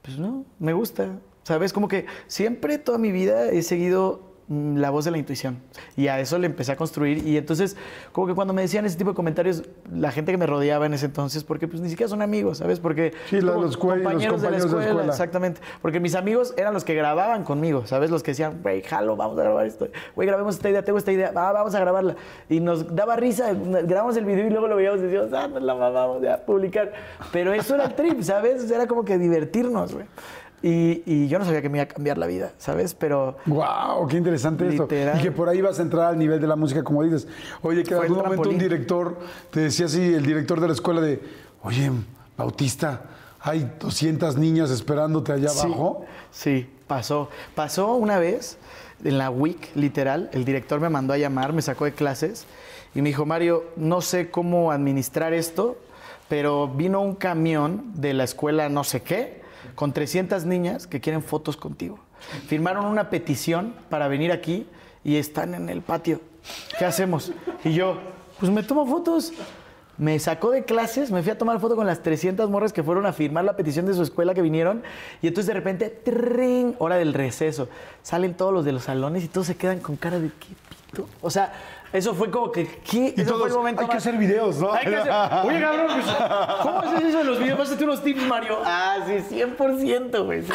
pues 0.03 0.17
no, 0.19 0.45
me 0.61 0.73
gusta. 0.73 1.19
¿Sabes? 1.43 1.73
Como 1.73 1.89
que 1.89 2.07
siempre 2.29 2.79
toda 2.79 2.99
mi 2.99 3.11
vida 3.13 3.51
he 3.51 3.63
seguido 3.63 4.36
la 4.49 4.91
voz 4.91 5.05
de 5.05 5.11
la 5.11 5.19
intuición. 5.19 5.59
Y 5.97 6.07
a 6.09 6.21
eso 6.21 6.39
le 6.39 6.47
empecé 6.47 6.73
a 6.73 6.77
construir. 6.77 7.27
Y 7.27 7.37
entonces, 7.37 7.77
como 8.13 8.27
que 8.29 8.35
cuando 8.35 8.55
me 8.55 8.63
decían 8.63 8.87
ese 8.87 8.97
tipo 8.97 9.11
de 9.11 9.17
comentarios, 9.17 9.65
la 9.93 10.13
gente 10.13 10.31
que 10.33 10.39
me 10.39 10.47
rodeaba 10.47 10.87
en 10.87 10.95
ese 10.95 11.07
entonces, 11.07 11.43
porque 11.45 11.67
pues 11.67 11.81
ni 11.83 11.89
siquiera 11.91 12.09
son 12.09 12.23
amigos, 12.23 12.59
¿sabes? 12.59 12.79
Porque 12.79 13.13
Sí, 13.29 13.41
como 13.41 13.63
los 13.63 13.79
cue- 13.79 13.97
los 13.97 14.03
compañeros 14.05 14.43
de 14.43 14.51
la 14.51 14.57
escuela. 14.59 15.05
Exactamente. 15.07 15.61
Porque 15.83 15.99
mis 16.01 16.15
amigos 16.15 16.55
eran 16.57 16.73
los 16.75 16.85
que 16.85 16.95
grababan 16.95 17.43
conmigo, 17.45 17.87
¿sabes? 17.87 18.11
Los 18.11 18.23
que 18.23 18.31
decían, 18.33 18.61
güey, 18.63 18.83
jalo, 18.83 19.17
vamos 19.17 19.39
a 19.39 19.43
grabar 19.43 19.67
esto. 19.67 19.89
Güey, 20.15 20.29
grabemos 20.29 20.55
esta 20.57 20.71
idea, 20.71 20.85
tengo 20.85 20.99
esta 20.99 21.11
idea, 21.13 21.33
va, 21.33 21.51
vamos 21.53 21.75
a 21.75 21.81
grabarla. 21.81 22.15
Y 22.49 22.61
nos 22.61 22.95
daba 22.95 23.17
risa, 23.17 23.53
grabamos 23.53 24.17
el 24.17 24.25
video 24.25 24.47
y 24.47 24.51
luego 24.51 24.69
lo 24.69 24.77
veíamos 24.77 25.01
y 25.01 25.05
decíamos, 25.05 25.33
ah, 25.33 25.49
nos 25.49 25.63
la 25.63 25.75
mamamos 25.75 26.23
ya, 26.23 26.45
publicar. 26.45 26.93
Pero 27.33 27.53
eso 27.53 27.75
era 27.75 27.85
el 27.87 27.95
trip, 27.95 28.23
¿sabes? 28.23 28.71
Era 28.71 28.87
como 28.87 29.05
que 29.05 29.19
divertirnos, 29.19 29.93
güey. 29.95 30.07
Y, 30.67 31.05
y 31.07 31.29
yo 31.29 31.39
no 31.39 31.45
sabía 31.45 31.63
que 31.63 31.69
me 31.69 31.79
iba 31.79 31.85
a 31.85 31.87
cambiar 31.87 32.19
la 32.19 32.27
vida, 32.27 32.51
¿sabes? 32.59 32.93
Pero 32.93 33.37
¡Wow! 33.47 34.09
¡Qué 34.09 34.17
interesante 34.17 34.67
esto! 34.67 34.89
Y 34.91 35.23
que 35.23 35.31
por 35.31 35.49
ahí 35.49 35.61
vas 35.61 35.79
a 35.79 35.83
entrar 35.83 36.07
al 36.07 36.19
nivel 36.19 36.41
de 36.41 36.49
la 36.49 36.57
música, 36.57 36.83
como 36.83 37.05
dices. 37.05 37.29
Oye, 37.63 37.85
que 37.85 37.95
en 37.95 38.03
algún 38.03 38.19
momento 38.19 38.49
un 38.49 38.59
director 38.59 39.17
te 39.53 39.61
decía 39.61 39.87
así, 39.87 40.03
el 40.03 40.27
director 40.27 40.61
de 40.61 40.67
la 40.67 40.73
escuela 40.73 41.01
de, 41.01 41.23
oye, 41.63 41.93
Bautista, 42.37 43.03
hay 43.39 43.71
200 43.79 44.37
niñas 44.39 44.71
esperándote 44.71 45.31
allá 45.31 45.51
Sí, 45.51 45.69
abajo. 45.69 46.05
Sí, 46.33 46.69
pasó. 46.89 47.29
Pasó 47.55 47.95
una 47.95 48.19
vez 48.19 48.59
en 49.05 49.19
la 49.19 49.31
week, 49.31 49.71
literal, 49.77 50.31
el 50.33 50.45
director 50.45 50.81
me 50.81 50.89
mandó 50.89 51.13
a 51.13 51.19
llamar, 51.19 51.53
me 51.53 51.63
sacó 51.63 51.85
de 51.85 51.93
clases 51.93 52.45
y 52.93 53.03
me 53.03 53.11
dijo, 53.11 53.25
Mario, 53.25 53.67
no 53.77 54.01
sé 54.01 54.33
cómo 54.33 54.73
administrar 54.73 55.33
esto, 55.33 55.77
pero 56.29 56.67
vino 56.67 57.03
un 57.03 57.15
camión 57.15 57.93
de 57.95 58.15
la 58.15 58.25
escuela 58.25 58.69
no 58.69 58.83
sé 58.83 59.03
qué, 59.03 59.46
con 59.77 59.93
300 59.93 60.45
niñas 60.45 60.89
que 60.89 61.01
quieren 61.01 61.23
fotos 61.23 61.57
contigo. 61.57 62.01
Firmaron 62.49 62.87
una 62.87 63.11
petición 63.11 63.75
para 63.89 64.09
venir 64.09 64.33
aquí 64.33 64.67
y 65.05 65.17
están 65.17 65.55
en 65.55 65.69
el 65.69 65.83
patio. 65.83 66.21
¿Qué 66.79 66.85
hacemos? 66.85 67.31
Y 67.63 67.75
yo, 67.75 67.99
pues 68.41 68.51
me 68.51 68.65
tomo 68.65 68.87
fotos. 68.87 69.33
Me 69.99 70.19
sacó 70.19 70.51
de 70.51 70.65
clases, 70.65 71.11
me 71.11 71.23
fui 71.23 71.31
a 71.31 71.39
tomar 71.39 71.59
foto 71.59 71.75
con 71.75 71.87
las 71.87 72.03
300 72.03 72.51
morras 72.51 72.73
que 72.73 72.83
fueron 72.83 73.07
a 73.07 73.15
firmar 73.15 73.45
la 73.45 73.57
petición 73.57 73.87
de 73.87 73.95
su 73.95 74.03
escuela 74.03 74.35
que 74.35 74.43
vinieron. 74.43 74.83
Y 75.23 75.29
entonces 75.29 75.47
de 75.47 75.55
repente, 75.55 75.89
¡trin! 75.89 76.75
hora 76.79 76.97
del 76.97 77.15
receso. 77.15 77.69
Salen 78.03 78.35
todos 78.35 78.53
los 78.53 78.65
de 78.65 78.73
los 78.73 78.85
salones 78.85 79.25
y 79.25 79.29
todos 79.29 79.47
se 79.47 79.57
quedan 79.57 79.81
con 79.81 79.97
cara 79.97 80.19
de 80.19 80.29
qué 80.29 80.49
pito. 80.91 81.09
O 81.23 81.31
sea, 81.31 81.55
eso 81.97 82.15
fue 82.15 82.31
como 82.31 82.53
que, 82.53 82.67
¿qué? 82.89 83.15
Y 83.17 83.25
todos, 83.25 83.39
fue 83.41 83.49
el 83.49 83.55
momento 83.55 83.83
hay 83.83 83.89
que 83.89 83.97
hacer 83.97 84.17
videos, 84.17 84.59
¿no? 84.59 84.73
Hay 84.73 84.85
que 84.87 84.97
hacer- 84.97 85.13
Oye, 85.47 85.61
cabrón, 85.61 85.87
pues, 85.95 86.07
¿cómo 86.63 86.79
haces 86.81 87.05
eso 87.09 87.19
de 87.19 87.25
los 87.25 87.39
videos? 87.39 87.59
Pásate 87.59 87.85
unos 87.85 88.03
tips, 88.03 88.27
Mario. 88.27 88.59
Ah, 88.65 88.99
sí, 89.07 89.37
100%, 89.37 90.25
güey. 90.25 90.43
100% 90.43 90.53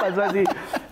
pasó 0.00 0.22
así. 0.22 0.44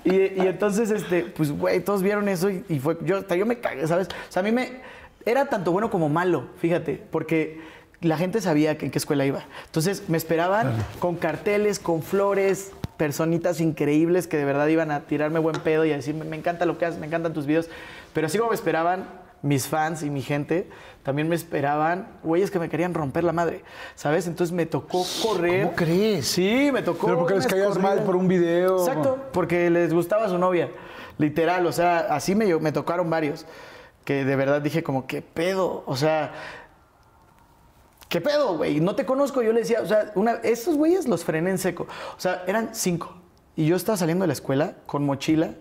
Y, 0.04 0.10
y 0.14 0.46
entonces, 0.46 0.90
este, 0.90 1.24
pues, 1.24 1.50
güey, 1.56 1.80
todos 1.80 2.02
vieron 2.02 2.28
eso 2.28 2.50
y, 2.50 2.64
y 2.68 2.78
fue. 2.78 2.98
Yo, 3.02 3.18
hasta 3.18 3.36
yo 3.36 3.46
me 3.46 3.58
cagué, 3.60 3.86
¿sabes? 3.86 4.08
O 4.08 4.32
sea, 4.32 4.40
a 4.40 4.42
mí 4.42 4.52
me. 4.52 4.80
Era 5.24 5.46
tanto 5.46 5.70
bueno 5.72 5.88
como 5.90 6.08
malo, 6.08 6.46
fíjate, 6.58 7.00
porque 7.10 7.60
la 8.00 8.16
gente 8.16 8.40
sabía 8.40 8.76
que- 8.76 8.86
en 8.86 8.90
qué 8.90 8.98
escuela 8.98 9.24
iba. 9.24 9.44
Entonces, 9.66 10.08
me 10.08 10.16
esperaban 10.18 10.72
con 10.98 11.14
carteles, 11.16 11.78
con 11.78 12.02
flores, 12.02 12.72
personitas 12.96 13.60
increíbles 13.60 14.26
que 14.26 14.36
de 14.36 14.44
verdad 14.44 14.66
iban 14.66 14.90
a 14.90 15.00
tirarme 15.00 15.38
buen 15.38 15.56
pedo 15.60 15.84
y 15.84 15.92
a 15.92 15.96
decirme, 15.96 16.24
me 16.24 16.36
encanta 16.36 16.66
lo 16.66 16.76
que 16.78 16.86
haces, 16.86 16.98
me 17.00 17.06
encantan 17.06 17.32
tus 17.32 17.46
videos. 17.46 17.68
Pero 18.12 18.26
así 18.26 18.36
como 18.38 18.50
me 18.50 18.56
esperaban 18.56 19.04
mis 19.42 19.66
fans 19.66 20.02
y 20.02 20.10
mi 20.10 20.22
gente, 20.22 20.70
también 21.02 21.28
me 21.28 21.34
esperaban 21.34 22.18
güeyes 22.22 22.50
que 22.50 22.60
me 22.60 22.68
querían 22.68 22.94
romper 22.94 23.24
la 23.24 23.32
madre, 23.32 23.64
¿sabes? 23.96 24.28
Entonces 24.28 24.54
me 24.54 24.66
tocó 24.66 25.04
correr. 25.22 25.64
¿Cómo 25.64 25.76
crees? 25.76 26.28
Sí, 26.28 26.70
me 26.72 26.82
tocó. 26.82 27.06
Pero 27.06 27.18
porque 27.18 27.34
les 27.34 27.46
caías 27.46 27.76
mal 27.76 27.82
corridas. 27.82 28.06
por 28.06 28.16
un 28.16 28.28
video. 28.28 28.78
Exacto, 28.78 29.18
porque 29.32 29.68
les 29.68 29.92
gustaba 29.92 30.28
su 30.28 30.38
novia. 30.38 30.70
Literal, 31.18 31.66
o 31.66 31.72
sea, 31.72 31.98
así 32.10 32.34
me, 32.34 32.54
me 32.58 32.72
tocaron 32.72 33.10
varios. 33.10 33.46
Que 34.04 34.24
de 34.24 34.36
verdad 34.36 34.62
dije 34.62 34.82
como, 34.82 35.06
¿qué 35.06 35.22
pedo? 35.22 35.84
O 35.86 35.96
sea, 35.96 36.32
¿qué 38.08 38.20
pedo, 38.20 38.56
güey? 38.56 38.80
No 38.80 38.94
te 38.94 39.04
conozco. 39.04 39.42
Yo 39.42 39.52
le 39.52 39.60
decía, 39.60 39.80
o 39.80 39.86
sea, 39.86 40.12
una, 40.14 40.34
estos 40.42 40.76
güeyes 40.76 41.06
los 41.08 41.24
frené 41.24 41.50
en 41.50 41.58
seco. 41.58 41.86
O 42.16 42.20
sea, 42.20 42.44
eran 42.46 42.70
cinco. 42.74 43.14
Y 43.54 43.66
yo 43.66 43.76
estaba 43.76 43.96
saliendo 43.98 44.22
de 44.22 44.28
la 44.28 44.32
escuela 44.32 44.76
con 44.86 45.04
mochila. 45.04 45.54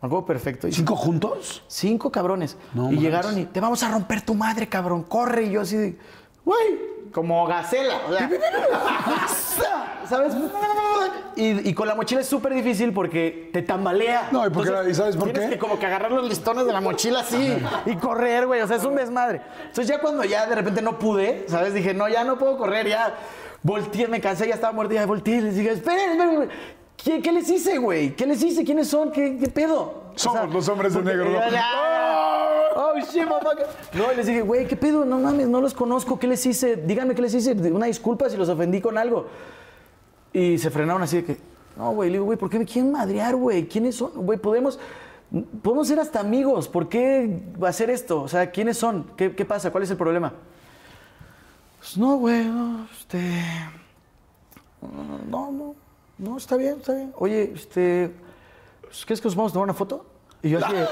Me 0.00 0.06
acuerdo 0.06 0.26
perfecto. 0.26 0.68
Y 0.68 0.72
¿Cinco 0.72 0.94
juntos? 0.96 1.62
Cinco 1.66 2.10
cabrones. 2.12 2.56
No 2.74 2.82
y 2.84 2.86
manches. 2.86 3.02
llegaron 3.02 3.38
y 3.38 3.44
te 3.46 3.60
vamos 3.60 3.82
a 3.82 3.90
romper 3.90 4.22
tu 4.22 4.34
madre, 4.34 4.68
cabrón. 4.68 5.02
Corre. 5.02 5.44
Y 5.44 5.50
yo 5.50 5.62
así 5.62 5.76
de, 5.76 5.96
güey, 6.44 6.78
como 7.12 7.46
gacela. 7.46 7.96
O 8.08 8.12
sea, 8.16 8.30
¿Sabes? 10.08 10.32
Y, 11.36 11.68
y 11.68 11.74
con 11.74 11.86
la 11.86 11.94
mochila 11.94 12.20
es 12.22 12.26
súper 12.26 12.54
difícil 12.54 12.92
porque 12.92 13.50
te 13.52 13.62
tambalea. 13.62 14.28
No, 14.32 14.46
¿y 14.46 14.50
por 14.50 14.64
qué 14.64 14.70
la- 14.70 14.88
y 14.88 14.94
sabes 14.94 15.16
por 15.16 15.24
tienes 15.30 15.44
qué? 15.50 15.54
que 15.56 15.58
como 15.58 15.78
que 15.78 15.86
agarrar 15.86 16.10
los 16.10 16.26
listones 16.28 16.64
de 16.66 16.72
la 16.72 16.80
mochila 16.80 17.20
así 17.20 17.56
y 17.86 17.96
correr, 17.96 18.46
güey. 18.46 18.60
O 18.62 18.66
sea, 18.66 18.76
es 18.76 18.84
un 18.84 18.94
desmadre. 18.94 19.42
Entonces 19.66 19.86
ya 19.88 20.00
cuando 20.00 20.24
ya 20.24 20.46
de 20.46 20.54
repente 20.54 20.80
no 20.80 20.98
pude, 20.98 21.44
¿sabes? 21.48 21.74
Dije, 21.74 21.92
no, 21.92 22.08
ya 22.08 22.24
no 22.24 22.38
puedo 22.38 22.56
correr, 22.56 22.88
ya 22.88 23.14
volteé, 23.62 24.08
me 24.08 24.20
cansé, 24.20 24.48
ya 24.48 24.54
estaba 24.54 24.72
muerta, 24.72 24.94
ya 24.94 25.04
volteé 25.06 25.36
y 25.36 25.40
les 25.42 25.56
dije, 25.56 25.72
esperen, 25.72 26.10
esperen, 26.12 26.42
esperen. 26.42 26.77
¿Qué, 27.02 27.22
qué 27.22 27.32
les 27.32 27.48
hice, 27.48 27.78
güey? 27.78 28.14
¿Qué 28.16 28.26
les 28.26 28.42
hice? 28.42 28.64
¿Quiénes 28.64 28.88
son? 28.88 29.10
¿Qué, 29.12 29.38
qué 29.38 29.48
pedo? 29.48 29.80
O 29.80 30.12
Somos 30.18 30.52
los 30.52 30.68
hombres 30.68 30.92
de 30.92 30.98
porque- 31.00 31.16
negro, 31.16 31.30
¿no? 31.32 31.50
Ya. 31.50 31.64
Oh, 32.76 32.92
shit, 32.98 33.26
motherfucker. 33.26 33.66
No, 33.94 34.12
y 34.12 34.16
les 34.16 34.26
dije, 34.26 34.42
güey, 34.42 34.66
¿qué 34.66 34.76
pedo? 34.76 35.04
No 35.04 35.18
mames, 35.18 35.48
no 35.48 35.60
los 35.60 35.74
conozco. 35.74 36.18
¿Qué 36.18 36.26
les 36.26 36.44
hice? 36.44 36.76
Díganme 36.76 37.14
qué 37.14 37.22
les 37.22 37.34
hice. 37.34 37.52
Una 37.52 37.86
disculpa 37.86 38.28
si 38.28 38.36
los 38.36 38.48
ofendí 38.48 38.80
con 38.80 38.98
algo. 38.98 39.26
Y 40.32 40.58
se 40.58 40.70
frenaron 40.70 41.02
así 41.02 41.16
de 41.18 41.24
que, 41.24 41.36
no, 41.76 41.92
güey, 41.92 42.10
le 42.10 42.14
digo, 42.14 42.24
güey, 42.26 42.36
¿por 42.38 42.50
qué 42.50 42.58
me 42.58 42.64
quieren 42.66 42.92
madrear, 42.92 43.34
güey? 43.36 43.66
¿Quiénes 43.68 43.94
son? 43.96 44.10
Güey, 44.14 44.38
podemos, 44.38 44.78
podemos 45.62 45.88
ser 45.88 46.00
hasta 46.00 46.20
amigos. 46.20 46.68
¿Por 46.68 46.88
qué 46.88 47.40
hacer 47.66 47.90
esto? 47.90 48.22
O 48.22 48.28
sea, 48.28 48.50
¿quiénes 48.50 48.76
son? 48.76 49.06
¿Qué, 49.16 49.34
qué 49.34 49.44
pasa? 49.44 49.70
¿Cuál 49.70 49.84
es 49.84 49.90
el 49.90 49.96
problema? 49.96 50.32
Pues 51.78 51.96
no, 51.96 52.16
güey, 52.16 52.44
no, 52.44 52.86
este. 53.00 53.18
No, 55.30 55.50
no, 55.50 55.74
no, 56.18 56.36
está 56.36 56.56
bien, 56.56 56.76
está 56.78 56.94
bien. 56.94 57.12
Oye, 57.16 57.52
este. 57.54 58.12
¿Crees 59.06 59.20
que 59.20 59.28
nos 59.28 59.36
vamos 59.36 59.52
a 59.52 59.54
tomar 59.54 59.64
una 59.64 59.74
foto? 59.74 60.06
Y 60.42 60.50
yo 60.50 60.58
así 60.64 60.72
de, 60.74 60.86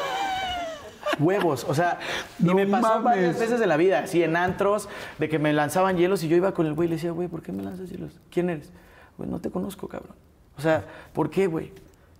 Huevos, 1.18 1.64
o 1.64 1.74
sea, 1.74 1.98
y 2.38 2.44
No 2.44 2.54
me 2.54 2.66
pasó 2.66 2.88
mames. 2.88 3.04
varias 3.04 3.38
veces 3.38 3.60
en 3.60 3.68
la 3.68 3.76
vida, 3.76 4.00
así 4.00 4.22
en 4.22 4.36
antros, 4.36 4.88
de 5.18 5.28
que 5.28 5.38
me 5.38 5.52
lanzaban 5.52 5.96
hielos 5.96 6.22
y 6.22 6.28
yo 6.28 6.36
iba 6.36 6.52
con 6.52 6.66
el 6.66 6.74
güey 6.74 6.86
y 6.86 6.90
le 6.90 6.96
decía, 6.96 7.12
güey, 7.12 7.28
¿por 7.28 7.42
qué 7.42 7.52
me 7.52 7.62
lanzas 7.62 7.88
hielos? 7.88 8.12
¿Quién 8.30 8.50
eres? 8.50 8.70
Güey, 9.16 9.30
no 9.30 9.40
te 9.40 9.50
conozco, 9.50 9.88
cabrón. 9.88 10.14
O 10.58 10.60
sea, 10.60 10.84
¿por 11.12 11.30
qué, 11.30 11.46
güey? 11.46 11.72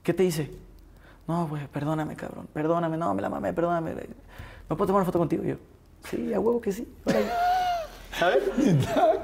¿Qué 0.03 0.15
te 0.15 0.25
hice? 0.25 0.51
No, 1.27 1.47
güey, 1.49 1.67
perdóname, 1.67 2.17
cabrón, 2.17 2.49
perdóname, 2.53 2.97
no, 2.97 3.13
me 3.13 3.21
la 3.21 3.29
mamé, 3.29 3.53
perdóname. 3.53 3.95
¿Me 3.95 4.77
puedo 4.77 4.87
tomar 4.87 5.01
una 5.01 5.05
foto 5.07 5.19
contigo? 5.19 5.45
Y 5.45 5.49
yo, 5.49 5.57
sí, 6.09 6.33
a 6.33 6.41
huevo 6.41 6.61
que 6.61 6.73
sí. 6.73 6.89
órale". 7.05 7.27
¿Sabes? 8.19 8.45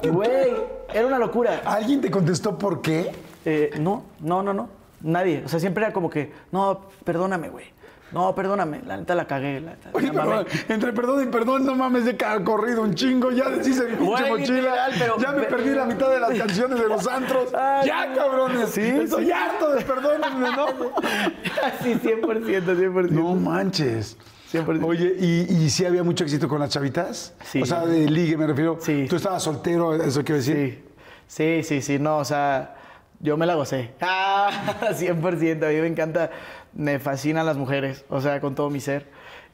Güey, 0.03 0.53
era 0.93 1.07
una 1.07 1.19
locura. 1.19 1.63
¿Alguien 1.65 2.03
te 2.03 2.11
contestó 2.11 2.59
por 2.59 2.83
qué? 2.83 3.11
Eh, 3.45 3.71
no, 3.81 4.05
no, 4.21 4.43
no, 4.43 4.53
no. 4.53 4.69
Nadie. 5.01 5.43
O 5.45 5.49
sea, 5.49 5.59
siempre 5.59 5.85
era 5.85 5.93
como 5.93 6.09
que, 6.09 6.33
no, 6.53 6.83
perdóname, 7.05 7.49
güey. 7.49 7.67
No, 8.13 8.35
perdóname. 8.35 8.83
La 8.87 8.99
neta 8.99 9.15
la 9.15 9.27
cagué. 9.27 9.59
La 9.61 9.71
neta, 9.71 9.89
Oye, 9.95 10.13
la 10.13 10.25
mamé". 10.27 10.45
entre 10.69 10.93
perdón 10.93 11.25
y 11.25 11.27
perdón, 11.33 11.65
no 11.65 11.75
mames, 11.75 12.05
ha 12.27 12.45
corrido 12.45 12.83
un 12.83 12.95
chingo, 12.95 13.31
ya 13.33 13.49
deshice 13.49 13.85
mi 13.89 13.97
pinche 13.97 14.29
mochila. 14.29 14.89
pero- 14.99 15.17
ya 15.19 15.33
me 15.33 15.43
perdí 15.45 15.71
la 15.71 15.87
mitad 15.87 16.11
de 16.11 16.21
las 16.21 16.35
canciones 16.35 16.79
de 16.79 16.89
los 16.89 17.07
antros. 17.09 17.55
Ay, 17.59 17.87
ya, 17.89 18.15
cabrones. 18.15 18.69
Sí, 18.71 18.83
Estoy 18.83 19.25
sí. 19.27 19.33
harto 19.33 19.73
de 19.73 19.81
perdónenme, 19.83 20.51
¿no? 20.55 20.67
sí, 21.83 21.95
100%, 21.95 22.45
100%. 22.45 23.11
No 23.11 23.35
manches. 23.35 24.19
100%. 24.53 24.85
Oye, 24.85 25.17
¿y, 25.19 25.47
¿y 25.65 25.71
sí 25.71 25.87
había 25.87 26.03
mucho 26.03 26.25
éxito 26.25 26.47
con 26.49 26.61
las 26.61 26.69
chavitas? 26.69 27.33
Sí. 27.45 27.63
O 27.63 27.67
sea, 27.67 27.87
de 27.87 28.11
ligue 28.11 28.37
me 28.37 28.47
refiero. 28.47 28.77
Sí. 28.81 29.07
¿Tú 29.09 29.17
estabas 29.17 29.43
soltero, 29.43 29.95
eso 29.95 30.23
quiero 30.23 30.37
decir? 30.37 30.85
Sí, 31.27 31.63
sí, 31.63 31.63
sí, 31.65 31.81
sí, 31.81 31.99
no, 31.99 32.19
o 32.19 32.25
sea, 32.27 32.75
yo 33.23 33.37
me 33.39 33.47
la 33.47 33.55
gocé. 33.55 33.93
Ah, 34.03 34.51
100%, 34.93 35.65
a 35.65 35.69
mí 35.71 35.81
me 35.81 35.87
encanta, 35.87 36.31
me 36.75 36.99
fascinan 36.99 37.47
las 37.47 37.57
mujeres, 37.57 38.05
o 38.11 38.21
sea, 38.21 38.41
con 38.41 38.55
todo 38.55 38.69
mi 38.69 38.81
ser. 38.81 39.07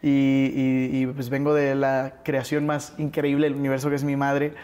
Y, 0.03 0.09
y- 0.09 0.91
y, 1.03 1.07
pues 1.07 1.29
vengo 1.29 1.55
de 1.55 1.75
la 1.75 2.15
creación 2.25 2.67
más 2.67 2.95
increíble 2.99 3.49
del 3.49 3.57
universo 3.59 3.89
que 3.91 3.97
es 3.97 4.05
mi 4.05 4.17
madre. 4.17 4.55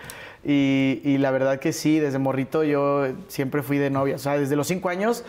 Y, 0.44 1.00
y 1.04 1.18
la 1.18 1.30
verdad 1.30 1.58
que 1.58 1.72
sí, 1.72 1.98
desde 2.00 2.18
morrito 2.18 2.64
yo 2.64 3.06
siempre 3.28 3.62
fui 3.62 3.78
de 3.78 3.90
novia. 3.90 4.16
O 4.16 4.18
sea, 4.18 4.38
desde 4.38 4.56
los 4.56 4.66
cinco 4.66 4.88
años 4.90 5.24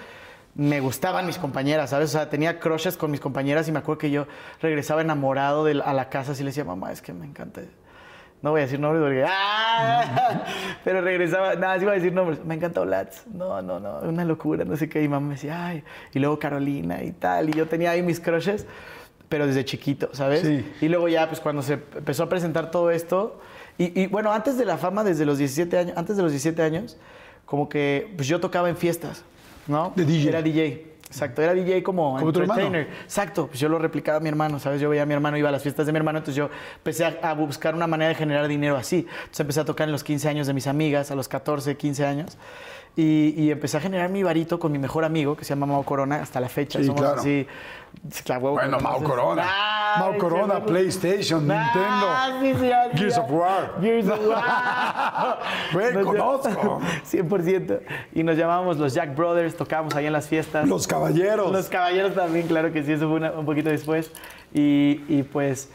me 0.55 0.79
gustaban 0.79 1.25
mis 1.25 1.37
compañeras, 1.37 1.89
¿sabes? 1.89 2.09
O 2.09 2.17
sea, 2.17 2.29
tenía 2.29 2.59
crushes 2.59 2.97
con 2.97 3.11
mis 3.11 3.19
compañeras 3.19 3.67
y 3.67 3.71
me 3.71 3.79
acuerdo 3.79 3.97
que 3.99 4.11
yo 4.11 4.27
regresaba 4.61 5.01
enamorado 5.01 5.65
de 5.65 5.81
a 5.83 5.93
la 5.93 6.09
casa 6.09 6.33
así 6.33 6.43
le 6.43 6.49
decía, 6.51 6.63
mamá, 6.65 6.91
es 6.91 7.01
que 7.01 7.11
me 7.11 7.25
encanta. 7.25 7.61
No 8.45 8.51
voy 8.51 8.59
a 8.59 8.65
decir 8.65 8.79
nombres 8.79 9.01
porque... 9.01 9.25
¡Ah! 9.27 10.45
Pero 10.83 11.01
regresaba, 11.01 11.55
nada, 11.55 11.77
sí 11.77 11.81
iba 11.81 11.93
a 11.93 11.95
decir 11.95 12.13
nombres. 12.13 12.45
Me 12.45 12.53
encanta 12.53 12.79
Olatz. 12.79 13.25
No, 13.25 13.59
no, 13.63 13.79
no, 13.79 14.01
una 14.01 14.23
locura, 14.23 14.63
no 14.63 14.77
sé 14.77 14.87
qué. 14.87 15.01
Y 15.01 15.07
mamá 15.07 15.29
me 15.29 15.33
decía, 15.33 15.65
ay. 15.65 15.83
Y 16.13 16.19
luego 16.19 16.37
Carolina 16.37 17.01
y 17.01 17.11
tal. 17.11 17.49
Y 17.49 17.53
yo 17.53 17.65
tenía 17.65 17.89
ahí 17.89 18.03
mis 18.03 18.19
crushes, 18.19 18.67
pero 19.29 19.47
desde 19.47 19.65
chiquito, 19.65 20.09
¿sabes? 20.11 20.41
Sí. 20.41 20.63
Y 20.79 20.89
luego 20.89 21.07
ya, 21.07 21.27
pues 21.27 21.39
cuando 21.39 21.63
se 21.63 21.73
empezó 21.73 22.21
a 22.21 22.29
presentar 22.29 22.69
todo 22.69 22.91
esto... 22.91 23.41
Y, 23.79 23.99
y, 23.99 24.05
bueno, 24.05 24.31
antes 24.31 24.59
de 24.59 24.65
la 24.65 24.77
fama, 24.77 25.03
desde 25.03 25.25
los 25.25 25.39
17 25.39 25.77
años, 25.79 25.97
antes 25.97 26.15
de 26.15 26.21
los 26.21 26.31
17 26.31 26.61
años, 26.61 26.97
como 27.47 27.67
que 27.67 28.13
pues 28.15 28.27
yo 28.27 28.39
tocaba 28.39 28.69
en 28.69 28.77
fiestas, 28.77 29.23
¿no? 29.65 29.91
De 29.95 30.05
DJ. 30.05 30.29
Era 30.29 30.43
DJ. 30.43 30.94
Exacto, 31.15 31.41
era 31.41 31.53
DJ 31.53 31.81
como, 31.81 32.17
Como 32.17 32.27
entertainer. 32.27 32.89
Exacto, 33.03 33.47
pues 33.47 33.57
yo 33.57 33.69
lo 33.69 33.79
replicaba 33.79 34.17
a 34.17 34.19
mi 34.19 34.27
hermano, 34.27 34.59
¿sabes? 34.59 34.81
Yo 34.81 34.89
veía 34.89 35.03
a 35.03 35.05
mi 35.05 35.13
hermano, 35.13 35.37
iba 35.37 35.47
a 35.47 35.51
las 35.51 35.63
fiestas 35.63 35.85
de 35.85 35.93
mi 35.93 35.97
hermano, 35.97 36.17
entonces 36.17 36.35
yo 36.35 36.49
empecé 36.75 37.05
a, 37.05 37.17
a 37.21 37.33
buscar 37.33 37.73
una 37.73 37.87
manera 37.87 38.09
de 38.09 38.15
generar 38.15 38.49
dinero 38.49 38.75
así. 38.75 39.07
Entonces 39.07 39.39
empecé 39.39 39.61
a 39.61 39.65
tocar 39.65 39.87
en 39.87 39.93
los 39.93 40.03
15 40.03 40.27
años 40.27 40.45
de 40.45 40.53
mis 40.53 40.67
amigas, 40.67 41.11
a 41.11 41.15
los 41.15 41.29
14, 41.29 41.77
15 41.77 42.05
años. 42.05 42.37
Y, 42.97 43.33
y 43.37 43.51
empecé 43.51 43.75
a 43.75 43.81
generar 43.81 44.09
mi 44.09 44.23
varito 44.23 44.57
con 44.57 44.71
mi 44.71 44.79
mejor 44.79 45.03
amigo, 45.03 45.35
que 45.35 45.43
se 45.43 45.49
llama 45.49 45.65
Mao 45.65 45.83
Corona, 45.83 46.15
hasta 46.21 46.39
la 46.39 46.47
fecha. 46.47 46.79
Sí, 46.79 46.85
Somos 46.85 47.01
claro. 47.01 47.19
así. 47.19 47.45
claro, 48.23 48.39
Bueno, 48.51 48.79
Mao 48.79 48.93
conoces. 48.93 49.09
Corona. 49.09 49.43
Ay, 49.45 49.99
Mao 49.99 50.17
Corona, 50.17 50.63
PlayStation, 50.65 51.51
Ah, 51.51 52.29
Nintendo. 52.41 52.59
sí, 52.59 52.65
sí, 52.93 52.97
Gears 52.97 53.17
of 53.17 53.31
War. 53.31 53.73
Gears 53.81 54.07
of 54.09 54.19
War. 54.27 55.39
Nos 55.93 56.05
conozco. 56.05 56.81
100%. 57.11 57.79
Y 58.13 58.23
nos 58.23 58.37
llamábamos 58.37 58.77
los 58.77 58.93
Jack 58.93 59.13
Brothers, 59.15 59.55
tocábamos 59.57 59.93
ahí 59.95 60.05
en 60.05 60.13
las 60.13 60.27
fiestas. 60.29 60.65
Los 60.67 60.87
caballeros. 60.87 61.51
Los 61.51 61.67
caballeros 61.67 62.13
también, 62.15 62.47
claro 62.47 62.71
que 62.71 62.81
sí, 62.83 62.93
eso 62.93 63.07
fue 63.09 63.17
una- 63.17 63.31
un 63.31 63.45
poquito 63.45 63.69
después. 63.69 64.09
Y, 64.53 65.03
y 65.09 65.23
pues, 65.23 65.69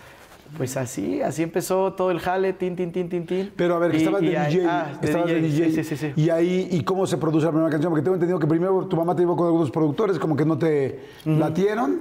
pues 0.56 0.76
así, 0.76 1.22
así 1.22 1.42
empezó 1.42 1.92
todo 1.94 2.10
el 2.10 2.20
jale, 2.20 2.52
tin, 2.52 2.76
tin, 2.76 2.92
tin, 2.92 3.08
tin, 3.08 3.26
tin. 3.26 3.52
Pero 3.56 3.76
a 3.76 3.78
ver, 3.78 3.90
que 3.90 3.96
Y- 3.96 4.00
estabas 4.00 4.20
de 4.20 4.26
y 4.26 4.30
DJ. 4.30 4.66
ah, 4.66 4.98
de 5.00 5.06
estabas 5.06 5.28
de 5.28 5.40
DJ. 5.40 5.70
Sí, 5.70 5.72
sí, 5.72 5.84
sí. 5.84 5.96
sí. 5.96 6.12
Y 6.20 6.30
ahí, 6.30 6.68
¿y 6.70 6.82
cómo 6.84 7.06
se 7.06 7.16
produce 7.18 7.46
la 7.46 7.52
primera 7.52 7.70
canción? 7.70 7.90
Porque 7.90 8.02
tengo 8.02 8.14
entendido 8.16 8.38
que 8.38 8.46
primero 8.46 8.86
tu 8.86 8.96
mamá 8.96 9.14
te 9.14 9.22
llevó 9.22 9.36
con 9.36 9.46
algunos 9.46 9.70
productores, 9.70 10.18
como 10.18 10.36
que 10.36 10.44
no 10.44 10.58
te 10.58 11.00
latieron. 11.24 12.00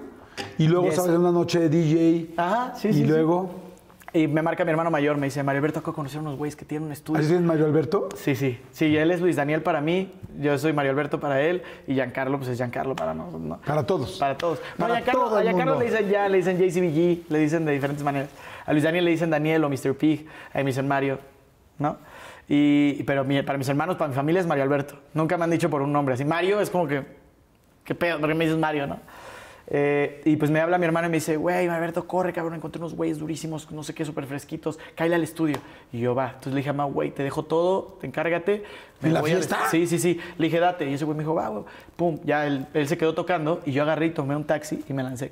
Y 0.58 0.68
luego 0.68 0.86
Yes. 0.88 0.96
sabes 0.96 1.12
en 1.12 1.20
una 1.22 1.32
noche 1.32 1.60
de 1.60 1.70
DJ. 1.70 2.34
Ajá, 2.38 2.74
sí, 2.76 2.90
y 2.90 2.94
sí, 2.94 3.00
sí. 3.02 3.06
luego. 3.06 3.69
Y 4.12 4.28
me 4.28 4.42
marca 4.42 4.66
mi 4.66 4.72
hermano 4.72 4.90
mayor, 4.90 5.18
me 5.18 5.28
dice, 5.28 5.44
Mario 5.44 5.60
Alberto, 5.60 5.80
acabo 5.80 5.92
de 5.92 5.96
conocer 5.98 6.20
unos 6.20 6.36
güeyes 6.38 6.56
que 6.56 6.66
tienen 6.66 6.88
un 6.88 6.92
estudio. 6.94 7.20
¿Así 7.22 7.34
es 7.34 7.42
Mario 7.42 7.66
Alberto? 7.66 8.10
Sí, 8.16 8.36
sí. 8.36 8.60
Sí, 8.72 8.98
él 8.98 9.12
es 9.12 9.22
Luis 9.22 9.36
Daniel 9.36 9.62
para 9.62 9.82
mí, 9.82 10.12
yo 10.40 10.58
soy 10.58 10.74
Mario 10.74 10.92
Alberto 10.92 11.20
para 11.20 11.42
él 11.42 11.62
y 11.86 11.94
Giancarlo, 11.94 12.38
pues 12.38 12.50
es 12.50 12.58
Giancarlo 12.58 12.96
para 12.96 13.14
nosotros. 13.14 13.42
¿no? 13.42 13.58
Para 13.62 13.86
todos. 13.86 14.18
Para 14.18 14.36
todos. 14.36 14.60
No, 14.78 14.86
Para 14.88 14.96
Giancarlo, 14.96 15.22
todo 15.26 15.38
a 15.38 15.44
Giancarlo 15.44 15.74
mundo. 15.74 15.86
le 15.86 15.92
dicen 15.92 16.10
ya, 16.10 16.28
le 16.28 16.38
dicen 16.38 16.58
JCBG, 16.58 17.32
le 17.32 17.40
dicen 17.40 17.66
de 17.66 17.72
diferentes 17.74 18.04
maneras. 18.04 18.30
A 18.66 18.72
Luis 18.72 18.84
Daniel 18.84 19.06
le 19.06 19.12
dicen 19.12 19.30
Daniel 19.30 19.64
o 19.64 19.70
Mr. 19.70 19.94
Pig, 19.96 20.26
a 20.54 20.58
mí 20.58 20.64
me 20.64 20.72
dicen 20.72 20.88
Mario, 20.88 21.20
¿no? 21.78 21.98
Y, 22.48 23.04
pero 23.04 23.24
mi- 23.24 23.44
para 23.44 23.60
mis 23.60 23.70
hermanos, 23.70 23.96
para 23.96 24.08
mi 24.08 24.16
familia 24.16 24.42
es 24.42 24.48
Mario 24.48 24.64
Alberto. 24.64 24.96
Nunca 25.14 25.38
me 25.38 25.44
han 25.44 25.52
dicho 25.52 25.70
por 25.70 25.84
un 25.84 25.94
nombre 25.94 26.16
así. 26.16 26.26
Mario 26.26 26.60
es 26.62 26.72
como 26.72 26.88
que, 26.88 27.04
¿qué 27.84 27.94
pedo? 27.94 28.20
¿Por 28.20 28.28
qué 28.30 28.34
me 28.36 28.46
dices 28.46 28.60
Mario, 28.60 28.88
no? 28.88 29.00
Eh, 29.72 30.22
y 30.26 30.36
pues 30.38 30.50
me 30.50 30.60
habla 30.60 30.80
mi 30.80 30.86
hermano 30.86 31.08
y 31.08 31.12
me 31.12 31.18
dice, 31.18 31.38
güey, 31.38 31.68
Alberto, 31.68 32.08
corre, 32.08 32.34
cabrón, 32.34 32.56
encontré 32.56 32.80
unos 32.80 32.96
güeyes 32.96 33.20
durísimos, 33.20 33.70
no 33.72 33.84
sé 33.84 33.94
qué, 33.94 34.04
súper 34.04 34.26
fresquitos, 34.26 34.80
cállale 34.96 35.16
al 35.16 35.24
estudio. 35.24 35.58
Y 35.92 36.00
yo, 36.00 36.16
va. 36.16 36.30
Entonces 36.30 36.54
le 36.54 36.58
dije 36.58 36.72
a 36.72 36.74
Mau, 36.74 36.92
güey, 36.92 37.12
te 37.12 37.22
dejo 37.24 37.44
todo, 37.44 37.98
te 38.02 38.08
encárgate. 38.08 38.64
¿En 39.04 39.14
la 39.14 39.22
voy 39.22 39.32
fiesta? 39.32 39.58
est- 39.64 39.72
Sí, 39.72 39.86
sí, 39.88 40.00
sí. 40.00 40.20
Le 40.40 40.48
dije, 40.48 40.60
date. 40.60 40.90
Y 40.90 40.94
ese 40.96 41.06
güey 41.06 41.16
me 41.18 41.24
dijo, 41.24 41.36
va, 41.36 41.50
güey. 41.50 41.64
Pum, 41.96 42.20
ya 42.24 42.48
él, 42.48 42.66
él 42.74 42.88
se 42.88 42.98
quedó 42.98 43.14
tocando 43.14 43.62
y 43.66 43.72
yo 43.72 43.84
agarré 43.84 44.08
y 44.08 44.10
tomé 44.10 44.36
un 44.36 44.44
taxi 44.46 44.84
y 44.90 44.94
me 44.94 45.04
lancé. 45.04 45.32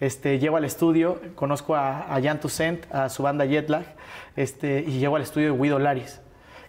Este, 0.00 0.38
llego 0.38 0.56
al 0.56 0.64
estudio, 0.64 1.20
conozco 1.34 1.74
a, 1.74 2.14
a 2.14 2.22
Jan 2.22 2.38
Toussaint, 2.40 2.84
a 2.94 3.08
su 3.08 3.22
banda 3.24 3.44
Jetlag, 3.46 3.84
este, 4.36 4.84
y 4.86 4.98
llego 5.00 5.16
al 5.16 5.22
estudio 5.22 5.52
de 5.52 5.58
Guido 5.58 5.78
Laris, 5.80 6.20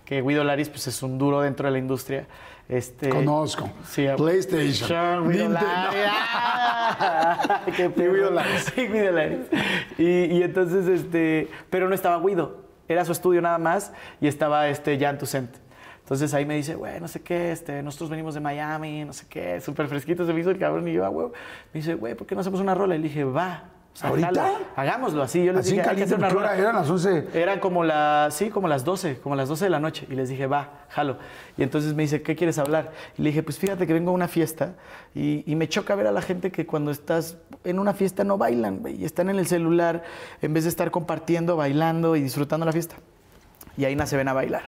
que 0.03 0.21
Guido 0.23 0.43
Laris 0.43 0.69
pues, 0.69 0.88
es 0.88 1.03
un 1.03 1.19
duro 1.19 1.41
dentro 1.41 1.67
de 1.67 1.71
la 1.73 1.77
industria. 1.77 2.25
Este, 2.70 3.09
Conozco. 3.09 3.67
Sí, 3.84 4.05
PlayStation. 4.15 5.28
Guido 5.28 5.49
Nintendo. 5.49 5.59
¡Qué! 7.76 7.88
Guido. 7.88 8.32
Sí, 8.59 8.88
Guido. 8.88 9.20
Y, 9.97 10.38
y 10.38 10.43
entonces, 10.43 10.88
este, 10.88 11.47
pero 11.72 11.89
no 11.89 11.95
estaba 11.95 12.24
Guido, 12.24 12.57
era 12.88 13.03
su 13.05 13.11
estudio 13.11 13.41
nada 13.41 13.57
más 13.57 13.91
y 14.22 14.28
estaba 14.28 14.70
este 14.70 14.99
Jan 14.99 15.17
Toussaint. 15.17 15.49
Entonces 16.01 16.32
ahí 16.36 16.45
me 16.45 16.55
dice, 16.55 16.76
güey, 16.76 16.99
no 16.99 17.07
sé 17.07 17.22
qué, 17.22 17.51
este, 17.51 17.82
nosotros 17.82 18.11
venimos 18.11 18.36
de 18.36 18.39
Miami, 18.39 19.03
no 19.03 19.13
sé 19.13 19.26
qué, 19.30 19.59
súper 19.61 19.88
fresquito 19.88 20.26
se 20.26 20.34
me 20.34 20.39
hizo 20.39 20.51
el 20.51 20.59
cabrón 20.59 20.88
y 20.88 20.93
yo, 20.93 21.05
ah, 21.05 21.09
güey. 21.09 21.28
Me 21.74 21.80
dice, 21.82 21.95
güey, 21.95 22.13
¿por 22.13 22.28
qué 22.28 22.36
no 22.36 22.41
hacemos 22.41 22.59
una 22.59 22.76
rola? 22.76 22.95
Y 22.95 22.99
le 22.99 23.07
dije, 23.07 23.24
va. 23.24 23.63
Sea, 23.98 24.10
¿Ahorita? 24.10 24.52
hagámoslo 24.76 25.22
así. 25.24 25.44
Yo 25.44 25.52
les 25.52 25.62
Así 25.62 25.72
dije, 25.72 25.82
hay 25.82 25.84
que 25.84 25.90
caliente, 26.04 26.16
hacer 26.16 26.26
una 26.26 26.30
¿qué 26.30 26.38
hora 26.38 26.58
eran? 26.58 26.76
Las 26.76 26.90
11. 26.90 27.28
Eran 27.34 27.60
como 27.60 27.84
las, 27.84 28.34
sí, 28.34 28.50
como 28.50 28.68
las 28.68 28.86
12, 28.86 29.20
como 29.20 29.36
las 29.36 29.50
12 29.50 29.66
de 29.66 29.70
la 29.70 29.80
noche. 29.80 30.08
Y 30.10 30.16
les 30.16 30.30
dije, 30.30 30.48
va, 30.48 30.86
jalo. 30.90 31.18
Y 31.58 31.64
entonces 31.64 31.94
me 31.96 32.04
dice, 32.04 32.22
¿qué 32.22 32.36
quieres 32.36 32.58
hablar? 32.60 32.92
Y 33.18 33.24
le 33.24 33.30
dije, 33.30 33.44
pues 33.44 33.58
fíjate 33.60 33.86
que 33.88 33.94
vengo 33.94 34.12
a 34.12 34.14
una 34.14 34.28
fiesta 34.28 34.76
y, 35.14 35.44
y 35.52 35.56
me 35.56 35.68
choca 35.68 35.96
ver 35.96 36.08
a 36.08 36.12
la 36.12 36.22
gente 36.22 36.52
que 36.52 36.66
cuando 36.66 36.92
estás 36.92 37.38
en 37.64 37.80
una 37.80 37.94
fiesta 37.94 38.24
no 38.24 38.38
bailan. 38.38 38.82
Y 38.88 39.04
están 39.06 39.30
en 39.30 39.38
el 39.40 39.48
celular 39.48 40.04
en 40.42 40.54
vez 40.54 40.64
de 40.64 40.70
estar 40.70 40.92
compartiendo, 40.92 41.58
bailando 41.58 42.16
y 42.16 42.22
disfrutando 42.22 42.66
la 42.66 42.72
fiesta. 42.72 42.96
y 43.76 43.86
ahí 43.86 43.96
nace 43.96 44.16
Ven 44.18 44.28
a 44.28 44.34
Bailar. 44.34 44.68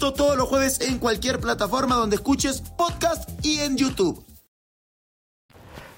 Todos 0.00 0.34
los 0.36 0.48
jueves 0.48 0.80
en 0.80 0.98
cualquier 0.98 1.40
plataforma 1.40 1.94
donde 1.94 2.16
escuches 2.16 2.62
podcast 2.62 3.28
y 3.44 3.60
en 3.60 3.76
YouTube. 3.76 4.24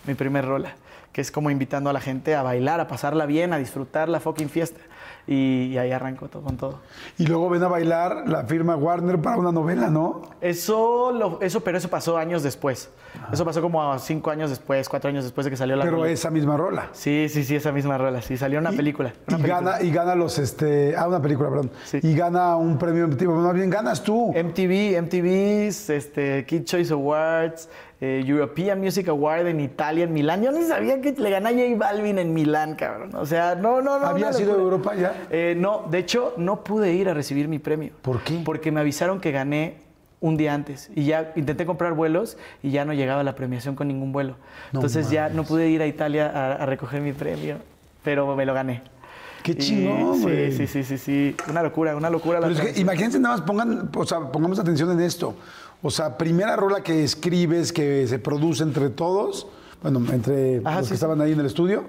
Mi 0.07 0.14
primer 0.14 0.44
rola, 0.44 0.74
que 1.12 1.20
es 1.20 1.30
como 1.30 1.50
invitando 1.50 1.88
a 1.88 1.92
la 1.92 2.00
gente 2.00 2.34
a 2.34 2.42
bailar, 2.42 2.80
a 2.80 2.88
pasarla 2.88 3.26
bien, 3.26 3.53
a 3.53 3.59
disfrutar 3.59 4.09
la 4.09 4.18
fucking 4.18 4.50
fiesta. 4.50 4.80
Y, 5.27 5.66
y 5.73 5.79
ahí 5.79 5.93
arrancó 5.93 6.29
todo 6.29 6.43
con 6.43 6.57
todo. 6.57 6.81
Y 7.16 7.27
luego 7.27 7.49
ven 7.49 7.62
a 7.62 7.68
bailar 7.68 8.25
la 8.27 8.43
firma 8.45 8.75
Warner 8.75 9.20
para 9.20 9.37
una 9.37 9.53
novela, 9.53 9.89
¿no? 9.89 10.23
Eso, 10.41 11.12
lo- 11.12 11.41
eso, 11.41 11.61
pero 11.61 11.79
eso 11.79 11.89
pasó 11.89 12.18
años 12.18 12.43
después. 12.43 12.91
Eso 13.33 13.45
pasó 13.45 13.61
como 13.62 13.97
cinco 14.01 14.31
años 14.31 14.51
después, 14.51 14.89
cuatro 14.89 15.11
años 15.11 15.23
después 15.23 15.45
de 15.45 15.51
que 15.51 15.57
salió 15.57 15.77
la 15.77 15.85
Pero 15.85 15.99
rola. 15.99 16.11
esa 16.11 16.31
misma 16.31 16.57
rola. 16.57 16.89
Sí, 16.93 17.27
sí, 17.29 17.45
sí, 17.45 17.55
esa 17.55 17.70
misma 17.70 17.99
rola. 17.99 18.20
Sí, 18.23 18.37
salió 18.37 18.59
una 18.59 18.73
Y- 18.73 18.77
película. 18.77 19.12
una 19.29 19.39
y, 19.39 19.43
película. 19.43 19.70
gana, 19.73 19.83
y 19.83 19.91
gana 19.93 20.14
los, 20.16 20.39
este, 20.39 20.97
ah, 20.97 21.07
una 21.07 21.23
película, 21.23 21.49
perdón. 21.51 21.70
Sí. 21.85 22.01
Y 22.03 22.14
gana 22.16 22.57
un 22.57 22.77
premio, 22.79 23.09
tipo, 23.16 23.33
más 23.35 23.55
bien 23.55 23.70
ganas 23.70 24.03
tú. 24.03 24.33
MTV, 24.35 24.97
MTV's, 25.03 25.91
este, 25.91 26.45
Kid 26.47 26.64
Choice 26.64 26.93
Awards, 26.93 27.68
eh, 28.05 28.24
European 28.26 28.80
Music 28.80 29.07
Award 29.07 29.46
en 29.46 29.61
Italia, 29.61 30.03
en 30.03 30.12
Milán. 30.12 30.42
Yo 30.42 30.50
ni 30.50 30.64
sabía 30.64 31.00
que 31.00 31.12
le 31.12 31.30
gané 31.30 31.50
a 31.50 31.53
J 31.53 31.76
Balvin 31.78 32.18
en 32.18 32.34
Milán, 32.34 32.74
cabrón. 32.74 33.14
O 33.14 33.24
sea, 33.24 33.55
no, 33.55 33.80
no, 33.80 34.00
no. 34.00 34.07
¿Había 34.07 34.32
sido. 34.32 34.59
Europa 34.59 34.96
ya? 34.96 35.14
Eh, 35.30 35.55
no, 35.57 35.84
de 35.88 35.98
hecho, 35.98 36.34
no 36.36 36.64
pude 36.64 36.92
ir 36.94 37.09
a 37.09 37.14
recibir 37.14 37.46
mi 37.46 37.61
premio. 37.61 37.92
¿Por 38.03 38.20
qué? 38.22 38.42
Porque 38.44 38.72
me 38.72 38.80
avisaron 38.80 39.20
que 39.20 39.30
gané 39.30 39.76
un 40.18 40.36
día 40.36 40.53
antes 40.53 40.90
y 40.96 41.05
ya 41.05 41.32
intenté 41.36 41.64
comprar 41.64 41.92
vuelos 41.94 42.36
y 42.61 42.72
ya 42.72 42.84
no 42.84 42.92
llegaba 42.92 43.22
la 43.22 43.36
premiación 43.36 43.76
con 43.76 43.86
ningún 43.86 44.11
vuelo. 44.12 44.34
Entonces 44.72 45.09
ya 45.09 45.28
no 45.28 45.44
pude 45.44 45.68
ir 45.68 45.80
a 45.80 45.86
Italia 45.86 46.26
a, 46.34 46.55
a 46.55 46.66
recoger 46.66 47.03
mi 47.03 47.12
premio, 47.12 47.59
pero 48.03 48.34
me 48.34 48.44
lo 48.44 48.53
gané. 48.53 48.82
Qué 49.42 49.57
chingón, 49.57 50.16
sí, 50.16 50.22
güey. 50.22 50.53
Sí, 50.53 50.66
sí, 50.68 50.84
sí, 50.84 50.98
sí. 50.98 51.36
Una 51.50 51.62
locura, 51.62 51.96
una 51.96 52.11
locura. 52.11 52.38
la 52.38 52.46
Pero 52.46 52.55
es 52.55 52.61
que 52.61 52.66
canción. 52.66 52.82
imagínense 52.84 53.18
nada 53.18 53.36
más, 53.36 53.44
pongan, 53.46 53.90
o 53.94 54.07
sea, 54.07 54.20
pongamos 54.20 54.59
atención 54.61 54.90
en 54.92 55.00
esto. 55.00 55.34
O 55.83 55.91
sea, 55.91 56.16
primera 56.16 56.55
rola 56.57 56.83
que 56.83 57.03
escribes, 57.05 57.72
que 57.72 58.07
se 58.07 58.18
produce 58.18 58.62
entre 58.62 58.89
todos, 58.91 59.47
bueno, 59.83 60.01
entre 60.12 60.61
Ajá, 60.64 60.78
los 60.78 60.87
sí, 60.87 60.91
que 60.93 60.95
sí. 60.95 60.95
estaban 60.95 61.20
ahí 61.20 61.33
en 61.33 61.41
el 61.41 61.47
estudio, 61.47 61.85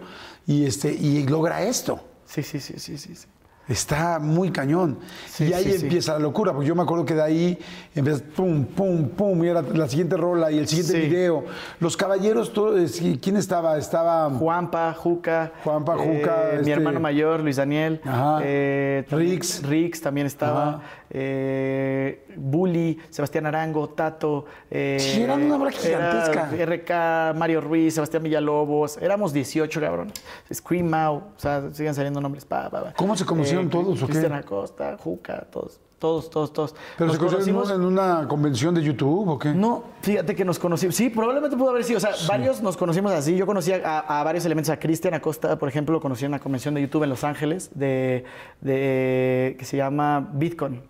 y 0.48 0.66
este, 0.66 0.92
y 0.94 1.28
logra 1.28 1.62
esto. 1.62 2.00
Sí, 2.26 2.42
sí, 2.44 2.60
sí, 2.60 2.74
sí, 2.80 2.98
sí. 2.98 3.16
sí. 3.16 3.28
Está 3.66 4.20
muy 4.20 4.52
cañón. 4.52 4.98
Sí, 5.26 5.46
y 5.46 5.54
ahí 5.54 5.64
sí, 5.64 5.72
sí. 5.78 5.84
empieza 5.86 6.12
la 6.14 6.20
locura, 6.20 6.52
porque 6.52 6.68
yo 6.68 6.76
me 6.76 6.82
acuerdo 6.82 7.06
que 7.06 7.14
de 7.14 7.22
ahí 7.22 7.58
empieza 7.96 8.22
pum, 8.36 8.66
pum, 8.66 9.08
pum, 9.08 9.42
y 9.42 9.48
era 9.48 9.62
la 9.62 9.88
siguiente 9.88 10.18
rola 10.18 10.52
y 10.52 10.58
el 10.58 10.68
siguiente 10.68 11.00
video. 11.00 11.46
Los 11.80 11.96
caballeros, 11.96 12.52
todo, 12.52 12.78
es- 12.78 13.02
¿quién 13.22 13.38
estaba? 13.38 13.78
Estaba 13.78 14.30
Juanpa, 14.32 14.94
Juca. 14.94 15.54
Juanpa, 15.64 15.96
eh, 15.96 15.98
Juca, 15.98 16.44
Mi 16.56 16.58
este- 16.58 16.72
hermano 16.74 17.00
mayor, 17.00 17.40
Luis 17.40 17.56
Daniel. 17.56 18.02
Ajá. 18.04 18.40
eh, 18.44 19.06
Rix. 19.10 19.64
Rix 19.64 20.02
también 20.02 20.28
estaba. 20.28 20.70
Ajá. 20.70 20.82
Eh, 21.14 22.26
Bully, 22.36 22.98
Sebastián 23.10 23.46
Arango, 23.46 23.90
Tato. 23.90 24.46
eh, 24.70 24.98
Sí, 25.00 25.22
eran 25.22 25.44
una 25.44 25.58
bola 25.58 25.72
gigantesca. 25.72 26.50
RK, 26.66 27.38
Mario 27.38 27.62
Ruiz, 27.62 27.94
Sebastián 27.94 28.24
Villalobos. 28.24 28.98
Éramos 28.98 29.32
18, 29.34 29.80
cabrón. 29.80 30.12
Scream 30.54 30.88
Mau. 30.88 31.16
O 31.16 31.24
sea, 31.40 31.70
siguen 31.72 31.94
saliendo 31.96 32.20
nombres. 32.20 32.46
Pa, 32.46 32.70
pa, 32.70 32.84
pa. 32.84 32.94
¿Cómo 32.94 33.16
se 33.16 33.26
conocieron 33.26 33.70
todos, 33.70 34.02
o 34.02 34.06
qué? 34.08 34.14
Cristian 34.14 34.34
Acosta, 34.34 34.98
Juca, 35.00 35.48
todos. 35.52 35.80
Todos, 36.00 36.30
todos, 36.30 36.52
todos. 36.52 36.76
¿Pero 36.98 37.08
Nos 37.08 37.16
se 37.16 37.20
conocieron 37.26 37.72
en 37.82 37.88
una 37.88 38.28
convención 38.28 38.76
de 38.76 38.82
YouTube 38.82 39.26
o 39.30 39.40
qué? 39.40 39.54
no, 39.54 39.86
fíjate 40.02 40.36
que 40.36 40.44
nos 40.44 40.60
conocimos. 40.60 40.96
Sí, 40.96 41.10
probablemente 41.10 41.56
pudo 41.56 41.70
haber 41.70 41.86
sido. 41.86 41.96
O 42.00 42.02
sea, 42.02 42.10
varios 42.28 42.62
nos 42.62 42.76
conocimos 42.76 43.14
así. 43.14 43.38
Yo 43.38 43.46
conocía 43.46 43.80
a, 43.86 44.20
a 44.20 44.24
varios 44.26 44.44
elementos. 44.46 44.70
A 44.70 44.78
Cristian 44.78 45.14
Acosta, 45.14 45.58
por 45.58 45.70
ejemplo, 45.70 45.94
lo 45.94 46.02
conocí 46.02 46.26
en 46.26 46.32
una 46.32 46.40
convención 46.40 46.74
de 46.74 46.82
YouTube 46.82 47.04
en 47.04 47.10
Los 47.10 47.24
Ángeles, 47.24 47.72
de, 47.74 48.26
de- 48.60 49.56
que 49.58 49.64
se 49.64 49.78
llama 49.78 50.30
Bitcoin. 50.34 50.82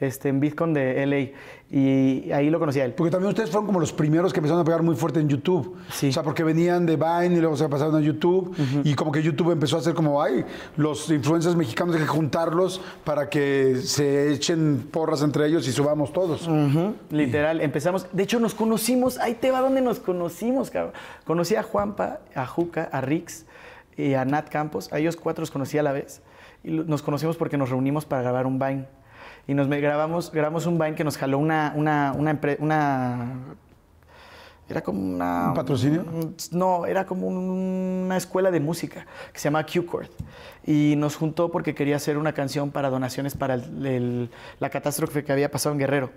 Este, 0.00 0.30
en 0.30 0.40
Bitcoin 0.40 0.72
de 0.72 1.06
LA. 1.06 1.38
Y 1.70 2.32
ahí 2.32 2.48
lo 2.50 2.58
conocí 2.58 2.80
a 2.80 2.86
él. 2.86 2.94
Porque 2.94 3.10
también 3.10 3.28
ustedes 3.28 3.50
fueron 3.50 3.66
como 3.66 3.78
los 3.78 3.92
primeros 3.92 4.32
que 4.32 4.40
empezaron 4.40 4.62
a 4.62 4.64
pegar 4.64 4.82
muy 4.82 4.96
fuerte 4.96 5.20
en 5.20 5.28
YouTube. 5.28 5.76
Sí. 5.92 6.08
O 6.08 6.12
sea, 6.12 6.22
porque 6.22 6.42
venían 6.42 6.86
de 6.86 6.96
Vine 6.96 7.36
y 7.36 7.40
luego 7.40 7.56
se 7.56 7.68
pasaron 7.68 7.94
a 7.94 8.00
YouTube. 8.00 8.56
Y 8.82 8.94
como 8.94 9.12
que 9.12 9.22
YouTube 9.22 9.52
empezó 9.52 9.76
a 9.76 9.80
hacer 9.80 9.94
como, 9.94 10.22
ay, 10.22 10.44
los 10.76 11.10
influencers 11.10 11.54
mexicanos 11.54 11.94
hay 11.94 12.02
que 12.02 12.08
juntarlos 12.08 12.80
para 13.04 13.28
que 13.28 13.76
se 13.76 14.32
echen 14.32 14.88
porras 14.90 15.22
entre 15.22 15.46
ellos 15.46 15.68
y 15.68 15.72
subamos 15.72 16.12
todos. 16.12 16.48
Literal, 17.10 17.60
empezamos. 17.60 18.06
De 18.10 18.22
hecho, 18.22 18.40
nos 18.40 18.54
conocimos. 18.54 19.18
Ahí 19.18 19.34
te 19.34 19.50
va 19.50 19.60
donde 19.60 19.82
nos 19.82 20.00
conocimos, 20.00 20.70
cabrón. 20.70 20.94
Conocí 21.26 21.54
a 21.56 21.62
Juanpa, 21.62 22.20
a 22.34 22.46
Juca, 22.46 22.88
a 22.90 23.02
Rix 23.02 23.44
y 23.98 24.14
a 24.14 24.24
Nat 24.24 24.48
Campos. 24.48 24.90
A 24.92 24.98
ellos 24.98 25.16
cuatro 25.16 25.42
los 25.42 25.50
conocí 25.50 25.76
a 25.76 25.82
la 25.82 25.92
vez. 25.92 26.22
Y 26.64 26.70
nos 26.70 27.02
conocimos 27.02 27.36
porque 27.36 27.58
nos 27.58 27.68
reunimos 27.68 28.06
para 28.06 28.22
grabar 28.22 28.46
un 28.46 28.58
Vine. 28.58 28.99
Y 29.50 29.54
nos 29.54 29.66
grabamos, 29.66 30.30
grabamos 30.30 30.64
un 30.66 30.78
Vine 30.78 30.94
que 30.94 31.02
nos 31.02 31.18
jaló 31.18 31.36
una, 31.38 31.72
una, 31.74 32.12
una, 32.16 32.38
una- 32.60 33.34
era 34.68 34.80
como 34.80 35.00
una... 35.02 35.48
¿Un 35.48 35.54
patrocinio? 35.54 36.04
No, 36.52 36.86
era 36.86 37.04
como 37.04 37.26
una 37.26 38.16
escuela 38.16 38.52
de 38.52 38.60
música 38.60 39.04
que 39.32 39.40
se 39.40 39.48
llama 39.48 39.66
Q-Chord. 39.66 40.06
Y 40.64 40.94
nos 40.96 41.16
juntó 41.16 41.50
porque 41.50 41.74
quería 41.74 41.96
hacer 41.96 42.16
una 42.16 42.32
canción 42.32 42.70
para 42.70 42.90
donaciones 42.90 43.34
para 43.34 43.54
el- 43.54 43.84
el- 43.86 44.30
la 44.60 44.70
catástrofe 44.70 45.24
que 45.24 45.32
había 45.32 45.50
pasado 45.50 45.72
en 45.72 45.80
Guerrero. 45.80 46.10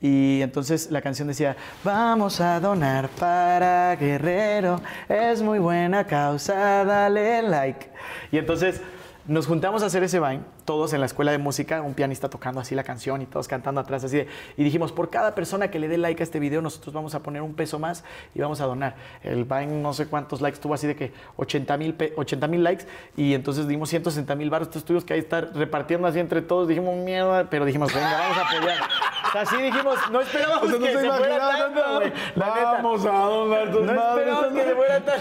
Y 0.00 0.40
entonces 0.40 0.92
la 0.92 1.02
canción 1.02 1.26
decía, 1.26 1.56
vamos 1.82 2.40
a 2.40 2.60
donar 2.60 3.08
para 3.18 3.96
Guerrero, 3.96 4.80
es 5.08 5.42
muy 5.42 5.58
buena 5.58 6.04
causa, 6.06 6.84
dale 6.84 7.42
like. 7.42 7.88
Y 8.30 8.38
entonces 8.38 8.80
nos 9.26 9.46
juntamos 9.46 9.82
a 9.82 9.86
hacer 9.86 10.02
ese 10.04 10.20
Vine, 10.20 10.42
todos 10.64 10.92
en 10.92 11.00
la 11.00 11.06
escuela 11.06 11.32
de 11.32 11.38
música, 11.38 11.82
un 11.82 11.94
pianista 11.94 12.28
tocando 12.28 12.60
así 12.60 12.74
la 12.74 12.84
canción 12.84 13.22
y 13.22 13.26
todos 13.26 13.48
cantando 13.48 13.80
atrás 13.80 14.04
así 14.04 14.18
de, 14.18 14.28
y 14.56 14.64
dijimos, 14.64 14.92
por 14.92 15.10
cada 15.10 15.34
persona 15.34 15.70
que 15.70 15.78
le 15.78 15.88
dé 15.88 15.98
like 15.98 16.22
a 16.22 16.24
este 16.24 16.40
video, 16.40 16.62
nosotros 16.62 16.92
vamos 16.94 17.14
a 17.14 17.22
poner 17.22 17.42
un 17.42 17.54
peso 17.54 17.78
más 17.78 18.04
y 18.34 18.40
vamos 18.40 18.60
a 18.60 18.66
donar. 18.66 18.96
El 19.22 19.44
Vine 19.44 19.82
no 19.82 19.92
sé 19.92 20.06
cuántos 20.06 20.40
likes 20.40 20.58
tuvo, 20.60 20.74
así 20.74 20.86
de 20.86 20.96
que 20.96 21.12
80 21.36 21.76
mil 21.76 22.64
likes 22.64 22.86
y 23.16 23.34
entonces 23.34 23.68
dimos 23.68 23.88
160 23.90 24.34
mil 24.34 24.50
baros, 24.50 24.68
estos 24.68 24.84
tuvimos 24.84 25.04
que 25.04 25.14
ahí 25.14 25.20
estar 25.20 25.54
repartiendo 25.54 26.06
así 26.06 26.18
entre 26.18 26.42
todos, 26.42 26.68
dijimos, 26.68 26.96
mierda, 26.96 27.48
pero 27.50 27.64
dijimos, 27.64 27.92
venga, 27.92 28.18
vamos 28.18 28.38
a 28.38 28.48
apoyar. 28.48 28.78
O 29.26 29.32
sea, 29.32 29.40
así 29.42 29.56
dijimos, 29.56 29.98
no 30.12 30.20
esperábamos 30.20 30.62
O 30.62 30.66
sea, 30.68 30.78
no 30.78 30.86
que 30.86 30.92
se 30.92 31.00
se 31.00 31.10
fuera 31.10 31.38
tanto, 31.38 31.94
güey. 31.96 32.12
Neta. 32.36 32.72
Vamos 32.74 33.06
a 33.06 33.10
donar 33.10 33.70
tus 33.70 33.82
No 33.82 33.92
esperábamos 33.92 34.52
que 34.52 34.62
se 34.62 34.74
fuera 34.74 35.04
tan, 35.04 35.20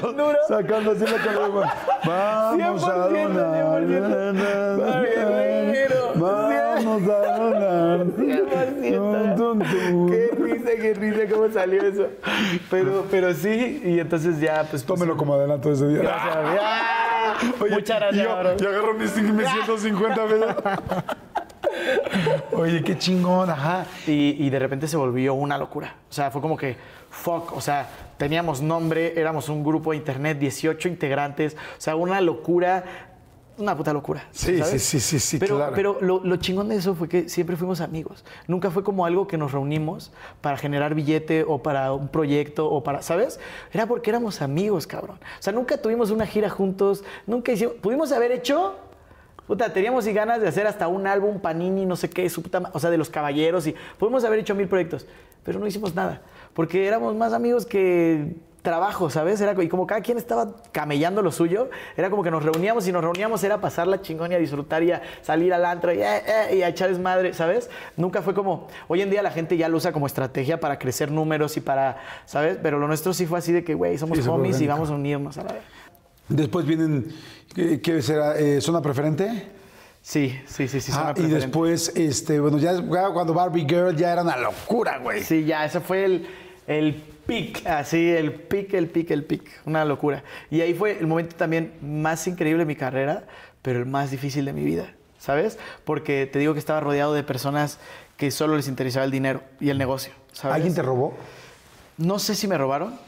tan 0.00 0.16
duro. 0.16 0.38
Sacando 0.48 0.90
así 0.90 1.04
la 1.06 1.18
cara. 1.18 1.38
Vamos 2.04 2.84
a 2.84 3.08
100%, 3.08 3.28
donar. 3.28 3.86
Guerrero. 3.86 4.33
Vamos 6.14 7.02
a 7.08 7.38
donar. 7.38 8.06
100%. 8.06 8.94
Tun, 8.94 9.36
tun, 9.36 9.58
tun. 9.58 10.10
Qué 10.10 10.30
risa, 10.38 10.70
qué 10.80 10.94
risa, 10.94 11.20
cómo 11.32 11.50
salió 11.52 11.82
eso. 11.82 12.08
Pero, 12.70 13.06
pero 13.10 13.34
sí, 13.34 13.82
y 13.84 13.98
entonces 13.98 14.40
ya, 14.40 14.64
pues. 14.68 14.84
Tómelo 14.84 15.16
como 15.16 15.34
adelanto 15.34 15.68
de 15.68 15.74
ese 15.74 15.88
día. 15.88 15.98
Gracias, 16.02 16.36
¡Ah! 16.60 17.34
Oye, 17.60 17.74
Muchas 17.74 17.98
gracias, 18.00 18.24
yo, 18.24 18.38
bro. 18.38 18.56
yo 18.56 18.68
agarro 18.68 18.94
mis, 18.94 19.16
mis 19.16 19.48
150 19.48 20.26
pesos. 20.26 20.54
Oye, 22.52 22.82
qué 22.84 22.96
chingón, 22.96 23.50
ajá. 23.50 23.86
Y, 24.06 24.36
y 24.38 24.50
de 24.50 24.58
repente 24.58 24.86
se 24.86 24.96
volvió 24.96 25.34
una 25.34 25.58
locura. 25.58 25.96
O 26.08 26.12
sea, 26.12 26.30
fue 26.30 26.40
como 26.40 26.56
que, 26.56 26.76
fuck, 27.10 27.56
o 27.56 27.60
sea, 27.60 27.88
teníamos 28.16 28.62
nombre, 28.62 29.18
éramos 29.18 29.48
un 29.48 29.64
grupo 29.64 29.90
de 29.90 29.96
internet, 29.96 30.38
18 30.38 30.88
integrantes, 30.88 31.56
o 31.56 31.80
sea, 31.80 31.96
una 31.96 32.20
locura 32.20 32.84
una 33.58 33.76
puta 33.76 33.92
locura. 33.92 34.26
Sí, 34.30 34.58
¿sabes? 34.58 34.82
sí, 34.82 34.98
sí, 34.98 35.00
sí, 35.00 35.18
sí, 35.18 35.38
pero, 35.38 35.56
claro. 35.56 35.72
Pero 35.74 35.98
lo, 36.00 36.20
lo 36.24 36.36
chingón 36.36 36.68
de 36.68 36.76
eso 36.76 36.94
fue 36.94 37.08
que 37.08 37.28
siempre 37.28 37.56
fuimos 37.56 37.80
amigos. 37.80 38.24
Nunca 38.46 38.70
fue 38.70 38.82
como 38.82 39.06
algo 39.06 39.26
que 39.26 39.36
nos 39.36 39.52
reunimos 39.52 40.12
para 40.40 40.56
generar 40.56 40.94
billete 40.94 41.44
o 41.46 41.62
para 41.62 41.92
un 41.92 42.08
proyecto 42.08 42.70
o 42.70 42.82
para, 42.82 43.02
¿sabes? 43.02 43.38
Era 43.72 43.86
porque 43.86 44.10
éramos 44.10 44.42
amigos, 44.42 44.86
cabrón. 44.86 45.18
O 45.38 45.42
sea, 45.42 45.52
nunca 45.52 45.76
tuvimos 45.76 46.10
una 46.10 46.26
gira 46.26 46.50
juntos, 46.50 47.04
nunca 47.26 47.52
hicimos, 47.52 47.74
pudimos 47.74 48.12
haber 48.12 48.32
hecho 48.32 48.74
Puta, 49.46 49.70
teníamos 49.70 50.06
y 50.06 50.12
ganas 50.14 50.40
de 50.40 50.48
hacer 50.48 50.66
hasta 50.66 50.88
un 50.88 51.06
álbum, 51.06 51.38
Panini, 51.38 51.84
no 51.84 51.96
sé 51.96 52.08
qué, 52.08 52.30
su 52.30 52.42
puta 52.42 52.70
o 52.72 52.80
sea, 52.80 52.88
de 52.88 52.96
los 52.96 53.10
caballeros 53.10 53.66
y 53.66 53.74
pudimos 53.98 54.24
haber 54.24 54.38
hecho 54.38 54.54
mil 54.54 54.68
proyectos, 54.68 55.06
pero 55.42 55.58
no 55.58 55.66
hicimos 55.66 55.94
nada, 55.94 56.22
porque 56.54 56.86
éramos 56.86 57.14
más 57.14 57.34
amigos 57.34 57.66
que 57.66 58.36
trabajo, 58.64 59.10
¿sabes? 59.10 59.40
Era, 59.42 59.62
y 59.62 59.68
como 59.68 59.86
cada 59.86 60.00
quien 60.00 60.16
estaba 60.16 60.54
camellando 60.72 61.20
lo 61.20 61.30
suyo, 61.30 61.68
era 61.98 62.08
como 62.08 62.22
que 62.22 62.30
nos 62.30 62.42
reuníamos 62.42 62.88
y 62.88 62.92
nos 62.92 63.02
reuníamos 63.04 63.44
era 63.44 63.60
pasar 63.60 63.86
la 63.86 64.00
chingón 64.00 64.32
y 64.32 64.34
a 64.34 64.38
disfrutar 64.38 64.82
y 64.82 64.90
a 64.90 65.02
salir 65.20 65.52
al 65.52 65.66
antro 65.66 65.92
y, 65.92 66.00
eh, 66.00 66.22
eh, 66.26 66.56
y 66.56 66.62
a 66.62 66.68
echar 66.68 66.88
desmadre, 66.88 67.34
¿sabes? 67.34 67.68
Nunca 67.98 68.22
fue 68.22 68.32
como, 68.32 68.66
hoy 68.88 69.02
en 69.02 69.10
día 69.10 69.22
la 69.22 69.30
gente 69.30 69.58
ya 69.58 69.68
lo 69.68 69.76
usa 69.76 69.92
como 69.92 70.06
estrategia 70.06 70.60
para 70.60 70.78
crecer 70.78 71.10
números 71.10 71.58
y 71.58 71.60
para, 71.60 71.98
¿sabes? 72.24 72.58
Pero 72.62 72.78
lo 72.78 72.88
nuestro 72.88 73.12
sí 73.12 73.26
fue 73.26 73.38
así 73.38 73.52
de 73.52 73.62
que, 73.62 73.74
güey, 73.74 73.98
somos 73.98 74.18
Sí, 74.18 74.26
homies 74.26 74.58
y 74.62 74.66
vamos 74.66 74.88
a 74.88 74.94
unirnos 74.94 75.36
a 75.36 75.44
la 75.44 75.52
vez. 75.52 75.62
Después 76.28 76.64
vienen, 76.64 77.08
¿qué, 77.54 77.82
qué 77.82 78.00
será? 78.00 78.38
Eh, 78.38 78.62
¿Zona 78.62 78.80
preferente? 78.80 79.50
Sí, 80.00 80.38
sí, 80.46 80.68
sí, 80.68 80.80
sí. 80.80 80.90
Ah, 80.94 81.10
y 81.10 81.12
preferente. 81.12 81.34
después, 81.40 81.92
este, 81.96 82.40
bueno, 82.40 82.56
ya 82.56 82.72
ya 82.72 83.10
cuando 83.12 83.34
Barbie 83.34 83.66
Girl 83.68 83.94
ya 83.94 84.10
era 84.12 84.22
una 84.22 84.38
locura, 84.38 84.98
güey. 85.00 85.22
Sí, 85.22 85.44
ya, 85.44 85.66
ese 85.66 85.80
fue 85.80 86.06
el, 86.06 86.26
el 86.66 87.02
pic, 87.26 87.66
así, 87.66 88.10
el 88.10 88.32
pic, 88.34 88.74
el 88.74 88.88
pic, 88.88 89.10
el 89.10 89.24
pic. 89.24 89.48
Una 89.64 89.84
locura. 89.84 90.24
Y 90.50 90.60
ahí 90.60 90.74
fue 90.74 90.98
el 90.98 91.06
momento 91.06 91.36
también 91.36 91.74
más 91.80 92.26
increíble 92.26 92.60
de 92.60 92.66
mi 92.66 92.76
carrera, 92.76 93.24
pero 93.62 93.78
el 93.78 93.86
más 93.86 94.10
difícil 94.10 94.44
de 94.44 94.52
mi 94.52 94.64
vida, 94.64 94.94
¿sabes? 95.18 95.58
Porque 95.84 96.26
te 96.26 96.38
digo 96.38 96.52
que 96.52 96.58
estaba 96.58 96.80
rodeado 96.80 97.14
de 97.14 97.22
personas 97.22 97.78
que 98.16 98.30
solo 98.30 98.56
les 98.56 98.68
interesaba 98.68 99.04
el 99.04 99.10
dinero 99.10 99.42
y 99.60 99.70
el 99.70 99.78
negocio, 99.78 100.12
¿sabes? 100.32 100.56
¿Alguien 100.56 100.74
te 100.74 100.82
robó? 100.82 101.14
No 101.96 102.18
sé 102.18 102.34
si 102.34 102.46
me 102.46 102.58
robaron. 102.58 102.98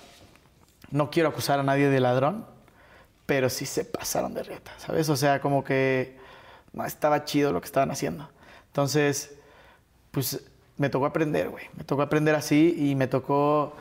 No 0.91 1.11
quiero 1.11 1.29
acusar 1.29 1.59
a 1.59 1.63
nadie 1.63 1.89
de 1.89 2.01
ladrón, 2.01 2.47
pero 3.27 3.51
sí 3.51 3.67
se 3.67 3.85
pasaron 3.85 4.35
de 4.35 4.45
rieta, 4.45 4.73
¿sabes? 4.79 5.09
O 5.09 5.17
sea, 5.17 5.41
como 5.41 5.65
que 5.65 6.17
no 6.73 6.85
estaba 6.85 7.25
chido 7.25 7.53
lo 7.53 7.61
que 7.61 7.67
estaban 7.67 7.91
haciendo. 7.91 8.29
Entonces, 8.69 9.35
pues 10.13 10.43
me 10.77 10.89
tocó 10.89 11.07
aprender, 11.07 11.49
güey. 11.49 11.65
Me 11.77 11.85
tocó 11.85 12.03
aprender 12.03 12.35
así 12.35 12.75
y 12.79 12.95
me 12.95 13.07
tocó. 13.07 13.75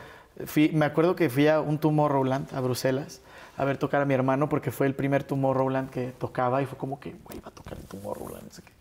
Fui- 0.45 0.69
me 0.73 0.85
acuerdo 0.85 1.15
que 1.15 1.29
fui 1.29 1.47
a 1.47 1.61
un 1.61 1.77
Tomorrowland 1.77 2.53
a 2.53 2.59
Bruselas 2.61 3.21
a 3.57 3.63
ver 3.65 3.77
tocar 3.77 4.01
a 4.01 4.05
mi 4.05 4.13
hermano 4.13 4.49
porque 4.49 4.71
fue 4.71 4.85
el 4.87 4.93
primer 4.95 5.23
Tomorrowland 5.23 5.89
que 5.89 6.11
tocaba 6.17 6.61
y 6.61 6.65
fue 6.65 6.77
como 6.77 6.99
que, 6.99 7.15
güey, 7.23 7.39
va 7.39 7.47
a 7.49 7.51
tocar 7.51 7.77
en 7.77 7.85
Tomorrowland, 7.85 8.43
no 8.47 8.51
sé 8.53 8.61
qué. 8.63 8.71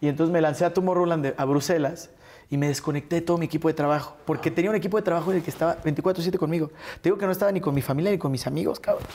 Y 0.00 0.08
entonces 0.08 0.32
me 0.32 0.40
lancé 0.42 0.64
a 0.66 0.74
Tomorrowland 0.74 1.22
de- 1.24 1.34
a 1.36 1.44
Bruselas 1.46 2.10
y 2.50 2.58
me 2.58 2.68
desconecté 2.68 3.16
de 3.16 3.22
todo 3.22 3.38
mi 3.38 3.46
equipo 3.46 3.68
de 3.68 3.74
trabajo. 3.74 4.16
Porque 4.26 4.50
tenía 4.50 4.70
un 4.70 4.76
equipo 4.76 4.98
de 4.98 5.02
trabajo 5.02 5.30
en 5.30 5.38
el 5.38 5.42
que 5.42 5.50
estaba 5.50 5.76
24-7 5.82 6.36
conmigo. 6.38 6.68
Te 7.00 7.08
digo 7.08 7.16
que 7.16 7.24
no 7.24 7.32
estaba 7.32 7.50
ni 7.50 7.60
con 7.62 7.74
mi 7.74 7.80
familia 7.80 8.10
ni 8.12 8.18
con 8.18 8.30
mis 8.30 8.46
amigos, 8.46 8.78
cabrón. 8.80 9.06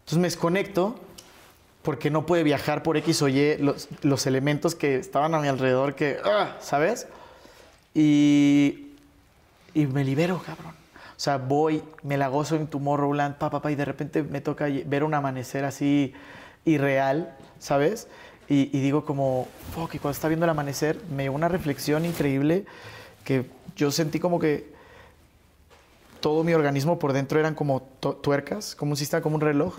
Entonces 0.00 0.18
me 0.18 0.26
desconecto 0.26 0.96
porque 1.82 2.10
no 2.10 2.26
puede 2.26 2.42
viajar 2.42 2.82
por 2.82 2.96
X 2.96 3.22
o 3.22 3.28
Y 3.28 3.56
los, 3.58 3.88
los 4.02 4.26
elementos 4.26 4.74
que 4.74 4.96
estaban 4.96 5.34
a 5.34 5.40
mi 5.40 5.46
alrededor 5.46 5.94
que, 5.94 6.18
ah, 6.24 6.56
¿sabes? 6.60 7.06
Y, 7.94 8.81
y 9.74 9.86
me 9.86 10.04
libero, 10.04 10.42
cabrón. 10.44 10.74
O 11.16 11.20
sea, 11.22 11.36
voy, 11.36 11.82
me 12.02 12.16
la 12.16 12.28
gozo 12.28 12.56
en 12.56 12.66
Tomorrowland, 12.66 13.36
pa, 13.36 13.50
pa, 13.50 13.62
pa, 13.62 13.70
y 13.70 13.74
de 13.74 13.84
repente 13.84 14.22
me 14.22 14.40
toca 14.40 14.66
ver 14.86 15.04
un 15.04 15.14
amanecer 15.14 15.64
así 15.64 16.12
irreal, 16.64 17.36
¿sabes? 17.58 18.08
Y, 18.48 18.76
y 18.76 18.80
digo 18.80 19.04
como, 19.04 19.46
fuck, 19.74 19.94
y 19.94 19.98
cuando 19.98 20.14
está 20.14 20.28
viendo 20.28 20.44
el 20.44 20.50
amanecer, 20.50 20.98
me 21.14 21.24
llegó 21.24 21.36
una 21.36 21.48
reflexión 21.48 22.04
increíble 22.04 22.64
que 23.24 23.46
yo 23.76 23.90
sentí 23.90 24.18
como 24.18 24.38
que 24.38 24.72
todo 26.20 26.44
mi 26.44 26.54
organismo 26.54 26.98
por 26.98 27.12
dentro 27.12 27.38
eran 27.38 27.54
como 27.54 27.82
tuercas, 27.82 28.74
como 28.74 28.92
un 28.92 28.96
sistema, 28.96 29.20
como 29.22 29.34
un 29.34 29.40
reloj. 29.40 29.78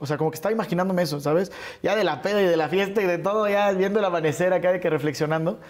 O 0.00 0.06
sea, 0.06 0.16
como 0.16 0.30
que 0.30 0.36
estaba 0.36 0.52
imaginándome 0.52 1.02
eso, 1.02 1.20
¿sabes? 1.20 1.52
Ya 1.82 1.94
de 1.94 2.04
la 2.04 2.22
peda 2.22 2.40
y 2.40 2.46
de 2.46 2.56
la 2.56 2.68
fiesta 2.68 3.02
y 3.02 3.06
de 3.06 3.18
todo, 3.18 3.48
ya 3.48 3.70
viendo 3.72 3.98
el 3.98 4.04
amanecer 4.04 4.52
acá, 4.52 4.72
de 4.72 4.80
que 4.80 4.90
reflexionando. 4.90 5.60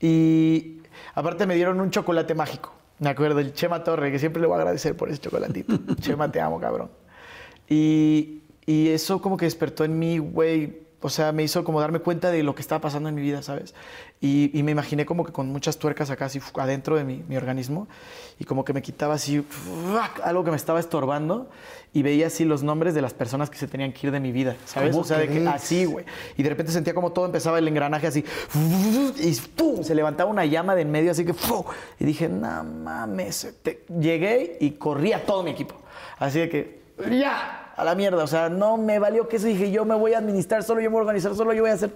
Y 0.00 0.78
aparte 1.14 1.46
me 1.46 1.54
dieron 1.54 1.80
un 1.80 1.90
chocolate 1.90 2.34
mágico. 2.34 2.72
Me 2.98 3.10
acuerdo, 3.10 3.40
el 3.40 3.52
Chema 3.52 3.82
Torre, 3.82 4.12
que 4.12 4.18
siempre 4.18 4.40
le 4.40 4.46
voy 4.46 4.54
a 4.54 4.58
agradecer 4.60 4.96
por 4.96 5.08
ese 5.08 5.20
chocolatito. 5.20 5.78
Chema, 6.00 6.30
te 6.30 6.40
amo, 6.40 6.60
cabrón. 6.60 6.90
Y, 7.68 8.42
y 8.66 8.88
eso 8.88 9.20
como 9.20 9.36
que 9.36 9.46
despertó 9.46 9.84
en 9.84 9.98
mí, 9.98 10.18
güey, 10.18 10.83
o 11.04 11.10
sea, 11.10 11.32
me 11.32 11.42
hizo 11.42 11.64
como 11.64 11.82
darme 11.82 11.98
cuenta 11.98 12.30
de 12.30 12.42
lo 12.42 12.54
que 12.54 12.62
estaba 12.62 12.80
pasando 12.80 13.10
en 13.10 13.14
mi 13.14 13.20
vida, 13.20 13.42
¿sabes? 13.42 13.74
Y, 14.22 14.50
y 14.58 14.62
me 14.62 14.72
imaginé 14.72 15.04
como 15.04 15.26
que 15.26 15.32
con 15.32 15.48
muchas 15.50 15.76
tuercas 15.76 16.08
acá, 16.08 16.24
así, 16.24 16.40
adentro 16.56 16.96
de 16.96 17.04
mi, 17.04 17.22
mi 17.28 17.36
organismo, 17.36 17.88
y 18.38 18.44
como 18.44 18.64
que 18.64 18.72
me 18.72 18.80
quitaba 18.80 19.12
así, 19.12 19.44
algo 20.22 20.44
que 20.44 20.50
me 20.50 20.56
estaba 20.56 20.80
estorbando, 20.80 21.50
y 21.92 22.02
veía 22.02 22.28
así 22.28 22.46
los 22.46 22.62
nombres 22.62 22.94
de 22.94 23.02
las 23.02 23.12
personas 23.12 23.50
que 23.50 23.58
se 23.58 23.68
tenían 23.68 23.92
que 23.92 24.06
ir 24.06 24.12
de 24.14 24.18
mi 24.18 24.32
vida, 24.32 24.56
¿sabes? 24.64 24.92
¿Cómo 24.92 25.02
O 25.02 25.04
sea, 25.04 25.18
de 25.18 25.28
que 25.28 25.46
así, 25.46 25.84
güey. 25.84 26.06
Y 26.38 26.42
de 26.42 26.48
repente 26.48 26.72
sentía 26.72 26.94
como 26.94 27.12
todo 27.12 27.26
empezaba 27.26 27.58
el 27.58 27.68
engranaje 27.68 28.06
así, 28.06 28.24
y 29.20 29.34
¡pum! 29.54 29.84
se 29.84 29.94
levantaba 29.94 30.30
una 30.30 30.46
llama 30.46 30.74
de 30.74 30.80
en 30.80 30.90
medio, 30.90 31.10
así 31.10 31.26
que, 31.26 31.34
¡fu! 31.34 31.66
y 32.00 32.06
dije, 32.06 32.30
no 32.30 32.64
mames, 32.64 33.54
Te- 33.62 33.84
llegué 34.00 34.56
y 34.58 34.70
corrí 34.70 35.12
a 35.12 35.22
todo 35.26 35.42
mi 35.42 35.50
equipo. 35.50 35.74
Así 36.18 36.38
de 36.38 36.48
que, 36.48 36.80
ya, 37.10 37.63
a 37.76 37.84
la 37.84 37.94
mierda. 37.94 38.22
O 38.22 38.26
sea, 38.26 38.48
no 38.48 38.76
me 38.76 38.98
valió 38.98 39.28
que 39.28 39.36
eso. 39.36 39.46
Dije, 39.46 39.70
yo 39.70 39.84
me 39.84 39.94
voy 39.94 40.14
a 40.14 40.18
administrar 40.18 40.62
solo, 40.62 40.80
yo 40.80 40.90
me 40.90 40.94
voy 40.94 41.00
a 41.00 41.02
organizar 41.02 41.34
solo, 41.34 41.52
yo 41.52 41.62
voy 41.62 41.70
a 41.70 41.74
hacer. 41.74 41.92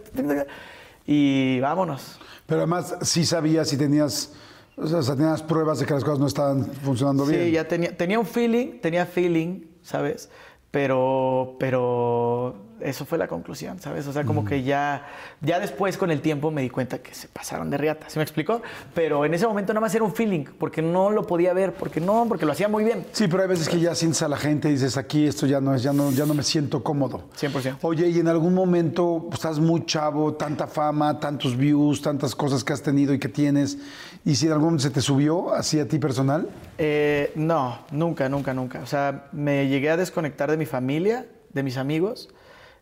Y 1.06 1.60
vámonos. 1.60 2.18
Pero 2.46 2.60
además 2.60 2.96
sí 3.02 3.24
sabías 3.24 3.68
si 3.68 3.76
tenías, 3.76 4.32
o 4.76 4.86
sea, 4.86 4.98
o 4.98 5.02
sea, 5.02 5.16
tenías 5.16 5.42
pruebas 5.42 5.78
de 5.78 5.86
que 5.86 5.94
las 5.94 6.04
cosas 6.04 6.18
no 6.18 6.26
estaban 6.26 6.64
funcionando 6.64 7.26
bien. 7.26 7.44
Sí, 7.44 7.50
ya 7.52 7.66
tenía, 7.66 7.96
tenía 7.96 8.18
un 8.18 8.26
feeling, 8.26 8.80
tenía 8.80 9.06
feeling, 9.06 9.66
¿sabes? 9.82 10.28
Pero, 10.70 11.56
pero 11.58 12.67
eso 12.80 13.04
fue 13.04 13.18
la 13.18 13.26
conclusión, 13.28 13.78
¿sabes? 13.80 14.06
O 14.06 14.12
sea, 14.12 14.24
como 14.24 14.44
que 14.44 14.62
ya, 14.62 15.06
ya 15.40 15.60
después 15.60 15.96
con 15.96 16.10
el 16.10 16.20
tiempo 16.20 16.50
me 16.50 16.62
di 16.62 16.70
cuenta 16.70 16.98
que 16.98 17.14
se 17.14 17.28
pasaron 17.28 17.70
de 17.70 17.78
riata, 17.78 18.08
¿sí 18.08 18.18
me 18.18 18.22
explico? 18.22 18.62
Pero 18.94 19.24
en 19.24 19.34
ese 19.34 19.46
momento 19.46 19.72
nada 19.72 19.80
más 19.80 19.94
era 19.94 20.04
un 20.04 20.14
feeling, 20.14 20.44
porque 20.58 20.82
no 20.82 21.10
lo 21.10 21.26
podía 21.26 21.52
ver, 21.52 21.74
porque 21.74 22.00
no, 22.00 22.26
porque 22.28 22.46
lo 22.46 22.52
hacía 22.52 22.68
muy 22.68 22.84
bien. 22.84 23.06
Sí, 23.12 23.28
pero 23.28 23.42
hay 23.42 23.48
veces 23.48 23.68
que 23.68 23.80
ya 23.80 23.94
sientes 23.94 24.22
a 24.22 24.28
la 24.28 24.36
gente 24.36 24.68
y 24.68 24.72
dices, 24.72 24.96
aquí 24.96 25.26
esto 25.26 25.46
ya 25.46 25.60
no 25.60 25.74
es, 25.74 25.82
ya 25.82 25.92
no, 25.92 26.10
ya 26.10 26.26
no 26.26 26.34
me 26.34 26.42
siento 26.42 26.82
cómodo. 26.82 27.28
100%. 27.38 27.78
Oye, 27.82 28.08
y 28.08 28.18
en 28.18 28.28
algún 28.28 28.54
momento 28.54 29.24
pues, 29.28 29.40
estás 29.40 29.58
muy 29.58 29.84
chavo, 29.86 30.34
tanta 30.34 30.66
fama, 30.66 31.18
tantos 31.20 31.56
views, 31.56 32.02
tantas 32.02 32.34
cosas 32.34 32.64
que 32.64 32.72
has 32.72 32.82
tenido 32.82 33.12
y 33.14 33.18
que 33.18 33.28
tienes, 33.28 33.78
y 34.24 34.34
si 34.34 34.46
en 34.46 34.52
algún 34.52 34.66
momento 34.66 34.82
se 34.84 34.90
te 34.90 35.00
subió 35.00 35.54
así 35.54 35.80
a 35.80 35.88
ti 35.88 35.98
personal, 35.98 36.48
Eh, 36.78 37.32
no, 37.34 37.80
nunca, 37.90 38.28
nunca, 38.28 38.54
nunca. 38.54 38.80
O 38.80 38.86
sea, 38.86 39.28
me 39.32 39.66
llegué 39.68 39.90
a 39.90 39.96
desconectar 39.96 40.50
de 40.50 40.56
mi 40.56 40.66
familia, 40.66 41.26
de 41.52 41.62
mis 41.62 41.76
amigos. 41.76 42.28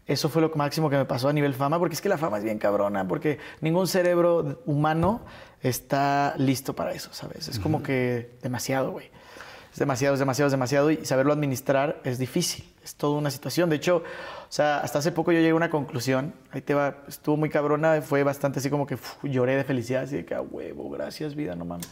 Eso 0.07 0.29
fue 0.29 0.41
lo 0.41 0.51
máximo 0.55 0.89
que 0.89 0.97
me 0.97 1.05
pasó 1.05 1.29
a 1.29 1.33
nivel 1.33 1.53
fama, 1.55 1.79
porque 1.79 1.95
es 1.95 2.01
que 2.01 2.09
la 2.09 2.19
fama 2.19 2.39
es 2.39 2.45
bien 2.45 2.59
cabrona, 2.59 3.09
porque 3.09 3.39
ningún 3.61 3.89
cerebro 3.89 4.63
humano 4.65 5.23
está 5.61 6.35
listo 6.39 6.77
para 6.77 6.93
eso, 6.93 7.13
¿sabes? 7.13 7.49
Es 7.49 7.59
como 7.59 7.83
que 7.83 8.31
demasiado, 8.41 8.93
güey. 8.93 9.11
Es 9.73 9.81
demasiado, 9.81 10.15
es 10.15 10.21
demasiado, 10.21 10.47
es 10.47 10.53
demasiado, 10.53 10.91
y 10.91 11.05
saberlo 11.05 11.33
administrar 11.33 12.01
es 12.05 12.19
difícil. 12.19 12.65
Es 12.83 12.95
toda 12.95 13.19
una 13.19 13.33
situación. 13.33 13.69
De 13.69 13.77
hecho, 13.77 13.97
o 13.97 14.53
sea, 14.53 14.79
hasta 14.79 15.01
hace 15.01 15.11
poco 15.11 15.33
yo 15.33 15.39
llegué 15.39 15.51
a 15.51 15.55
una 15.57 15.71
conclusión. 15.71 16.33
Ahí 16.53 16.63
te 16.63 16.73
va, 16.73 16.99
estuvo 17.09 17.37
muy 17.37 17.51
cabrona, 17.51 18.01
fue 18.01 18.23
bastante 18.23 18.61
así 18.61 18.71
como 18.71 18.87
que 18.87 18.95
uf, 18.95 19.17
lloré 19.25 19.57
de 19.57 19.65
felicidad, 19.65 20.05
así 20.05 20.17
de 20.17 20.25
que 20.25 20.35
a 20.35 20.41
huevo, 20.41 20.89
gracias 20.89 21.35
vida, 21.35 21.57
no 21.57 21.65
mames. 21.65 21.89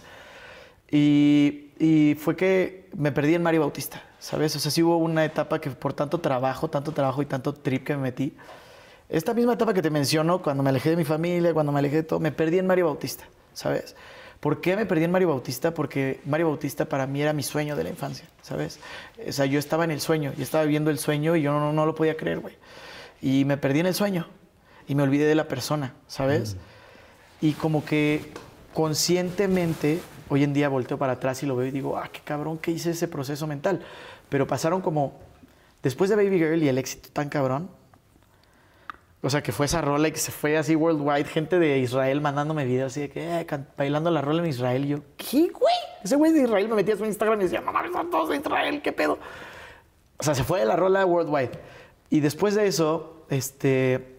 Y, 0.89 1.73
y 1.81 2.15
fue 2.15 2.37
que 2.37 2.89
me 2.97 3.11
perdí 3.11 3.35
en 3.35 3.43
Mario 3.43 3.63
Bautista, 3.63 4.01
¿sabes? 4.25 4.57
O 4.57 4.59
sea, 4.59 4.71
sí 4.71 4.83
hubo 4.83 4.97
una 4.97 5.23
etapa 5.23 5.61
que 5.61 5.69
por 5.69 5.93
tanto 5.93 6.19
trabajo, 6.19 6.71
tanto 6.71 6.93
trabajo 6.93 7.21
y 7.21 7.27
tanto 7.27 7.53
trip 7.53 7.85
que 7.85 7.95
me 7.95 8.05
metí. 8.05 8.35
Esta 9.11 9.35
misma 9.35 9.53
etapa 9.53 9.75
que 9.75 9.83
te 9.83 9.91
menciono, 9.91 10.41
cuando 10.41 10.63
me 10.63 10.71
alejé 10.71 10.89
de 10.89 10.97
mi 10.97 11.05
familia, 11.05 11.53
cuando 11.53 11.73
me 11.73 11.79
alejé 11.79 11.97
de 11.97 12.03
todo, 12.05 12.21
me 12.21 12.33
perdí 12.33 12.59
en 12.59 12.67
Mario 12.67 12.87
Bautista, 12.87 13.25
¿sabes? 13.53 13.95
¿Por 14.41 14.63
qué 14.63 14.77
me 14.77 14.87
perdí 14.87 15.05
en 15.05 15.11
Mario 15.11 15.29
Bautista? 15.29 15.75
Porque 15.75 16.23
Mario 16.25 16.49
Bautista 16.49 16.87
para 16.87 17.07
mí 17.07 17.21
era 17.21 17.35
mi 17.35 17.43
sueño 17.43 17.77
de 17.77 17.85
la 17.85 17.91
infancia, 17.91 18.27
¿sabes? 18.41 18.79
O 19.29 19.31
sea, 19.31 19.45
yo 19.45 19.59
estaba 19.59 19.85
en 19.85 19.91
el 19.91 20.01
sueño, 20.01 20.33
yo 20.39 20.43
estaba 20.43 20.65
viviendo 20.65 20.91
el 20.91 20.99
sueño 20.99 21.37
y 21.37 21.43
yo 21.43 21.53
no, 21.53 21.75
no 21.75 21.85
lo 21.85 21.95
podía 21.95 22.17
creer, 22.17 22.41
güey. 22.41 22.57
Y 23.21 23.45
me 23.45 23.59
perdí 23.59 23.81
en 23.81 23.87
el 23.87 23.95
sueño 23.95 24.27
y 24.89 24.95
me 24.95 25.03
olvidé 25.03 25.27
de 25.27 25.35
la 25.35 25.49
persona, 25.49 25.93
¿sabes? 26.07 26.57
Y 27.43 27.53
como 27.53 27.85
que 27.85 28.33
conscientemente, 28.73 30.01
hoy 30.29 30.45
en 30.45 30.55
día 30.55 30.69
volteo 30.69 30.99
para 30.99 31.13
atrás 31.13 31.43
y 31.43 31.47
lo 31.47 31.57
veo 31.57 31.67
y 31.67 31.71
digo, 31.71 31.99
ah, 31.99 32.09
qué 32.13 32.21
cabrón 32.25 32.59
que 32.59 32.71
hice 32.71 32.91
ese 32.91 33.07
proceso 33.07 33.47
mental. 33.47 33.83
Pero 34.35 34.49
pasaron 34.49 34.81
como, 34.81 35.13
después 35.81 36.11
de 36.11 36.17
Baby 36.17 36.39
Girl 36.39 36.61
y 36.61 36.67
el 36.67 36.77
éxito 36.77 37.09
tan 37.13 37.29
cabrón, 37.29 37.71
o 39.23 39.31
sea, 39.31 39.45
que 39.45 39.53
fue 39.53 39.67
esa 39.67 39.81
rola 39.81 40.09
y 40.09 40.11
que 40.11 40.19
se 40.19 40.33
fue 40.33 40.57
así 40.57 40.75
worldwide, 40.75 41.27
gente 41.27 41.61
de 41.61 41.79
Israel 41.79 42.21
mandándome 42.21 42.65
videos 42.65 42.91
así 42.91 43.03
de 43.03 43.11
que, 43.11 43.39
eh, 43.39 43.47
bailando 43.79 44.11
la 44.11 44.23
rola 44.23 44.43
en 44.43 44.49
Israel. 44.49 44.89
Yo, 44.89 44.99
¿qué, 45.17 45.51
güey? 45.51 45.75
Ese 46.03 46.17
güey 46.17 46.33
de 46.33 46.43
Israel 46.43 46.67
me 46.67 46.75
metía 46.75 46.95
a 46.95 46.97
su 46.97 47.05
Instagram 47.05 47.43
y 47.43 47.45
decía, 47.45 47.61
no 47.61 47.73
mames, 47.73 47.93
son 47.93 48.11
todos 48.11 48.31
de 48.31 48.39
Israel, 48.39 48.83
¿qué 48.83 48.91
pedo? 48.91 49.21
O 50.19 50.23
sea, 50.25 50.35
se 50.35 50.43
fue 50.43 50.59
de 50.59 50.67
la 50.67 50.75
rola 50.75 51.07
worldwide. 51.07 51.53
Y 52.11 52.19
después 52.19 52.57
de 52.57 52.67
eso, 52.67 53.27
este, 53.31 54.17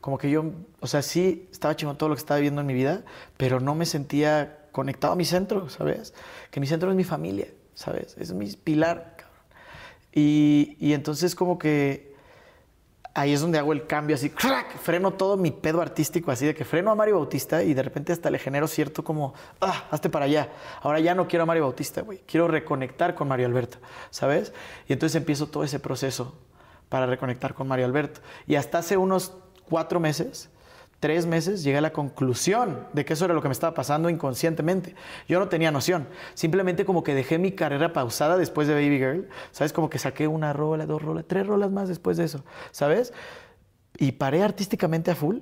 como 0.00 0.16
que 0.16 0.30
yo, 0.30 0.52
o 0.80 0.86
sea, 0.86 1.02
sí 1.02 1.50
estaba 1.52 1.76
chingón 1.76 1.98
todo 1.98 2.08
lo 2.08 2.14
que 2.14 2.20
estaba 2.20 2.38
viviendo 2.38 2.62
en 2.62 2.66
mi 2.66 2.72
vida, 2.72 3.02
pero 3.36 3.60
no 3.60 3.74
me 3.74 3.84
sentía 3.84 4.68
conectado 4.72 5.12
a 5.12 5.16
mi 5.16 5.26
centro, 5.26 5.68
¿sabes? 5.68 6.14
Que 6.50 6.60
mi 6.60 6.66
centro 6.66 6.88
es 6.88 6.96
mi 6.96 7.04
familia, 7.04 7.48
¿sabes? 7.74 8.16
Es 8.18 8.32
mi 8.32 8.50
pilar. 8.50 9.13
Y, 10.14 10.76
y 10.78 10.92
entonces 10.92 11.34
como 11.34 11.58
que 11.58 12.14
ahí 13.14 13.32
es 13.32 13.40
donde 13.40 13.58
hago 13.58 13.72
el 13.72 13.86
cambio 13.86 14.16
así, 14.16 14.28
¡crack! 14.28 14.76
freno 14.78 15.12
todo 15.12 15.36
mi 15.36 15.52
pedo 15.52 15.80
artístico 15.80 16.30
así 16.30 16.46
de 16.46 16.54
que 16.54 16.64
freno 16.64 16.90
a 16.90 16.94
Mario 16.94 17.16
Bautista 17.16 17.62
y 17.62 17.72
de 17.72 17.82
repente 17.82 18.12
hasta 18.12 18.28
le 18.28 18.38
genero 18.38 18.66
cierto 18.66 19.04
como, 19.04 19.34
ah, 19.60 19.84
hazte 19.90 20.10
para 20.10 20.24
allá. 20.26 20.50
Ahora 20.82 20.98
ya 21.00 21.14
no 21.14 21.28
quiero 21.28 21.44
a 21.44 21.46
Mario 21.46 21.62
Bautista, 21.62 22.02
güey. 22.02 22.18
Quiero 22.26 22.48
reconectar 22.48 23.14
con 23.14 23.28
Mario 23.28 23.46
Alberto, 23.46 23.78
¿sabes? 24.10 24.52
Y 24.88 24.92
entonces 24.92 25.16
empiezo 25.16 25.46
todo 25.46 25.62
ese 25.64 25.78
proceso 25.78 26.34
para 26.88 27.06
reconectar 27.06 27.54
con 27.54 27.68
Mario 27.68 27.86
Alberto. 27.86 28.20
Y 28.46 28.56
hasta 28.56 28.78
hace 28.78 28.96
unos 28.96 29.32
cuatro 29.68 30.00
meses, 30.00 30.50
tres 31.04 31.26
meses, 31.26 31.62
llegué 31.62 31.76
a 31.76 31.80
la 31.82 31.92
conclusión 31.92 32.88
de 32.94 33.04
que 33.04 33.12
eso 33.12 33.26
era 33.26 33.34
lo 33.34 33.42
que 33.42 33.48
me 33.48 33.52
estaba 33.52 33.74
pasando 33.74 34.08
inconscientemente. 34.08 34.94
Yo 35.28 35.38
no 35.38 35.48
tenía 35.50 35.70
noción. 35.70 36.08
Simplemente 36.32 36.86
como 36.86 37.04
que 37.04 37.14
dejé 37.14 37.36
mi 37.36 37.52
carrera 37.52 37.92
pausada 37.92 38.38
después 38.38 38.68
de 38.68 38.72
Baby 38.72 38.96
Girl. 38.96 39.28
¿Sabes? 39.50 39.74
Como 39.74 39.90
que 39.90 39.98
saqué 39.98 40.26
una 40.28 40.54
rola, 40.54 40.86
dos 40.86 41.02
rolas, 41.02 41.26
tres 41.28 41.46
rolas 41.46 41.70
más 41.70 41.90
después 41.90 42.16
de 42.16 42.24
eso. 42.24 42.42
¿Sabes? 42.70 43.12
Y 43.98 44.12
paré 44.12 44.42
artísticamente 44.42 45.10
a 45.10 45.14
full. 45.14 45.40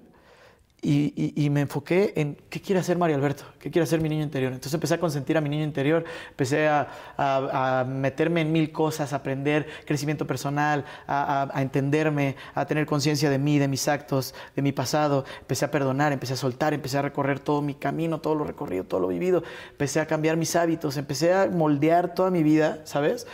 Y, 0.84 1.48
me 1.50 1.60
enfoqué 1.60 2.12
en 2.16 2.36
qué 2.50 2.60
quiere 2.60 2.80
hacer 2.80 2.98
Mario 2.98 3.14
Alberto, 3.14 3.44
qué 3.60 3.70
quiere 3.70 3.84
hacer 3.84 4.00
mi 4.00 4.08
niño 4.08 4.24
interior. 4.24 4.52
Entonces 4.52 4.74
empecé 4.74 4.94
a 4.94 4.98
consentir 4.98 5.36
a 5.36 5.40
mi 5.40 5.48
niño 5.48 5.62
interior, 5.62 6.04
empecé 6.30 6.66
a, 6.66 7.84
meterme 7.88 8.40
en 8.40 8.50
mil 8.50 8.72
cosas, 8.72 9.12
a 9.12 9.16
aprender 9.16 9.68
crecimiento 9.86 10.26
personal, 10.26 10.84
a, 11.06 11.52
entenderme, 11.58 12.34
a 12.56 12.66
tener 12.66 12.84
conciencia 12.84 13.30
de 13.30 13.38
mí, 13.38 13.60
de 13.60 13.68
mis 13.68 13.86
actos, 13.86 14.34
de 14.56 14.62
mi 14.62 14.72
pasado. 14.72 15.24
Empecé 15.38 15.66
a 15.66 15.70
perdonar, 15.70 16.12
empecé 16.12 16.32
a 16.32 16.36
soltar, 16.36 16.74
empecé 16.74 16.98
a 16.98 17.02
recorrer 17.02 17.38
todo 17.38 17.62
mi 17.62 17.74
camino, 17.74 18.20
todo 18.20 18.34
lo 18.34 18.42
recorrido, 18.42 18.82
todo 18.82 18.98
lo 18.98 19.06
vivido. 19.06 19.44
Empecé 19.70 20.00
a 20.00 20.06
cambiar 20.06 20.36
mis 20.36 20.56
hábitos, 20.56 20.96
empecé 20.96 21.32
a 21.32 21.46
moldear 21.46 22.12
toda 22.12 22.32
mi 22.32 22.42
vida, 22.42 22.80
¿sabes? 22.82 23.28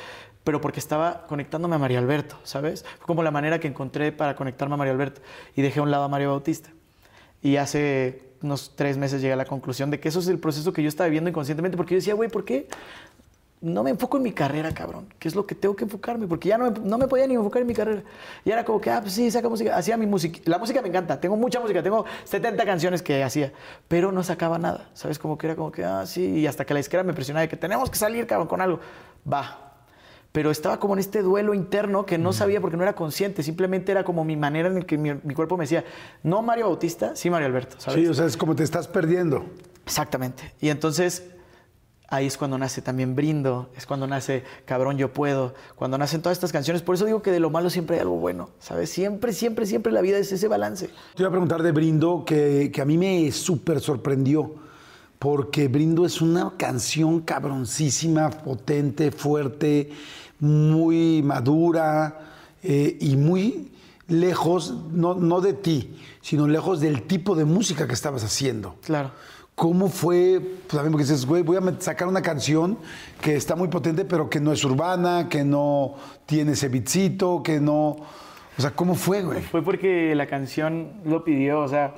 pero 0.44 0.62
porque 0.62 0.80
estaba 0.80 1.26
conectándome 1.26 1.76
a 1.76 1.78
Mario 1.78 1.98
Alberto, 1.98 2.38
¿sabes? 2.42 2.82
Fue 2.96 3.06
como 3.06 3.22
la 3.22 3.30
manera 3.30 3.60
que 3.60 3.68
encontré 3.68 4.12
para 4.12 4.34
conectarme 4.34 4.74
a 4.74 4.78
Mario 4.78 4.94
Alberto 4.94 5.20
y 5.54 5.60
dejé 5.60 5.80
a 5.80 5.82
un 5.82 5.90
lado 5.90 6.04
a 6.04 6.08
Mario 6.08 6.30
Bautista. 6.30 6.70
Y 7.42 7.56
hace 7.56 8.22
unos 8.42 8.72
tres 8.76 8.96
meses 8.96 9.20
llegué 9.20 9.32
a 9.32 9.36
la 9.36 9.44
conclusión 9.44 9.90
de 9.90 10.00
que 10.00 10.08
eso 10.08 10.20
es 10.20 10.28
el 10.28 10.38
proceso 10.38 10.72
que 10.72 10.82
yo 10.82 10.88
estaba 10.88 11.08
viviendo 11.08 11.30
inconscientemente, 11.30 11.76
porque 11.76 11.94
yo 11.94 11.98
decía, 11.98 12.14
güey, 12.14 12.28
¿por 12.28 12.44
qué 12.44 12.68
no 13.60 13.82
me 13.82 13.90
enfoco 13.90 14.16
en 14.16 14.22
mi 14.22 14.32
carrera, 14.32 14.72
cabrón? 14.72 15.12
¿Qué 15.18 15.26
es 15.26 15.34
lo 15.34 15.46
que 15.46 15.54
tengo 15.54 15.74
que 15.74 15.84
enfocarme? 15.84 16.26
Porque 16.28 16.48
ya 16.48 16.58
no 16.58 16.70
me, 16.70 16.78
no 16.78 16.98
me 16.98 17.08
podía 17.08 17.26
ni 17.26 17.34
enfocar 17.34 17.62
en 17.62 17.68
mi 17.68 17.74
carrera. 17.74 18.02
Y 18.44 18.50
era 18.50 18.64
como 18.64 18.80
que, 18.80 18.90
ah, 18.90 19.00
pues 19.00 19.14
sí, 19.14 19.30
saca 19.30 19.48
música. 19.48 19.76
Hacía 19.76 19.96
mi 19.96 20.06
música. 20.06 20.38
La 20.44 20.58
música 20.58 20.80
me 20.80 20.88
encanta. 20.88 21.20
Tengo 21.20 21.36
mucha 21.36 21.58
música. 21.58 21.82
Tengo 21.82 22.04
70 22.24 22.64
canciones 22.64 23.02
que 23.02 23.22
hacía. 23.22 23.52
Pero 23.88 24.12
no 24.12 24.22
sacaba 24.22 24.58
nada. 24.58 24.90
¿Sabes? 24.94 25.18
Como 25.18 25.36
que 25.36 25.48
era 25.48 25.56
como 25.56 25.72
que, 25.72 25.84
ah, 25.84 26.06
sí. 26.06 26.24
Y 26.24 26.46
hasta 26.46 26.64
que 26.64 26.74
la 26.74 26.80
izquierda 26.80 27.04
me 27.04 27.14
presionaba 27.14 27.42
de 27.42 27.48
que 27.48 27.56
tenemos 27.56 27.90
que 27.90 27.96
salir, 27.96 28.26
cabrón, 28.26 28.46
con 28.46 28.60
algo. 28.60 28.80
Va. 29.30 29.67
Pero 30.32 30.50
estaba 30.50 30.78
como 30.78 30.94
en 30.94 31.00
este 31.00 31.22
duelo 31.22 31.54
interno 31.54 32.04
que 32.06 32.18
no 32.18 32.32
sabía 32.32 32.60
porque 32.60 32.76
no 32.76 32.82
era 32.82 32.94
consciente. 32.94 33.42
Simplemente 33.42 33.92
era 33.92 34.04
como 34.04 34.24
mi 34.24 34.36
manera 34.36 34.68
en 34.68 34.74
la 34.74 34.80
que 34.82 34.98
mi, 34.98 35.14
mi 35.14 35.34
cuerpo 35.34 35.56
me 35.56 35.64
decía, 35.64 35.84
no 36.22 36.42
Mario 36.42 36.66
Bautista, 36.66 37.16
sí 37.16 37.30
Mario 37.30 37.46
Alberto, 37.46 37.76
¿sabes? 37.78 38.00
Sí, 38.00 38.06
o 38.06 38.14
sea, 38.14 38.26
es 38.26 38.36
como 38.36 38.54
te 38.54 38.62
estás 38.62 38.88
perdiendo. 38.88 39.44
Exactamente. 39.84 40.52
Y 40.60 40.68
entonces 40.68 41.24
ahí 42.08 42.26
es 42.26 42.36
cuando 42.36 42.58
nace 42.58 42.82
también 42.82 43.14
Brindo, 43.14 43.70
es 43.76 43.86
cuando 43.86 44.06
nace 44.06 44.42
Cabrón 44.64 44.96
Yo 44.98 45.12
Puedo, 45.12 45.54
cuando 45.76 45.98
nacen 45.98 46.22
todas 46.22 46.36
estas 46.36 46.52
canciones. 46.52 46.82
Por 46.82 46.94
eso 46.94 47.04
digo 47.04 47.22
que 47.22 47.30
de 47.30 47.40
lo 47.40 47.50
malo 47.50 47.70
siempre 47.70 47.96
hay 47.96 48.02
algo 48.02 48.16
bueno, 48.16 48.50
¿sabes? 48.58 48.90
Siempre, 48.90 49.32
siempre, 49.32 49.66
siempre 49.66 49.92
la 49.92 50.00
vida 50.00 50.18
es 50.18 50.32
ese 50.32 50.48
balance. 50.48 50.88
Te 51.14 51.22
iba 51.22 51.28
a 51.28 51.30
preguntar 51.30 51.62
de 51.62 51.72
Brindo, 51.72 52.24
que, 52.26 52.70
que 52.72 52.80
a 52.80 52.84
mí 52.84 52.98
me 52.98 53.30
súper 53.30 53.80
sorprendió, 53.80 54.54
porque 55.18 55.68
Brindo 55.68 56.06
es 56.06 56.20
una 56.20 56.52
canción 56.56 57.20
cabroncísima, 57.20 58.30
potente, 58.30 59.10
fuerte, 59.10 59.90
muy 60.38 61.22
madura 61.22 62.20
eh, 62.62 62.96
y 63.00 63.16
muy 63.16 63.72
lejos, 64.06 64.74
no, 64.92 65.14
no 65.14 65.40
de 65.40 65.52
ti, 65.52 65.96
sino 66.20 66.46
lejos 66.46 66.80
del 66.80 67.02
tipo 67.02 67.34
de 67.34 67.44
música 67.44 67.86
que 67.86 67.94
estabas 67.94 68.24
haciendo. 68.24 68.76
Claro. 68.84 69.10
¿Cómo 69.54 69.88
fue? 69.88 70.40
Pues 70.40 70.68
también 70.68 70.92
porque 70.92 71.04
dices, 71.04 71.26
güey, 71.26 71.42
voy 71.42 71.56
a 71.56 71.80
sacar 71.80 72.06
una 72.06 72.22
canción 72.22 72.78
que 73.20 73.34
está 73.34 73.56
muy 73.56 73.66
potente, 73.66 74.04
pero 74.04 74.30
que 74.30 74.38
no 74.38 74.52
es 74.52 74.64
urbana, 74.64 75.28
que 75.28 75.42
no 75.42 75.96
tiene 76.26 76.52
ese 76.52 76.68
beatcito, 76.68 77.42
que 77.42 77.58
no... 77.60 77.96
O 78.56 78.60
sea, 78.60 78.70
¿cómo 78.70 78.94
fue, 78.94 79.22
güey? 79.22 79.42
Fue 79.42 79.62
porque 79.62 80.14
la 80.14 80.26
canción 80.26 80.92
lo 81.04 81.24
pidió, 81.24 81.60
o 81.60 81.68
sea, 81.68 81.92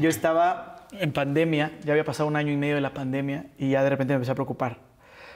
yo 0.00 0.08
estaba 0.08 0.73
en 1.00 1.12
pandemia, 1.12 1.72
ya 1.84 1.92
había 1.92 2.04
pasado 2.04 2.28
un 2.28 2.36
año 2.36 2.52
y 2.52 2.56
medio 2.56 2.74
de 2.74 2.80
la 2.80 2.94
pandemia 2.94 3.46
y 3.58 3.70
ya 3.70 3.82
de 3.82 3.90
repente 3.90 4.12
me 4.12 4.16
empecé 4.16 4.32
a 4.32 4.34
preocupar 4.34 4.78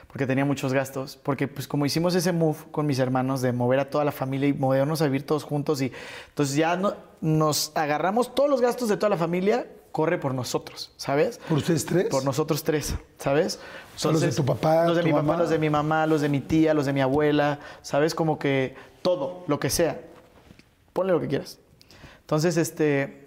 porque 0.07 0.25
tenía 0.25 0.43
muchos 0.43 0.73
gastos, 0.73 1.17
porque 1.21 1.47
pues 1.47 1.67
como 1.67 1.85
hicimos 1.85 2.15
ese 2.15 2.31
move 2.31 2.57
con 2.71 2.87
mis 2.87 2.97
hermanos 2.97 3.41
de 3.43 3.51
mover 3.53 3.79
a 3.79 3.89
toda 3.91 4.03
la 4.03 4.11
familia 4.11 4.47
y 4.49 4.53
movernos 4.53 5.01
a 5.03 5.05
vivir 5.05 5.23
todos 5.23 5.43
juntos 5.43 5.81
y 5.83 5.91
entonces 6.29 6.55
ya 6.55 6.75
no- 6.75 6.95
nos 7.21 7.71
agarramos 7.75 8.33
todos 8.33 8.49
los 8.49 8.59
gastos 8.59 8.89
de 8.89 8.97
toda 8.97 9.09
la 9.11 9.17
familia, 9.17 9.67
corre 9.91 10.17
por 10.17 10.33
nosotros, 10.33 10.91
¿sabes? 10.97 11.39
¿Por 11.47 11.59
ustedes 11.59 11.85
tres? 11.85 12.07
Por 12.07 12.23
nosotros 12.25 12.63
tres, 12.63 12.95
¿sabes? 13.19 13.59
sea, 13.95 14.11
los 14.11 14.21
de 14.21 14.31
tu 14.31 14.43
papá, 14.45 14.85
Los 14.87 14.95
de 14.95 15.01
tu 15.03 15.07
mi 15.07 15.13
papá, 15.13 15.23
mamá. 15.23 15.39
los 15.39 15.49
de 15.51 15.59
mi 15.59 15.69
mamá, 15.69 16.07
los 16.07 16.21
de 16.21 16.29
mi 16.29 16.39
tía, 16.41 16.73
los 16.73 16.87
de 16.87 16.93
mi 16.93 17.01
abuela, 17.01 17.59
¿sabes? 17.83 18.15
Como 18.15 18.39
que 18.39 18.73
todo, 19.03 19.43
lo 19.47 19.59
que 19.59 19.69
sea. 19.69 19.99
Ponle 20.93 21.11
lo 21.13 21.19
que 21.19 21.27
quieras. 21.27 21.59
Entonces, 22.21 22.57
este. 22.57 23.18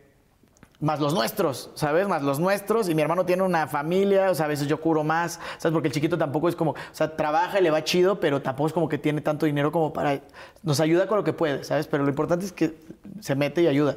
Más 0.82 0.98
los 0.98 1.14
nuestros, 1.14 1.70
¿sabes? 1.74 2.08
Más 2.08 2.22
los 2.22 2.40
nuestros. 2.40 2.88
Y 2.88 2.94
mi 2.96 3.02
hermano 3.02 3.24
tiene 3.24 3.44
una 3.44 3.68
familia, 3.68 4.30
o 4.30 4.34
sea, 4.34 4.46
a 4.46 4.48
veces 4.48 4.66
yo 4.66 4.80
curo 4.80 5.04
más, 5.04 5.38
¿sabes? 5.58 5.72
Porque 5.72 5.86
el 5.86 5.94
chiquito 5.94 6.18
tampoco 6.18 6.48
es 6.48 6.56
como, 6.56 6.72
o 6.72 6.76
sea, 6.90 7.16
trabaja 7.16 7.60
y 7.60 7.62
le 7.62 7.70
va 7.70 7.84
chido, 7.84 8.18
pero 8.18 8.42
tampoco 8.42 8.66
es 8.66 8.72
como 8.72 8.88
que 8.88 8.98
tiene 8.98 9.20
tanto 9.20 9.46
dinero 9.46 9.70
como 9.70 9.92
para. 9.92 10.20
Nos 10.64 10.80
ayuda 10.80 11.06
con 11.06 11.16
lo 11.18 11.24
que 11.24 11.32
puede, 11.32 11.62
¿sabes? 11.62 11.86
Pero 11.86 12.02
lo 12.02 12.10
importante 12.10 12.44
es 12.44 12.52
que 12.52 12.74
se 13.20 13.36
mete 13.36 13.62
y 13.62 13.68
ayuda. 13.68 13.96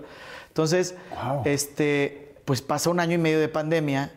Entonces, 0.49 0.95
Wow. 1.25 1.41
este, 1.45 2.35
pues 2.45 2.61
pasa 2.61 2.91
un 2.91 2.99
año 2.99 3.13
y 3.15 3.17
medio 3.17 3.39
de 3.39 3.49
pandemia 3.49 4.13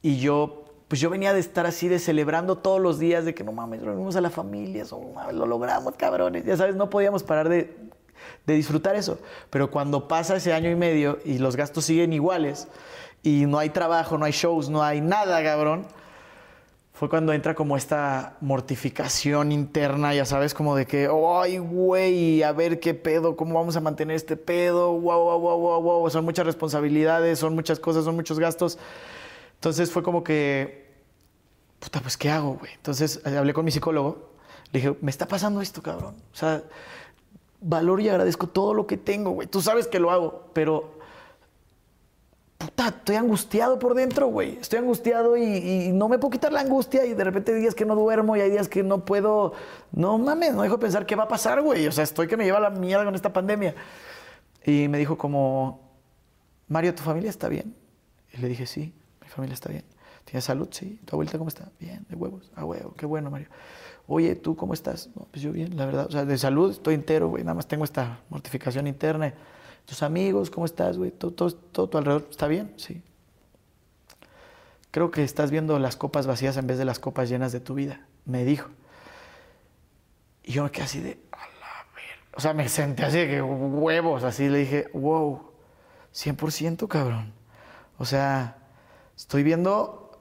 y 0.00 0.16
yo, 0.18 0.64
pues 0.88 1.00
yo 1.02 1.10
venía 1.10 1.34
de 1.34 1.40
estar 1.40 1.66
así, 1.66 1.86
de 1.86 1.98
celebrando 1.98 2.56
todos 2.56 2.80
los 2.80 2.98
días, 2.98 3.26
de 3.26 3.34
que 3.34 3.44
no 3.44 3.52
mames, 3.52 3.82
reunimos 3.82 4.16
a 4.16 4.22
la 4.22 4.30
familia, 4.30 4.82
eso, 4.84 4.98
mames, 5.14 5.34
lo 5.34 5.44
logramos, 5.46 5.94
cabrones. 5.96 6.46
Ya 6.46 6.56
sabes, 6.56 6.74
no 6.76 6.88
podíamos 6.88 7.22
parar 7.22 7.50
de, 7.50 7.76
de 8.46 8.54
disfrutar 8.54 8.96
eso. 8.96 9.18
Pero 9.50 9.70
cuando 9.70 10.08
pasa 10.08 10.36
ese 10.36 10.52
año 10.52 10.70
y 10.70 10.74
medio 10.74 11.18
y 11.24 11.38
los 11.38 11.56
gastos 11.56 11.84
siguen 11.84 12.12
iguales 12.12 12.68
y 13.22 13.46
no 13.46 13.58
hay 13.58 13.70
trabajo, 13.70 14.18
no 14.18 14.24
hay 14.24 14.32
shows, 14.32 14.68
no 14.68 14.82
hay 14.82 15.00
nada, 15.00 15.42
cabrón, 15.42 15.86
fue 17.00 17.08
cuando 17.08 17.32
entra 17.32 17.54
como 17.54 17.78
esta 17.78 18.36
mortificación 18.42 19.52
interna, 19.52 20.12
ya 20.12 20.26
sabes, 20.26 20.52
como 20.52 20.76
de 20.76 20.84
que, 20.84 21.08
ay, 21.10 21.56
güey, 21.56 22.42
a 22.42 22.52
ver 22.52 22.78
qué 22.78 22.92
pedo, 22.92 23.36
cómo 23.36 23.54
vamos 23.54 23.74
a 23.76 23.80
mantener 23.80 24.16
este 24.16 24.36
pedo, 24.36 24.92
wow, 24.92 25.18
wow, 25.24 25.40
wow, 25.40 25.58
wow, 25.58 25.82
wow, 25.82 26.10
son 26.10 26.26
muchas 26.26 26.44
responsabilidades, 26.44 27.38
son 27.38 27.54
muchas 27.54 27.80
cosas, 27.80 28.04
son 28.04 28.16
muchos 28.16 28.38
gastos. 28.38 28.78
Entonces 29.54 29.90
fue 29.90 30.02
como 30.02 30.22
que, 30.22 30.90
puta, 31.78 32.00
pues, 32.00 32.18
¿qué 32.18 32.28
hago, 32.28 32.56
güey? 32.56 32.72
Entonces 32.74 33.22
eh, 33.24 33.34
hablé 33.34 33.54
con 33.54 33.64
mi 33.64 33.70
psicólogo, 33.70 34.34
le 34.70 34.80
dije, 34.80 34.94
me 35.00 35.10
está 35.10 35.26
pasando 35.26 35.62
esto, 35.62 35.80
cabrón. 35.82 36.16
O 36.34 36.36
sea, 36.36 36.62
valoro 37.60 38.00
y 38.00 38.08
agradezco 38.08 38.48
todo 38.48 38.74
lo 38.74 38.86
que 38.86 38.96
tengo, 38.96 39.30
güey. 39.30 39.48
Tú 39.48 39.60
sabes 39.60 39.86
que 39.86 40.00
lo 40.00 40.10
hago, 40.10 40.50
pero 40.52 40.98
puta, 42.60 42.88
estoy 42.88 43.16
angustiado 43.16 43.78
por 43.78 43.94
dentro, 43.94 44.26
güey. 44.26 44.58
Estoy 44.60 44.80
angustiado 44.80 45.36
y, 45.36 45.90
no 45.92 46.08
me 46.08 46.18
puedo 46.18 46.30
quitar 46.30 46.52
la 46.52 46.60
angustia 46.60 47.06
y 47.06 47.14
de 47.14 47.24
repente 47.24 47.54
hay 47.54 47.60
días 47.60 47.74
que 47.74 47.86
no 47.86 47.94
duermo 47.94 48.36
y 48.36 48.40
hay 48.40 48.50
días 48.50 48.68
que 48.68 48.82
no 48.82 49.04
puedo. 49.04 49.54
No 49.92 50.18
mames, 50.18 50.54
no 50.54 50.62
dejo 50.62 50.76
de 50.76 50.82
pensar 50.82 51.06
qué 51.06 51.16
va 51.16 51.24
a 51.24 51.28
pasar, 51.28 51.62
güey. 51.62 51.86
O 51.86 51.92
sea, 51.92 52.04
estoy 52.04 52.26
que 52.26 52.36
me 52.36 52.44
lleva 52.44 52.60
la 52.60 52.70
mierda 52.70 53.04
con 53.04 53.14
esta 53.14 53.32
pandemia. 53.32 53.74
Y 54.64 54.88
me 54.88 54.98
dijo 54.98 55.16
como, 55.16 55.90
Mario, 56.68 56.94
¿tu 56.94 57.02
familia 57.02 57.30
está 57.30 57.48
bien? 57.48 57.74
Y 58.32 58.36
le 58.38 58.48
dije, 58.48 58.66
sí, 58.66 58.94
mi 59.22 59.28
familia 59.28 59.54
está 59.54 59.70
bien. 59.70 59.84
¿Tienes 60.24 60.44
salud? 60.44 60.68
Sí. 60.70 61.00
¿Tu 61.06 61.16
abuelita 61.16 61.38
cómo 61.38 61.48
está? 61.48 61.70
Bien, 61.80 62.04
de 62.08 62.14
huevos. 62.14 62.50
Ah, 62.54 62.64
huevo, 62.64 62.94
qué 62.94 63.06
bueno, 63.06 63.30
Mario. 63.30 63.48
Oye, 64.12 64.34
¿tú 64.34 64.56
cómo 64.56 64.74
estás? 64.74 65.08
No, 65.14 65.28
pues 65.30 65.40
yo 65.40 65.52
bien, 65.52 65.76
la 65.76 65.86
verdad. 65.86 66.06
O 66.08 66.10
sea, 66.10 66.24
de 66.24 66.36
salud 66.36 66.72
estoy 66.72 66.94
entero, 66.94 67.28
güey. 67.28 67.44
Nada 67.44 67.54
más 67.54 67.68
tengo 67.68 67.84
esta 67.84 68.18
mortificación 68.28 68.88
interna. 68.88 69.32
¿Tus 69.86 70.02
amigos 70.02 70.50
cómo 70.50 70.66
estás, 70.66 70.98
güey? 70.98 71.12
¿Todo, 71.12 71.30
todo, 71.30 71.52
todo 71.52 71.88
tu 71.88 71.96
alrededor 71.96 72.26
está 72.28 72.48
bien? 72.48 72.74
Sí. 72.76 73.00
Creo 74.90 75.12
que 75.12 75.22
estás 75.22 75.52
viendo 75.52 75.78
las 75.78 75.94
copas 75.94 76.26
vacías 76.26 76.56
en 76.56 76.66
vez 76.66 76.76
de 76.76 76.84
las 76.84 76.98
copas 76.98 77.28
llenas 77.28 77.52
de 77.52 77.60
tu 77.60 77.74
vida, 77.74 78.04
me 78.24 78.44
dijo. 78.44 78.70
Y 80.42 80.54
yo 80.54 80.64
me 80.64 80.72
quedé 80.72 80.82
así 80.82 80.98
de, 80.98 81.20
a 81.30 81.36
la 81.36 81.86
ver. 81.94 82.34
O 82.34 82.40
sea, 82.40 82.52
me 82.52 82.68
senté 82.68 83.04
así 83.04 83.18
de 83.18 83.28
que 83.28 83.42
huevos, 83.42 84.24
así 84.24 84.48
le 84.48 84.58
dije, 84.58 84.88
wow, 84.92 85.40
100% 86.12 86.88
cabrón. 86.88 87.32
O 87.96 88.04
sea, 88.04 88.56
estoy 89.16 89.44
viendo 89.44 90.20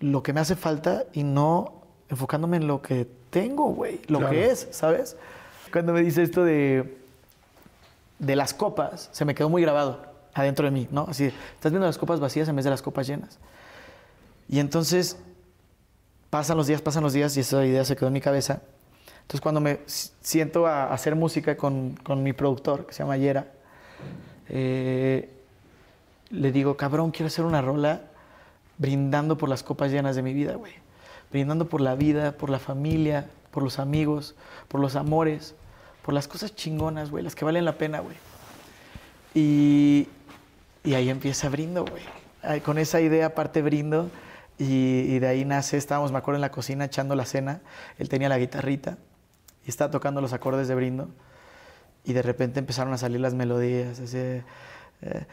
lo 0.00 0.24
que 0.24 0.32
me 0.32 0.40
hace 0.40 0.56
falta 0.56 1.04
y 1.12 1.22
no 1.22 1.83
enfocándome 2.14 2.56
en 2.56 2.66
lo 2.66 2.80
que 2.82 3.06
tengo, 3.30 3.66
güey, 3.74 4.00
lo 4.06 4.18
Claro. 4.20 4.32
que 4.32 4.46
es, 4.50 4.68
¿sabes? 4.70 5.16
Cuando 5.72 5.92
me 5.92 6.02
dice 6.02 6.22
esto 6.22 6.44
de, 6.44 6.96
de 8.18 8.36
las 8.36 8.54
copas 8.54 9.08
se 9.12 9.24
me 9.24 9.34
quedó 9.34 9.48
muy 9.48 9.62
grabado 9.62 10.06
adentro 10.32 10.64
de 10.64 10.70
mí, 10.70 10.88
¿no? 10.90 11.06
Así, 11.08 11.24
estás 11.26 11.70
viendo 11.72 11.86
las 11.86 11.98
copas 11.98 12.20
vacías 12.20 12.48
en 12.48 12.56
vez 12.56 12.64
de 12.64 12.70
las 12.70 12.82
copas 12.82 13.06
llenas. 13.06 13.38
Y 14.48 14.58
entonces 14.58 15.16
pasan 16.30 16.56
los 16.56 16.66
días, 16.66 16.82
pasan 16.82 17.02
los 17.02 17.12
días 17.12 17.36
y 17.36 17.40
esa 17.40 17.64
idea 17.64 17.84
se 17.84 17.94
quedó 17.96 18.08
en 18.08 18.12
mi 18.14 18.20
cabeza. 18.20 18.60
Entonces 19.22 19.40
cuando 19.40 19.60
me 19.60 19.78
siento 19.86 20.66
a 20.66 20.92
hacer 20.92 21.14
música 21.16 21.56
con, 21.56 21.96
con 22.02 22.22
mi 22.22 22.32
productor, 22.32 22.86
que 22.86 22.92
se 22.92 23.02
llama 23.02 23.16
Yera, 23.16 23.46
eh, 24.48 25.30
le 26.30 26.52
digo, 26.52 26.76
cabrón, 26.76 27.10
quiero 27.10 27.28
hacer 27.28 27.44
una 27.44 27.62
rola 27.62 28.02
brindando 28.76 29.38
por 29.38 29.48
las 29.48 29.62
copas 29.62 29.90
llenas 29.92 30.16
de 30.16 30.22
mi 30.22 30.34
vida, 30.34 30.56
güey. 30.56 30.72
Brindando 31.34 31.68
por 31.68 31.80
la 31.80 31.96
vida, 31.96 32.30
por 32.30 32.48
la 32.48 32.60
familia, 32.60 33.26
por 33.50 33.64
los 33.64 33.80
amigos, 33.80 34.36
por 34.68 34.80
los 34.80 34.94
amores, 34.94 35.56
por 36.04 36.14
las 36.14 36.28
cosas 36.28 36.54
chingonas, 36.54 37.10
güey, 37.10 37.24
las 37.24 37.34
que 37.34 37.44
valen 37.44 37.64
la 37.64 37.72
pena, 37.72 37.98
güey. 37.98 38.14
Y, 39.34 40.06
y 40.84 40.94
ahí 40.94 41.10
empieza 41.10 41.48
Brindo, 41.48 41.86
güey. 41.86 42.60
Con 42.60 42.78
esa 42.78 43.00
idea 43.00 43.26
aparte 43.26 43.62
Brindo 43.62 44.12
y, 44.58 45.18
de 45.18 45.26
ahí 45.26 45.44
nace, 45.44 45.76
estábamos, 45.76 46.12
me 46.12 46.18
acuerdo, 46.18 46.36
en 46.36 46.40
la 46.42 46.52
cocina 46.52 46.84
echando 46.84 47.16
la 47.16 47.24
cena, 47.24 47.62
él 47.98 48.08
tenía 48.08 48.28
la 48.28 48.38
guitarrita 48.38 48.96
y 49.66 49.70
estaba 49.70 49.90
tocando 49.90 50.20
los 50.20 50.32
acordes 50.32 50.68
de 50.68 50.76
Brindo 50.76 51.08
y 52.04 52.12
de 52.12 52.22
repente 52.22 52.60
empezaron 52.60 52.92
a 52.92 52.98
salir 52.98 53.18
las 53.18 53.34
melodías, 53.34 53.98
así... 53.98 54.18
de, 54.18 54.44
eh, 55.02 55.26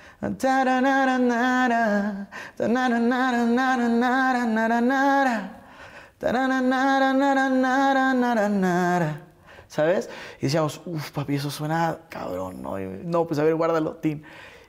¿Sabes? 9.67 10.09
Y 10.39 10.43
decíamos, 10.43 10.81
uff, 10.85 11.11
papi, 11.11 11.35
eso 11.35 11.49
suena 11.49 11.99
cabrón, 12.09 12.61
¿no? 12.61 12.79
Y, 12.79 12.85
no, 13.03 13.25
pues 13.25 13.39
a 13.39 13.43
ver, 13.43 13.55
guárdalo, 13.55 13.95
Tim. 13.95 14.21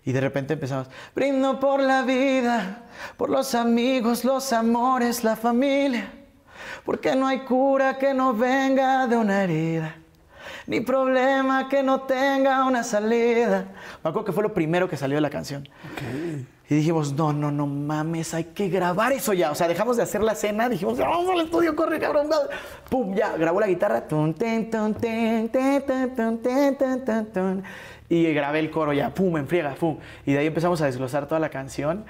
Y 0.05 0.13
de 0.13 0.21
repente 0.21 0.55
empezamos, 0.55 0.89
brindo 1.15 1.61
por 1.61 1.81
la 1.81 2.03
vida, 2.03 2.85
por 3.17 3.31
los 3.31 3.55
amigos, 3.55 4.25
los 4.25 4.53
amores, 4.53 5.23
la 5.23 5.37
familia, 5.37 6.13
porque 6.85 7.15
no 7.15 7.27
hay 7.27 7.41
cura 7.41 7.99
que 7.99 8.15
no 8.15 8.35
venga 8.35 9.07
de 9.07 9.17
una 9.17 9.45
herida 9.45 9.97
ni 10.67 10.81
problema 10.81 11.69
que 11.69 11.83
no 11.83 12.03
tenga 12.03 12.65
una 12.65 12.83
salida. 12.83 13.67
Me 14.03 14.11
acuerdo 14.11 14.25
que 14.25 14.33
fue 14.33 14.43
lo 14.43 14.55
primero 14.55 14.89
que 14.89 14.97
salió 14.97 15.17
de 15.17 15.21
la 15.21 15.31
canción. 15.31 15.69
Y 16.73 16.77
dijimos, 16.77 17.13
no, 17.13 17.35
no, 17.35 17.51
no 17.51 17.67
mames, 17.67 18.33
hay 18.33 18.45
que 18.45 18.71
grabar 18.71 19.13
eso 19.13 19.35
ya. 19.35 19.51
O 19.51 19.55
sea, 19.55 19.69
dejamos 19.69 19.99
de 19.99 20.05
hacer 20.05 20.23
la 20.23 20.35
cena, 20.35 20.71
dijimos, 20.71 20.97
vamos 20.97 21.29
al 21.29 21.45
estudio, 21.45 21.77
corre, 21.77 22.01
cabrón. 22.01 22.31
va". 22.33 22.39
Pum, 22.89 23.15
ya, 23.15 23.37
grabó 23.37 23.61
la 23.61 23.67
guitarra. 23.67 24.05
Y 28.09 28.33
grabé 28.33 28.61
el 28.61 28.71
coro 28.71 28.95
ya, 28.95 29.13
pum, 29.13 29.37
en 29.37 29.47
friega, 29.47 29.75
pum. 29.75 29.99
Y 30.25 30.33
de 30.33 30.39
ahí 30.39 30.47
empezamos 30.47 30.81
a 30.81 30.87
desglosar 30.87 31.29
toda 31.29 31.41
la 31.41 31.51
canción. 31.51 32.07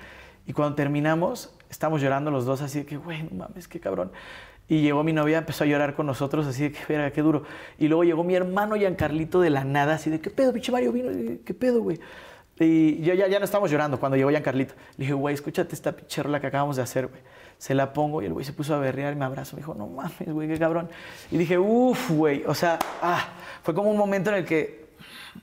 Y 0.46 0.52
cuando 0.52 0.76
terminamos, 0.76 1.52
estamos 1.68 2.00
llorando 2.00 2.30
los 2.30 2.44
dos 2.44 2.62
así 2.62 2.78
de 2.78 2.86
que, 2.86 2.96
güey, 2.98 3.24
no 3.24 3.38
mames, 3.48 3.66
qué 3.66 3.80
cabrón. 3.80 4.12
Y 4.68 4.80
llegó 4.80 5.02
mi 5.02 5.12
novia, 5.12 5.38
empezó 5.38 5.64
a 5.64 5.66
llorar 5.66 5.96
con 5.96 6.06
nosotros, 6.06 6.46
así 6.46 6.62
de 6.62 6.70
que, 6.70 6.78
verga, 6.88 7.10
qué 7.10 7.20
duro. 7.20 7.42
Y 7.80 7.88
luego 7.88 8.04
llegó 8.04 8.22
mi 8.22 8.36
hermano 8.36 8.76
Giancarlito 8.76 9.40
de 9.40 9.50
la 9.50 9.64
nada, 9.64 9.94
así 9.94 10.08
de, 10.08 10.20
¿qué 10.20 10.30
pedo, 10.30 10.52
pinche 10.52 10.70
Mario 10.70 10.92
vino? 10.92 11.10
Y, 11.10 11.38
¿Qué 11.44 11.52
pedo, 11.52 11.82
güey? 11.82 11.98
Y 12.62 13.02
yo 13.02 13.14
ya, 13.14 13.28
ya 13.28 13.38
no 13.38 13.44
estábamos 13.44 13.70
llorando 13.70 13.98
cuando 13.98 14.16
llegó 14.16 14.30
Giancarlito. 14.30 14.74
Le 14.96 15.04
dije, 15.04 15.12
güey, 15.12 15.34
escúchate 15.34 15.74
esta 15.74 15.92
pinche 15.92 16.22
rola 16.22 16.40
que 16.40 16.46
acabamos 16.46 16.76
de 16.76 16.82
hacer, 16.82 17.06
güey. 17.06 17.20
Se 17.58 17.74
la 17.74 17.92
pongo 17.92 18.22
y 18.22 18.26
el 18.26 18.32
güey 18.32 18.44
se 18.44 18.52
puso 18.52 18.74
a 18.74 18.78
berrear 18.78 19.12
y 19.12 19.16
me 19.16 19.24
abrazó. 19.24 19.56
Me 19.56 19.60
dijo, 19.60 19.74
no 19.74 19.86
mames, 19.86 20.26
güey, 20.26 20.48
qué 20.48 20.58
cabrón. 20.58 20.88
Y 21.30 21.38
dije, 21.38 21.58
uff, 21.58 22.10
güey. 22.10 22.44
O 22.46 22.54
sea, 22.54 22.78
ah, 23.00 23.28
fue 23.62 23.74
como 23.74 23.90
un 23.90 23.96
momento 23.96 24.30
en 24.30 24.36
el 24.36 24.44
que 24.44 24.81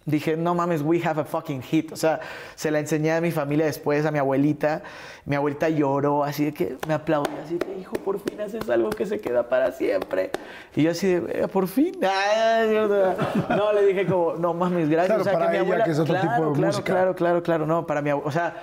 dije, 0.06 0.38
no 0.38 0.54
mames, 0.56 0.82
we 0.82 1.02
have 1.04 1.20
a 1.22 1.26
fucking 1.26 1.62
hit. 1.62 1.92
O 1.92 1.96
sea, 1.96 2.20
se 2.56 2.72
la 2.72 2.80
enseñé 2.80 3.12
a 3.14 3.22
mi 3.22 3.32
familia 3.32 3.66
después, 3.66 4.06
a 4.06 4.12
mi 4.12 4.20
abuelita. 4.20 4.82
Mi 5.26 5.36
abuelita 5.36 5.70
lloró, 5.70 6.24
así 6.24 6.46
de 6.46 6.54
que 6.54 6.78
me 6.88 6.94
aplaudió, 6.94 7.34
así 7.44 7.58
de 7.58 7.66
que, 7.66 7.80
hijo, 7.80 7.94
por 7.98 8.20
fin 8.20 8.40
haces 8.42 8.68
algo 8.70 8.90
que 8.90 9.06
se 9.06 9.20
queda 9.20 9.48
para 9.50 9.72
siempre. 9.72 10.32
Y 10.76 10.84
yo 10.84 10.92
así 10.92 11.08
de, 11.08 11.44
"Eh, 11.44 11.48
por 11.48 11.68
fin. 11.68 11.96
No, 13.50 13.74
le 13.74 13.86
dije 13.86 14.06
como, 14.06 14.34
no 14.34 14.54
mames, 14.54 14.90
gracias. 14.90 15.08
Claro, 15.18 15.22
o 15.22 15.24
sea, 15.24 15.34
para 15.34 15.46
que 15.46 15.52
mi 15.52 15.58
ella, 15.58 15.66
abuela, 15.66 15.84
que 15.86 15.92
es 15.92 16.00
otro 16.00 16.14
claro, 16.14 16.28
tipo 16.30 16.46
de 16.50 16.54
claro, 16.54 16.68
música. 16.68 16.84
Claro, 16.94 17.16
claro, 17.16 17.44
claro, 17.44 17.66
no, 17.66 17.86
para 17.88 18.02
mi 18.02 18.10
abue- 18.10 18.22
o 18.26 18.32
sea, 18.32 18.56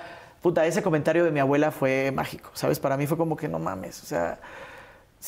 puta, 0.43 0.65
ese 0.67 0.83
comentario 0.83 1.25
de 1.25 1.31
mi 1.31 1.41
abuela 1.41 1.71
fue 1.71 2.13
mágico, 2.15 2.51
¿sabes? 2.55 2.79
Para 2.79 2.97
mí 2.97 3.07
fue 3.07 3.17
como 3.17 3.37
que 3.37 3.49
no 3.49 3.59
mames, 3.59 4.03
o 4.03 4.07
sea, 4.07 4.39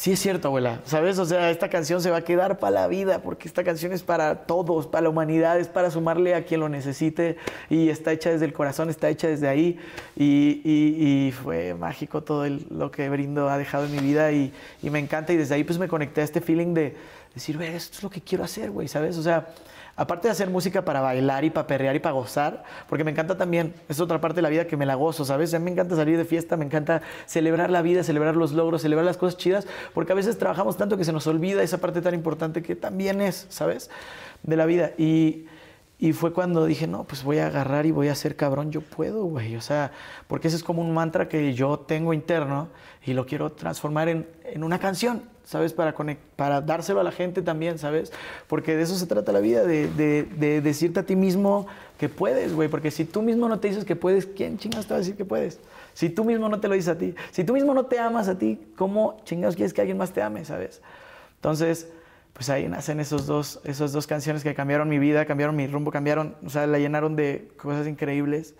sí 0.01 0.13
es 0.13 0.21
cierto, 0.21 0.47
abuela, 0.47 0.81
¿sabes? 0.85 1.19
O 1.19 1.25
sea, 1.25 1.51
esta 1.51 1.69
canción 1.69 2.01
se 2.01 2.09
va 2.09 2.19
a 2.19 2.23
quedar 2.23 2.61
para 2.61 2.71
la 2.71 2.87
vida, 2.87 3.21
porque 3.21 3.49
esta 3.49 3.65
canción 3.65 3.91
es 3.93 4.05
para 4.05 4.47
todos, 4.47 4.87
para 4.87 5.03
la 5.03 5.09
humanidad, 5.09 5.59
es 5.59 5.67
para 5.67 5.91
sumarle 5.91 6.37
a 6.37 6.45
quien 6.45 6.61
lo 6.61 6.69
necesite 6.69 7.37
y 7.69 7.89
está 7.89 8.13
hecha 8.13 8.31
desde 8.31 8.45
el 8.45 8.53
corazón, 8.53 8.91
está 8.91 9.09
hecha 9.09 9.27
desde 9.27 9.49
ahí 9.49 9.77
y, 10.17 10.61
y- 10.65 11.27
y 11.29 11.33
fue 11.33 11.75
mágico 11.75 12.23
todo 12.23 12.45
el- 12.45 12.65
lo 12.71 12.93
que 12.93 13.09
Brindo 13.09 13.49
ha 13.51 13.59
dejado 13.59 13.87
en 13.87 13.91
mi 13.91 13.99
vida 13.99 14.31
y, 14.31 14.53
me 14.83 15.01
encanta 15.01 15.33
y 15.33 15.37
desde 15.37 15.57
ahí 15.57 15.65
pues 15.65 15.81
me 15.81 15.89
conecté 15.89 16.21
a 16.21 16.25
este 16.25 16.41
feeling 16.41 16.75
de 16.75 16.95
decir, 17.35 17.59
ve, 17.59 17.75
esto 17.75 17.97
es 17.97 18.03
lo 18.05 18.11
que 18.11 18.21
quiero 18.21 18.45
hacer, 18.45 18.71
güey, 18.71 18.87
¿sabes? 18.87 19.17
O 19.19 19.23
sea, 19.25 19.49
aparte 19.99 20.29
de 20.29 20.33
hacer 20.33 20.49
música 20.49 20.85
para 20.85 21.01
bailar 21.01 21.45
y 21.45 21.51
para 21.51 21.67
perrear 21.67 21.97
y 21.97 21.99
para 21.99 22.13
gozar, 22.13 22.63
porque 22.89 23.03
me 23.03 23.11
encanta 23.11 23.37
también, 23.37 23.75
es 23.89 24.01
otra 24.01 24.21
parte 24.21 24.37
de 24.37 24.43
la 24.43 24.49
vida 24.49 24.67
que 24.69 24.77
me 24.77 24.87
la 24.87 24.95
gozo, 24.95 25.25
¿sabes? 25.25 25.53
A 25.55 25.59
mí 25.59 25.65
me 25.65 25.73
encanta 25.73 25.97
salir 25.97 26.17
de 26.17 26.25
fiesta, 26.25 26.57
me 26.57 26.65
encanta 26.65 27.03
celebrar 27.27 27.69
la 27.69 27.83
vida, 27.83 28.05
celebrar 28.05 28.37
los 28.37 28.53
logros, 28.53 28.81
celebrar 28.81 29.05
las 29.05 29.17
cosas 29.17 29.37
chidas, 29.37 29.67
porque 29.95 30.13
a 30.13 30.15
veces 30.15 30.39
trabajamos 30.39 30.77
tanto 30.77 30.97
que 30.97 31.05
se 31.05 31.13
nos 31.13 31.27
olvida 31.27 31.65
esa 31.65 31.79
parte 31.79 32.01
tan 32.01 32.15
importante 32.15 32.63
que 32.63 32.77
también 32.77 33.21
es, 33.21 33.47
¿sabes? 33.49 33.91
De 34.45 34.57
la 34.57 34.67
vida. 34.67 34.93
Y, 34.97 35.47
y 35.99 36.13
fue 36.13 36.33
cuando 36.33 36.65
dije, 36.65 36.87
no, 36.87 37.03
pues 37.03 37.25
voy 37.25 37.39
a 37.39 37.49
agarrar 37.49 37.85
y 37.85 37.91
voy 37.91 38.07
a 38.07 38.15
ser 38.15 38.37
cabrón, 38.37 38.71
yo 38.71 38.83
puedo, 38.83 39.25
güey. 39.25 39.57
O 39.57 39.61
sea, 39.61 39.91
porque 40.29 40.47
ese 40.47 40.59
es 40.59 40.63
como 40.63 40.81
un 40.81 40.95
mantra 40.95 41.29
que 41.29 41.55
yo 41.55 41.81
tengo 41.81 42.15
interno 42.15 42.69
y 43.05 43.15
lo 43.15 43.27
quiero 43.27 43.51
transformar 43.51 44.09
en, 44.09 44.29
en 44.45 44.63
una 44.63 44.79
canción, 44.79 45.25
¿sabes? 45.49 45.73
Para, 45.73 46.61
dárselo 46.61 47.01
a 47.01 47.03
la 47.03 47.11
gente 47.11 47.41
también, 47.41 47.79
¿sabes? 47.79 48.13
Porque 48.49 48.77
de 48.77 48.83
eso 48.83 48.97
se 48.97 49.07
trata 49.07 49.33
la 49.33 49.41
vida, 49.41 49.65
de, 49.65 49.89
de- 49.89 50.25
de 50.25 50.61
decirte 50.61 51.01
a 51.01 51.03
ti 51.05 51.17
mismo 51.17 51.67
que 51.99 52.11
puedes, 52.11 52.53
güey. 52.55 52.69
Porque 52.69 52.91
si 52.91 53.07
tú 53.07 53.23
mismo 53.23 53.49
no 53.49 53.59
te 53.59 53.69
dices 53.69 53.87
que 53.87 53.97
puedes, 53.97 54.27
¿quién 54.27 54.59
chingados 54.59 54.87
te 54.87 54.93
va 54.93 54.97
a 54.97 54.99
decir 54.99 55.17
que 55.17 55.25
puedes? 55.25 55.59
Si 55.95 56.11
tú 56.11 56.23
mismo 56.25 56.51
no 56.51 56.61
te 56.61 56.69
lo 56.69 56.75
dices 56.75 56.91
a 56.91 56.99
ti, 56.99 57.15
si 57.31 57.45
tú 57.45 57.55
mismo 57.55 57.73
no 57.73 57.87
te 57.87 57.99
amas 57.99 58.29
a 58.29 58.37
ti, 58.39 58.61
¿cómo 58.77 59.23
chingados 59.25 59.57
quieres 59.57 59.73
que 59.73 59.81
alguien 59.81 59.97
más 59.97 60.13
te 60.13 60.21
ame, 60.21 60.45
¿sabes? 60.45 60.83
Entonces, 61.37 61.89
pues 62.35 62.51
ahí 62.51 62.69
nacen 62.69 63.01
esos 63.01 63.27
dos, 63.27 63.61
esas 63.65 63.93
dos 63.93 64.07
canciones 64.07 64.43
que 64.43 64.55
cambiaron 64.55 64.87
mi 64.91 64.99
vida, 64.99 65.25
cambiaron 65.25 65.57
mi 65.57 65.67
rumbo, 65.67 65.91
cambiaron, 65.91 66.37
o 66.45 66.51
sea, 66.51 66.67
la 66.67 66.79
llenaron 66.79 67.17
de 67.17 67.49
cosas 67.57 67.87
increíbles 67.89 68.55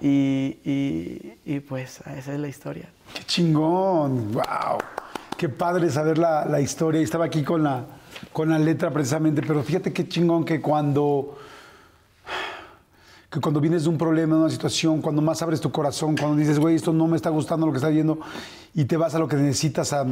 y, 0.00 0.56
y- 0.64 1.34
y, 1.44 1.60
pues 1.60 2.00
esa 2.16 2.32
es 2.32 2.40
la 2.40 2.48
historia. 2.48 2.88
Qué 3.14 3.22
chingón, 3.24 4.32
wow. 4.32 4.78
Qué 5.40 5.48
padre 5.48 5.88
saber 5.88 6.18
la, 6.18 6.44
la 6.44 6.60
historia. 6.60 7.00
Estaba 7.00 7.24
aquí 7.24 7.42
con 7.42 7.62
la, 7.62 7.86
con 8.30 8.50
la 8.50 8.58
letra 8.58 8.90
precisamente, 8.90 9.40
pero 9.40 9.62
fíjate 9.62 9.90
qué 9.90 10.06
chingón 10.06 10.44
que 10.44 10.60
cuando, 10.60 11.38
que 13.30 13.40
cuando 13.40 13.60
vienes 13.60 13.84
de 13.84 13.88
un 13.90 13.96
problema, 13.96 14.34
de 14.34 14.40
una 14.42 14.50
situación, 14.50 15.00
cuando 15.00 15.22
más 15.22 15.40
abres 15.40 15.60
tu 15.60 15.70
corazón, 15.70 16.16
cuando 16.16 16.36
dices, 16.36 16.58
güey, 16.58 16.74
esto 16.74 16.92
no 16.92 17.06
me 17.06 17.16
está 17.16 17.30
gustando 17.30 17.64
lo 17.66 17.72
que 17.72 17.76
está 17.78 17.88
viendo, 17.88 18.18
y 18.74 18.84
te 18.86 18.96
vas 18.96 19.14
a 19.14 19.18
lo 19.20 19.28
que 19.28 19.36
necesitas, 19.36 19.92
a- 19.92 20.04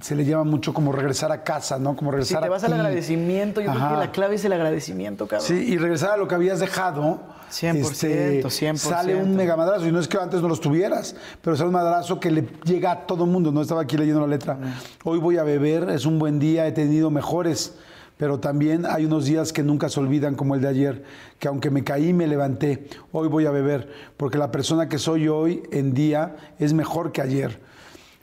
se 0.00 0.16
le 0.16 0.24
llama 0.24 0.42
mucho 0.42 0.74
como 0.74 0.90
regresar 0.90 1.30
a 1.30 1.44
casa, 1.44 1.78
¿no? 1.78 1.94
Como 1.94 2.10
Si 2.10 2.14
regresar 2.16 2.40
te 2.40 2.46
a 2.46 2.50
vas 2.50 2.64
al 2.64 2.72
agradecimiento, 2.72 3.60
yo 3.60 3.70
creo 3.70 3.88
que 3.90 3.96
la 3.96 4.10
clave 4.10 4.34
es 4.34 4.44
el 4.44 4.52
agradecimiento, 4.52 5.28
cabrón. 5.28 5.46
Sí, 5.46 5.54
y 5.54 5.78
regresar 5.78 6.10
a 6.12 6.16
lo 6.16 6.26
que 6.26 6.34
habías 6.34 6.58
dejado. 6.58 7.20
100%, 7.50 8.48
100%. 8.50 8.76
Sale 8.78 9.14
un 9.14 9.36
mega 9.36 9.56
madrazo. 9.56 9.86
Y 9.86 9.92
no 9.92 10.00
es 10.00 10.08
que 10.08 10.16
antes 10.18 10.42
no 10.42 10.48
los 10.48 10.60
tuvieras, 10.60 11.14
pero 11.40 11.54
sale 11.56 11.68
un 11.68 11.74
madrazo 11.74 12.18
que 12.18 12.32
le 12.32 12.48
llega 12.64 12.90
a 12.90 13.06
todo 13.06 13.24
el 13.24 13.30
mundo. 13.30 13.52
No 13.52 13.62
estaba 13.62 13.82
aquí 13.82 13.96
leyendo 13.96 14.20
la 14.22 14.26
letra. 14.26 14.58
Hoy 15.04 15.20
voy 15.20 15.36
a 15.38 15.44
beber, 15.44 15.88
es 15.90 16.04
un 16.04 16.18
buen 16.18 16.40
día, 16.40 16.66
he 16.66 16.72
tenido 16.72 17.10
mejores. 17.10 17.74
Pero 18.16 18.38
también 18.38 18.86
hay 18.86 19.06
unos 19.06 19.24
días 19.24 19.52
que 19.52 19.62
nunca 19.62 19.88
se 19.88 19.98
olvidan, 19.98 20.36
como 20.36 20.54
el 20.54 20.60
de 20.60 20.68
ayer, 20.68 21.04
que 21.38 21.48
aunque 21.48 21.70
me 21.70 21.82
caí, 21.82 22.12
me 22.12 22.26
levanté. 22.26 22.88
Hoy 23.10 23.28
voy 23.28 23.46
a 23.46 23.50
beber, 23.50 23.88
porque 24.16 24.38
la 24.38 24.52
persona 24.52 24.88
que 24.88 24.98
soy 24.98 25.28
hoy 25.28 25.62
en 25.72 25.94
día 25.94 26.36
es 26.58 26.72
mejor 26.72 27.10
que 27.10 27.22
ayer. 27.22 27.60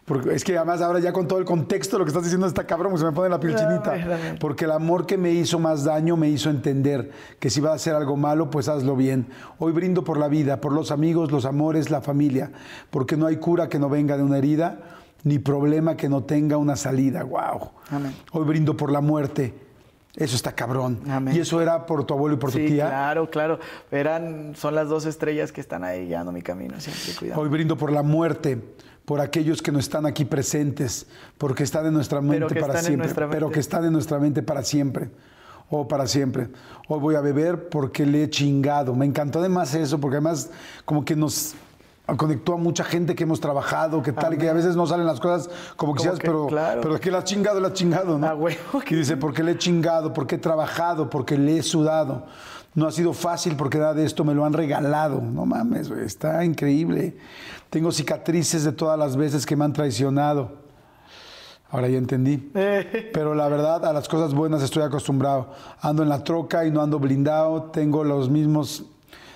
Porque 0.06 0.34
es 0.34 0.44
que 0.44 0.58
además 0.58 0.82
ahora 0.82 1.00
ya 1.00 1.14
con 1.14 1.28
todo 1.28 1.40
el 1.40 1.46
contexto 1.46 1.98
lo 1.98 2.06
que 2.06 2.10
estás 2.10 2.24
diciendo 2.24 2.48
está 2.48 2.66
cabrón, 2.66 2.98
se 2.98 3.06
me 3.06 3.12
pone 3.12 3.30
la 3.30 3.40
piel 3.40 3.56
chinita. 3.56 4.38
Porque 4.40 4.66
el 4.66 4.72
amor 4.72 5.06
que 5.06 5.18
me 5.18 5.32
hizo 5.32 5.60
más 5.60 5.84
daño 5.84 6.18
me 6.18 6.28
hizo 6.28 6.50
entender 6.50 7.12
que 7.40 7.50
si 7.50 7.62
vas 7.62 7.72
a 7.72 7.76
hacer 7.76 7.96
algo 7.96 8.18
malo, 8.18 8.50
pues 8.50 8.68
hazlo 8.68 8.96
bien. 8.96 9.28
Hoy 9.60 9.72
brindo 9.72 10.04
por 10.04 10.18
la 10.18 10.28
vida, 10.28 10.60
por 10.60 10.74
los 10.74 10.92
amigos, 10.92 11.32
los 11.32 11.46
amores, 11.46 11.92
la 11.92 12.02
familia, 12.02 12.52
porque 12.90 13.16
no 13.16 13.26
hay 13.26 13.38
cura 13.38 13.70
que 13.70 13.78
no 13.78 13.90
venga 13.90 14.18
de 14.18 14.24
una 14.24 14.38
herida, 14.38 14.80
ni 15.24 15.38
problema 15.38 15.96
que 15.96 16.10
no 16.10 16.24
tenga 16.24 16.58
una 16.58 16.76
salida. 16.76 17.24
Wow. 17.24 17.72
Amén. 17.92 18.14
Hoy 18.32 18.46
brindo 18.46 18.76
por 18.76 18.92
la 18.92 19.02
muerte. 19.02 19.71
Eso 20.16 20.36
está 20.36 20.52
cabrón. 20.54 21.00
Amén. 21.10 21.36
Y 21.36 21.40
eso 21.40 21.62
era 21.62 21.86
por 21.86 22.04
tu 22.06 22.14
abuelo 22.14 22.36
y 22.36 22.40
por 22.40 22.52
Sí, 22.52 22.60
tu 22.60 22.68
tía. 22.74 22.88
claro, 22.88 23.30
claro. 23.30 23.60
Eran, 23.92 24.54
son 24.56 24.76
las 24.76 24.90
dos 24.90 25.06
estrellas 25.06 25.52
que 25.52 25.62
están 25.62 25.84
ahí 25.84 26.08
guiando 26.08 26.32
mi 26.32 26.42
camino, 26.42 26.80
siempre 26.80 27.14
cuidado. 27.18 27.42
Hoy 27.42 27.48
brindo 27.50 27.78
por 27.78 27.92
la 27.92 28.04
muerte, 28.04 28.62
por 29.06 29.22
aquellos 29.22 29.62
que 29.62 29.72
no 29.72 29.80
están 29.80 30.06
aquí 30.06 30.26
presentes, 30.26 31.08
porque 31.38 31.64
están 31.64 31.86
en 31.86 31.94
nuestra 31.94 32.20
mente 32.22 32.56
para 32.60 32.82
siempre, 32.82 33.10
pero 33.30 33.50
que 33.50 33.60
están 33.62 33.86
en 33.86 33.94
nuestra 33.94 34.20
mente 34.20 34.44
para 34.44 34.64
siempre. 34.64 35.10
o 35.74 35.88
para 35.88 36.06
siempre. 36.06 36.50
Hoy 36.90 37.00
voy 37.00 37.16
a 37.16 37.22
beber 37.22 37.70
porque 37.70 38.06
le 38.06 38.24
he 38.24 38.30
chingado. 38.30 38.94
Me 38.94 39.06
encantó 39.06 39.40
además 39.40 39.74
eso, 39.74 39.98
porque 40.02 40.18
además 40.18 40.50
como 40.84 41.06
que 41.06 41.16
nos 41.16 41.54
conectó 42.18 42.54
a 42.54 42.58
mucha 42.58 42.84
gente 42.84 43.16
que 43.16 43.24
hemos 43.24 43.40
trabajado, 43.40 44.02
que 44.02 44.12
tal, 44.12 44.38
que 44.38 44.50
a 44.50 44.54
veces 44.54 44.76
no 44.76 44.86
salen 44.88 45.06
las 45.06 45.20
cosas 45.20 45.50
como 45.76 45.94
quisieras, 45.94 46.20
que, 46.20 46.28
pero, 46.28 46.48
claro. 46.48 46.82
pero 46.82 46.96
es 46.96 47.02
que 47.02 47.12
la 47.12 47.20
has 47.20 47.24
chingado, 47.24 47.60
la 47.60 47.70
has 47.70 47.74
chingado, 47.74 48.18
¿no? 48.18 48.28
Ah, 48.28 48.36
huevo. 48.36 48.58
Y 48.90 48.96
dice, 48.96 49.18
porque 49.18 49.44
le 49.44 49.54
he 49.54 49.58
chingado, 49.58 50.14
porque 50.14 50.36
he 50.36 50.40
trabajado, 50.40 51.10
porque 51.10 51.38
le 51.38 51.58
he 51.58 51.64
sudado. 51.64 52.26
No 52.74 52.88
ha 52.88 52.92
sido 52.92 53.12
fácil 53.12 53.56
porque 53.58 53.78
nada 53.78 53.94
de 53.94 54.06
esto 54.06 54.24
me 54.24 54.34
lo 54.34 54.46
han 54.46 54.54
regalado. 54.54 55.22
No 55.22 55.46
mames, 55.46 55.90
güey, 55.90 56.06
está 56.06 56.44
increíble. 56.46 57.18
Tengo 57.70 57.92
cicatrices 57.92 58.64
de 58.64 58.72
todas 58.72 58.98
las 58.98 59.18
veces 59.18 59.46
que 59.46 59.56
me 59.58 59.66
han 59.66 59.74
traicionado. 59.74 60.62
Ahora 61.70 61.88
ya 61.88 61.98
entendí. 61.98 62.38
Pero 63.14 63.34
la 63.34 63.48
verdad, 63.48 63.86
a 63.86 63.94
las 63.94 64.08
cosas 64.10 64.34
buenas 64.34 64.62
estoy 64.62 64.84
acostumbrado. 64.84 65.52
Ando 65.82 66.04
en 66.04 66.10
la 66.10 66.24
troca 66.24 66.66
y 66.66 66.72
no 66.72 66.82
ando 66.82 67.00
blindado. 67.00 67.64
Tengo 67.72 68.04
los 68.04 68.30
mismos, 68.30 68.86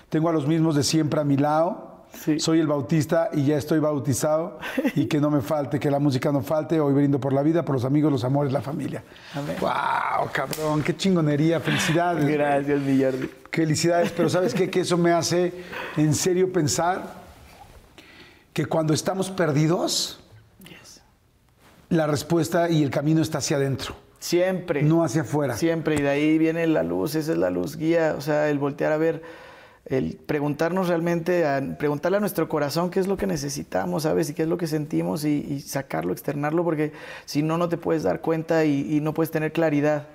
tengo 0.10 0.30
a 0.30 0.34
los 0.34 0.48
mismos 0.48 0.76
de 0.76 0.84
siempre 0.84 1.20
a 1.20 1.24
mi 1.24 1.38
lado. 1.38 1.85
Sí. 2.24 2.40
Soy 2.40 2.60
el 2.60 2.68
bautista 2.68 3.30
y 3.34 3.46
ya 3.46 3.58
estoy 3.58 3.80
bautizado. 3.80 4.60
y 4.96 5.06
que 5.06 5.20
no 5.20 5.30
me 5.30 5.42
falte, 5.42 5.80
que 5.80 5.92
la 5.92 6.00
música 6.00 6.32
no 6.32 6.42
falte. 6.42 6.80
Hoy 6.80 6.94
brindo 6.94 7.20
por 7.20 7.34
la 7.34 7.44
vida, 7.44 7.64
por 7.64 7.76
los 7.76 7.86
amigos, 7.86 8.12
los 8.12 8.24
amores, 8.24 8.52
la 8.52 8.62
familia. 8.62 9.04
Amén. 9.34 9.56
¡Wow, 9.60 10.30
cabrón! 10.32 10.84
¡Qué 10.84 10.96
chingonería! 10.96 11.60
¡Felicidades! 11.60 12.26
Gracias, 12.26 12.80
mi 12.82 13.02
Jordi. 13.02 13.30
Felicidades, 13.52 14.12
pero 14.12 14.30
¿sabes 14.30 14.54
qué? 14.54 14.70
Que 14.70 14.82
eso 14.82 14.98
me 14.98 15.12
hace 15.12 15.54
en 15.98 16.14
serio 16.14 16.52
pensar 16.52 17.24
que 18.52 18.66
cuando 18.66 18.94
estamos 18.94 19.32
perdidos, 19.32 20.20
la 21.90 22.08
respuesta 22.08 22.70
y 22.70 22.84
el 22.84 22.90
camino 22.90 23.22
está 23.22 23.38
hacia 23.38 23.58
adentro, 23.58 23.96
Siempre. 24.20 24.82
no 24.82 25.04
hacia 25.04 25.22
afuera. 25.22 25.56
Siempre, 25.56 25.96
y 25.96 26.02
de 26.02 26.10
ahí 26.10 26.38
viene 26.38 26.66
la 26.68 26.84
luz, 26.84 27.16
esa 27.16 27.32
es 27.34 27.38
la 27.38 27.50
luz 27.50 27.78
guía, 27.78 28.16
o 28.18 28.22
sea, 28.22 28.50
el 28.50 28.58
voltear 28.60 28.92
a 28.92 28.98
ver, 28.98 29.22
el 29.86 30.16
preguntarnos 30.16 30.88
realmente, 30.88 31.45
preguntarle 31.78 32.18
a 32.18 32.20
nuestro 32.20 32.49
corazón 32.49 32.90
qué 32.90 32.99
es 32.99 33.07
lo 33.07 33.18
que 33.18 33.28
necesitamos, 33.28 34.03
¿sabes? 34.03 34.30
Y 34.30 34.34
qué 34.34 34.44
es 34.44 34.48
lo 34.48 34.57
que 34.57 34.68
sentimos 34.68 35.26
y, 35.26 35.45
y 35.48 35.60
sacarlo, 35.62 36.12
externarlo, 36.12 36.64
porque 36.64 36.91
si 37.26 37.44
no, 37.44 37.57
no 37.57 37.70
te 37.70 37.78
puedes 37.78 38.03
dar 38.03 38.22
cuenta 38.22 38.66
y, 38.66 38.95
y 38.95 38.99
no 38.99 39.14
puedes 39.14 39.30
tener 39.30 39.52
claridad. 39.52 40.07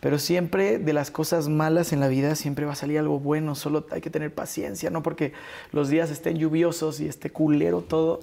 Pero 0.00 0.20
siempre 0.20 0.78
de 0.78 0.92
las 0.92 1.10
cosas 1.10 1.48
malas 1.48 1.92
en 1.92 1.98
la 1.98 2.06
vida 2.06 2.36
siempre 2.36 2.64
va 2.64 2.72
a 2.72 2.76
salir 2.76 3.00
algo 3.00 3.18
bueno, 3.18 3.56
solo 3.56 3.86
hay 3.90 4.00
que 4.00 4.10
tener 4.10 4.32
paciencia, 4.32 4.90
no 4.90 5.02
porque 5.02 5.32
los 5.72 5.88
días 5.88 6.10
estén 6.10 6.38
lluviosos 6.38 7.00
y 7.00 7.08
esté 7.08 7.30
culero 7.30 7.82
todo, 7.82 8.20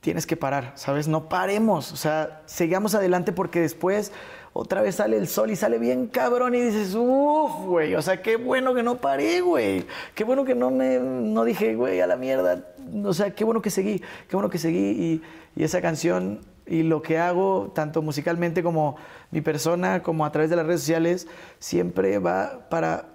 tienes 0.00 0.26
que 0.26 0.36
parar, 0.36 0.72
¿sabes? 0.76 1.06
No 1.06 1.28
paremos, 1.28 1.92
o 1.92 1.96
sea, 1.96 2.42
sigamos 2.46 2.94
adelante 2.94 3.32
porque 3.32 3.60
después 3.60 4.12
otra 4.60 4.82
vez 4.82 4.96
sale 4.96 5.16
el 5.16 5.28
sol 5.28 5.52
y 5.52 5.56
sale 5.56 5.78
bien 5.78 6.08
cabrón 6.08 6.52
y 6.56 6.60
dices, 6.60 6.92
uff, 6.96 7.64
güey, 7.64 7.94
o 7.94 8.02
sea, 8.02 8.20
qué 8.22 8.34
bueno 8.34 8.74
que 8.74 8.82
no 8.82 8.96
paré, 8.96 9.40
güey, 9.40 9.86
qué 10.16 10.24
bueno 10.24 10.44
que 10.44 10.56
no 10.56 10.72
me, 10.72 10.98
no 10.98 11.44
dije, 11.44 11.76
güey, 11.76 12.00
a 12.00 12.08
la 12.08 12.16
mierda, 12.16 12.64
o 13.04 13.14
sea, 13.14 13.30
qué 13.30 13.44
bueno 13.44 13.62
que 13.62 13.70
seguí, 13.70 14.00
qué 14.28 14.34
bueno 14.34 14.50
que 14.50 14.58
seguí 14.58 14.80
y, 14.80 15.22
y 15.54 15.62
esa 15.62 15.80
canción 15.80 16.40
y 16.66 16.82
lo 16.82 17.02
que 17.02 17.18
hago, 17.18 17.70
tanto 17.72 18.02
musicalmente 18.02 18.64
como 18.64 18.96
mi 19.30 19.42
persona, 19.42 20.02
como 20.02 20.26
a 20.26 20.32
través 20.32 20.50
de 20.50 20.56
las 20.56 20.66
redes 20.66 20.80
sociales, 20.80 21.28
siempre 21.60 22.18
va 22.18 22.66
para 22.68 23.06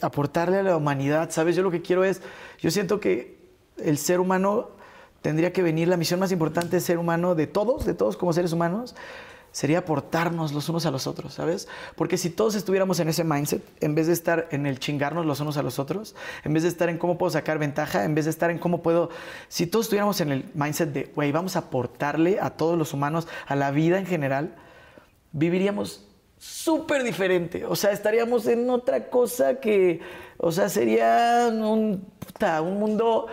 aportarle 0.00 0.58
a 0.58 0.62
la 0.62 0.76
humanidad, 0.76 1.28
¿sabes? 1.32 1.56
Yo 1.56 1.64
lo 1.64 1.72
que 1.72 1.82
quiero 1.82 2.04
es, 2.04 2.22
yo 2.60 2.70
siento 2.70 3.00
que 3.00 3.36
el 3.78 3.98
ser 3.98 4.20
humano 4.20 4.68
tendría 5.22 5.52
que 5.52 5.62
venir, 5.62 5.88
la 5.88 5.96
misión 5.96 6.20
más 6.20 6.30
importante 6.30 6.70
del 6.70 6.82
ser 6.82 6.98
humano, 6.98 7.34
de 7.34 7.48
todos, 7.48 7.84
de 7.84 7.94
todos 7.94 8.16
como 8.16 8.32
seres 8.32 8.52
humanos, 8.52 8.94
sería 9.54 9.78
aportarnos 9.78 10.52
los 10.52 10.68
unos 10.68 10.84
a 10.84 10.90
los 10.90 11.06
otros, 11.06 11.34
¿sabes? 11.34 11.68
Porque 11.94 12.18
si 12.18 12.28
todos 12.28 12.56
estuviéramos 12.56 12.98
en 12.98 13.08
ese 13.08 13.22
mindset, 13.22 13.62
en 13.80 13.94
vez 13.94 14.08
de 14.08 14.12
estar 14.12 14.48
en 14.50 14.66
el 14.66 14.80
chingarnos 14.80 15.24
los 15.24 15.38
unos 15.38 15.56
a 15.56 15.62
los 15.62 15.78
otros, 15.78 16.16
en 16.42 16.52
vez 16.52 16.64
de 16.64 16.68
estar 16.70 16.88
en 16.88 16.98
cómo 16.98 17.16
puedo 17.16 17.30
sacar 17.30 17.60
ventaja, 17.60 18.04
en 18.04 18.16
vez 18.16 18.24
de 18.24 18.32
estar 18.32 18.50
en 18.50 18.58
cómo 18.58 18.82
puedo, 18.82 19.10
si 19.46 19.68
todos 19.68 19.86
estuviéramos 19.86 20.20
en 20.20 20.32
el 20.32 20.50
mindset 20.54 20.92
de, 20.92 21.12
güey, 21.14 21.30
vamos 21.30 21.54
a 21.54 21.60
aportarle 21.60 22.40
a 22.40 22.50
todos 22.50 22.76
los 22.76 22.92
humanos, 22.94 23.28
a 23.46 23.54
la 23.54 23.70
vida 23.70 23.96
en 23.96 24.06
general, 24.06 24.56
viviríamos 25.30 26.04
súper 26.36 27.04
diferente. 27.04 27.64
O 27.64 27.76
sea, 27.76 27.92
estaríamos 27.92 28.48
en 28.48 28.68
otra 28.68 29.08
cosa 29.08 29.60
que, 29.60 30.00
o 30.36 30.50
sea, 30.50 30.68
sería 30.68 31.48
un, 31.48 32.04
puta, 32.18 32.60
un 32.60 32.80
mundo 32.80 33.28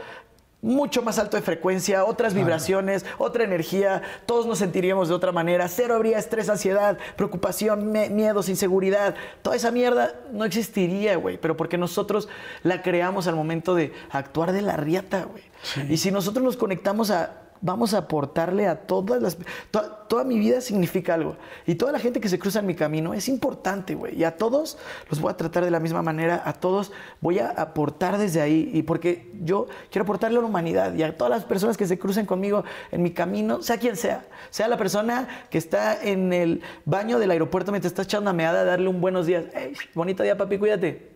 mucho 0.62 1.02
más 1.02 1.18
alto 1.18 1.38
de 1.38 1.44
frecuencia, 1.44 2.06
otras 2.06 2.34
vibraciones, 2.34 3.06
otra 3.18 3.44
energía, 3.44 4.02
todos 4.26 4.46
nos 4.46 4.60
sentiríamos 4.60 5.10
de 5.10 5.16
otra 5.16 5.32
manera, 5.32 5.68
cero 5.68 5.96
habría 5.96 6.20
estrés, 6.20 6.50
ansiedad, 6.50 6.98
preocupación, 7.16 7.92
miedos, 7.92 8.50
inseguridad, 8.50 9.16
toda 9.42 9.56
esa 9.56 9.72
mierda 9.72 10.14
no 10.32 10.46
existiría, 10.46 11.16
güey, 11.16 11.38
pero 11.38 11.58
porque 11.58 11.78
nosotros 11.78 12.30
la 12.64 12.82
creamos 12.82 13.28
al 13.28 13.36
momento 13.36 13.74
de 13.76 13.94
actuar 14.12 14.52
de 14.52 14.62
la 14.62 14.78
riata, 14.78 15.26
güey. 15.26 15.44
Y 15.90 15.98
si 15.98 16.12
nosotros 16.12 16.44
nos 16.44 16.58
conectamos 16.58 17.12
a 17.12 17.41
vamos 17.62 17.94
a 17.94 18.00
aportarle 18.00 18.68
a 18.68 18.76
todas 18.88 19.22
las... 19.22 19.38
to- 19.70 19.92
toda 20.08 20.24
mi 20.24 20.38
vida 20.38 20.60
significa 20.60 21.14
algo. 21.14 21.38
Y 21.66 21.76
toda 21.76 21.92
la 21.92 22.00
gente 22.00 22.20
que 22.20 22.28
se 22.28 22.38
cruza 22.38 22.60
en 22.60 22.66
mi 22.66 22.76
camino 22.76 23.14
es 23.14 23.30
importante, 23.30 23.96
güey. 23.96 24.20
Y 24.20 24.24
a 24.24 24.36
todos 24.36 24.78
los 25.10 25.22
voy 25.22 25.32
a 25.32 25.38
tratar 25.38 25.64
de 25.64 25.72
la 25.72 25.80
misma 25.80 26.02
manera. 26.02 26.42
A 26.46 26.54
todos 26.54 26.92
voy 27.22 27.40
a 27.40 27.50
aportar 27.50 28.18
desde 28.18 28.42
ahí. 28.42 28.70
Y 28.74 28.84
porque 28.84 29.32
yo 29.44 29.68
quiero 29.90 30.04
aportarle 30.04 30.38
a 30.40 30.42
la 30.42 30.48
humanidad 30.48 30.94
y 30.96 31.04
a 31.04 31.16
todas 31.16 31.32
las 31.32 31.46
personas 31.46 31.78
que 31.78 31.88
se 31.88 31.98
crucen 31.98 32.26
conmigo 32.26 32.64
en 32.92 33.04
mi 33.04 33.12
camino, 33.12 33.62
sea 33.62 33.78
quien 33.78 33.96
sea. 33.96 34.26
Sea 34.50 34.68
la 34.68 34.78
persona 34.78 35.28
que 35.50 35.58
está 35.58 36.02
en 36.02 36.34
el 36.34 36.62
baño 36.84 37.20
del 37.20 37.32
aeropuerto 37.32 37.72
mientras 37.72 37.92
estás 37.92 38.08
echando 38.08 38.30
una 38.30 38.34
meada, 38.38 38.66
darle 38.66 38.90
un 38.90 39.00
buenos 39.00 39.28
días. 39.28 39.46
Hey, 39.54 39.74
bonito 39.94 40.24
día, 40.24 40.38
papi, 40.38 40.58
cuídate 40.58 41.12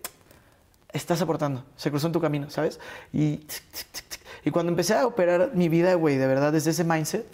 estás 0.94 1.22
aportando, 1.22 1.66
se 1.76 1.90
cruzó 1.90 2.08
en 2.08 2.14
tu 2.14 2.22
camino, 2.22 2.50
¿sabes? 2.50 2.80
Y, 3.12 3.42
y 4.46 4.52
cuando 4.52 4.72
empecé 4.72 4.94
a 4.94 5.08
operar 5.08 5.52
mi 5.56 5.70
vida, 5.70 5.96
güey, 5.96 6.18
de 6.18 6.28
verdad, 6.28 6.54
desde 6.54 6.70
ese 6.70 6.84
mindset, 6.84 7.26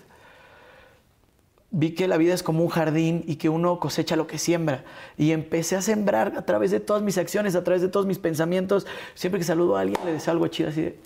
vi 1.70 1.92
que 1.92 2.08
la 2.08 2.16
vida 2.16 2.34
es 2.34 2.42
como 2.42 2.64
un 2.64 2.70
jardín 2.70 3.26
y 3.28 3.36
que 3.36 3.50
uno 3.50 3.80
cosecha 3.82 4.16
lo 4.16 4.28
que 4.28 4.38
siembra. 4.38 4.86
Y 5.18 5.32
empecé 5.32 5.76
a 5.76 5.82
sembrar 5.82 6.34
a 6.38 6.46
través 6.46 6.72
de 6.72 6.80
todas 6.80 7.04
mis 7.04 7.18
acciones, 7.18 7.56
a 7.56 7.66
través 7.66 7.82
de 7.82 7.90
todos 7.90 8.06
mis 8.06 8.18
pensamientos. 8.18 8.88
Siempre 9.14 9.40
que 9.40 9.46
saludo 9.46 9.76
a 9.76 9.82
alguien, 9.82 10.00
le 10.06 10.14
deseo 10.14 10.32
algo 10.32 10.48
chido 10.48 10.70
así 10.70 10.82
de... 10.82 10.98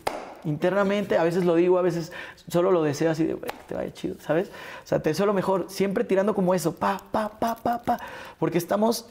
Internamente, 0.43 1.17
a 1.17 1.23
veces 1.23 1.43
lo 1.43 1.55
digo, 1.55 1.79
a 1.79 1.81
veces 1.81 2.11
solo 2.49 2.69
lo 2.69 2.83
deseo 2.83 3.09
así 3.09 3.23
de, 3.23 3.33
güey, 3.33 3.49
que 3.49 3.63
te 3.67 3.73
vaya 3.73 3.91
chido, 3.91 4.15
¿sabes? 4.19 4.49
O 4.83 4.87
sea, 4.87 5.01
te 5.01 5.09
deseo 5.09 5.25
lo 5.25 5.33
mejor, 5.33 5.65
siempre 5.69 6.03
tirando 6.03 6.35
como 6.35 6.53
eso, 6.53 6.75
pa, 6.75 7.01
pa, 7.11 7.29
pa, 7.39 7.55
pa, 7.55 7.81
pa, 7.81 7.97
porque 8.37 8.59
estamos 8.59 9.07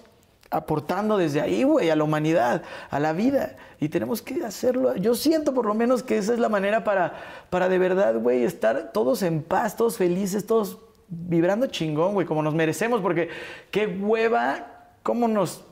aportando 0.55 1.17
desde 1.17 1.41
ahí, 1.41 1.65
güey, 1.65 1.91
a 1.91 1.97
la 1.97 2.05
humanidad, 2.05 2.63
a 2.91 3.01
la 3.01 3.13
vida. 3.13 3.57
Y 3.81 3.89
tenemos 3.89 4.23
que 4.23 4.45
hacerlo. 4.45 4.95
Yo 4.97 5.15
siento 5.15 5.53
por 5.53 5.67
lo 5.67 5.75
menos 5.75 6.03
que 6.03 6.17
esa 6.17 6.33
es 6.33 6.39
la 6.39 6.49
manera 6.49 6.85
para, 6.85 7.15
para 7.51 7.69
de 7.69 7.79
verdad, 7.79 8.15
güey, 8.21 8.45
estar 8.45 8.93
todos 8.93 9.23
en 9.23 9.43
paz, 9.43 9.77
todos 9.77 9.97
felices, 9.97 10.47
todos 10.47 10.79
vibrando 11.09 11.67
chingón, 11.67 12.15
güey, 12.15 12.27
como 12.27 12.43
nos 12.43 12.55
merecemos, 12.55 13.01
porque 13.01 13.29
qué 13.71 13.87
hueva, 13.87 14.67
cómo 15.03 15.29
nos 15.29 15.65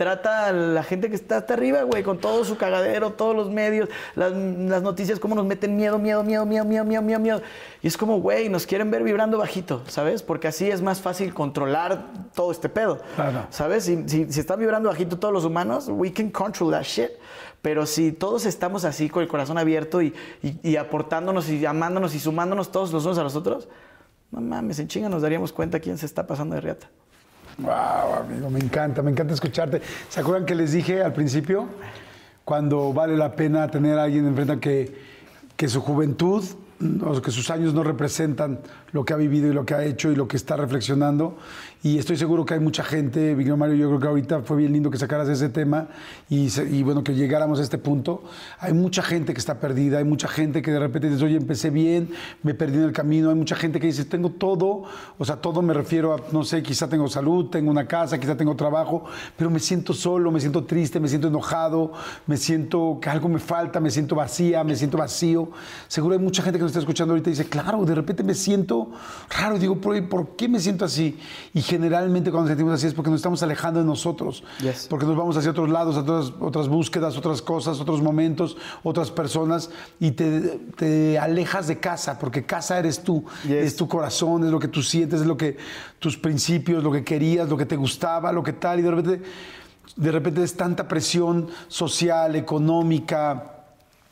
trata 0.00 0.46
a 0.46 0.52
la 0.52 0.82
gente 0.82 1.10
que 1.10 1.14
está 1.14 1.36
hasta 1.36 1.52
arriba, 1.52 1.82
güey, 1.82 2.02
con 2.02 2.16
todo 2.16 2.42
su 2.46 2.56
cagadero, 2.56 3.12
todos 3.12 3.36
los 3.36 3.50
medios, 3.50 3.90
las, 4.14 4.32
las 4.32 4.80
noticias, 4.80 5.20
cómo 5.20 5.34
nos 5.34 5.44
meten 5.44 5.76
miedo, 5.76 5.98
miedo, 5.98 6.24
miedo, 6.24 6.46
miedo, 6.46 6.64
miedo, 6.64 6.86
miedo, 6.86 7.02
miedo, 7.02 7.20
miedo. 7.20 7.42
Y 7.82 7.86
es 7.86 7.98
como, 7.98 8.18
güey, 8.18 8.48
nos 8.48 8.64
quieren 8.66 8.90
ver 8.90 9.02
vibrando 9.02 9.36
bajito, 9.36 9.82
¿sabes? 9.88 10.22
Porque 10.22 10.48
así 10.48 10.70
es 10.70 10.80
más 10.80 11.02
fácil 11.02 11.34
controlar 11.34 12.06
todo 12.34 12.50
este 12.50 12.70
pedo, 12.70 13.02
Claro. 13.14 13.46
¿sabes? 13.50 13.84
Si, 13.84 14.08
si, 14.08 14.32
si 14.32 14.40
están 14.40 14.58
vibrando 14.58 14.88
bajito 14.88 15.18
todos 15.18 15.34
los 15.34 15.44
humanos, 15.44 15.88
we 15.90 16.10
can 16.10 16.30
control 16.30 16.70
that 16.70 16.84
shit. 16.84 17.10
Pero 17.60 17.84
si 17.84 18.10
todos 18.12 18.46
estamos 18.46 18.86
así 18.86 19.10
con 19.10 19.22
el 19.22 19.28
corazón 19.28 19.58
abierto 19.58 20.00
y, 20.00 20.14
y, 20.42 20.70
y 20.70 20.76
aportándonos 20.76 21.46
y 21.50 21.66
amándonos 21.66 22.14
y 22.14 22.20
sumándonos 22.20 22.72
todos 22.72 22.90
los 22.90 23.04
unos 23.04 23.18
a 23.18 23.22
los 23.22 23.36
otros, 23.36 23.68
no 24.30 24.40
mames, 24.40 24.78
en 24.78 24.88
chinga 24.88 25.10
nos 25.10 25.20
daríamos 25.20 25.52
cuenta 25.52 25.78
quién 25.78 25.98
se 25.98 26.06
está 26.06 26.26
pasando 26.26 26.54
de 26.54 26.62
riata. 26.62 26.88
Wow, 27.62 28.14
amigo, 28.24 28.48
me 28.48 28.58
encanta, 28.58 29.02
me 29.02 29.10
encanta 29.10 29.34
escucharte. 29.34 29.82
¿Se 30.08 30.20
acuerdan 30.20 30.46
que 30.46 30.54
les 30.54 30.72
dije 30.72 31.02
al 31.02 31.12
principio? 31.12 31.66
Cuando 32.44 32.92
vale 32.92 33.16
la 33.16 33.32
pena 33.32 33.70
tener 33.70 33.98
a 33.98 34.04
alguien 34.04 34.26
enfrente 34.26 34.58
que, 34.58 34.94
que 35.56 35.68
su 35.68 35.82
juventud 35.82 36.42
o 37.04 37.20
que 37.20 37.30
sus 37.30 37.50
años 37.50 37.74
no 37.74 37.82
representan 37.82 38.60
lo 38.92 39.04
que 39.04 39.12
ha 39.12 39.16
vivido 39.16 39.48
y 39.48 39.52
lo 39.52 39.66
que 39.66 39.74
ha 39.74 39.84
hecho 39.84 40.10
y 40.10 40.16
lo 40.16 40.26
que 40.26 40.38
está 40.38 40.56
reflexionando. 40.56 41.36
Y 41.82 41.96
estoy 41.96 42.18
seguro 42.18 42.44
que 42.44 42.52
hay 42.52 42.60
mucha 42.60 42.84
gente, 42.84 43.34
Miguel 43.34 43.56
Mario, 43.56 43.74
yo 43.74 43.88
creo 43.88 44.00
que 44.00 44.06
ahorita 44.08 44.40
fue 44.42 44.58
bien 44.58 44.70
lindo 44.74 44.90
que 44.90 44.98
sacaras 44.98 45.30
ese 45.30 45.48
tema 45.48 45.88
y, 46.28 46.48
y 46.70 46.82
bueno, 46.82 47.02
que 47.02 47.14
llegáramos 47.14 47.58
a 47.58 47.62
este 47.62 47.78
punto. 47.78 48.22
Hay 48.58 48.74
mucha 48.74 49.02
gente 49.02 49.32
que 49.32 49.38
está 49.38 49.58
perdida, 49.60 49.96
hay 49.96 50.04
mucha 50.04 50.28
gente 50.28 50.60
que 50.60 50.72
de 50.72 50.78
repente 50.78 51.08
dice, 51.08 51.24
oye, 51.24 51.36
empecé 51.36 51.70
bien, 51.70 52.10
me 52.42 52.52
perdí 52.52 52.76
en 52.76 52.82
el 52.82 52.92
camino. 52.92 53.30
Hay 53.30 53.34
mucha 53.34 53.56
gente 53.56 53.80
que 53.80 53.86
dice, 53.86 54.04
tengo 54.04 54.28
todo, 54.28 54.82
o 55.16 55.24
sea, 55.24 55.36
todo 55.36 55.62
me 55.62 55.72
refiero 55.72 56.12
a, 56.12 56.20
no 56.32 56.44
sé, 56.44 56.62
quizá 56.62 56.86
tengo 56.86 57.08
salud, 57.08 57.46
tengo 57.46 57.70
una 57.70 57.86
casa, 57.86 58.20
quizá 58.20 58.36
tengo 58.36 58.54
trabajo, 58.56 59.06
pero 59.38 59.48
me 59.48 59.58
siento 59.58 59.94
solo, 59.94 60.30
me 60.30 60.40
siento 60.40 60.64
triste, 60.64 61.00
me 61.00 61.08
siento 61.08 61.28
enojado, 61.28 61.92
me 62.26 62.36
siento 62.36 62.98
que 63.00 63.08
algo 63.08 63.30
me 63.30 63.38
falta, 63.38 63.80
me 63.80 63.90
siento 63.90 64.14
vacía, 64.14 64.62
me 64.64 64.76
siento 64.76 64.98
vacío. 64.98 65.48
Seguro 65.88 66.14
hay 66.14 66.20
mucha 66.20 66.42
gente 66.42 66.58
que 66.58 66.62
nos 66.62 66.72
está 66.72 66.80
escuchando 66.80 67.14
ahorita 67.14 67.30
dice, 67.30 67.46
claro, 67.46 67.86
de 67.86 67.94
repente 67.94 68.22
me 68.22 68.34
siento 68.34 68.90
raro. 69.34 69.58
Digo, 69.58 69.76
¿por, 69.76 70.06
por 70.10 70.36
qué 70.36 70.46
me 70.46 70.60
siento 70.60 70.84
así? 70.84 71.18
Y 71.54 71.69
generalmente 71.70 72.32
cuando 72.32 72.48
nos 72.48 72.56
sentimos 72.56 72.74
así 72.74 72.88
es 72.88 72.94
porque 72.94 73.10
nos 73.10 73.20
estamos 73.20 73.40
alejando 73.44 73.78
de 73.78 73.86
nosotros. 73.86 74.42
Yes. 74.60 74.88
Porque 74.90 75.06
nos 75.06 75.16
vamos 75.16 75.36
hacia 75.36 75.52
otros 75.52 75.70
lados, 75.70 75.96
a 75.96 76.00
otras, 76.00 76.32
otras 76.40 76.66
búsquedas, 76.66 77.16
otras 77.16 77.40
cosas, 77.40 77.80
otros 77.80 78.02
momentos, 78.02 78.56
otras 78.82 79.12
personas. 79.12 79.70
Y 80.00 80.10
te, 80.10 80.58
te 80.76 81.16
alejas 81.16 81.68
de 81.68 81.78
casa, 81.78 82.18
porque 82.18 82.44
casa 82.44 82.76
eres 82.76 83.04
tú. 83.04 83.24
Yes. 83.44 83.66
Es 83.66 83.76
tu 83.76 83.86
corazón, 83.86 84.44
es 84.44 84.50
lo 84.50 84.58
que 84.58 84.66
tú 84.66 84.82
sientes, 84.82 85.20
es 85.20 85.26
lo 85.26 85.36
que 85.36 85.56
tus 86.00 86.16
principios, 86.16 86.82
lo 86.82 86.90
que 86.90 87.04
querías, 87.04 87.48
lo 87.48 87.56
que 87.56 87.66
te 87.66 87.76
gustaba, 87.76 88.32
lo 88.32 88.42
que 88.42 88.54
tal. 88.54 88.80
Y 88.80 88.82
de 88.82 88.90
repente, 88.90 89.22
de 89.94 90.10
repente 90.10 90.42
es 90.42 90.56
tanta 90.56 90.88
presión 90.88 91.46
social, 91.68 92.34
económica 92.34 93.59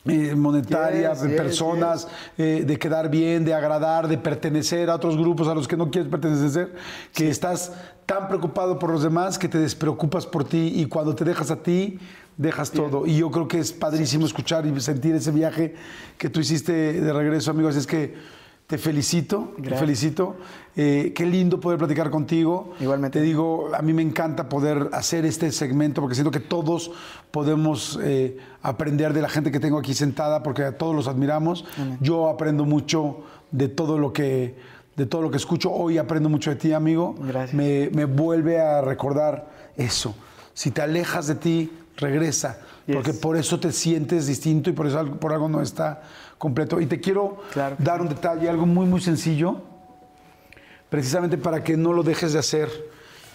eh, 0.05 0.35
monetaria, 0.35 1.13
Yes, 1.13 1.23
de 1.23 1.29
yes, 1.29 1.37
personas, 1.37 2.09
eh, 2.37 2.65
de 2.67 2.79
quedar 2.79 3.11
bien, 3.11 3.45
de 3.45 3.55
agradar, 3.55 4.09
de 4.09 4.19
pertenecer 4.19 4.89
a 4.91 4.95
otros 4.95 5.17
grupos 5.17 5.49
a 5.49 5.55
los 5.55 5.69
que 5.69 5.77
no 5.77 5.91
quieres 5.91 6.11
pertenecer, 6.11 6.75
que 7.13 7.29
estás 7.29 7.73
tan 8.07 8.29
preocupado 8.29 8.79
por 8.79 8.91
los 8.91 9.03
demás 9.03 9.39
que 9.39 9.49
te 9.49 9.59
despreocupas 9.59 10.27
por 10.27 10.45
ti 10.45 10.73
y 10.77 10.87
cuando 10.87 11.15
te 11.15 11.25
dejas 11.25 11.51
a 11.51 11.63
ti, 11.63 11.99
dejas 12.39 12.71
todo. 12.71 13.07
Y 13.07 13.19
yo 13.19 13.31
creo 13.31 13.49
que 13.49 13.59
es 13.59 13.73
padrísimo 13.73 14.25
escuchar 14.25 14.65
y 14.65 14.81
sentir 14.81 15.15
ese 15.15 15.31
viaje 15.31 15.75
que 16.17 16.31
tú 16.31 16.41
hiciste 16.41 16.73
de 17.01 17.13
regreso, 17.13 17.51
amigos. 17.51 17.77
Es 17.77 17.87
que 17.87 18.15
te 18.69 18.77
felicito, 18.77 19.55
te 19.63 19.75
felicito. 19.75 20.37
Eh, 20.77 21.15
qué 21.15 21.25
lindo 21.25 21.59
poder 21.59 21.79
platicar 21.79 22.11
contigo. 22.11 22.75
Igualmente. 22.79 23.19
Te 23.19 23.25
digo, 23.25 23.71
a 23.75 23.81
mí 23.81 23.95
me 23.95 24.03
encanta 24.03 24.51
poder 24.51 24.91
hacer 24.93 25.25
este 25.25 25.51
segmento 25.53 26.03
porque 26.03 26.15
siento 26.15 26.31
que 26.31 26.41
todos 26.41 26.91
podemos 27.31 27.99
eh, 28.03 28.37
aprender 28.61 29.15
de 29.15 29.23
la 29.23 29.31
gente 29.31 29.51
que 29.51 29.59
tengo 29.59 29.79
aquí 29.79 29.95
sentada 29.95 30.43
porque 30.43 30.65
a 30.65 30.77
todos 30.77 30.95
los 30.95 31.09
admiramos. 31.09 31.65
Yo 32.03 32.29
aprendo 32.29 32.67
mucho 32.67 33.21
de 33.51 33.69
todo 33.69 33.97
lo 33.99 34.13
que 34.13 34.57
de 34.97 35.07
todo 35.07 35.23
lo 35.23 35.31
que 35.31 35.39
escucho. 35.39 35.73
Hoy 35.73 35.97
aprendo 35.97 36.29
mucho 36.29 36.51
de 36.51 36.57
ti, 36.57 36.75
amigo. 36.75 37.15
Gracias. 37.21 37.55
Me, 37.55 37.89
me 37.95 38.05
vuelve 38.05 38.61
a 38.61 38.83
recordar 38.83 39.49
eso. 39.79 40.15
Si 40.53 40.73
te 40.73 40.83
alejas 40.83 41.27
de 41.27 41.37
ti, 41.37 41.71
regresa. 41.99 42.59
Yes. 42.87 42.97
Porque 42.97 43.13
por 43.13 43.37
eso 43.37 43.61
te 43.61 43.71
sientes 43.71 44.27
distinto 44.27 44.71
y 44.71 44.73
por 44.73 44.87
eso 44.87 45.05
por 45.21 45.33
algo 45.33 45.49
no 45.49 45.61
está 45.61 46.03
completo. 46.39 46.81
Y 46.81 46.87
te 46.87 47.01
quiero 47.01 47.39
Claro 47.53 47.77
dar 47.79 48.01
un 48.01 48.09
detalle, 48.09 48.49
algo 48.49 48.65
muy, 48.65 48.87
muy 48.87 49.01
sencillo 49.01 49.61
precisamente 50.89 51.37
para 51.37 51.63
que 51.63 51.77
no 51.77 51.93
lo 51.93 52.03
dejes 52.03 52.33
de 52.33 52.39
hacer. 52.39 52.71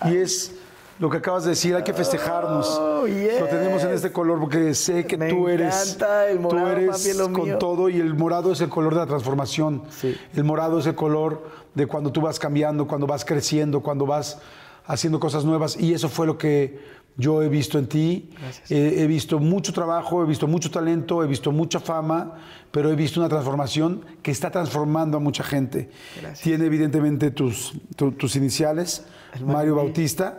Y 0.05 0.15
es 0.15 0.55
lo 0.99 1.09
que 1.09 1.17
acabas 1.17 1.43
de 1.43 1.51
decir, 1.51 1.75
hay 1.75 1.83
que 1.83 1.93
festejarnos. 1.93 2.67
Oh, 2.79 3.07
yes. 3.07 3.39
Lo 3.39 3.47
tenemos 3.47 3.83
en 3.83 3.91
este 3.91 4.11
color 4.11 4.39
porque 4.39 4.73
sé 4.73 5.05
que 5.05 5.17
Me 5.17 5.29
tú 5.29 5.47
eres, 5.47 5.97
el 6.29 6.39
morado, 6.39 6.65
tú 6.65 6.71
eres 6.71 7.07
papi, 7.07 7.33
con 7.33 7.43
mío. 7.45 7.57
todo 7.57 7.89
y 7.89 7.99
el 7.99 8.13
morado 8.15 8.51
es 8.51 8.61
el 8.61 8.69
color 8.69 8.93
de 8.93 9.01
la 9.01 9.07
transformación. 9.07 9.83
Sí. 9.89 10.15
El 10.35 10.43
morado 10.43 10.79
es 10.79 10.87
el 10.87 10.95
color 10.95 11.47
de 11.75 11.87
cuando 11.87 12.11
tú 12.11 12.21
vas 12.21 12.39
cambiando, 12.39 12.87
cuando 12.87 13.07
vas 13.07 13.25
creciendo, 13.25 13.81
cuando 13.81 14.05
vas 14.05 14.39
haciendo 14.85 15.19
cosas 15.19 15.45
nuevas 15.45 15.77
y 15.77 15.93
eso 15.93 16.09
fue 16.09 16.27
lo 16.27 16.37
que 16.37 16.79
yo 17.17 17.41
he 17.43 17.49
visto 17.49 17.77
en 17.77 17.87
ti. 17.87 18.29
Eh, 18.69 18.95
he 18.99 19.07
visto 19.07 19.39
mucho 19.39 19.71
trabajo, 19.73 20.23
he 20.23 20.25
visto 20.25 20.47
mucho 20.47 20.71
talento, 20.71 21.23
he 21.23 21.27
visto 21.27 21.51
mucha 21.51 21.79
fama, 21.79 22.35
pero 22.71 22.89
he 22.89 22.95
visto 22.95 23.19
una 23.19 23.29
transformación 23.29 24.03
que 24.21 24.31
está 24.31 24.49
transformando 24.49 25.17
a 25.17 25.19
mucha 25.19 25.43
gente. 25.43 25.89
Gracias. 26.19 26.41
Tiene 26.41 26.65
evidentemente 26.65 27.31
tus, 27.31 27.73
tu- 27.95 28.11
tus 28.13 28.35
iniciales, 28.35 29.05
Mario 29.45 29.75
Bautista, 29.75 30.37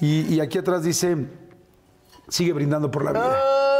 y, 0.00 0.34
y 0.34 0.40
aquí 0.40 0.58
atrás 0.58 0.82
dice, 0.84 1.16
sigue 2.28 2.52
brindando 2.52 2.90
por 2.90 3.04
la 3.04 3.12
vida. 3.12 3.36
¡Oh, 3.42 3.73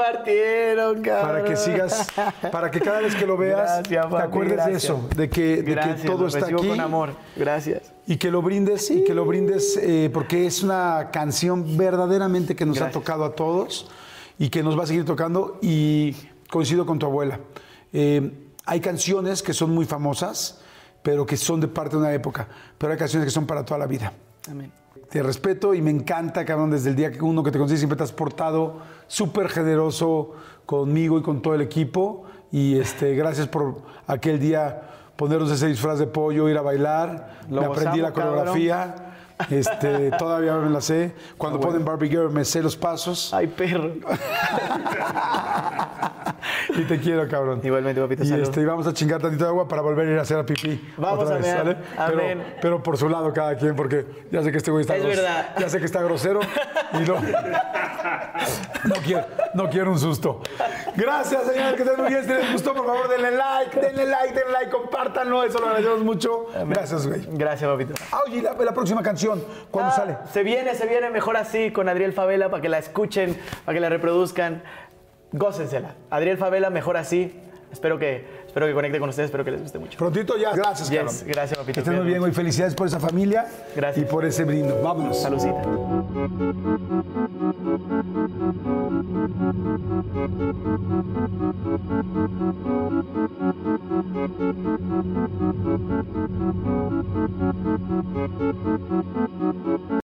partieron, 0.00 1.02
cabrón! 1.02 1.28
Para 1.28 1.44
que 1.44 1.56
sigas, 1.56 2.06
para 2.50 2.70
que 2.70 2.80
cada 2.80 3.00
vez 3.00 3.14
que 3.14 3.26
lo 3.26 3.36
veas, 3.36 3.88
Gracias, 3.88 4.08
te 4.10 4.16
acuerdes 4.16 4.66
de 4.66 4.72
eso, 4.72 5.08
de 5.16 5.28
que, 5.28 5.56
de 5.56 5.64
que 5.64 5.70
Gracias, 5.72 6.02
todo 6.04 6.26
está 6.26 6.46
aquí. 6.46 6.68
con 6.68 6.80
amor. 6.80 7.10
Gracias. 7.36 7.92
Y 8.06 8.16
que 8.16 8.30
lo 8.30 8.42
brindes, 8.42 8.90
y 8.90 9.04
que 9.04 9.14
lo 9.14 9.24
brindes 9.24 9.76
eh, 9.76 10.10
porque 10.12 10.46
es 10.46 10.62
una 10.62 11.10
canción 11.12 11.76
verdaderamente 11.76 12.56
que 12.56 12.66
nos 12.66 12.80
ha 12.80 12.90
tocado 12.90 13.24
a 13.24 13.34
todos 13.34 13.88
y 14.38 14.48
que 14.48 14.62
nos 14.62 14.78
va 14.78 14.84
a 14.84 14.86
seguir 14.86 15.04
tocando 15.04 15.58
y 15.62 16.16
coincido 16.50 16.86
con 16.86 16.98
tu 16.98 17.06
abuela. 17.06 17.38
Eh, 17.92 18.32
hay 18.64 18.80
canciones 18.80 19.42
que 19.42 19.52
son 19.52 19.70
muy 19.70 19.84
famosas, 19.84 20.60
pero 21.02 21.26
que 21.26 21.36
son 21.36 21.60
de 21.60 21.68
parte 21.68 21.96
de 21.96 22.02
una 22.02 22.12
época, 22.12 22.48
pero 22.78 22.92
hay 22.92 22.98
canciones 22.98 23.26
que 23.26 23.30
son 23.30 23.46
para 23.46 23.64
toda 23.64 23.78
la 23.78 23.86
vida. 23.86 24.12
Amén. 24.50 24.72
Te 25.10 25.22
respeto 25.22 25.74
y 25.74 25.82
me 25.82 25.90
encanta, 25.90 26.44
cabrón, 26.44 26.70
desde 26.70 26.90
el 26.90 26.96
día 26.96 27.10
que 27.10 27.20
uno 27.22 27.42
que 27.42 27.50
te 27.50 27.58
conocí 27.58 27.76
siempre 27.76 27.96
te 27.96 28.04
has 28.04 28.12
portado 28.12 28.80
súper 29.10 29.48
generoso 29.48 30.30
conmigo 30.66 31.18
y 31.18 31.22
con 31.22 31.42
todo 31.42 31.56
el 31.56 31.60
equipo. 31.60 32.24
Y 32.52 32.78
este, 32.78 33.16
gracias 33.16 33.48
por 33.48 33.82
aquel 34.06 34.38
día 34.38 34.82
ponernos 35.16 35.50
ese 35.50 35.66
disfraz 35.66 35.98
de 35.98 36.06
pollo, 36.06 36.48
ir 36.48 36.56
a 36.56 36.62
bailar. 36.62 37.40
Lo 37.50 37.62
me 37.62 37.66
aprendí 37.66 38.00
la 38.00 38.12
cabrón. 38.12 38.56
Este, 39.50 40.10
todavía 40.18 40.54
me 40.56 40.70
la 40.70 40.80
sé. 40.80 41.12
Cuando 41.38 41.60
ponen 41.60 41.84
Barbie 41.84 42.08
Girl 42.08 42.30
me 42.30 42.44
sé 42.44 42.62
los 42.62 42.76
pasos. 42.76 43.32
Ay, 43.32 43.46
perro. 43.46 43.92
Y 46.76 46.84
te 46.84 46.98
quiero, 47.00 47.28
cabrón. 47.28 47.60
Igualmente, 47.62 48.00
papito, 48.00 48.22
Y 48.22 48.28
salud. 48.28 48.42
este, 48.42 48.64
vamos 48.64 48.86
a 48.86 48.92
chingar 48.94 49.20
tantito 49.20 49.44
de 49.44 49.50
agua 49.50 49.66
para 49.68 49.82
volver 49.82 50.08
a 50.08 50.12
ir 50.12 50.18
a 50.18 50.22
hacer 50.22 50.38
a 50.38 50.44
pipí. 50.46 50.92
Vamos 50.96 51.24
otra 51.24 51.36
a 51.36 51.38
vez. 51.38 51.46
¿sale? 51.50 51.76
Pero, 52.06 52.12
Amén. 52.22 52.54
pero 52.62 52.82
por 52.82 52.96
su 52.96 53.08
lado 53.08 53.32
cada 53.32 53.56
quien, 53.56 53.74
porque 53.76 54.06
ya 54.30 54.42
sé 54.42 54.50
que 54.52 54.58
este 54.58 54.70
güey 54.70 54.82
está 54.82 54.96
Es 54.96 55.02
gros- 55.02 55.16
verdad. 55.16 55.54
Ya 55.58 55.68
sé 55.68 55.78
que 55.78 55.84
está 55.86 56.02
grosero 56.02 56.40
y 56.94 56.98
no, 57.08 57.16
no, 58.84 58.94
quiero, 59.04 59.24
no 59.54 59.68
quiero 59.70 59.90
un 59.92 59.98
susto. 59.98 60.40
Gracias, 60.96 61.42
señores, 61.44 61.74
que 61.74 61.82
estén 61.82 62.00
muy 62.00 62.08
bien. 62.08 62.22
Si 62.24 62.28
les 62.32 62.52
gustó, 62.52 62.74
por 62.74 62.86
favor, 62.86 63.08
denle 63.08 63.32
like, 63.32 63.80
denle 63.80 64.06
like, 64.06 64.34
denle 64.34 64.52
like, 64.52 64.70
compártanlo. 64.70 65.42
Eso 65.44 65.58
lo 65.58 65.66
agradecemos 65.66 66.00
mucho. 66.02 66.46
Gracias, 66.66 67.06
güey. 67.06 67.26
Gracias, 67.32 67.68
papito. 67.70 67.94
Ah, 68.12 68.20
oye, 68.26 68.42
la, 68.42 68.54
la 68.54 68.72
próxima 68.72 69.02
canción, 69.02 69.29
canción? 69.32 69.52
¿Cuándo 69.70 69.92
ah, 69.92 69.96
sale? 69.96 70.16
Se 70.32 70.42
viene, 70.42 70.74
se 70.74 70.86
viene 70.86 71.10
mejor 71.10 71.36
así 71.36 71.70
con 71.70 71.88
Adriel 71.88 72.12
Favela 72.12 72.50
para 72.50 72.60
que 72.62 72.68
la 72.68 72.78
escuchen, 72.78 73.36
para 73.64 73.74
que 73.74 73.80
la 73.80 73.88
reproduzcan. 73.88 74.62
Gócensela. 75.32 75.94
Adriel 76.10 76.38
Favela, 76.38 76.70
mejor 76.70 76.96
así. 76.96 77.32
Espero 77.72 77.98
que, 77.98 78.26
espero 78.46 78.66
que 78.66 78.74
conecte 78.74 78.98
con 78.98 79.08
ustedes, 79.10 79.26
espero 79.26 79.44
que 79.44 79.52
les 79.52 79.62
guste 79.62 79.78
mucho. 79.78 79.96
Prontito 79.96 80.36
ya. 80.36 80.52
Gracias, 80.52 80.90
Carlos. 80.90 81.22
Gracias, 81.24 81.56
papito. 81.56 81.74
Que 81.74 81.80
estén 81.80 81.96
muy 81.96 82.06
bien, 82.06 82.22
hoy. 82.22 82.32
Felicidades 82.32 82.74
por 82.74 82.88
esa 82.88 82.98
familia. 82.98 83.46
Gracias. 83.76 84.06
Y 84.06 84.10
por 84.10 84.24
ese 84.24 84.44
brindo. 84.44 84.80
Vámonos. 84.82 85.22
Salucita. 85.22 85.62